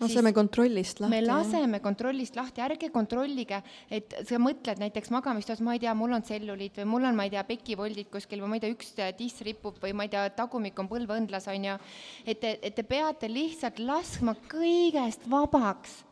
laseme 0.00 0.32
kontrollist 0.36 1.00
lahti. 1.00 1.12
me 1.12 1.20
laseme 1.24 1.80
kontrollist 1.84 2.36
lahti, 2.36 2.62
ärge 2.64 2.88
kontrollige, 2.92 3.60
et 3.92 4.16
sa 4.28 4.40
mõtled 4.40 4.80
näiteks 4.80 5.12
magamistoas, 5.12 5.60
ma 5.64 5.76
ei 5.76 5.82
tea, 5.82 5.92
mul 5.96 6.16
on 6.16 6.24
tselluliit 6.24 6.80
või 6.80 6.88
mul 6.94 7.08
on, 7.10 7.16
ma 7.18 7.26
ei 7.28 7.32
tea, 7.32 7.44
pekivoldid 7.48 8.08
kuskil 8.12 8.40
või 8.44 8.54
ma 8.54 8.58
ei 8.58 8.64
tea, 8.64 8.72
üks 8.76 8.92
tiss 9.18 9.44
ripub 9.44 9.80
või 9.82 9.92
ma 9.96 10.08
ei 10.08 10.12
tea, 10.12 10.24
tagumik 10.36 10.80
on 10.80 10.88
põlveõndlas, 10.88 11.48
on 11.52 11.70
ju. 11.70 11.78
et 12.24 12.40
te, 12.40 12.56
et 12.62 12.76
te 12.76 12.84
peate 12.84 13.30
lihtsalt 13.32 13.80
laskma 13.84 14.36
kõigest 14.48 15.28
vabaks 15.32 16.02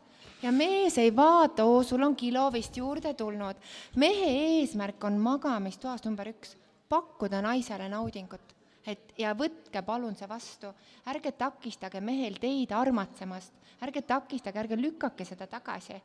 ja 0.45 0.53
mees 0.53 0.97
ei 1.01 1.13
vaata, 1.15 1.65
oo, 1.65 1.81
sul 1.85 2.05
on 2.05 2.17
kilo 2.17 2.45
vist 2.53 2.77
juurde 2.77 3.13
tulnud. 3.17 3.57
mehe 4.01 4.33
eesmärk 4.59 5.09
on 5.09 5.17
magamistoas 5.21 6.05
number 6.05 6.33
üks, 6.33 6.57
pakkuda 6.89 7.41
naisele 7.41 7.89
naudingut 7.89 8.54
et 8.87 9.13
ja 9.17 9.33
võtke 9.37 9.81
palun 9.85 10.15
see 10.17 10.27
vastu, 10.29 10.71
ärge 11.09 11.33
takistage 11.37 12.01
mehel 12.01 12.37
teid 12.41 12.73
armatsemast, 12.75 13.53
ärge 13.85 14.05
takistage, 14.05 14.61
ärge 14.61 14.77
lükake 14.79 15.25
seda 15.25 15.47
tagasi. 15.47 16.01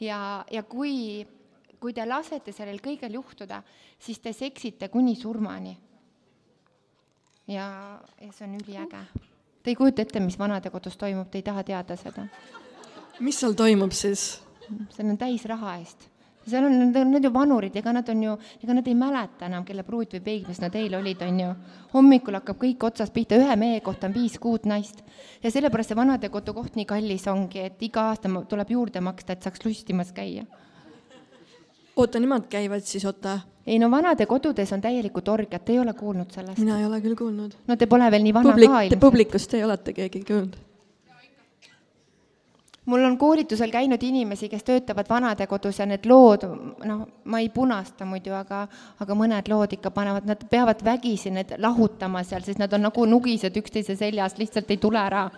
ja, 0.00 0.44
ja 0.50 0.62
kui, 0.62 1.26
kui 1.80 1.92
te 1.92 2.06
lasete 2.06 2.52
sellel 2.52 2.80
kõigel 2.82 3.14
juhtuda, 3.14 3.62
siis 3.98 4.18
te 4.18 4.32
seksite 4.32 4.88
kuni 4.88 5.14
surmani. 5.16 5.76
ja, 7.46 7.66
ja 8.20 8.32
see 8.32 8.46
on 8.46 8.56
üliäge. 8.60 9.04
Te 9.62 9.70
ei 9.70 9.76
kujuta 9.78 10.02
ette, 10.02 10.20
mis 10.20 10.38
vanadekodus 10.38 10.96
toimub, 10.98 11.28
te 11.30 11.38
ei 11.38 11.42
taha 11.46 11.62
teada 11.62 11.96
seda. 11.96 12.26
mis 13.20 13.38
seal 13.38 13.54
toimub 13.54 13.92
siis? 13.92 14.42
seal 14.90 15.10
on 15.10 15.18
täis 15.18 15.44
raha 15.44 15.76
eest 15.78 16.11
seal 16.46 16.64
on, 16.64 16.92
need 17.10 17.24
ju 17.24 17.30
vanurid, 17.34 17.76
ega 17.76 17.92
nad 17.94 18.08
on 18.08 18.22
ju, 18.22 18.36
ega 18.64 18.76
nad 18.78 18.88
ei 18.88 18.96
mäleta 18.98 19.46
enam, 19.46 19.64
kelle 19.66 19.84
pruut 19.86 20.16
või 20.16 20.22
peigmees 20.24 20.60
nad 20.62 20.74
eile 20.78 20.98
olid, 20.98 21.22
on 21.26 21.40
ju. 21.40 21.52
hommikul 21.94 22.38
hakkab 22.38 22.58
kõik 22.62 22.86
otsast 22.88 23.14
pihta, 23.14 23.38
ühe 23.38 23.56
mehe 23.56 23.80
kohta 23.84 24.08
on 24.10 24.16
viis-kuut 24.16 24.66
naist. 24.66 25.04
ja 25.42 25.50
sellepärast 25.50 25.92
see 25.92 25.98
vanadekodu 25.98 26.54
koht 26.54 26.76
nii 26.76 26.88
kallis 26.88 27.28
ongi, 27.30 27.66
et 27.68 27.82
iga 27.82 28.08
aasta 28.10 28.28
tuleb 28.48 28.70
juurde 28.70 29.00
maksta, 29.00 29.32
et 29.32 29.42
saaks 29.42 29.64
lustimas 29.64 30.12
käia. 30.12 30.44
oota, 31.96 32.20
nemad 32.20 32.48
käivad 32.50 32.82
siis, 32.88 33.04
oota? 33.04 33.40
ei 33.66 33.78
no 33.78 33.90
vanadekodudes 33.90 34.72
on 34.72 34.80
täielikult 34.80 35.28
orgiad, 35.28 35.64
te 35.64 35.72
ei 35.72 35.80
ole 35.80 35.94
kuulnud 35.94 36.30
sellest? 36.30 36.58
mina 36.58 36.78
ei 36.80 36.86
ole 36.86 37.00
küll 37.00 37.16
kuulnud. 37.16 37.54
no 37.66 37.76
te 37.76 37.86
pole 37.86 38.10
veel 38.10 38.26
nii 38.26 38.34
vana 38.34 38.50
Publik, 38.50 38.70
ka 38.70 38.82
ilmselt. 38.82 39.00
publikust 39.00 39.54
ei 39.54 39.64
olete 39.64 39.92
keegi 39.92 40.24
kuulnud? 40.26 40.60
Mul 42.86 43.04
on 43.04 43.18
koolitusel 43.18 43.70
käinud 43.70 44.02
inimesi, 44.02 44.48
kes 44.48 44.64
töötavad 44.64 45.06
vanadekodus 45.10 45.78
ja 45.78 45.86
need 45.86 46.06
lood, 46.08 46.46
noh, 46.84 47.04
ma 47.24 47.42
ei 47.42 47.48
punasta 47.54 48.06
muidu, 48.08 48.34
aga, 48.34 48.64
aga 49.00 49.18
mõned 49.18 49.50
lood 49.52 49.76
ikka 49.76 49.92
panevad, 49.94 50.26
nad 50.26 50.42
peavad 50.50 50.82
vägisi 50.84 51.30
need 51.30 51.54
lahutama 51.62 52.24
seal, 52.26 52.42
sest 52.42 52.58
nad 52.62 52.72
on 52.74 52.88
nagu 52.88 53.06
nugised 53.06 53.56
üksteise 53.62 53.96
seljas, 53.98 54.36
lihtsalt 54.40 54.70
ei 54.70 54.82
tule 54.82 54.98
ära. 54.98 55.30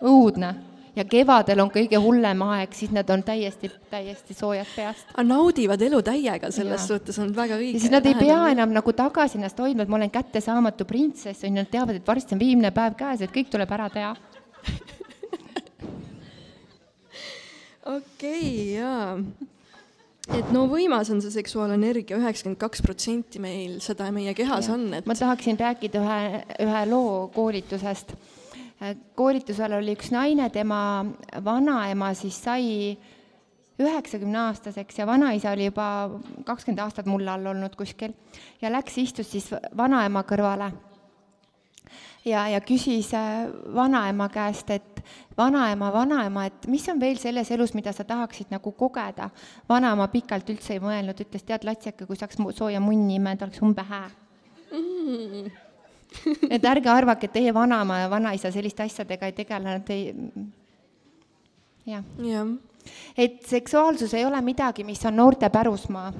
õudne. 0.00 0.54
ja 0.96 1.04
kevadel 1.04 1.60
on 1.60 1.70
kõige 1.70 1.98
hullem 2.02 2.42
aeg, 2.42 2.72
siis 2.74 2.90
nad 2.90 3.10
on 3.10 3.22
täiesti, 3.22 3.70
täiesti 3.90 4.34
soojad 4.34 4.66
peast. 4.74 5.06
naudivad 5.22 5.82
elu 5.82 6.02
täiega, 6.02 6.50
selles 6.50 6.80
ja. 6.80 6.86
suhtes 6.86 7.18
on 7.18 7.36
väga 7.36 7.54
õige. 7.54 7.74
ja 7.74 7.80
siis 7.80 7.92
nad 7.92 8.06
ei 8.06 8.14
pea 8.18 8.48
enam 8.50 8.72
nagu 8.74 8.92
tagasi 8.92 9.38
ennast 9.38 9.58
hoidma, 9.58 9.82
et 9.82 9.88
ma 9.88 9.96
olen 9.96 10.10
kättesaamatu 10.10 10.84
printsess, 10.84 11.44
on 11.44 11.54
ju, 11.54 11.62
nad 11.62 11.70
teavad, 11.70 11.94
et 11.94 12.06
varsti 12.06 12.34
on 12.34 12.40
viimne 12.40 12.70
päev 12.74 12.98
käes, 12.98 13.20
et 13.20 13.30
kõik 13.30 13.52
tuleb 13.52 13.70
ära 13.78 13.90
teha 13.90 14.16
okei 17.96 18.76
okay,, 18.76 18.78
jaa. 18.78 19.18
et 20.38 20.50
no 20.54 20.66
võimas 20.70 21.10
on 21.12 21.22
see 21.22 21.32
seksuaalenergia, 21.34 22.18
üheksakümmend 22.20 22.60
kaks 22.60 22.84
protsenti 22.86 23.42
meil 23.42 23.78
seda 23.84 24.10
meie 24.14 24.34
kehas 24.38 24.70
ja. 24.70 24.76
on, 24.76 24.90
et 24.98 25.08
ma 25.10 25.16
tahaksin 25.18 25.58
rääkida 25.60 26.02
ühe, 26.02 26.42
ühe 26.66 26.82
loo 26.90 27.14
koolitusest. 27.34 28.14
koolitusel 29.18 29.78
oli 29.80 29.96
üks 29.98 30.12
naine, 30.14 30.50
tema 30.54 30.82
vanaema 31.44 32.12
siis 32.18 32.38
sai 32.44 32.68
üheksakümne 33.80 34.38
aastaseks 34.46 35.00
ja 35.00 35.06
vanaisa 35.08 35.54
oli 35.54 35.70
juba 35.70 35.88
kakskümmend 36.44 36.84
aastat 36.84 37.08
mulle 37.08 37.32
all 37.32 37.50
olnud 37.54 37.74
kuskil 37.80 38.12
ja 38.62 38.72
läks, 38.72 38.98
istus 39.00 39.32
siis 39.32 39.48
vanaema 39.76 40.22
kõrvale 40.28 40.70
ja, 42.24 42.48
ja 42.48 42.60
küsis 42.60 43.12
äh, 43.14 43.48
vanaema 43.74 44.28
käest, 44.32 44.70
et 44.70 45.02
vanaema, 45.38 45.92
vanaema, 45.92 46.46
et 46.50 46.66
mis 46.68 46.86
on 46.92 47.00
veel 47.00 47.18
selles 47.20 47.50
elus, 47.50 47.74
mida 47.74 47.92
sa 47.96 48.04
tahaksid 48.04 48.52
nagu 48.52 48.72
kogeda. 48.72 49.30
vanaema 49.68 50.08
pikalt 50.12 50.50
üldse 50.50 50.76
ei 50.76 50.82
mõelnud, 50.82 51.20
ütles, 51.24 51.44
tead, 51.46 51.64
Latseka, 51.64 52.06
kui 52.06 52.16
saaks 52.16 52.40
sooja 52.56 52.80
munni 52.80 53.16
imeda, 53.20 53.46
oleks 53.46 53.62
umbe 53.62 53.82
hää 53.82 54.10
mm. 54.70 55.50
et 56.50 56.64
ärge 56.64 56.90
arvake, 56.90 57.26
et 57.28 57.38
teie 57.38 57.54
vanaema 57.54 58.02
ja 58.04 58.10
vanaisa 58.10 58.50
selliste 58.52 58.82
asjadega 58.82 59.30
ei 59.30 59.36
tegele, 59.36 59.78
nad 59.78 59.94
ei, 59.94 60.14
jah 61.86 62.04
ja. 62.24 62.44
et 63.16 63.42
seksuaalsus 63.46 64.14
ei 64.14 64.24
ole 64.24 64.40
midagi, 64.44 64.84
mis 64.84 65.04
on 65.06 65.16
noorte 65.16 65.48
pärusmaa 65.48 66.12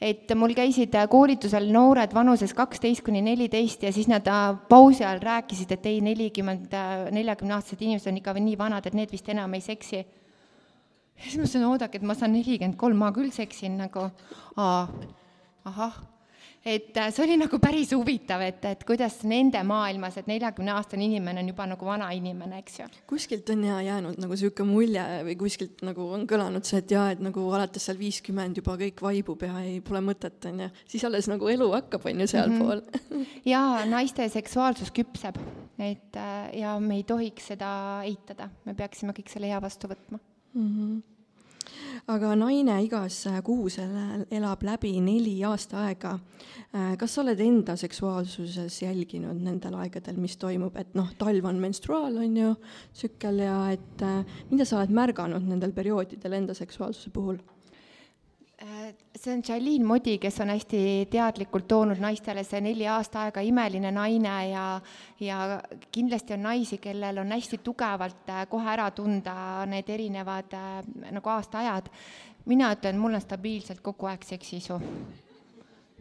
et 0.00 0.32
mul 0.34 0.54
käisid 0.56 0.94
äh, 0.96 1.06
koolitusel 1.12 1.66
noored 1.72 2.14
vanuses 2.16 2.54
kaksteist 2.56 3.04
kuni 3.04 3.20
neliteist 3.24 3.82
ja 3.84 3.92
siis 3.92 4.08
nad 4.08 4.26
äh, 4.26 4.54
pausi 4.68 5.04
ajal 5.04 5.20
rääkisid, 5.22 5.74
et 5.76 5.88
ei, 5.90 6.00
nelikümmend, 6.04 6.72
äh, 6.72 7.10
neljakümneaastased 7.12 7.84
inimesed 7.84 8.12
on 8.12 8.20
ikka 8.22 8.34
nii 8.40 8.56
vanad, 8.58 8.88
et 8.88 8.96
need 8.96 9.12
vist 9.12 9.28
enam 9.28 9.54
ei 9.54 9.64
seksi. 9.64 10.00
ja 10.00 11.24
siis 11.24 11.36
ma 11.36 11.44
ütlesin, 11.44 11.66
oodake, 11.68 12.00
et 12.00 12.06
ma 12.06 12.16
saan 12.16 12.32
nelikümmend 12.32 12.78
kolm, 12.80 12.96
ma 12.96 13.12
küll 13.12 13.32
seksin 13.34 13.76
nagu, 13.80 14.08
ahah 14.56 16.00
et 16.64 16.96
äh, 16.96 17.08
see 17.08 17.24
oli 17.24 17.36
nagu 17.40 17.58
päris 17.62 17.94
huvitav, 17.96 18.42
et, 18.44 18.64
et 18.68 18.82
kuidas 18.84 19.20
nende 19.28 19.62
maailmas, 19.64 20.18
et 20.20 20.28
neljakümneaastane 20.28 21.06
inimene 21.06 21.40
on 21.40 21.48
juba 21.52 21.66
nagu 21.70 21.88
vana 21.88 22.10
inimene, 22.16 22.60
eks 22.60 22.80
ju. 22.82 22.88
kuskilt 23.08 23.48
on 23.54 23.64
ja 23.64 23.78
jäänud 23.86 24.20
nagu 24.20 24.36
niisugune 24.36 24.68
mulje 24.68 25.04
või 25.28 25.36
kuskilt 25.40 25.84
nagu 25.86 26.10
on 26.18 26.26
kõlanud 26.28 26.68
see, 26.68 26.82
et 26.82 26.92
jaa, 26.92 27.06
et 27.14 27.22
nagu 27.24 27.46
alates 27.56 27.88
seal 27.88 28.00
viiskümmend 28.00 28.60
juba 28.60 28.76
kõik 28.80 29.00
vaibub 29.06 29.46
ja 29.48 29.62
ei, 29.64 29.78
pole 29.84 30.02
mõtet, 30.04 30.36
on 30.50 30.66
ju. 30.66 30.70
siis 30.92 31.06
alles 31.08 31.30
nagu 31.32 31.48
elu 31.48 31.70
hakkab, 31.78 32.04
on 32.12 32.24
ju, 32.24 32.30
sealpool 32.34 32.84
mm. 32.84 33.04
-hmm. 33.08 33.38
jaa, 33.48 33.86
naiste 33.88 34.28
seksuaalsus 34.28 34.92
küpseb, 34.96 35.40
et 35.78 36.20
äh, 36.20 36.58
ja 36.60 36.76
me 36.80 37.00
ei 37.00 37.06
tohiks 37.08 37.54
seda 37.54 37.70
eitada, 38.04 38.50
me 38.68 38.76
peaksime 38.76 39.16
kõik 39.16 39.32
selle 39.32 39.48
hea 39.48 39.62
vastu 39.62 39.88
võtma 39.88 40.20
mm. 40.20 40.68
-hmm 40.68 41.00
aga 42.10 42.32
naine 42.38 42.76
igas 42.84 43.22
kuus 43.46 43.78
elab 43.80 44.64
läbi 44.66 44.92
neli 45.04 45.36
aasta 45.46 45.84
aega. 45.86 46.16
Äh, 46.70 46.94
kas 46.98 47.14
sa 47.14 47.22
oled 47.24 47.40
enda 47.42 47.76
seksuaalsuses 47.78 48.76
jälginud 48.82 49.40
nendel 49.42 49.74
aegadel, 49.82 50.18
mis 50.22 50.36
toimub, 50.38 50.76
et 50.78 50.92
noh, 50.98 51.08
talv 51.18 51.48
on 51.50 51.58
menstruaal, 51.62 52.20
on 52.22 52.36
ju, 52.38 52.52
tsükkel 52.94 53.42
ja 53.42 53.56
et 53.74 54.04
äh, 54.06 54.20
mida 54.52 54.66
sa 54.68 54.78
oled 54.78 54.94
märganud 54.94 55.48
nendel 55.50 55.74
perioodidel 55.76 56.38
enda 56.38 56.54
seksuaalsuse 56.54 57.10
puhul? 57.14 57.40
See 59.20 59.32
on 59.34 59.42
Jalin 59.48 59.84
Modi, 59.84 60.14
kes 60.16 60.38
on 60.40 60.48
hästi 60.48 60.78
teadlikult 61.12 61.66
toonud 61.68 61.98
naistele 62.00 62.40
see 62.48 62.62
neli 62.64 62.86
aasta 62.88 63.26
aega 63.26 63.42
imeline 63.44 63.90
naine 63.92 64.36
ja, 64.48 64.62
ja 65.20 65.40
kindlasti 65.92 66.38
on 66.38 66.46
naisi, 66.46 66.78
kellel 66.80 67.18
on 67.20 67.34
hästi 67.36 67.58
tugevalt 67.60 68.30
äh, 68.32 68.46
kohe 68.48 68.70
ära 68.72 68.86
tunda 68.96 69.34
need 69.68 69.92
erinevad 69.92 70.56
äh, 70.56 70.78
nagu 71.12 71.32
aastaajad. 71.34 71.90
mina 72.48 72.70
ütlen, 72.72 72.96
mul 72.96 73.18
on 73.18 73.20
stabiilselt 73.20 73.82
kogu 73.84 74.08
aeg 74.08 74.24
seksiisu. 74.24 74.78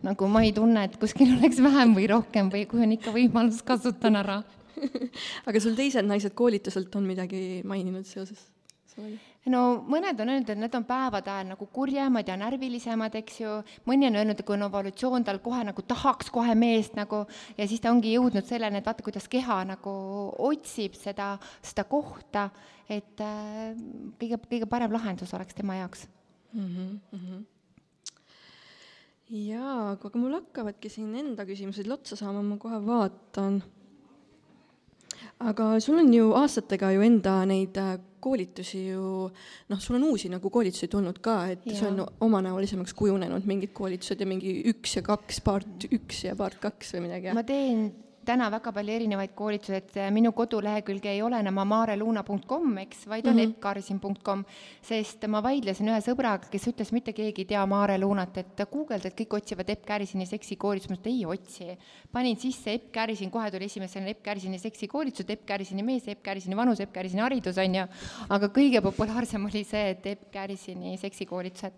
nagu 0.08 0.28
ma 0.32 0.46
ei 0.48 0.54
tunne, 0.56 0.86
et 0.88 0.96
kuskil 1.02 1.34
oleks 1.36 1.60
vähem 1.60 1.98
või 1.98 2.08
rohkem 2.08 2.48
või 2.54 2.64
kui 2.72 2.86
on 2.88 2.96
ikka 2.96 3.12
võimalus, 3.12 3.60
kasutan 3.68 4.16
ära 4.16 4.38
aga 5.48 5.60
sul 5.60 5.76
teised 5.76 6.08
naised 6.08 6.32
koolituselt 6.40 6.96
on 6.96 7.12
midagi 7.12 7.60
maininud 7.68 8.08
seoses 8.08 8.48
sellega? 8.96 9.29
No 9.48 9.62
mõned 9.88 10.20
on 10.20 10.32
öelnud, 10.34 10.50
et 10.52 10.60
need 10.60 10.76
on 10.76 10.86
päevade 10.88 11.32
ajal 11.32 11.52
nagu 11.54 11.68
kurjemad 11.74 12.28
ja 12.28 12.36
närvilisemad, 12.40 13.16
eks 13.22 13.40
ju, 13.42 13.54
mõni 13.88 14.10
on 14.10 14.20
öelnud, 14.20 14.40
et 14.40 14.46
kui 14.48 14.58
on 14.58 14.66
evolutsioon, 14.68 15.26
tal 15.28 15.40
kohe 15.44 15.64
nagu 15.68 15.86
tahaks 15.88 16.32
kohe 16.34 16.56
meest 16.60 16.98
nagu 17.00 17.24
ja 17.58 17.68
siis 17.68 17.84
ta 17.84 17.94
ongi 17.94 18.14
jõudnud 18.18 18.48
selleni, 18.48 18.82
et 18.82 18.90
vaata, 18.90 19.06
kuidas 19.06 19.30
keha 19.32 19.62
nagu 19.72 19.94
otsib 20.50 20.98
seda, 21.00 21.38
seda 21.62 21.88
kohta, 21.90 22.50
et 22.90 23.24
äh, 23.24 23.72
kõige, 24.20 24.42
kõige 24.50 24.70
parem 24.70 24.92
lahendus 24.94 25.34
oleks 25.38 25.56
tema 25.56 25.80
jaoks. 25.80 26.08
Mm 26.54 27.00
-hmm 27.14 27.48
jaa, 29.30 29.92
aga 29.94 30.10
mul 30.18 30.34
hakkavadki 30.40 30.90
siin 30.90 31.14
enda 31.16 31.46
küsimused 31.46 31.90
otsa 31.94 32.18
saama, 32.20 32.42
ma 32.42 32.58
kohe 32.62 32.80
vaatan. 32.86 33.62
Aga 35.40 35.72
sul 35.80 36.02
on 36.02 36.14
ju 36.14 36.32
aastatega 36.36 36.92
ju 36.96 37.04
enda 37.06 37.40
neid 37.48 37.78
äh, 37.80 37.96
koolitusi 38.20 38.82
ju 38.90 39.30
noh, 39.72 39.80
sul 39.80 39.96
on 39.96 40.10
uusi 40.10 40.30
nagu 40.32 40.52
koolitusi 40.52 40.90
tulnud 40.92 41.22
ka, 41.24 41.38
et 41.54 41.64
ja. 41.70 41.78
see 41.80 41.88
on 41.88 42.04
omanäolisemaks 42.28 42.94
kujunenud, 43.00 43.48
mingid 43.48 43.72
koolitused 43.76 44.20
ja 44.20 44.28
mingi 44.28 44.58
üks 44.74 44.98
ja 44.98 45.06
kaks, 45.06 45.40
part 45.46 45.88
üks 45.88 46.26
ja 46.28 46.36
part 46.40 46.60
kaks 46.60 46.96
või 46.96 47.08
midagi. 47.08 47.32
ma 47.36 47.46
teen 47.48 47.88
täna 48.30 48.50
väga 48.54 48.72
palju 48.76 48.94
erinevaid 48.94 49.34
koolitusi, 49.38 49.76
et 49.80 49.98
äh, 49.98 50.10
minu 50.14 50.32
kodulehekülg 50.38 51.06
ei 51.10 51.22
ole 51.26 51.40
enam 51.42 51.58
amareluna.com, 51.64 52.78
eks, 52.84 53.06
vaid 53.10 53.28
on 53.28 53.36
mm 53.36 53.40
-hmm. 53.40 53.56
eppkarsin.com, 53.56 54.44
sest 54.86 55.26
ma 55.28 55.42
vaidlesin 55.44 55.90
ühe 55.90 56.00
sõbraga, 56.06 56.50
kes 56.52 56.68
ütles, 56.72 56.92
mitte 56.96 57.14
keegi 57.14 57.46
ei 57.46 57.50
tea 57.54 57.66
Maare 57.66 57.98
Lunat, 58.00 58.38
et 58.38 58.66
guugeldad, 58.72 59.16
kõik 59.18 59.38
otsivad 59.40 59.70
Epp 59.70 59.86
Kärisini 59.86 60.26
seksikoolitust, 60.26 60.90
ma 60.90 61.00
ütlesin, 61.00 61.18
ei 61.18 61.26
otsi. 61.26 61.78
panin 62.12 62.38
sisse 62.38 62.74
Epp 62.74 62.92
Kärisin, 62.92 63.32
kohe 63.32 63.52
tuli 63.52 63.66
esimesena 63.66 64.08
Epp 64.08 64.24
Kärisini 64.24 64.60
seksikoolitused, 64.60 65.30
Epp 65.30 65.46
Kärisini 65.46 65.84
mees, 65.84 66.08
Epp 66.08 66.24
Kärisini 66.24 66.56
vanus, 66.56 66.80
Epp 66.80 66.94
Kärisini 66.94 67.22
haridus, 67.22 67.58
on 67.58 67.76
ju, 67.76 67.88
aga 68.30 68.48
kõige 68.48 68.82
populaarsem 68.82 69.46
oli 69.46 69.64
see, 69.64 69.90
et 69.90 70.06
Epp 70.06 70.32
Kärisini 70.32 70.98
seksikoolitused 70.98 71.74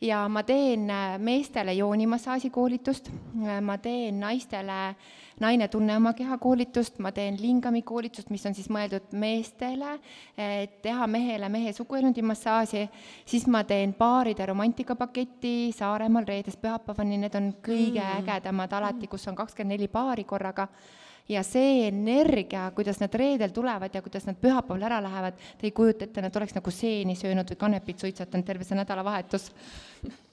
ja 0.00 0.28
ma 0.28 0.42
teen 0.42 0.90
äh, 0.90 1.18
meestele 1.18 1.72
joonimassaaži 1.72 2.50
koolitust, 2.50 3.08
äh, 3.08 3.60
ma 3.60 3.78
teen 3.78 4.20
naistele 4.20 4.96
naine 5.40 5.68
tunne 5.68 5.96
oma 5.96 6.12
keha 6.16 6.38
koolitust, 6.40 6.98
ma 6.98 7.12
teen 7.12 7.36
lingami 7.40 7.82
koolitust, 7.82 8.30
mis 8.32 8.46
on 8.48 8.54
siis 8.56 8.68
mõeldud 8.72 9.12
meestele, 9.20 9.98
et 10.36 10.78
teha 10.82 11.06
mehele 11.06 11.48
mehe 11.52 11.72
suguelundi 11.76 12.24
massaaži, 12.24 12.86
siis 13.28 13.44
ma 13.46 13.62
teen 13.68 13.92
paaride 13.98 14.46
romantikapaketi 14.48 15.72
Saaremaal 15.76 16.24
reedest 16.28 16.60
pühapäevani, 16.62 17.20
need 17.20 17.36
on 17.36 17.50
kõige 17.64 18.00
mm. 18.00 18.22
ägedamad 18.22 18.72
alati, 18.78 19.10
kus 19.12 19.28
on 19.28 19.36
kakskümmend 19.36 19.76
neli 19.76 19.88
paari 19.92 20.24
korraga 20.24 20.68
ja 21.28 21.42
see 21.46 21.86
energia, 21.88 22.68
kuidas 22.74 23.00
nad 23.02 23.14
reedel 23.14 23.50
tulevad 23.54 23.94
ja 23.94 24.02
kuidas 24.02 24.26
nad 24.28 24.38
pühapäeval 24.40 24.86
ära 24.88 25.00
lähevad, 25.02 25.40
te 25.58 25.66
ei 25.68 25.74
kujuta 25.74 26.06
ette, 26.06 26.22
nad 26.22 26.36
oleks 26.36 26.54
nagu 26.56 26.74
seeni 26.74 27.16
söönud 27.18 27.50
või 27.50 27.60
kanepit 27.60 28.04
suitsetanud 28.04 28.46
terve 28.46 28.66
see 28.66 28.78
nädalavahetus. 28.78 29.50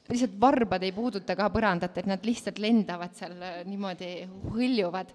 lihtsalt 0.09 0.39
varbad 0.39 0.83
ei 0.83 0.91
puuduta 0.91 1.35
ka 1.35 1.49
põrandat, 1.49 1.97
et 1.97 2.05
nad 2.05 2.25
lihtsalt 2.25 2.59
lendavad 2.59 3.15
seal 3.17 3.35
äh, 3.41 3.61
niimoodi, 3.65 4.27
hõljuvad 4.53 5.13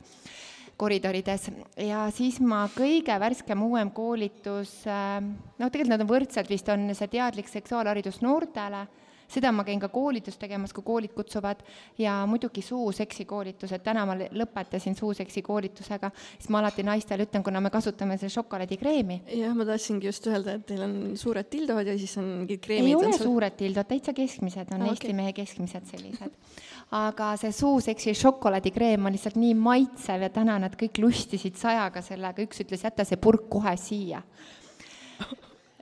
koridorides 0.79 1.51
ja 1.77 2.07
siis 2.15 2.39
ma 2.41 2.69
kõige 2.75 3.19
värskem 3.21 3.63
uuem 3.63 3.91
koolitus, 3.91 4.81
äh, 4.87 5.21
noh, 5.23 5.71
tegelikult 5.71 5.95
nad 5.95 6.07
on 6.07 6.11
võrdselt 6.11 6.51
vist, 6.51 6.69
on 6.69 6.91
see 6.95 7.15
teadlik 7.15 7.49
seksuaalharidus 7.49 8.23
noortele 8.25 8.87
seda 9.29 9.53
ma 9.53 9.65
käin 9.67 9.81
ka 9.81 9.91
koolitust 9.93 10.41
tegemas, 10.41 10.73
kui 10.77 10.85
koolid 10.87 11.13
kutsuvad 11.17 11.63
ja 12.01 12.21
muidugi 12.29 12.63
suuseksi 12.65 13.27
koolitused, 13.29 13.83
täna 13.85 14.05
ma 14.09 14.17
lõpetasin 14.17 14.97
suuseksi 14.99 15.43
koolitusega, 15.47 16.11
siis 16.39 16.49
ma 16.55 16.63
alati 16.63 16.85
naistele 16.87 17.29
ütlen, 17.29 17.45
kuna 17.47 17.63
me 17.65 17.73
kasutame 17.75 18.19
seda 18.19 18.33
šokolaadikreemi. 18.39 19.21
jah, 19.39 19.55
ma 19.57 19.67
tahtsingi 19.69 20.09
just 20.09 20.27
öelda, 20.31 20.59
et 20.59 20.67
teil 20.69 20.85
on 20.87 20.97
suured 21.19 21.51
tildod 21.53 21.87
ja 21.87 21.97
siis 21.99 22.17
on 22.21 22.31
mingid 22.43 22.65
kreemid. 22.65 22.89
ei 22.89 22.97
ole 22.97 23.13
seal... 23.13 23.29
suured 23.29 23.59
tildod, 23.61 23.89
täitsa 23.91 24.17
keskmised 24.17 24.75
on 24.75 24.87
Eesti 24.89 25.11
okay. 25.11 25.19
mehe 25.21 25.35
keskmised 25.37 25.89
sellised. 25.93 26.39
aga 27.05 27.35
see 27.41 27.53
suuseksi 27.53 28.15
šokolaadikreem 28.17 29.07
on 29.07 29.17
lihtsalt 29.17 29.37
nii 29.41 29.55
maitsev 29.59 30.25
ja 30.25 30.33
täna 30.33 30.57
nad 30.63 30.77
kõik 30.79 31.03
lustisid 31.05 31.59
sajaga 31.61 32.03
sellega, 32.05 32.45
üks 32.45 32.65
ütles, 32.65 32.87
jäta 32.87 33.05
see 33.05 33.21
purk 33.21 33.49
kohe 33.53 33.77
siia 33.81 34.23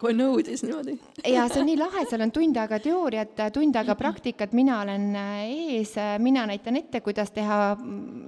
kohe 0.00 0.12
nõudis 0.16 0.62
niimoodi. 0.64 0.96
ja 1.24 1.46
see 1.48 1.62
on 1.62 1.70
nii 1.70 1.78
lahe, 1.80 2.04
seal 2.08 2.24
on 2.26 2.32
tund 2.34 2.56
aega 2.60 2.78
teooriat, 2.84 3.36
tund 3.54 3.76
aega 3.80 3.96
praktikat, 3.98 4.52
mina 4.56 4.80
olen 4.84 5.12
äh, 5.16 5.44
ees, 5.76 5.96
äh, 6.00 6.16
mina 6.22 6.46
näitan 6.48 6.76
ette, 6.76 7.00
kuidas 7.04 7.32
teha 7.36 7.60
mm, 7.74 8.26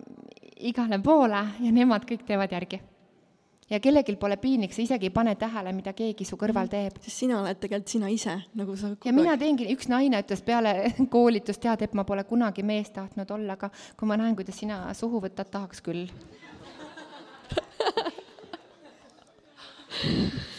igale 0.70 1.00
poole 1.04 1.42
ja 1.60 1.72
nemad 1.74 2.08
kõik 2.08 2.24
teevad 2.28 2.52
järgi. 2.56 2.80
ja 3.68 3.80
kellelgi 3.84 4.16
pole 4.16 4.36
piinlik, 4.40 4.72
sa 4.72 4.82
isegi 4.82 5.10
ei 5.10 5.12
pane 5.12 5.34
tähele, 5.36 5.72
mida 5.76 5.92
keegi 5.92 6.24
su 6.24 6.36
kõrval 6.40 6.66
mm. 6.66 6.72
teeb. 6.72 7.02
sest 7.04 7.24
sina 7.24 7.42
oled 7.42 7.60
tegelikult 7.60 7.88
sina 7.92 8.08
ise, 8.08 8.38
nagu 8.56 8.76
sa 8.76 8.94
ja 9.04 9.12
mina 9.12 9.36
teengi, 9.36 9.68
üks 9.74 9.88
naine 9.92 10.22
ütles 10.24 10.42
peale 10.42 10.94
koolitust, 11.14 11.60
tead, 11.60 11.84
et 11.84 11.94
ma 11.94 12.04
pole 12.08 12.24
kunagi 12.24 12.62
mees 12.64 12.90
tahtnud 12.96 13.30
olla, 13.36 13.58
aga 13.60 13.70
kui 13.96 14.08
ma 14.08 14.16
näen, 14.16 14.36
kuidas 14.38 14.56
sina 14.56 14.86
suhu 14.96 15.20
võtad, 15.20 15.52
tahaks 15.52 15.84
küll 15.84 16.08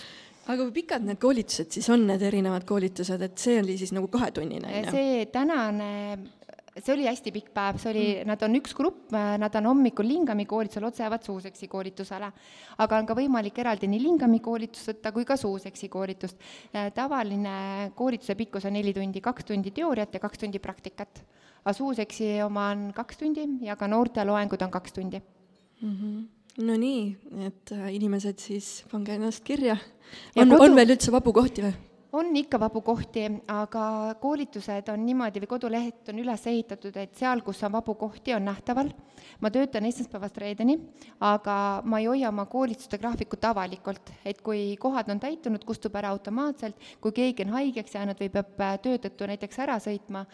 aga 0.49 0.65
kui 0.65 0.73
pikad 0.81 1.05
need 1.05 1.21
koolitused 1.21 1.77
siis 1.77 1.87
on, 1.93 2.07
need 2.09 2.25
erinevad 2.25 2.65
koolitused, 2.69 3.21
et 3.21 3.37
see 3.37 3.59
oli 3.61 3.77
siis 3.77 3.93
nagu 3.95 4.09
kahetunnine, 4.11 4.65
on 4.65 4.89
ju? 4.89 4.93
see 4.97 5.25
tänane 5.33 5.89
see 6.79 6.93
oli 6.93 7.07
hästi 7.07 7.31
pikk 7.33 7.51
päev, 7.55 7.79
see 7.81 7.91
oli 7.91 8.05
mm., 8.07 8.29
nad 8.29 8.43
on 8.45 8.55
üks 8.59 8.73
grupp, 8.77 9.11
nad 9.11 9.55
on 9.59 9.69
hommikul 9.71 10.07
lingami 10.07 10.45
koolitusel, 10.49 10.85
otse 10.87 11.03
jäävad 11.03 11.25
suuseksi 11.25 11.67
koolitusele. 11.71 12.31
aga 12.85 12.99
on 13.01 13.09
ka 13.09 13.17
võimalik 13.17 13.59
eraldi 13.59 13.89
nii 13.91 14.01
lingami 14.03 14.39
koolitust 14.43 14.91
võtta 14.93 15.11
kui 15.15 15.27
ka 15.27 15.37
suuseksi 15.39 15.89
koolitust. 15.89 16.39
tavaline 16.95 17.91
koolituse 17.95 18.35
pikkus 18.39 18.65
on 18.69 18.77
neli 18.77 18.93
tundi, 18.95 19.21
kaks 19.21 19.51
tundi 19.51 19.71
teooriat 19.75 20.13
ja 20.13 20.23
kaks 20.23 20.45
tundi 20.45 20.59
praktikat. 20.59 21.23
aga 21.63 21.73
suuseksi 21.73 22.41
oma 22.45 22.69
on 22.73 22.89
kaks 22.95 23.17
tundi 23.17 23.47
ja 23.67 23.75
ka 23.75 23.87
noorteloengud 23.87 24.61
on 24.61 24.71
kaks 24.71 24.93
tundi 24.93 25.19
mm. 25.81 25.95
-hmm 25.95 26.38
no 26.57 26.75
nii, 26.79 27.03
et 27.47 27.73
äh, 27.75 27.91
inimesed 27.95 28.41
siis 28.41 28.83
pange 28.91 29.13
ennast 29.15 29.43
kirja. 29.45 29.77
on 30.35 30.49
kodu..., 30.49 30.63
on 30.65 30.75
veel 30.75 30.95
üldse 30.95 31.13
vabu 31.13 31.33
kohti 31.35 31.65
või? 31.67 31.75
On 32.11 32.35
ikka 32.35 32.59
vabu 32.59 32.81
kohti, 32.81 33.25
aga 33.47 34.15
koolitused 34.21 34.89
on 34.89 35.05
niimoodi 35.05 35.43
või 35.43 35.51
koduleht 35.51 36.09
on 36.09 36.21
üles 36.23 36.45
ehitatud, 36.49 36.95
et 36.97 37.13
seal, 37.17 37.43
kus 37.45 37.61
on 37.67 37.73
vabu 37.75 37.93
kohti, 37.99 38.33
on 38.33 38.45
nähtaval. 38.49 38.89
ma 39.41 39.51
töötan 39.51 39.85
esmaspäevast 39.85 40.37
reedeni, 40.37 40.77
aga 41.19 41.81
ma 41.85 41.99
ei 41.99 42.05
hoia 42.07 42.29
oma 42.29 42.45
koolituste 42.49 42.97
graafikut 42.97 43.45
avalikult, 43.45 44.11
et 44.25 44.41
kui 44.41 44.77
kohad 44.79 45.09
on 45.11 45.19
täitunud, 45.19 45.63
kustub 45.67 45.95
ära 45.95 46.09
automaatselt, 46.09 46.75
kui 47.01 47.11
keegi 47.11 47.45
on 47.45 47.53
haigeks 47.53 47.95
jäänud 47.95 48.19
või 48.19 48.29
peab 48.33 48.63
äh, 48.63 48.77
töö 48.81 48.97
tõttu 48.97 49.27
näiteks 49.27 49.59
ära 49.59 49.77
sõitma 49.79 50.25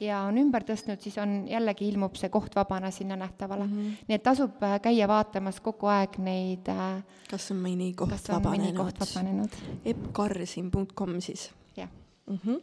ja 0.00 0.22
on 0.28 0.38
ümber 0.38 0.64
tõstnud, 0.64 1.02
siis 1.02 1.18
on, 1.18 1.44
jällegi 1.50 1.88
ilmub 1.90 2.16
see 2.16 2.30
koht 2.32 2.56
vabana 2.56 2.90
sinna 2.90 3.16
nähtavale 3.16 3.66
mm. 3.66 3.76
-hmm. 3.76 4.08
nii 4.08 4.16
et 4.16 4.22
tasub 4.22 4.62
äh, 4.62 4.80
käia 4.80 5.08
vaatamas 5.08 5.60
kogu 5.60 5.90
aeg 5.90 6.16
neid 6.18 6.70
äh, 6.70 7.02
kas 8.10 8.30
on 8.30 8.42
mõni 8.46 8.72
koht 8.74 9.02
vabanenud? 9.02 9.60
eppkarsin.com 9.84 11.09
kolm 11.10 11.20
siis? 11.24 11.50
jah 11.76 11.88
mm. 12.26 12.38
-hmm. 12.44 12.60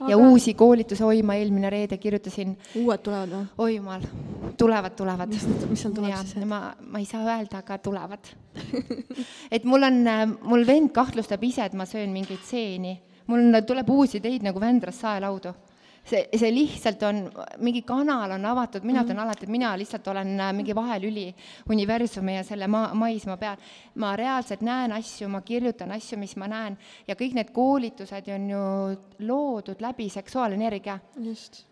Aga... 0.00 0.10
ja 0.10 0.16
uusi 0.16 0.54
koolitusi, 0.54 1.04
oi, 1.04 1.22
ma 1.22 1.34
eelmine 1.34 1.70
reede 1.70 1.96
kirjutasin. 1.98 2.56
uued 2.74 2.98
tulevad 2.98 3.30
või? 3.30 3.46
oi 3.58 3.76
jumal, 3.76 4.02
tulevad, 4.58 4.96
tulevad. 4.96 5.28
mis, 5.28 5.46
mis 5.70 5.82
seal 5.82 5.94
tuleb 5.94 6.10
ja, 6.10 6.22
siis? 6.24 6.44
ma, 6.46 6.74
ma 6.80 6.98
ei 6.98 7.06
saa 7.06 7.22
öelda, 7.24 7.58
aga 7.58 7.78
tulevad 7.78 8.32
et 9.54 9.64
mul 9.64 9.82
on, 9.82 10.00
mul 10.42 10.66
vend 10.66 10.92
kahtlustab 10.92 11.42
ise, 11.44 11.64
et 11.64 11.74
ma 11.74 11.86
söön 11.86 12.10
mingeid 12.10 12.42
seeni. 12.44 13.00
mul 13.26 13.60
tuleb 13.66 13.90
uusi 13.90 14.18
ideid 14.18 14.42
nagu 14.42 14.60
Vändrast 14.60 15.00
saelaudu 15.06 15.54
see, 16.04 16.28
see 16.36 16.50
lihtsalt 16.54 17.02
on, 17.06 17.20
mingi 17.62 17.82
kanal 17.86 18.34
on 18.34 18.46
avatud, 18.46 18.84
mina 18.84 19.02
ütlen 19.02 19.16
mm 19.16 19.20
-hmm. 19.20 19.24
alati, 19.24 19.46
et 19.46 19.50
mina 19.50 19.76
lihtsalt 19.78 20.08
olen 20.08 20.40
äh, 20.40 20.52
mingi 20.52 20.74
vahelüli 20.74 21.34
universumi 21.70 22.36
ja 22.36 22.44
selle 22.44 22.66
maa, 22.66 22.94
maismaa 22.94 23.36
peal. 23.36 23.56
ma 23.94 24.16
reaalselt 24.16 24.60
näen 24.60 24.92
asju, 24.92 25.28
ma 25.28 25.40
kirjutan 25.40 25.92
asju, 25.92 26.18
mis 26.18 26.36
ma 26.36 26.48
näen 26.48 26.78
ja 27.08 27.14
kõik 27.14 27.34
need 27.34 27.50
koolitused 27.52 28.28
on 28.34 28.50
ju 28.50 28.58
loodud 29.18 29.80
läbi 29.80 30.08
seksuaalenergia. 30.08 30.98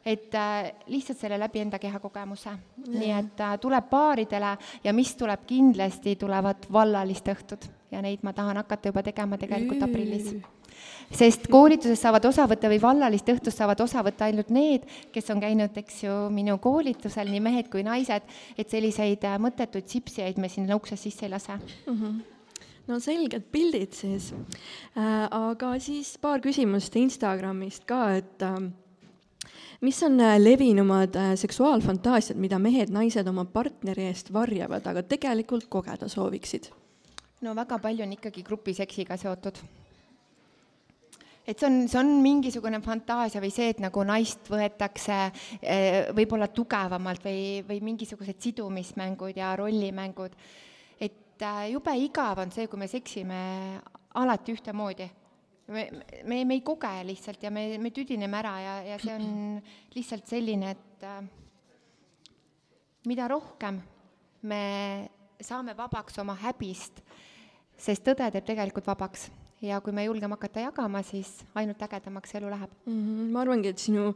et 0.04 0.34
äh, 0.34 0.72
lihtsalt 0.86 1.18
selle 1.18 1.38
läbi 1.38 1.60
enda 1.60 1.78
kehakogemuse. 1.78 2.50
nii 2.88 3.10
et 3.10 3.40
äh, 3.40 3.58
tuleb 3.58 3.90
paaridele 3.90 4.56
ja 4.84 4.92
mis 4.92 5.16
tuleb 5.16 5.40
kindlasti, 5.46 6.16
tulevad 6.16 6.56
vallaliste 6.72 7.32
õhtud 7.32 7.70
ja 7.90 8.02
neid 8.02 8.18
ma 8.22 8.32
tahan 8.32 8.56
hakata 8.56 8.88
juba 8.88 9.02
tegema 9.02 9.38
tegelikult 9.38 9.82
aprillis 9.82 10.34
sest 11.10 11.46
koolitusest 11.50 12.02
saavad 12.02 12.24
osa 12.30 12.46
võtta 12.50 12.70
või 12.70 12.80
vallalist 12.82 13.28
õhtust 13.28 13.58
saavad 13.58 13.80
osa 13.82 14.04
võtta 14.06 14.28
ainult 14.28 14.50
need, 14.54 14.86
kes 15.12 15.30
on 15.34 15.40
käinud, 15.42 15.76
eks 15.76 16.02
ju, 16.04 16.18
minu 16.34 16.58
koolitusel, 16.62 17.30
nii 17.30 17.44
mehed 17.44 17.70
kui 17.72 17.82
naised, 17.86 18.26
et 18.58 18.70
selliseid 18.70 19.24
äh, 19.26 19.38
mõttetuid 19.42 19.88
sipsijaid 19.90 20.38
me 20.38 20.48
sinna 20.48 20.78
uksest 20.78 21.08
sisse 21.08 21.26
ei 21.26 21.34
lase 21.36 21.56
mm. 21.56 21.96
-hmm 21.96 22.20
no 22.90 22.98
selged 23.02 23.48
pildid 23.52 23.94
siis 23.96 24.32
äh,. 24.96 25.26
aga 25.30 25.74
siis 25.82 26.16
paar 26.22 26.42
küsimust 26.44 26.96
Instagramist 26.96 27.86
ka, 27.88 28.00
et 28.20 28.44
äh, 28.46 28.58
mis 29.80 30.02
on 30.06 30.20
äh, 30.20 30.36
levinumad 30.40 31.16
äh, 31.16 31.32
seksuaalfantaasiad, 31.40 32.40
mida 32.40 32.58
mehed-naised 32.58 33.28
oma 33.30 33.44
partneri 33.44 34.08
eest 34.10 34.32
varjavad, 34.32 34.86
aga 34.86 35.02
tegelikult 35.02 35.68
kogeda 35.72 36.08
sooviksid? 36.08 36.70
no 37.40 37.54
väga 37.56 37.78
palju 37.80 38.04
on 38.04 38.16
ikkagi 38.18 38.44
grupiseksiga 38.46 39.16
seotud 39.20 39.62
et 41.50 41.58
see 41.58 41.66
on, 41.66 41.78
see 41.90 41.98
on 41.98 42.10
mingisugune 42.22 42.78
fantaasia 42.84 43.42
või 43.42 43.50
see, 43.54 43.70
et 43.72 43.80
nagu 43.82 44.04
naist 44.06 44.50
võetakse 44.50 45.16
eh, 45.58 46.10
võib-olla 46.14 46.50
tugevamalt 46.54 47.24
või, 47.26 47.40
või 47.66 47.80
mingisugused 47.90 48.38
sidumismängud 48.42 49.38
ja 49.40 49.54
rollimängud. 49.58 50.36
et 51.00 51.42
äh, 51.42 51.64
jube 51.72 51.96
igav 51.98 52.44
on 52.44 52.54
see, 52.54 52.68
kui 52.70 52.78
me 52.78 52.88
seksime 52.90 53.40
alati 54.20 54.54
ühtemoodi. 54.54 55.10
me, 55.74 55.88
me, 56.24 56.44
me 56.44 56.54
ei 56.54 56.62
koge 56.66 56.92
lihtsalt 57.06 57.42
ja 57.42 57.50
me, 57.50 57.78
me 57.78 57.90
tüdineme 57.90 58.38
ära 58.38 58.54
ja, 58.60 58.78
ja 58.92 58.98
see 59.02 59.14
on 59.14 59.60
lihtsalt 59.94 60.30
selline, 60.30 60.70
et 60.70 61.06
äh, 61.06 61.20
mida 63.10 63.28
rohkem 63.28 63.82
me 64.42 64.62
saame 65.40 65.74
vabaks 65.76 66.18
oma 66.20 66.36
häbist, 66.44 67.02
sest 67.80 68.04
tõde 68.04 68.28
teeb 68.30 68.46
tegelikult 68.46 68.86
vabaks 68.86 69.30
ja 69.64 69.80
kui 69.84 69.92
me 69.92 70.04
julgeme 70.06 70.36
hakata 70.36 70.64
jagama, 70.64 71.02
siis 71.04 71.28
ainult 71.58 71.82
ägedamaks 71.84 72.32
elu 72.38 72.50
läheb 72.50 72.70
mm. 72.86 72.94
-hmm. 72.94 73.30
ma 73.32 73.40
arvangi, 73.40 73.68
et 73.68 73.78
sinu, 73.78 74.14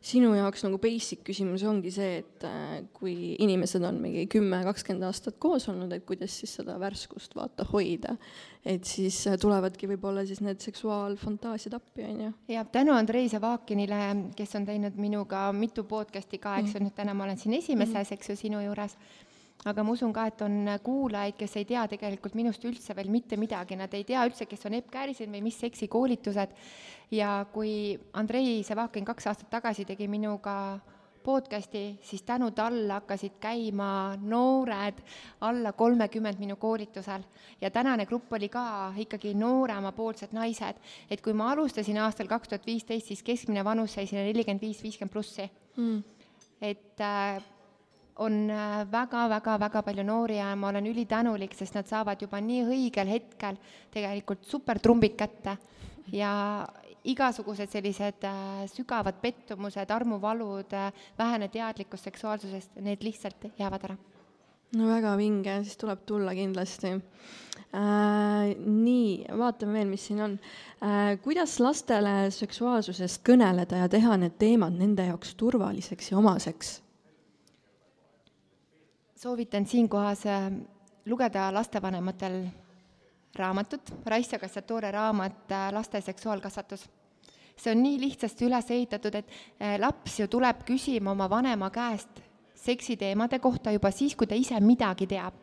sinu 0.00 0.34
jaoks 0.34 0.64
nagu 0.64 0.78
basic 0.78 1.24
küsimus 1.26 1.64
ongi 1.66 1.90
see, 1.90 2.18
et 2.22 2.44
äh, 2.46 2.84
kui 2.92 3.34
inimesed 3.38 3.82
on 3.82 4.00
mingi 4.00 4.26
kümme, 4.30 4.62
kakskümmend 4.64 5.04
aastat 5.08 5.36
koos 5.38 5.68
olnud, 5.68 5.92
et 5.92 6.06
kuidas 6.06 6.38
siis 6.40 6.54
seda 6.60 6.78
värskust 6.80 7.34
vaata 7.34 7.66
hoida. 7.72 8.16
et 8.64 8.84
siis 8.84 9.26
äh, 9.26 9.38
tulevadki 9.38 9.88
võib-olla 9.88 10.24
siis 10.26 10.40
need 10.40 10.60
seksuaalfantaasiad 10.60 11.74
appi, 11.74 12.04
on 12.04 12.20
ju. 12.20 12.32
ja 12.48 12.64
tänu 12.64 12.92
Andrei 12.92 13.28
Zavakinile, 13.28 14.30
kes 14.36 14.54
on 14.54 14.66
teinud 14.66 14.96
minuga 14.96 15.52
mitu 15.52 15.84
podcast'i 15.84 16.38
ka, 16.38 16.58
eks 16.58 16.74
ju 16.74 16.80
mm 16.80 16.86
-hmm., 16.86 16.88
nüüd 16.88 16.94
täna 16.96 17.14
ma 17.14 17.24
olen 17.24 17.38
siin 17.38 17.54
esimeses 17.54 17.94
mm, 17.94 18.00
-hmm. 18.00 18.12
eks 18.12 18.30
ju, 18.30 18.36
sinu 18.36 18.60
juures 18.60 18.96
aga 19.64 19.82
ma 19.84 19.94
usun 19.96 20.12
ka, 20.12 20.26
et 20.28 20.42
on 20.44 20.56
kuulajaid, 20.84 21.36
kes 21.40 21.56
ei 21.60 21.68
tea 21.68 21.84
tegelikult 21.88 22.34
minust 22.36 22.64
üldse 22.68 22.96
veel 22.96 23.12
mitte 23.12 23.38
midagi, 23.40 23.78
nad 23.80 23.92
ei 23.96 24.04
tea 24.04 24.24
üldse, 24.28 24.48
kes 24.50 24.66
on 24.68 24.76
Epp 24.80 24.90
Käärisin 24.92 25.32
või 25.32 25.44
mis 25.48 25.60
seksikoolitused. 25.60 26.56
ja 27.10 27.46
kui 27.52 27.98
Andrei 28.12 28.62
Sevakin 28.64 29.04
kaks 29.04 29.26
aastat 29.26 29.50
tagasi 29.50 29.84
tegi 29.84 30.08
minuga 30.08 30.80
podcasti, 31.24 31.98
siis 32.02 32.22
tänu 32.22 32.50
talle 32.50 32.92
hakkasid 32.92 33.38
käima 33.40 34.16
noored 34.20 34.98
alla 35.40 35.72
kolmekümmend 35.72 36.38
minu 36.38 36.56
koolitusel. 36.56 37.22
ja 37.60 37.70
tänane 37.70 38.06
grupp 38.06 38.32
oli 38.32 38.48
ka 38.48 38.92
ikkagi 38.96 39.34
nooremapoolsed 39.34 40.32
naised. 40.32 40.76
et 41.10 41.20
kui 41.20 41.32
ma 41.32 41.50
alustasin 41.52 41.98
aastal 41.98 42.26
kaks 42.26 42.48
tuhat 42.48 42.66
viisteist, 42.66 43.06
siis 43.06 43.22
keskmine 43.22 43.64
vanus 43.64 43.94
sai 43.94 44.06
sinna 44.06 44.24
nelikümmend 44.24 44.60
viis, 44.60 44.82
viiskümmend 44.82 45.12
plussi 45.12 45.50
mm.. 45.76 46.02
et 46.60 47.00
äh, 47.00 47.53
on 48.16 48.46
väga-väga-väga 48.90 49.78
äh, 49.78 49.84
palju 49.84 50.04
noori 50.06 50.38
ja 50.38 50.54
ma 50.56 50.68
olen 50.68 50.86
ülitänulik, 50.86 51.54
sest 51.58 51.74
nad 51.74 51.88
saavad 51.90 52.22
juba 52.22 52.40
nii 52.40 52.62
õigel 52.68 53.10
hetkel 53.10 53.58
tegelikult 53.94 54.46
supertrumbid 54.46 55.16
kätte 55.18 55.56
ja 56.12 56.32
igasugused 57.04 57.72
sellised 57.72 58.24
äh, 58.24 58.64
sügavad 58.70 59.20
pettumused, 59.22 59.90
armuvalud, 59.90 60.72
äh, 60.72 61.06
vähene 61.18 61.48
teadlikkus 61.52 62.06
seksuaalsusest, 62.06 62.76
need 62.84 63.02
lihtsalt 63.04 63.48
jäävad 63.58 63.88
ära. 63.90 63.96
no 64.74 64.88
väga 64.88 65.16
vinge, 65.16 65.58
siis 65.64 65.76
tuleb 65.78 66.06
tulla 66.06 66.34
kindlasti 66.34 66.94
äh,. 66.94 68.54
nii, 68.58 69.26
vaatame 69.38 69.78
veel, 69.80 69.90
mis 69.90 70.06
siin 70.06 70.22
on 70.22 70.38
äh,. 70.38 71.18
kuidas 71.22 71.58
lastele 71.60 72.30
seksuaalsusest 72.30 73.22
kõneleda 73.26 73.84
ja 73.84 73.90
teha 73.90 74.16
need 74.22 74.38
teemad 74.38 74.78
nende 74.78 75.10
jaoks 75.10 75.34
turvaliseks 75.34 76.10
ja 76.10 76.18
omaseks? 76.22 76.83
Soovitan 79.24 79.66
siinkohas 79.66 80.26
äh, 80.26 80.52
lugeda 81.06 81.54
lastevanematel 81.54 82.44
raamatut, 83.38 83.94
Raissa 84.06 84.38
Kassatoore 84.38 84.90
raamat 84.90 85.52
äh, 85.52 85.72
Laste 85.72 86.00
seksuaalkasvatus. 86.00 86.90
see 87.56 87.70
on 87.72 87.82
nii 87.82 88.00
lihtsasti 88.00 88.48
üles 88.48 88.70
ehitatud, 88.70 89.14
et 89.14 89.30
äh, 89.30 89.78
laps 89.80 90.18
ju 90.20 90.26
tuleb 90.28 90.64
küsima 90.68 91.14
oma 91.14 91.30
vanema 91.30 91.70
käest 91.70 92.20
seksiteemade 92.54 93.38
kohta 93.38 93.72
juba 93.72 93.90
siis, 93.90 94.16
kui 94.16 94.26
ta 94.26 94.34
ise 94.34 94.60
midagi 94.60 95.06
teab 95.06 95.40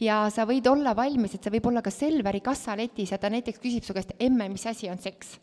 ja 0.00 0.22
sa 0.30 0.46
võid 0.48 0.70
olla 0.70 0.96
valmis, 0.96 1.34
et 1.34 1.44
see 1.44 1.58
võib 1.58 1.68
olla 1.72 1.82
ka 1.82 1.92
Selveri 1.92 2.40
kassaletis 2.40 3.12
ja 3.12 3.18
ta 3.18 3.28
näiteks 3.28 3.60
küsib 3.60 3.84
su 3.84 3.96
käest, 3.96 4.16
emme, 4.20 4.48
mis 4.48 4.66
asi 4.66 4.88
on 4.88 4.98
seks 4.98 5.36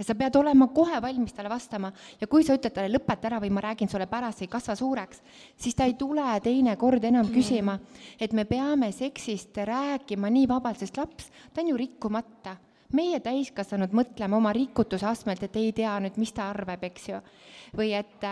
ja 0.00 0.06
sa 0.08 0.16
pead 0.16 0.36
olema 0.40 0.70
kohe 0.72 0.96
valmis 1.02 1.34
talle 1.36 1.52
vastama 1.52 1.92
ja 2.20 2.26
kui 2.26 2.44
sa 2.46 2.56
ütled 2.56 2.72
talle, 2.72 2.88
lõpeta 2.94 3.28
ära 3.28 3.40
või 3.42 3.52
ma 3.52 3.64
räägin 3.68 3.90
sulle 3.92 4.08
pärast, 4.08 4.40
ei 4.40 4.48
kasva 4.48 4.76
suureks, 4.78 5.20
siis 5.60 5.76
ta 5.76 5.84
ei 5.84 5.94
tule 6.00 6.24
teinekord 6.40 7.04
enam 7.04 7.28
küsima. 7.28 7.78
et 8.20 8.32
me 8.32 8.44
peame 8.44 8.92
seksist 8.92 9.56
rääkima 9.56 10.30
nii 10.30 10.48
vabalt, 10.48 10.80
sest 10.80 10.96
laps, 10.96 11.30
ta 11.52 11.60
on 11.60 11.68
ju 11.68 11.76
rikkumata 11.76 12.56
meie 12.96 13.20
täiskasvanud 13.22 13.92
mõtleme 13.94 14.36
oma 14.36 14.52
rikutuse 14.54 15.06
astmelt, 15.06 15.42
et 15.46 15.56
ei 15.58 15.70
tea 15.76 15.92
nüüd, 16.02 16.16
mis 16.20 16.32
ta 16.34 16.48
arvab, 16.50 16.82
eks 16.88 17.08
ju. 17.10 17.20
või 17.76 17.92
et, 17.94 18.24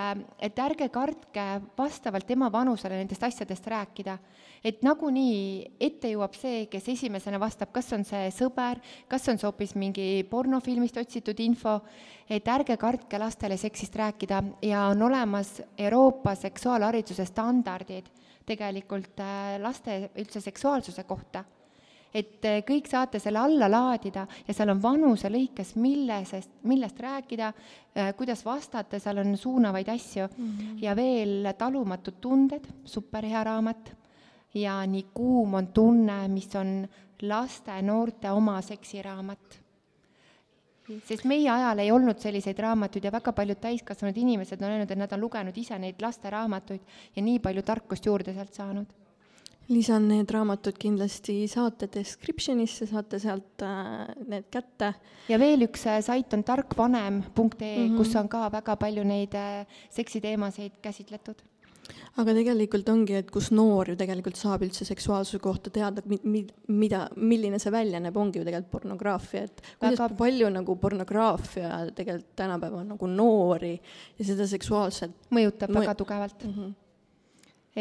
et 0.43 0.59
ärge 0.59 0.89
kartke 0.91 1.45
vastavalt 1.79 2.27
tema 2.27 2.49
vanusele 2.51 2.97
nendest 2.99 3.23
asjadest 3.23 3.67
rääkida. 3.71 4.19
Et 4.65 4.83
nagunii 4.83 5.77
ette 5.81 6.11
jõuab 6.11 6.35
see, 6.35 6.67
kes 6.67 6.89
esimesena 6.91 7.39
vastab, 7.39 7.71
kas 7.73 7.93
on 7.95 8.03
see 8.05 8.33
sõber, 8.35 8.81
kas 9.09 9.29
on 9.31 9.39
see 9.39 9.47
hoopis 9.47 9.77
mingi 9.79 10.25
pornofilmist 10.31 10.99
otsitud 10.99 11.39
info, 11.41 11.77
et 12.29 12.49
ärge 12.51 12.77
kartke 12.77 13.21
lastele 13.23 13.57
seksist 13.57 13.95
rääkida. 13.95 14.43
Ja 14.67 14.89
on 14.91 15.03
olemas 15.07 15.61
Euroopa 15.79 16.35
seksuaalhariduse 16.35 17.29
standardid 17.31 18.11
tegelikult 18.49 19.21
äh, 19.23 19.55
laste 19.63 20.09
üldse 20.19 20.41
seksuaalsuse 20.43 21.05
kohta 21.07 21.45
et 22.15 22.45
äh, 22.49 22.61
kõik 22.67 22.89
saate 22.89 23.21
selle 23.21 23.41
alla 23.43 23.69
laadida 23.71 24.25
ja 24.47 24.55
seal 24.57 24.73
on 24.73 24.81
vanuse 24.83 25.31
lõikes, 25.33 25.75
millesest, 25.81 26.51
millest 26.69 27.01
rääkida, 27.05 27.53
äh, 27.53 28.11
kuidas 28.17 28.45
vastata, 28.47 29.01
seal 29.03 29.21
on 29.25 29.37
suunavaid 29.37 29.89
asju 29.93 30.29
mm 30.29 30.49
-hmm. 30.49 30.83
ja 30.83 30.97
veel 30.97 31.53
Talumatud 31.59 32.21
tunded, 32.21 32.67
superhea 32.85 33.45
raamat 33.45 33.95
ja 34.55 34.87
nii 34.87 35.07
kuum 35.15 35.55
on 35.55 35.67
tunne, 35.67 36.29
mis 36.29 36.55
on 36.57 36.89
laste-noorte 37.23 38.31
oma 38.31 38.61
seksiraamat. 38.63 39.61
sest 41.05 41.25
meie 41.25 41.51
ajal 41.51 41.79
ei 41.79 41.91
olnud 41.91 42.19
selliseid 42.19 42.59
raamatuid 42.59 43.05
ja 43.05 43.13
väga 43.13 43.33
paljud 43.33 43.59
täiskasvanud 43.61 44.17
inimesed 44.17 44.63
on 44.63 44.71
öelnud, 44.71 44.91
et 44.91 44.99
nad 44.99 45.13
on 45.13 45.21
lugenud 45.21 45.57
ise 45.57 45.79
neid 45.79 46.01
lasteraamatuid 46.01 46.81
ja 47.17 47.23
nii 47.23 47.39
palju 47.39 47.63
tarkust 47.63 48.07
juurde 48.07 48.33
sealt 48.33 48.55
saanud 48.55 48.87
lisan 49.69 50.09
need 50.09 50.31
raamatud 50.33 50.79
kindlasti 50.81 51.43
saate 51.51 51.91
description'isse, 51.93 52.89
saate 52.89 53.21
sealt 53.21 53.65
äh, 53.67 54.09
need 54.29 54.49
kätte. 54.51 54.95
ja 55.29 55.39
veel 55.41 55.67
üks 55.69 55.85
äh, 55.87 56.01
sait 56.05 56.33
on 56.33 56.45
tarkvanem.ee 56.45 57.29
mm, 57.29 57.53
-hmm. 57.53 57.97
kus 57.97 58.17
on 58.17 58.29
ka 58.29 58.49
väga 58.53 58.77
palju 58.77 59.05
neid 59.05 59.35
äh, 59.35 59.67
seksiteemasid 59.91 60.81
käsitletud 60.83 61.45
aga 62.19 62.35
tegelikult 62.37 62.89
ongi, 62.93 63.17
et 63.21 63.31
kus 63.33 63.51
noor 63.55 63.93
ju 63.93 63.97
tegelikult 63.99 64.39
saab 64.39 64.65
üldse 64.67 64.87
seksuaalsuse 64.89 65.41
kohta 65.43 65.71
teada, 65.75 66.03
mida, 66.07 67.05
milline 67.17 67.61
see 67.63 67.73
välja 67.73 68.01
näeb, 68.03 68.17
ongi 68.19 68.41
ju 68.41 68.47
tegelikult 68.47 68.73
pornograafia, 68.73 69.45
et 69.49 69.63
kuidas 69.79 70.01
väga... 70.03 70.19
palju 70.19 70.51
nagu 70.55 70.77
pornograafia 70.83 71.71
tegelikult 71.97 72.35
tänapäeval 72.39 72.85
nagu 72.89 73.11
noori 73.13 73.75
ja 74.19 74.25
seda 74.25 74.49
seksuaalset 74.51 75.31
mõjutab 75.35 75.73
mõju... 75.73 75.87
väga 75.87 75.97
tugevalt 76.03 76.45
mm. 76.45 76.57
-hmm. 76.57 76.75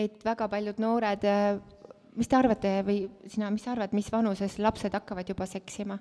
et 0.03 0.25
väga 0.25 0.47
paljud 0.53 0.79
noored, 0.83 1.27
mis 2.17 2.29
te 2.29 2.37
arvate 2.37 2.73
või 2.87 3.03
sina, 3.29 3.51
mis 3.53 3.65
sa 3.65 3.73
arvad, 3.75 3.93
mis 3.93 4.09
vanuses 4.11 4.57
lapsed 4.59 4.93
hakkavad 4.97 5.29
juba 5.29 5.47
seksima? 5.49 5.99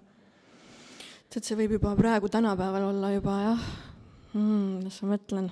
tead, 1.31 1.43
see 1.43 1.57
võib 1.59 1.77
juba 1.77 1.95
praegu 1.99 2.31
tänapäeval 2.31 2.89
olla 2.93 3.11
juba 3.17 3.37
jah. 3.43 3.65
Mm,, 4.37 4.85
las 4.87 5.01
ma 5.03 5.17
mõtlen? 5.17 5.51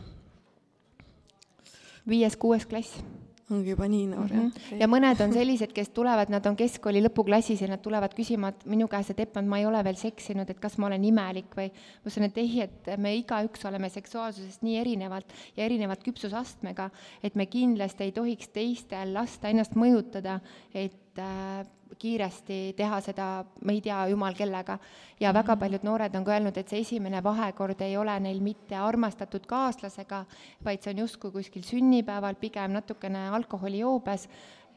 Viies-kuues 2.08 2.66
klass 2.68 3.00
ongi 3.52 3.74
juba 3.74 3.88
nii 3.90 4.06
noor 4.08 4.30
mm, 4.32 4.38
-hmm. 4.38 4.52
jah 4.56 4.66
okay.? 4.68 4.78
ja 4.80 4.88
mõned 4.88 5.20
on 5.20 5.34
sellised, 5.36 5.72
kes 5.76 5.90
tulevad, 5.96 6.30
nad 6.32 6.46
on 6.48 6.56
keskkooli 6.56 7.02
lõpuklassis 7.04 7.60
ja 7.60 7.68
nad 7.68 7.82
tulevad 7.84 8.14
küsima, 8.16 8.48
et 8.54 8.64
minu 8.64 8.88
käest, 8.88 9.12
et 9.12 9.20
Epp, 9.24 9.36
ma 9.44 9.58
ei 9.60 9.66
ole 9.68 9.82
veel 9.84 9.98
seksinud, 10.00 10.50
et 10.50 10.60
kas 10.60 10.78
ma 10.78 10.88
olen 10.88 11.04
imelik 11.04 11.52
või 11.56 11.68
ma 11.68 12.06
ütlesin, 12.06 12.28
et 12.28 12.38
ei, 12.40 12.60
et 12.64 12.90
me 12.96 13.14
igaüks 13.20 13.64
oleme 13.68 13.90
seksuaalsusest 13.92 14.64
nii 14.64 14.78
erinevalt 14.80 15.32
ja 15.56 15.64
erinevalt 15.64 16.04
küpsusastmega, 16.06 16.90
et 17.22 17.34
me 17.34 17.46
kindlasti 17.46 18.08
ei 18.08 18.12
tohiks 18.12 18.48
teistel 18.48 19.14
lasta 19.14 19.52
ennast 19.52 19.76
mõjutada, 19.76 20.40
et 20.72 21.20
äh, 21.20 21.64
kiiresti 21.98 22.74
teha 22.76 23.00
seda, 23.04 23.28
ma 23.64 23.72
ei 23.74 23.80
tea, 23.84 24.00
jumal 24.12 24.34
kellega. 24.34 24.78
ja 25.20 25.32
väga 25.34 25.56
paljud 25.56 25.84
noored 25.86 26.14
on 26.16 26.24
ka 26.24 26.34
öelnud, 26.34 26.56
et 26.58 26.68
see 26.68 26.80
esimene 26.80 27.22
vahekord 27.22 27.80
ei 27.86 27.96
ole 27.96 28.18
neil 28.20 28.40
mitte 28.40 28.76
armastatud 28.76 29.46
kaaslasega, 29.46 30.24
vaid 30.64 30.82
see 30.82 30.94
on 30.94 31.04
justkui 31.04 31.32
kuskil 31.32 31.62
sünnipäeval, 31.62 32.34
pigem 32.40 32.74
natukene 32.76 33.28
alkoholijoobes 33.38 34.28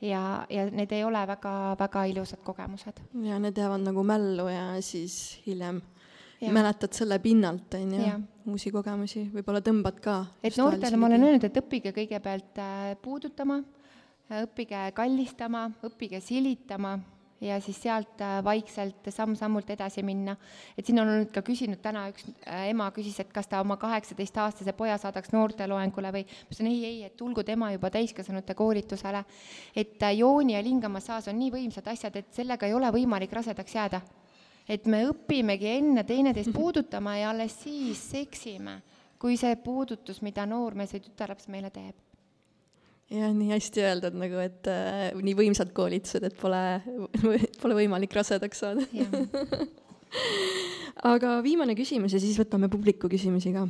ja, 0.01 0.45
ja 0.49 0.65
need 0.71 0.91
ei 0.91 1.03
ole 1.03 1.27
väga, 1.27 1.75
väga 1.79 2.05
ilusad 2.13 2.41
kogemused. 2.43 3.03
ja 3.23 3.39
need 3.39 3.57
jäävad 3.57 3.85
nagu 3.87 4.03
mällu 4.03 4.47
ja 4.49 4.81
siis 4.81 5.39
hiljem 5.47 5.81
ja. 6.41 6.51
mäletad 6.53 6.93
selle 6.93 7.19
pinnalt, 7.19 7.73
on 7.73 7.93
ju, 7.93 8.11
uusi 8.51 8.71
kogemusi, 8.71 9.27
võib-olla 9.33 9.61
tõmbad 9.65 9.99
ka. 10.03 10.19
et 10.43 10.57
noortele 10.57 10.99
ma 10.99 11.09
olen 11.09 11.25
öelnud, 11.29 11.47
et 11.47 11.59
õppige 11.61 11.93
kõigepealt 11.95 12.61
äh, 12.61 12.93
puudutama, 13.01 13.61
õppige 14.29 14.89
kallistama, 14.95 15.67
õppige 15.87 16.19
silitama 16.23 16.97
ja 17.41 17.59
siis 17.61 17.77
sealt 17.81 18.21
äh, 18.21 18.39
vaikselt 18.43 19.07
samm-sammult 19.13 19.69
edasi 19.69 20.01
minna. 20.03 20.35
et 20.77 20.85
siin 20.85 20.99
on 20.99 21.07
olnud 21.07 21.31
ka 21.33 21.43
küsinud 21.45 21.79
täna 21.83 22.07
üks 22.09 22.25
äh, 22.47 22.69
ema 22.71 22.89
küsis, 22.95 23.19
et 23.21 23.31
kas 23.33 23.47
ta 23.47 23.61
oma 23.61 23.77
kaheksateistaastase 23.77 24.73
poja 24.73 24.97
saadaks 24.97 25.31
noorteloengule 25.35 26.11
või 26.15 26.25
ma 26.25 26.47
ütlesin 26.47 26.71
ei, 26.71 26.79
ei, 26.85 27.03
et 27.05 27.17
tulgu 27.17 27.43
tema 27.43 27.71
juba 27.75 27.91
täiskasvanute 27.93 28.55
koolitusele. 28.57 29.23
et 29.75 30.07
jooni 30.17 30.57
ja 30.57 30.63
lingamassaaž 30.63 31.29
on 31.29 31.39
nii 31.39 31.51
võimsad 31.53 31.87
asjad, 31.93 32.15
et 32.15 32.33
sellega 32.33 32.67
ei 32.67 32.73
ole 32.73 32.91
võimalik 32.91 33.33
rasedaks 33.33 33.75
jääda 33.75 34.01
et 34.67 34.85
me 34.85 35.05
õpimegi 35.07 35.77
enne 35.77 36.03
teineteist 36.03 36.53
puudutama 36.57 37.17
ja 37.17 37.31
alles 37.31 37.55
siis 37.63 38.01
seksime, 38.11 38.81
kui 39.19 39.37
see 39.37 39.55
puudutus, 39.61 40.21
mida 40.25 40.45
noormees 40.49 40.93
või 40.95 41.05
tütarlaps 41.05 41.47
meile 41.53 41.71
teeb. 41.73 42.06
Jah, 43.13 43.33
nii 43.33 43.51
hästi 43.53 43.83
öeldud 43.85 44.17
nagu, 44.19 44.39
et 44.43 44.69
äh, 44.71 45.09
nii 45.15 45.35
võimsad 45.37 45.73
koolitused, 45.75 46.25
et 46.27 46.37
pole, 46.39 46.61
pole 47.61 47.79
võimalik 47.81 48.15
rasedaks 48.17 48.63
saada 48.63 48.85
aga 51.11 51.37
viimane 51.45 51.75
küsimus 51.77 52.15
ja 52.15 52.21
siis 52.23 52.37
võtame 52.39 52.71
publiku 52.71 53.09
küsimusi 53.11 53.53
ka. 53.55 53.67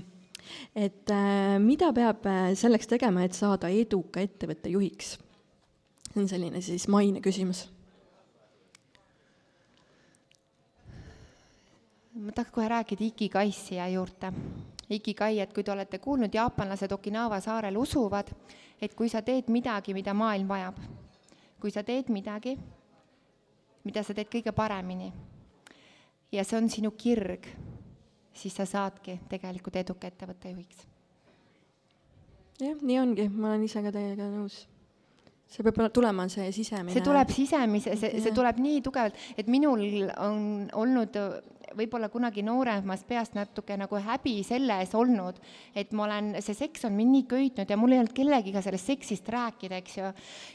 et 0.76 1.14
äh, 1.14 1.56
mida 1.64 1.92
peab 1.96 2.28
äh, 2.30 2.52
selleks 2.58 2.90
tegema, 2.90 3.26
et 3.26 3.38
saada 3.38 3.72
eduka 3.74 4.24
ettevõtte 4.24 4.74
juhiks? 4.74 5.18
see 6.12 6.24
on 6.24 6.30
selline 6.32 6.62
siis 6.66 6.88
maine 6.90 7.22
küsimus 7.22 7.68
ma 12.18 12.34
tahaks 12.34 12.52
kohe 12.52 12.70
rääkida 12.70 13.06
Ikigais 13.06 13.58
siia 13.68 13.88
juurde. 13.94 14.32
Ikigai, 14.90 15.40
et 15.44 15.54
kui 15.54 15.66
te 15.68 15.72
olete 15.72 16.00
kuulnud, 16.00 16.34
jaapanlased 16.34 16.92
Okinawa 16.96 17.42
saarel 17.44 17.76
usuvad, 17.78 18.30
et 18.82 18.94
kui 18.96 19.10
sa 19.12 19.22
teed 19.22 19.50
midagi, 19.52 19.94
mida 19.94 20.14
maailm 20.16 20.48
vajab, 20.48 20.78
kui 21.60 21.72
sa 21.72 21.84
teed 21.84 22.12
midagi, 22.14 22.56
mida 23.84 24.04
sa 24.04 24.16
teed 24.16 24.32
kõige 24.32 24.54
paremini 24.56 25.12
ja 26.32 26.44
see 26.44 26.60
on 26.60 26.70
sinu 26.70 26.92
kirg, 27.00 27.48
siis 28.36 28.56
sa 28.56 28.66
saadki 28.68 29.20
tegelikult 29.30 29.76
eduka 29.80 30.08
ettevõtte 30.08 30.52
juhiks. 30.52 30.88
jah, 32.62 32.80
nii 32.82 33.00
ongi, 33.00 33.30
ma 33.30 33.54
olen 33.54 33.68
ise 33.68 33.84
ka 33.84 33.94
teiega 33.96 34.28
nõus 34.32 34.66
see 35.48 35.64
peab 35.64 35.92
tulema, 35.96 36.28
see 36.30 36.50
sisemine. 36.52 36.94
see 36.94 37.04
tuleb 37.06 37.32
sisemise, 37.32 37.96
see, 38.00 38.22
see 38.24 38.34
tuleb 38.36 38.60
nii 38.60 38.82
tugevalt, 38.84 39.16
et 39.40 39.48
minul 39.52 39.84
on 40.20 40.42
olnud 40.76 41.16
võib-olla 41.76 42.10
kunagi 42.10 42.44
nooremas 42.46 43.04
peas 43.08 43.34
natuke 43.36 43.76
nagu 43.78 44.00
häbi 44.04 44.36
selle 44.46 44.78
ees 44.82 44.94
olnud, 44.96 45.40
et 45.76 45.92
ma 45.98 46.06
olen, 46.06 46.30
see 46.44 46.56
seks 46.58 46.86
on 46.88 46.96
mind 46.96 47.14
nii 47.14 47.26
köitnud 47.30 47.70
ja 47.70 47.78
mul 47.80 47.96
ei 47.96 48.02
olnud 48.02 48.14
kellegiga 48.16 48.62
sellest 48.64 48.92
seksist 48.92 49.30
rääkida, 49.34 49.82
eks 49.82 49.98
ju. 49.98 50.12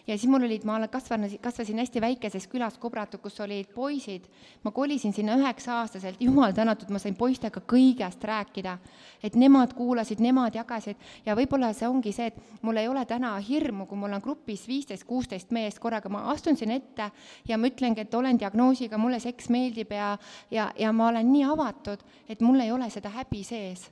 ja 0.06 0.16
siis 0.16 0.30
mul 0.30 0.47
olid, 0.47 0.64
ma 0.68 0.76
olen 0.78 0.90
kasvanud, 0.93 1.34
kasvasin 1.43 1.82
hästi 1.82 2.02
väikeses 2.05 2.48
külas 2.52 2.78
Kubratud, 2.80 3.20
kus 3.22 3.40
olid 3.44 3.70
poisid. 3.74 4.28
ma 4.64 4.70
kolisin 4.70 5.12
sinna 5.12 5.36
üheksa-aastaselt, 5.40 6.20
jumal 6.20 6.52
tänatud, 6.56 6.90
ma 6.90 6.98
sain 7.02 7.16
poistega 7.18 7.60
kõigest 7.60 8.24
rääkida. 8.24 8.78
et 9.22 9.36
nemad 9.36 9.74
kuulasid, 9.74 10.20
nemad 10.20 10.55
jagasid 10.55 10.97
ja 11.26 11.36
võib-olla 11.39 11.72
see 11.76 11.89
ongi 11.89 12.12
see, 12.12 12.32
et 12.32 12.62
mul 12.62 12.76
ei 12.76 12.89
ole 12.89 13.05
täna 13.06 13.36
hirmu, 13.39 13.86
kui 13.86 13.98
mul 13.98 14.12
on 14.12 14.22
grupis 14.22 14.66
viisteist, 14.68 15.05
kuusteist 15.05 15.51
meest 15.51 15.78
korraga, 15.78 16.09
ma 16.09 16.26
astun 16.32 16.56
sinna 16.56 16.74
ette 16.74 17.10
ja 17.48 17.59
ma 17.59 17.68
ütlengi, 17.70 18.02
et 18.02 18.14
olen 18.14 18.39
diagnoosiga, 18.39 18.98
mulle 18.98 19.20
seks 19.20 19.48
meeldib 19.52 19.93
ja, 19.93 20.16
ja, 20.51 20.70
ja 20.78 20.93
ma 20.93 21.02
olen 21.09 21.33
nii 21.33 21.45
avatud, 21.49 22.05
et 22.29 22.41
mul 22.41 22.61
ei 22.61 22.73
ole 22.73 22.91
seda 22.91 23.12
häbi 23.15 23.43
sees. 23.45 23.91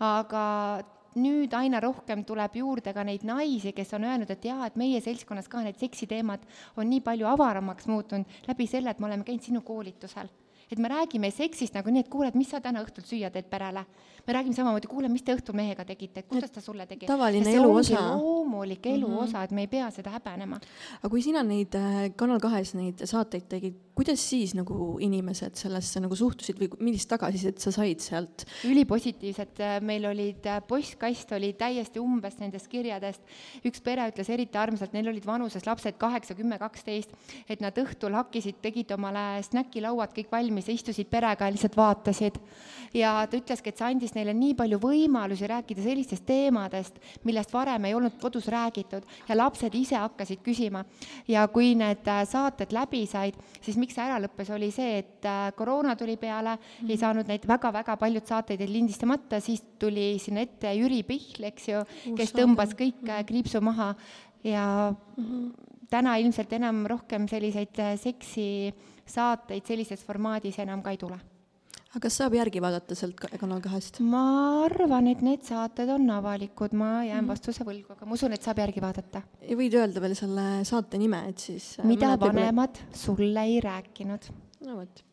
aga 0.00 0.82
nüüd 1.14 1.52
aina 1.54 1.78
rohkem 1.80 2.24
tuleb 2.26 2.56
juurde 2.58 2.92
ka 2.92 3.04
neid 3.06 3.22
naisi, 3.24 3.72
kes 3.72 3.94
on 3.94 4.04
öelnud, 4.04 4.30
et 4.30 4.44
jaa, 4.44 4.66
et 4.66 4.76
meie 4.76 5.00
seltskonnas 5.00 5.48
ka 5.48 5.62
need 5.62 5.78
seksiteemad 5.78 6.42
on 6.76 6.90
nii 6.90 7.00
palju 7.00 7.28
avaramaks 7.30 7.86
muutunud 7.86 8.48
läbi 8.48 8.66
selle, 8.66 8.90
et 8.90 8.98
me 8.98 9.06
oleme 9.06 9.24
käinud 9.24 9.46
sinu 9.46 9.62
koolitusel 9.62 10.28
et 10.72 10.78
me 10.78 10.88
räägime 10.88 11.30
seksist 11.30 11.76
nagu 11.76 11.92
nii, 11.92 12.04
et 12.04 12.10
kuule, 12.10 12.30
et 12.32 12.38
mis 12.38 12.48
sa 12.50 12.60
täna 12.62 12.82
õhtul 12.82 13.04
süüa 13.06 13.30
teed 13.30 13.46
perele. 13.50 13.84
Me 14.26 14.32
räägime 14.32 14.56
samamoodi, 14.56 14.88
kuule, 14.88 15.08
mis 15.12 15.22
te 15.22 15.34
õhtul 15.36 15.56
mehega 15.58 15.84
tegite, 15.84 16.22
kuidas 16.28 16.50
ta 16.50 16.62
sulle 16.64 16.86
tegi. 16.86 17.06
tavaline 17.06 17.52
elu 17.52 17.70
osa. 17.70 18.00
loomulik 18.16 18.86
elu 18.86 19.08
mm 19.08 19.14
-hmm. 19.14 19.22
osa, 19.22 19.42
et 19.42 19.50
me 19.50 19.60
ei 19.60 19.66
pea 19.66 19.90
seda 19.90 20.10
häbenema. 20.10 20.60
aga 21.02 21.08
kui 21.10 21.22
sina 21.22 21.42
neid 21.42 21.74
äh, 21.74 22.12
Kanal 22.16 22.40
kahes 22.40 22.74
neid 22.74 23.04
saateid 23.04 23.48
tegid, 23.48 23.74
kuidas 23.94 24.30
siis 24.30 24.54
nagu 24.54 24.98
inimesed 25.00 25.54
sellesse 25.54 26.00
nagu 26.00 26.16
suhtusid 26.16 26.58
või 26.58 26.70
millist 26.80 27.08
tagasisidet 27.08 27.58
sa 27.58 27.72
said 27.72 28.00
sealt? 28.00 28.46
ülipositiivset, 28.64 29.60
äh, 29.60 29.80
meil 29.80 30.04
olid, 30.04 30.46
äh, 30.46 30.62
postkast 30.66 31.32
oli 31.32 31.52
täiesti 31.52 32.00
umbes 32.00 32.38
nendest 32.38 32.68
kirjadest. 32.68 33.22
üks 33.64 33.80
pere 33.82 34.08
ütles 34.08 34.30
eriti 34.30 34.58
armsalt, 34.58 34.92
neil 34.92 35.08
olid 35.08 35.26
vanuses 35.26 35.66
lapsed 35.66 35.98
kaheksa, 35.98 36.34
kümme, 36.34 36.58
kaksteist, 36.58 37.10
et 37.48 37.60
nad 37.60 37.76
õhtul 37.78 38.12
hakkisid, 38.12 38.54
tegid 38.62 38.90
omale 38.90 39.42
snäkilauad 39.42 40.12
kõik 40.14 40.30
valmis 40.30 40.44
valmis, 40.44 40.68
istusid 40.68 41.10
perega 41.10 41.48
ja 41.48 41.52
lihtsalt 41.54 41.76
vaatasid. 41.76 42.38
ja 42.94 43.26
ta 43.26 43.36
ütleski, 43.36 43.70
et 43.70 43.78
see 43.78 43.88
andis 43.88 44.13
neile 44.14 44.34
nii 44.36 44.54
palju 44.58 44.78
võimalusi 44.82 45.48
rääkida 45.50 45.82
sellistest 45.84 46.24
teemadest, 46.26 46.98
millest 47.24 47.52
varem 47.54 47.84
ei 47.88 47.94
olnud 47.96 48.16
kodus 48.20 48.48
räägitud 48.52 49.06
ja 49.28 49.36
lapsed 49.36 49.74
ise 49.74 49.98
hakkasid 50.00 50.42
küsima. 50.44 50.84
ja 51.28 51.46
kui 51.48 51.74
need 51.74 52.06
äh, 52.08 52.22
saated 52.28 52.72
läbi 52.72 53.04
said, 53.06 53.36
siis 53.60 53.76
miks 53.80 53.94
see 53.96 54.04
ära 54.04 54.20
lõppes, 54.22 54.50
oli 54.54 54.70
see, 54.74 54.98
et 55.02 55.28
äh, 55.28 55.50
koroona 55.56 55.96
tuli 55.96 56.16
peale 56.16 56.56
mm, 56.56 56.62
-hmm. 56.62 56.90
ei 56.90 56.96
saanud 56.96 57.28
neid 57.28 57.46
väga-väga 57.48 57.96
paljud 57.96 58.26
saateid 58.26 58.64
lindistamata, 58.68 59.40
siis 59.40 59.62
tuli 59.78 60.18
sinna 60.18 60.40
ette 60.40 60.74
Jüri 60.74 61.02
Pihl, 61.02 61.44
eks 61.44 61.68
ju, 61.68 61.84
kes 62.16 62.32
tõmbas 62.32 62.74
kõik 62.74 63.04
äh, 63.08 63.24
kriipsu 63.24 63.60
maha 63.60 63.94
ja 64.44 64.94
mm 65.16 65.24
-hmm. 65.24 65.52
täna 65.90 66.16
ilmselt 66.16 66.52
enam 66.52 66.86
rohkem 66.86 67.28
selliseid 67.28 67.76
seksi 67.96 68.74
saateid 69.06 69.66
sellises 69.66 70.04
formaadis 70.04 70.58
enam 70.58 70.82
ka 70.82 70.90
ei 70.90 70.96
tule. 70.96 71.18
Aga 71.94 72.02
kas 72.08 72.16
saab 72.18 72.34
järgi 72.34 72.58
vaadata 72.62 72.96
sealt 72.98 73.20
Kanal 73.38 73.60
kahest? 73.62 74.00
ma 74.02 74.24
arvan, 74.64 75.06
et 75.12 75.20
need 75.22 75.44
saated 75.46 75.92
on 75.94 76.08
avalikud, 76.10 76.74
ma 76.74 77.04
jään 77.06 77.22
mm. 77.22 77.30
vastuse 77.30 77.66
võlgu, 77.66 77.94
aga 77.94 78.08
ma 78.08 78.16
usun, 78.18 78.34
et 78.34 78.42
saab 78.42 78.58
järgi 78.64 78.82
vaadata. 78.82 79.22
ja 79.46 79.58
võid 79.58 79.76
öelda 79.78 80.02
veel 80.02 80.16
selle 80.18 80.46
saate 80.66 80.98
nime, 80.98 81.22
et 81.30 81.44
siis 81.46 81.76
äh, 81.78 81.86
mida 81.86 82.16
vanemad 82.18 82.80
pole... 82.80 82.98
sulle 83.04 83.46
ei 83.46 83.60
rääkinud. 83.62 84.26
no 84.66 84.80
vot. 84.80 85.04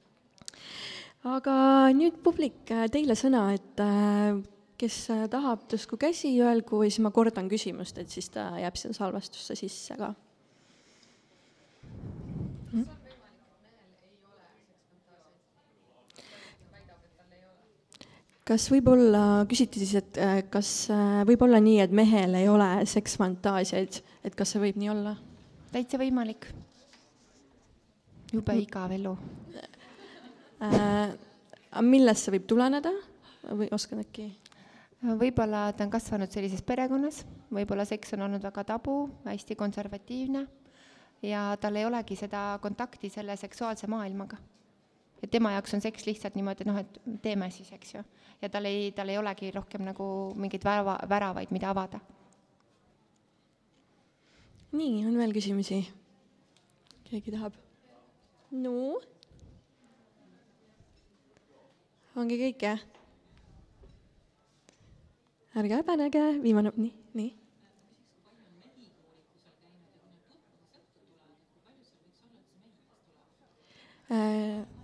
aga 1.35 1.53
nüüd 1.97 2.17
publik, 2.25 2.63
äh, 2.73 2.87
teile 2.93 3.17
sõna, 3.19 3.45
et 3.53 3.85
äh, 3.85 4.41
kes 4.81 5.03
tahab, 5.29 5.67
tõstku 5.69 6.01
käsi, 6.01 6.33
öelgu 6.41 6.81
ja 6.81 6.89
siis 6.89 7.05
ma 7.05 7.13
kordan 7.13 7.51
küsimust, 7.51 8.01
et 8.01 8.09
siis 8.09 8.33
ta 8.33 8.55
jääb 8.57 8.81
sinna 8.81 8.97
salvestusse 8.97 9.59
sisse 9.59 10.01
ka 10.01 10.15
kas 18.51 18.67
võib-olla, 18.71 19.45
küsiti 19.47 19.79
siis, 19.79 19.93
et 20.01 20.17
äh, 20.19 20.41
kas 20.51 20.89
äh, 20.91 21.21
võib 21.27 21.45
olla 21.45 21.61
nii, 21.63 21.77
et 21.85 21.93
mehel 21.95 22.35
ei 22.35 22.49
ole 22.51 22.67
seksfantaasiaid, 22.89 24.01
et 24.27 24.35
kas 24.35 24.51
see 24.51 24.63
võib 24.63 24.79
nii 24.81 24.91
olla? 24.91 25.15
täitsa 25.71 25.95
võimalik. 26.01 26.49
jube 28.33 28.55
igav 28.59 28.91
elu 28.91 29.13
äh,. 30.67 31.13
millest 31.79 32.27
see 32.27 32.35
võib 32.35 32.47
tuleneda 32.51 32.91
või 33.47 33.69
oskad 33.71 34.03
äkki? 34.03 34.27
võib-olla 35.01 35.69
ta 35.71 35.87
on 35.87 35.93
kasvanud 35.93 36.31
sellises 36.31 36.61
perekonnas, 36.61 37.23
võib-olla 37.55 37.87
seks 37.87 38.17
on 38.17 38.27
olnud 38.27 38.43
väga 38.43 38.67
tabu, 38.75 39.05
hästi 39.23 39.55
konservatiivne 39.55 40.43
ja 41.23 41.51
tal 41.61 41.79
ei 41.79 41.87
olegi 41.87 42.19
seda 42.19 42.59
kontakti 42.61 43.09
selle 43.13 43.39
seksuaalse 43.39 43.87
maailmaga 43.87 44.43
et 45.21 45.29
tema 45.31 45.53
jaoks 45.55 45.75
on 45.77 45.83
seks 45.83 46.05
lihtsalt 46.07 46.35
niimoodi, 46.37 46.65
noh, 46.67 46.79
et 46.81 46.99
teeme 47.21 47.49
siis, 47.53 47.69
eks 47.75 47.95
ju. 47.95 48.03
ja 48.41 48.49
tal 48.49 48.65
ei, 48.69 48.91
tal 48.97 49.09
ei 49.09 49.19
olegi 49.21 49.51
rohkem 49.53 49.85
nagu 49.85 50.05
mingeid 50.35 50.65
värava, 50.65 50.97
väravaid, 51.09 51.53
mida 51.53 51.69
avada. 51.69 52.01
nii, 54.71 55.05
on 55.05 55.17
veel 55.21 55.35
küsimusi? 55.35 55.83
keegi 57.09 57.35
tahab? 57.35 57.57
no? 58.51 58.97
ongi 62.15 62.41
kõik, 62.41 62.65
jah? 62.65 62.81
ärge 65.61 65.77
häbenege, 65.81 66.27
viimane, 66.43 66.73
nii, 66.77 66.93
nii 67.13 67.33
äh,. 74.11 74.80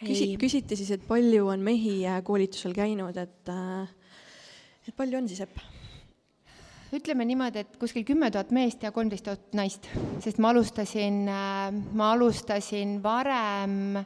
Küsi-, 0.00 0.34
küsiti 0.40 0.78
siis, 0.78 0.92
et 0.96 1.06
palju 1.08 1.48
on 1.52 1.64
mehi 1.64 1.98
koolitusel 2.24 2.76
käinud, 2.76 3.16
et, 3.20 3.52
et 4.86 4.96
palju 4.96 5.20
on 5.20 5.28
siis, 5.30 5.42
Epp? 5.46 5.64
ütleme 6.96 7.26
niimoodi, 7.28 7.64
et 7.64 7.76
kuskil 7.80 8.06
kümme 8.06 8.30
tuhat 8.32 8.52
meest 8.54 8.84
ja 8.86 8.92
kolmteist 8.94 9.26
tuhat 9.26 9.56
naist, 9.58 9.88
sest 10.24 10.38
ma 10.40 10.52
alustasin, 10.54 11.26
ma 11.26 12.12
alustasin 12.14 12.96
varem 13.04 13.98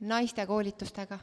naiste 0.00 0.46
koolitustega, 0.48 1.18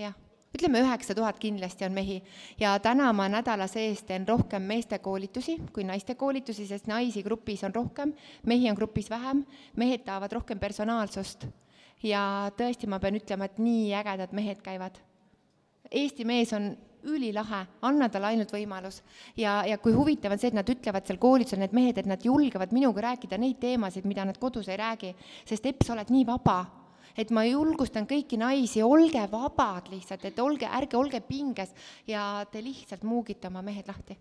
jah 0.00 0.16
ütleme, 0.52 0.82
üheksa 0.84 1.14
tuhat 1.16 1.38
kindlasti 1.40 1.86
on 1.86 1.94
mehi 1.96 2.18
ja 2.60 2.74
täna 2.82 3.08
ma 3.16 3.28
nädala 3.32 3.66
sees 3.70 4.02
teen 4.08 4.26
rohkem 4.28 4.64
meeste 4.68 4.98
koolitusi 5.00 5.56
kui 5.72 5.84
naiste 5.88 6.14
koolitusi, 6.20 6.66
sest 6.68 6.90
naisi 6.90 7.22
grupis 7.24 7.64
on 7.64 7.74
rohkem, 7.74 8.12
mehi 8.46 8.68
on 8.70 8.76
grupis 8.76 9.10
vähem, 9.10 9.44
mehed 9.76 10.04
tahavad 10.04 10.32
rohkem 10.32 10.60
personaalsust. 10.60 11.46
Ja 12.02 12.22
tõesti, 12.56 12.88
ma 12.90 12.98
pean 13.02 13.18
ütlema, 13.18 13.48
et 13.48 13.60
nii 13.62 13.92
ägedad 13.98 14.32
mehed 14.36 14.62
käivad. 14.64 14.98
Eesti 15.92 16.24
mees 16.24 16.52
on 16.56 16.72
ülilahe, 17.02 17.64
anna 17.82 18.08
talle 18.08 18.30
ainult 18.30 18.52
võimalus. 18.54 19.02
ja, 19.36 19.62
ja 19.66 19.78
kui 19.78 19.92
huvitav 19.92 20.32
on 20.32 20.38
see, 20.38 20.52
et 20.52 20.58
nad 20.58 20.68
ütlevad 20.68 21.06
seal 21.06 21.18
koolitusel, 21.18 21.58
need 21.58 21.74
mehed, 21.74 21.98
et 21.98 22.06
nad 22.06 22.22
julgevad 22.24 22.72
minuga 22.72 23.08
rääkida 23.08 23.38
neid 23.38 23.58
teemasid, 23.60 24.06
mida 24.06 24.24
nad 24.24 24.38
kodus 24.38 24.68
ei 24.68 24.78
räägi, 24.78 25.14
sest 25.44 25.66
Epp, 25.66 25.82
sa 25.86 25.96
oled 25.96 26.10
nii 26.10 26.26
vaba 26.28 26.60
et 27.18 27.30
ma 27.34 27.42
julgustan 27.44 28.06
kõiki 28.08 28.38
naisi, 28.40 28.80
olge 28.82 29.26
vabad 29.30 29.90
lihtsalt, 29.92 30.24
et 30.24 30.38
olge, 30.40 30.64
ärge 30.64 30.96
olge 30.96 31.20
pinges 31.20 31.74
ja 32.08 32.46
te 32.50 32.62
lihtsalt 32.64 33.02
muugite 33.04 33.50
oma 33.50 33.60
mehed 33.62 33.90
lahti 33.90 34.16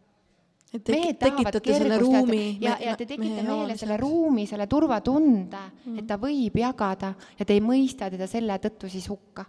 et 0.71 0.83
te 0.83 0.95
mehed 0.95 1.19
tekitate 1.19 1.75
selle 1.75 1.97
ruumi. 1.99 2.57
ja, 2.63 2.77
ja 2.79 2.95
te 2.95 3.05
tekite 3.05 3.43
mehele 3.43 3.77
selle 3.77 3.97
ruumi, 3.99 4.47
selle 4.47 4.67
turvatunde 4.71 5.63
mm., 5.85 5.99
et 5.99 6.07
ta 6.07 6.17
võib 6.21 6.57
jagada 6.61 7.13
ja 7.39 7.45
te 7.45 7.57
ei 7.57 7.63
mõista 7.63 8.09
teda 8.11 8.27
selle 8.27 8.57
tõttu 8.63 8.89
siis 8.89 9.09
hukka. 9.11 9.45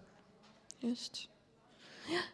just. 0.82 1.26
jah 2.10 2.30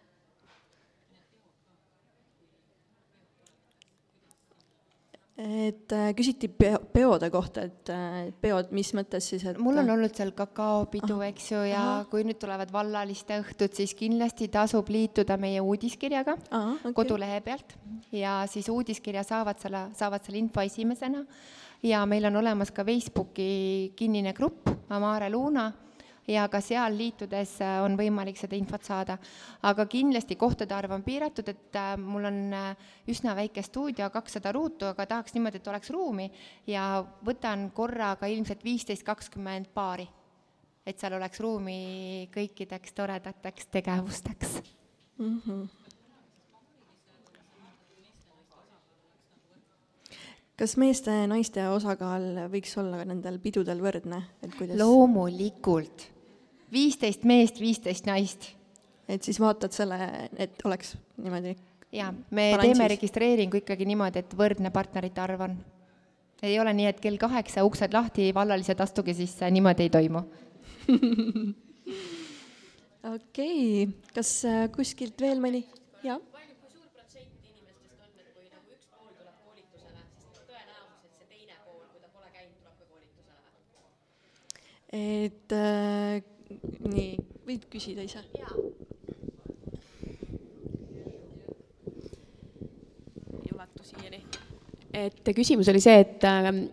et 5.38 5.92
äh, 5.94 6.08
küsiti 6.18 6.48
peo, 6.50 6.80
peode 6.92 7.28
kohta, 7.30 7.62
et 7.68 7.90
äh, 7.94 8.16
peod, 8.42 8.72
mis 8.74 8.90
mõttes 8.96 9.28
siis, 9.30 9.44
et 9.46 9.60
mul 9.62 9.78
on 9.78 9.92
olnud 9.94 10.14
seal 10.16 10.32
kakaopidu, 10.36 11.20
eks 11.28 11.52
ju, 11.52 11.60
ja 11.70 11.78
aha. 11.78 12.00
kui 12.10 12.24
nüüd 12.26 12.40
tulevad 12.42 12.72
vallaliste 12.74 13.38
õhtud, 13.44 13.70
siis 13.78 13.94
kindlasti 13.98 14.50
tasub 14.52 14.90
liituda 14.90 15.38
meie 15.40 15.62
uudiskirjaga 15.62 16.34
aha, 16.50 16.74
okay. 16.80 16.96
kodulehe 16.96 17.38
pealt 17.46 17.76
ja 18.14 18.40
siis 18.50 18.66
uudiskirja 18.72 19.22
saavad 19.26 19.62
selle, 19.62 19.86
saavad 19.98 20.26
selle 20.26 20.42
info 20.42 20.64
esimesena 20.66 21.22
ja 21.86 22.02
meil 22.10 22.26
on 22.26 22.40
olemas 22.42 22.74
ka 22.74 22.82
Facebooki 22.86 23.92
kinnine 23.96 24.34
grupp 24.34 24.66
Amare 24.90 25.30
Luna 25.30 25.70
ja 26.28 26.44
ka 26.52 26.60
seal 26.64 26.96
liitudes 26.98 27.56
äh, 27.64 27.78
on 27.84 27.96
võimalik 27.98 28.38
seda 28.38 28.56
infot 28.58 28.84
saada. 28.84 29.18
aga 29.62 29.86
kindlasti 29.88 30.36
kohtade 30.36 30.74
arv 30.74 30.92
on 30.98 31.02
piiratud, 31.02 31.48
et 31.48 31.76
äh, 31.76 31.94
mul 31.96 32.28
on 32.28 32.38
äh, 32.54 32.92
üsna 33.08 33.34
väike 33.36 33.62
stuudio, 33.64 34.10
kakssada 34.14 34.52
ruutu, 34.52 34.86
aga 34.90 35.06
tahaks 35.06 35.34
niimoodi, 35.34 35.62
et 35.62 35.72
oleks 35.72 35.90
ruumi 35.94 36.28
ja 36.66 37.04
võtan 37.24 37.70
korraga 37.74 38.28
ilmselt 38.28 38.64
viisteist, 38.64 39.06
kakskümmend 39.06 39.72
paari. 39.74 40.08
et 40.88 40.96
seal 40.98 41.12
oleks 41.12 41.40
ruumi 41.40 42.28
kõikideks 42.32 42.94
toredateks 42.96 43.66
tegevusteks 43.72 44.54
mm. 45.18 45.40
-hmm. 45.46 45.66
kas 50.56 50.76
meeste-naiste 50.76 51.68
osakaal 51.68 52.48
võiks 52.52 52.78
olla 52.80 53.04
nendel 53.04 53.38
pidudel 53.38 53.82
võrdne, 53.82 54.22
et 54.42 54.54
kuidas? 54.54 54.78
loomulikult 54.78 56.17
viisteist 56.72 57.24
meest, 57.24 57.60
viisteist 57.60 58.06
naist. 58.06 58.50
et 59.08 59.22
siis 59.24 59.40
vaatad 59.40 59.72
selle, 59.72 60.28
et 60.36 60.64
oleks 60.64 60.96
niimoodi? 61.16 61.56
jaa, 61.92 62.12
me 62.12 62.50
balansis. 62.52 62.72
teeme 62.72 62.88
registreeringu 62.94 63.56
ikkagi 63.62 63.84
niimoodi, 63.88 64.18
et 64.24 64.34
võrdne 64.36 64.70
partnerite 64.74 65.20
arv 65.24 65.40
on. 65.48 65.56
ei 66.42 66.60
ole 66.60 66.72
nii, 66.74 66.86
et 66.92 67.00
kell 67.00 67.18
kaheksa 67.20 67.64
uksed 67.64 67.92
lahti, 67.96 68.34
vallalised 68.34 68.80
astuge 68.80 69.14
sisse, 69.16 69.50
niimoodi 69.50 69.88
ei 69.88 69.94
toimu 69.94 70.20
okei 73.14 73.82
okay., 73.84 73.92
kas 74.14 74.44
äh, 74.48 74.66
kuskilt 74.74 75.20
veel 75.20 75.40
mõni? 75.42 75.64
jah 76.04 76.20
et 84.92 85.52
äh, 85.52 86.22
nii, 86.88 87.16
võid 87.48 87.68
küsida 87.72 88.04
ise. 88.04 88.24
ei 93.38 93.54
ulatu 93.54 93.84
siiani. 93.84 94.22
Et 94.98 95.28
küsimus 95.36 95.68
oli 95.68 95.80
see, 95.84 95.98
et, 96.00 96.24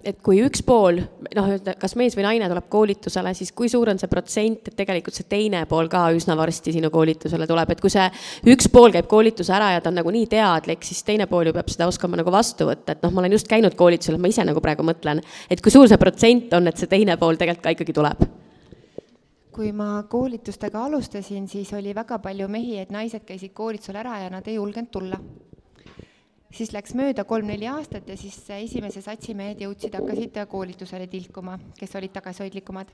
et 0.07 0.21
kui 0.23 0.39
üks 0.41 0.61
pool, 0.65 1.01
noh, 1.35 1.49
kas 1.81 1.97
mees 1.99 2.15
või 2.15 2.23
naine 2.23 2.47
tuleb 2.49 2.69
koolitusele, 2.71 3.33
siis 3.37 3.51
kui 3.53 3.67
suur 3.69 3.91
on 3.91 3.99
see 3.99 4.09
protsent, 4.09 4.71
et 4.71 4.77
tegelikult 4.79 5.17
see 5.17 5.27
teine 5.29 5.65
pool 5.69 5.91
ka 5.91 6.05
üsna 6.15 6.37
varsti 6.39 6.73
sinu 6.77 6.89
koolitusele 6.93 7.47
tuleb, 7.49 7.75
et 7.75 7.83
kui 7.83 7.91
see 7.91 8.07
üks 8.55 8.71
pool 8.71 8.95
käib 8.95 9.11
koolituse 9.11 9.53
ära 9.53 9.73
ja 9.75 9.83
ta 9.83 9.91
on 9.91 9.99
nagu 9.99 10.15
nii 10.15 10.31
teadlik, 10.31 10.87
siis 10.87 11.03
teine 11.05 11.27
pool 11.29 11.51
ju 11.51 11.57
peab 11.57 11.69
seda 11.73 11.89
oskama 11.91 12.17
nagu 12.21 12.33
vastu 12.33 12.71
võtta, 12.71 12.95
et 12.95 13.03
noh, 13.05 13.13
ma 13.13 13.25
olen 13.25 13.35
just 13.35 13.51
käinud 13.51 13.75
koolitusel, 13.77 14.17
ma 14.17 14.31
ise 14.31 14.47
nagu 14.47 14.63
praegu 14.63 14.87
mõtlen, 14.87 15.21
et 15.51 15.61
kui 15.61 15.75
suur 15.75 15.91
see 15.91 16.01
protsent 16.01 16.55
on, 16.55 16.71
et 16.71 16.79
see 16.79 16.89
teine 16.91 17.19
pool 17.21 17.37
tegelikult 17.37 17.67
ka 17.67 17.75
ikkagi 17.75 17.99
tuleb 17.99 18.25
kui 19.55 19.71
ma 19.71 20.03
koolitustega 20.11 20.81
alustasin, 20.83 21.47
siis 21.47 21.71
oli 21.73 21.93
väga 21.95 22.17
palju 22.19 22.47
mehi, 22.51 22.75
et 22.81 22.91
naised 22.91 23.23
käisid 23.27 23.53
koolitusel 23.55 23.95
ära 24.01 24.17
ja 24.25 24.31
nad 24.33 24.47
ei 24.51 24.57
julgenud 24.57 24.91
tulla. 24.91 25.19
siis 26.55 26.71
läks 26.71 26.93
mööda 26.95 27.25
kolm-neli 27.27 27.67
aastat 27.67 28.07
ja 28.07 28.15
siis 28.17 28.37
esimese 28.55 29.01
satsi 29.03 29.33
mehed 29.35 29.59
jõudsid, 29.59 29.95
hakkasid 29.95 30.37
koolitusele 30.47 31.07
tilkuma, 31.11 31.57
kes 31.79 31.95
olid 31.95 32.13
tagasihoidlikumad. 32.15 32.91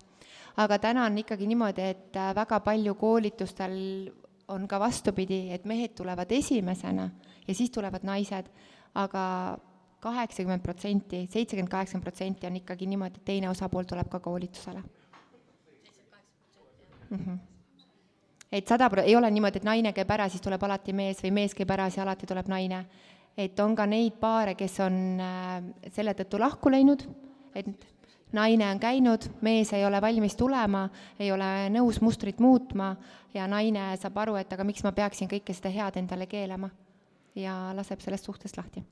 aga 0.58 0.80
täna 0.80 1.06
on 1.06 1.18
ikkagi 1.18 1.48
niimoodi, 1.48 1.82
et 1.82 2.22
väga 2.36 2.60
palju 2.60 2.96
koolitustel 2.96 3.76
on 4.48 4.68
ka 4.68 4.80
vastupidi, 4.80 5.50
et 5.50 5.66
mehed 5.66 5.96
tulevad 5.98 6.32
esimesena 6.32 7.10
ja 7.48 7.54
siis 7.56 7.72
tulevad 7.72 8.04
naised, 8.04 8.50
aga 8.96 9.58
kaheksakümmend 10.00 10.62
protsenti, 10.62 11.28
seitsekümmend, 11.30 11.70
kaheksakümmend 11.70 12.04
protsenti 12.04 12.48
on 12.48 12.56
ikkagi 12.56 12.86
niimoodi, 12.86 13.22
et 13.22 13.26
teine 13.26 13.50
osapool 13.50 13.84
tuleb 13.84 14.10
ka 14.10 14.20
koolitusele 14.20 15.01
mm. 17.12 17.18
-hmm. 17.18 17.38
et 18.52 18.68
sada 18.68 18.90
pro-, 18.90 19.04
ei 19.04 19.16
ole 19.16 19.32
niimoodi, 19.32 19.58
et 19.58 19.64
naine 19.64 19.94
käib 19.94 20.12
ära, 20.12 20.30
siis 20.30 20.42
tuleb 20.42 20.64
alati 20.64 20.94
mees 20.94 21.24
või 21.24 21.32
mees 21.32 21.56
käib 21.56 21.72
ära, 21.72 21.90
siis 21.90 22.04
alati 22.04 22.28
tuleb 22.28 22.48
naine. 22.48 22.86
et 23.38 23.60
on 23.60 23.76
ka 23.76 23.86
neid 23.86 24.20
paare, 24.20 24.56
kes 24.56 24.80
on 24.80 25.20
äh, 25.20 25.64
selle 25.92 26.14
tõttu 26.14 26.40
lahku 26.40 26.72
läinud, 26.72 27.04
et 27.56 27.68
naine 28.32 28.72
on 28.72 28.80
käinud, 28.80 29.30
mees 29.42 29.74
ei 29.74 29.86
ole 29.86 30.02
valmis 30.02 30.36
tulema, 30.36 30.90
ei 31.20 31.32
ole 31.32 31.70
nõus 31.70 32.02
mustrit 32.02 32.40
muutma 32.40 32.96
ja 33.34 33.48
naine 33.48 33.98
saab 33.98 34.18
aru, 34.18 34.36
et 34.36 34.54
aga 34.54 34.64
miks 34.64 34.84
ma 34.84 34.92
peaksin 34.92 35.30
kõike 35.32 35.54
seda 35.54 35.70
head 35.70 35.98
endale 35.98 36.28
keelama. 36.28 36.70
ja 37.36 37.72
laseb 37.76 38.00
sellest 38.00 38.26
suhtest 38.26 38.58
lahti 38.58 38.84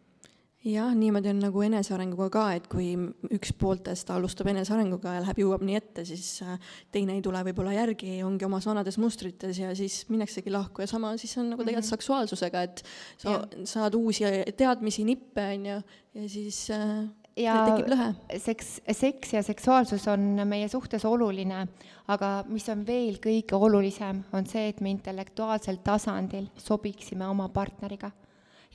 jah, 0.68 0.92
niimoodi 0.96 1.32
on 1.32 1.40
nagu 1.40 1.62
enesearenguga 1.64 2.28
ka, 2.34 2.44
et 2.58 2.66
kui 2.72 2.90
üks 3.36 3.54
pooltest 3.60 4.10
alustab 4.12 4.50
enesearenguga 4.52 5.16
ja 5.16 5.22
läheb, 5.24 5.40
jõuab 5.44 5.64
nii 5.66 5.78
ette, 5.80 6.04
siis 6.08 6.42
äh, 6.44 6.58
teine 6.92 7.16
ei 7.16 7.24
tule 7.24 7.42
võib-olla 7.48 7.78
järgi, 7.78 8.18
ongi 8.28 8.48
omas 8.48 8.68
vanades 8.68 9.00
mustrites 9.00 9.62
ja 9.62 9.72
siis 9.78 10.02
minnaksegi 10.12 10.52
lahku 10.52 10.84
ja 10.84 10.90
sama 10.92 11.14
siis 11.22 11.38
on 11.40 11.54
nagu 11.54 11.64
tegelikult 11.64 11.86
mm 11.86 11.88
-hmm. 11.88 11.96
seksuaalsusega, 11.96 12.62
et 12.68 12.84
sa 13.18 13.38
ja. 13.38 13.66
saad 13.66 13.96
uusi 13.96 14.28
teadmisi, 14.58 15.08
nippe, 15.08 15.48
on 15.56 15.66
ju, 15.66 15.82
ja 16.20 16.30
siis 16.30 16.70
äh, 16.76 17.08
ja 17.38 17.56
tekib 17.66 17.94
lõhe. 17.94 18.14
seks, 18.38 18.82
seks 18.92 19.34
ja 19.34 19.44
seksuaalsus 19.44 20.08
on 20.08 20.42
meie 20.46 20.68
suhtes 20.68 21.06
oluline, 21.06 21.68
aga 22.08 22.44
mis 22.48 22.68
on 22.70 22.86
veel 22.88 23.20
kõige 23.24 23.56
olulisem, 23.56 24.24
on 24.34 24.46
see, 24.46 24.68
et 24.70 24.82
me 24.82 24.90
intellektuaalsel 24.90 25.80
tasandil 25.84 26.50
sobiksime 26.58 27.28
oma 27.28 27.50
partneriga 27.50 28.12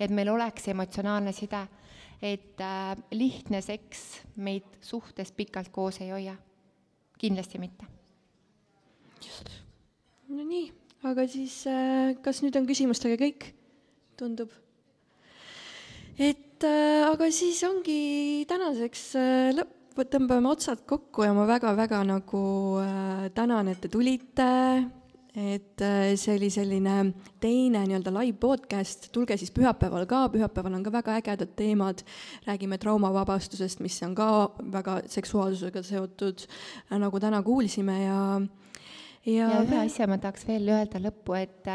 et 0.01 0.11
meil 0.11 0.31
oleks 0.33 0.69
emotsionaalne 0.73 1.33
side, 1.33 1.61
et 2.23 2.61
äh, 2.63 2.95
lihtne 3.13 3.61
seks 3.63 4.05
meid 4.37 4.79
suhtes 4.85 5.33
pikalt 5.33 5.71
koos 5.75 6.01
ei 6.01 6.11
hoia. 6.11 6.37
kindlasti 7.19 7.59
mitte. 7.59 7.87
just. 9.25 9.51
no 10.29 10.45
nii, 10.45 10.73
aga 11.05 11.29
siis 11.29 11.63
äh, 11.71 12.17
kas 12.23 12.43
nüüd 12.43 12.57
on 12.59 12.67
küsimustega 12.67 13.19
kõik, 13.21 13.53
tundub? 14.19 14.51
et 16.19 16.65
äh, 16.65 17.07
aga 17.07 17.31
siis 17.35 17.63
ongi 17.67 18.45
tänaseks 18.51 19.07
äh, 19.19 19.55
lõpp, 19.57 20.05
tõmbame 20.11 20.51
otsad 20.51 20.83
kokku 20.89 21.27
ja 21.27 21.33
ma 21.37 21.47
väga-väga 21.47 22.03
nagu 22.09 22.45
äh, 22.83 23.31
tänan, 23.35 23.71
et 23.71 23.83
te 23.83 23.91
tulite 23.93 24.51
et 25.35 25.83
äh, 25.83 26.13
see 26.15 26.37
oli 26.37 26.49
selline 26.53 26.95
teine 27.43 27.81
nii-öelda 27.89 28.13
live 28.15 28.39
podcast, 28.39 29.09
tulge 29.13 29.35
siis 29.39 29.51
pühapäeval 29.55 30.07
ka, 30.07 30.29
pühapäeval 30.31 30.77
on 30.79 30.85
ka 30.87 30.93
väga 30.95 31.17
ägedad 31.19 31.57
teemad, 31.59 32.05
räägime 32.47 32.79
traumavabastusest, 32.79 33.83
mis 33.83 33.99
on 34.07 34.15
ka 34.15 34.29
väga 34.73 35.01
seksuaalsusega 35.11 35.83
seotud, 35.83 36.47
äh, 36.47 37.01
nagu 37.03 37.21
täna 37.21 37.43
kuulsime. 37.43 37.99
Ja 38.05 38.19
ja, 39.27 39.49
ja 39.49 39.63
ühe 39.65 39.81
asja 39.87 40.07
ma 40.07 40.21
tahaks 40.23 40.47
veel 40.47 40.71
öelda 40.71 41.03
lõppu, 41.03 41.35
et 41.41 41.73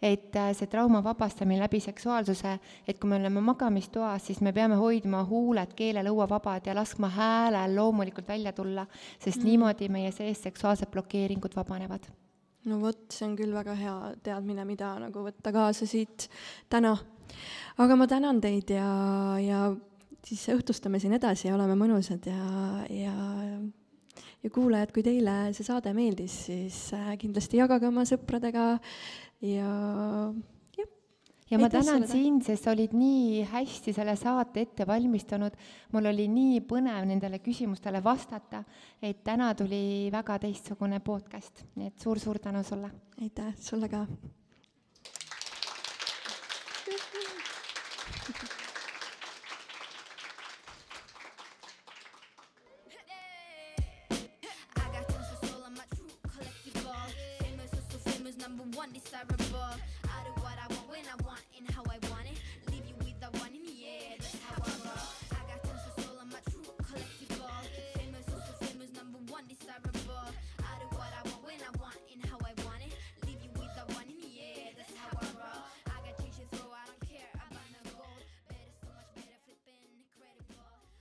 et 0.00 0.36
see 0.56 0.68
trauma 0.72 1.02
vabastamine 1.04 1.60
läbi 1.60 1.76
seksuaalsuse, 1.84 2.54
et 2.88 2.96
kui 2.96 3.10
me 3.10 3.18
oleme 3.18 3.42
magamistoas, 3.44 4.30
siis 4.30 4.40
me 4.40 4.54
peame 4.56 4.78
hoidma 4.80 5.20
huuled, 5.28 5.74
keelelõua 5.76 6.24
vabad 6.30 6.70
ja 6.70 6.78
laskma 6.78 7.12
häälel 7.12 7.76
loomulikult 7.76 8.32
välja 8.32 8.54
tulla, 8.56 8.86
sest 9.18 9.42
mm. 9.42 9.50
niimoodi 9.50 9.92
meie 9.92 10.16
sees 10.16 10.40
seksuaalsed 10.48 10.88
blokeeringud 10.96 11.52
vabanevad 11.60 12.08
no 12.70 12.80
vot, 12.82 13.02
see 13.12 13.26
on 13.28 13.36
küll 13.38 13.54
väga 13.54 13.74
hea 13.78 13.96
teadmine, 14.26 14.64
mida 14.68 14.94
nagu 15.02 15.24
võtta 15.26 15.52
kaasa 15.54 15.88
siit 15.88 16.28
täna. 16.72 16.96
aga 17.80 17.96
ma 17.96 18.06
tänan 18.10 18.40
teid 18.42 18.70
ja, 18.74 18.86
ja 19.40 19.60
siis 20.26 20.46
õhtustame 20.54 21.00
siin 21.00 21.14
edasi 21.16 21.48
ja 21.48 21.56
oleme 21.56 21.76
mõnusad 21.78 22.26
ja, 22.30 22.86
ja 22.88 23.14
ja 24.40 24.50
kuulajad, 24.52 24.92
kui 24.94 25.04
teile 25.04 25.50
see 25.56 25.66
saade 25.66 25.92
meeldis, 25.96 26.32
siis 26.48 26.78
kindlasti 27.20 27.60
jagage 27.60 27.88
oma 27.90 28.06
sõpradega 28.08 28.70
ja 29.44 29.72
ja 31.50 31.58
ma 31.58 31.68
tänan 31.70 32.06
sind, 32.08 32.44
sest 32.46 32.64
sa 32.64 32.74
olid 32.74 32.94
nii 32.96 33.44
hästi 33.50 33.94
selle 33.96 34.16
saate 34.16 34.64
ette 34.66 34.86
valmistanud. 34.86 35.56
mul 35.92 36.10
oli 36.12 36.28
nii 36.30 36.60
põnev 36.60 37.06
nendele 37.10 37.40
küsimustele 37.44 38.02
vastata, 38.04 38.64
et 39.02 39.24
täna 39.24 39.52
tuli 39.54 40.10
väga 40.12 40.38
teistsugune 40.38 41.00
podcast, 41.00 41.64
nii 41.76 41.90
et 41.90 41.98
suur-suur 41.98 42.38
tänu 42.38 42.62
sulle. 42.64 42.90
aitäh, 43.22 43.54
sulle 43.58 43.88
ka. 43.88 44.06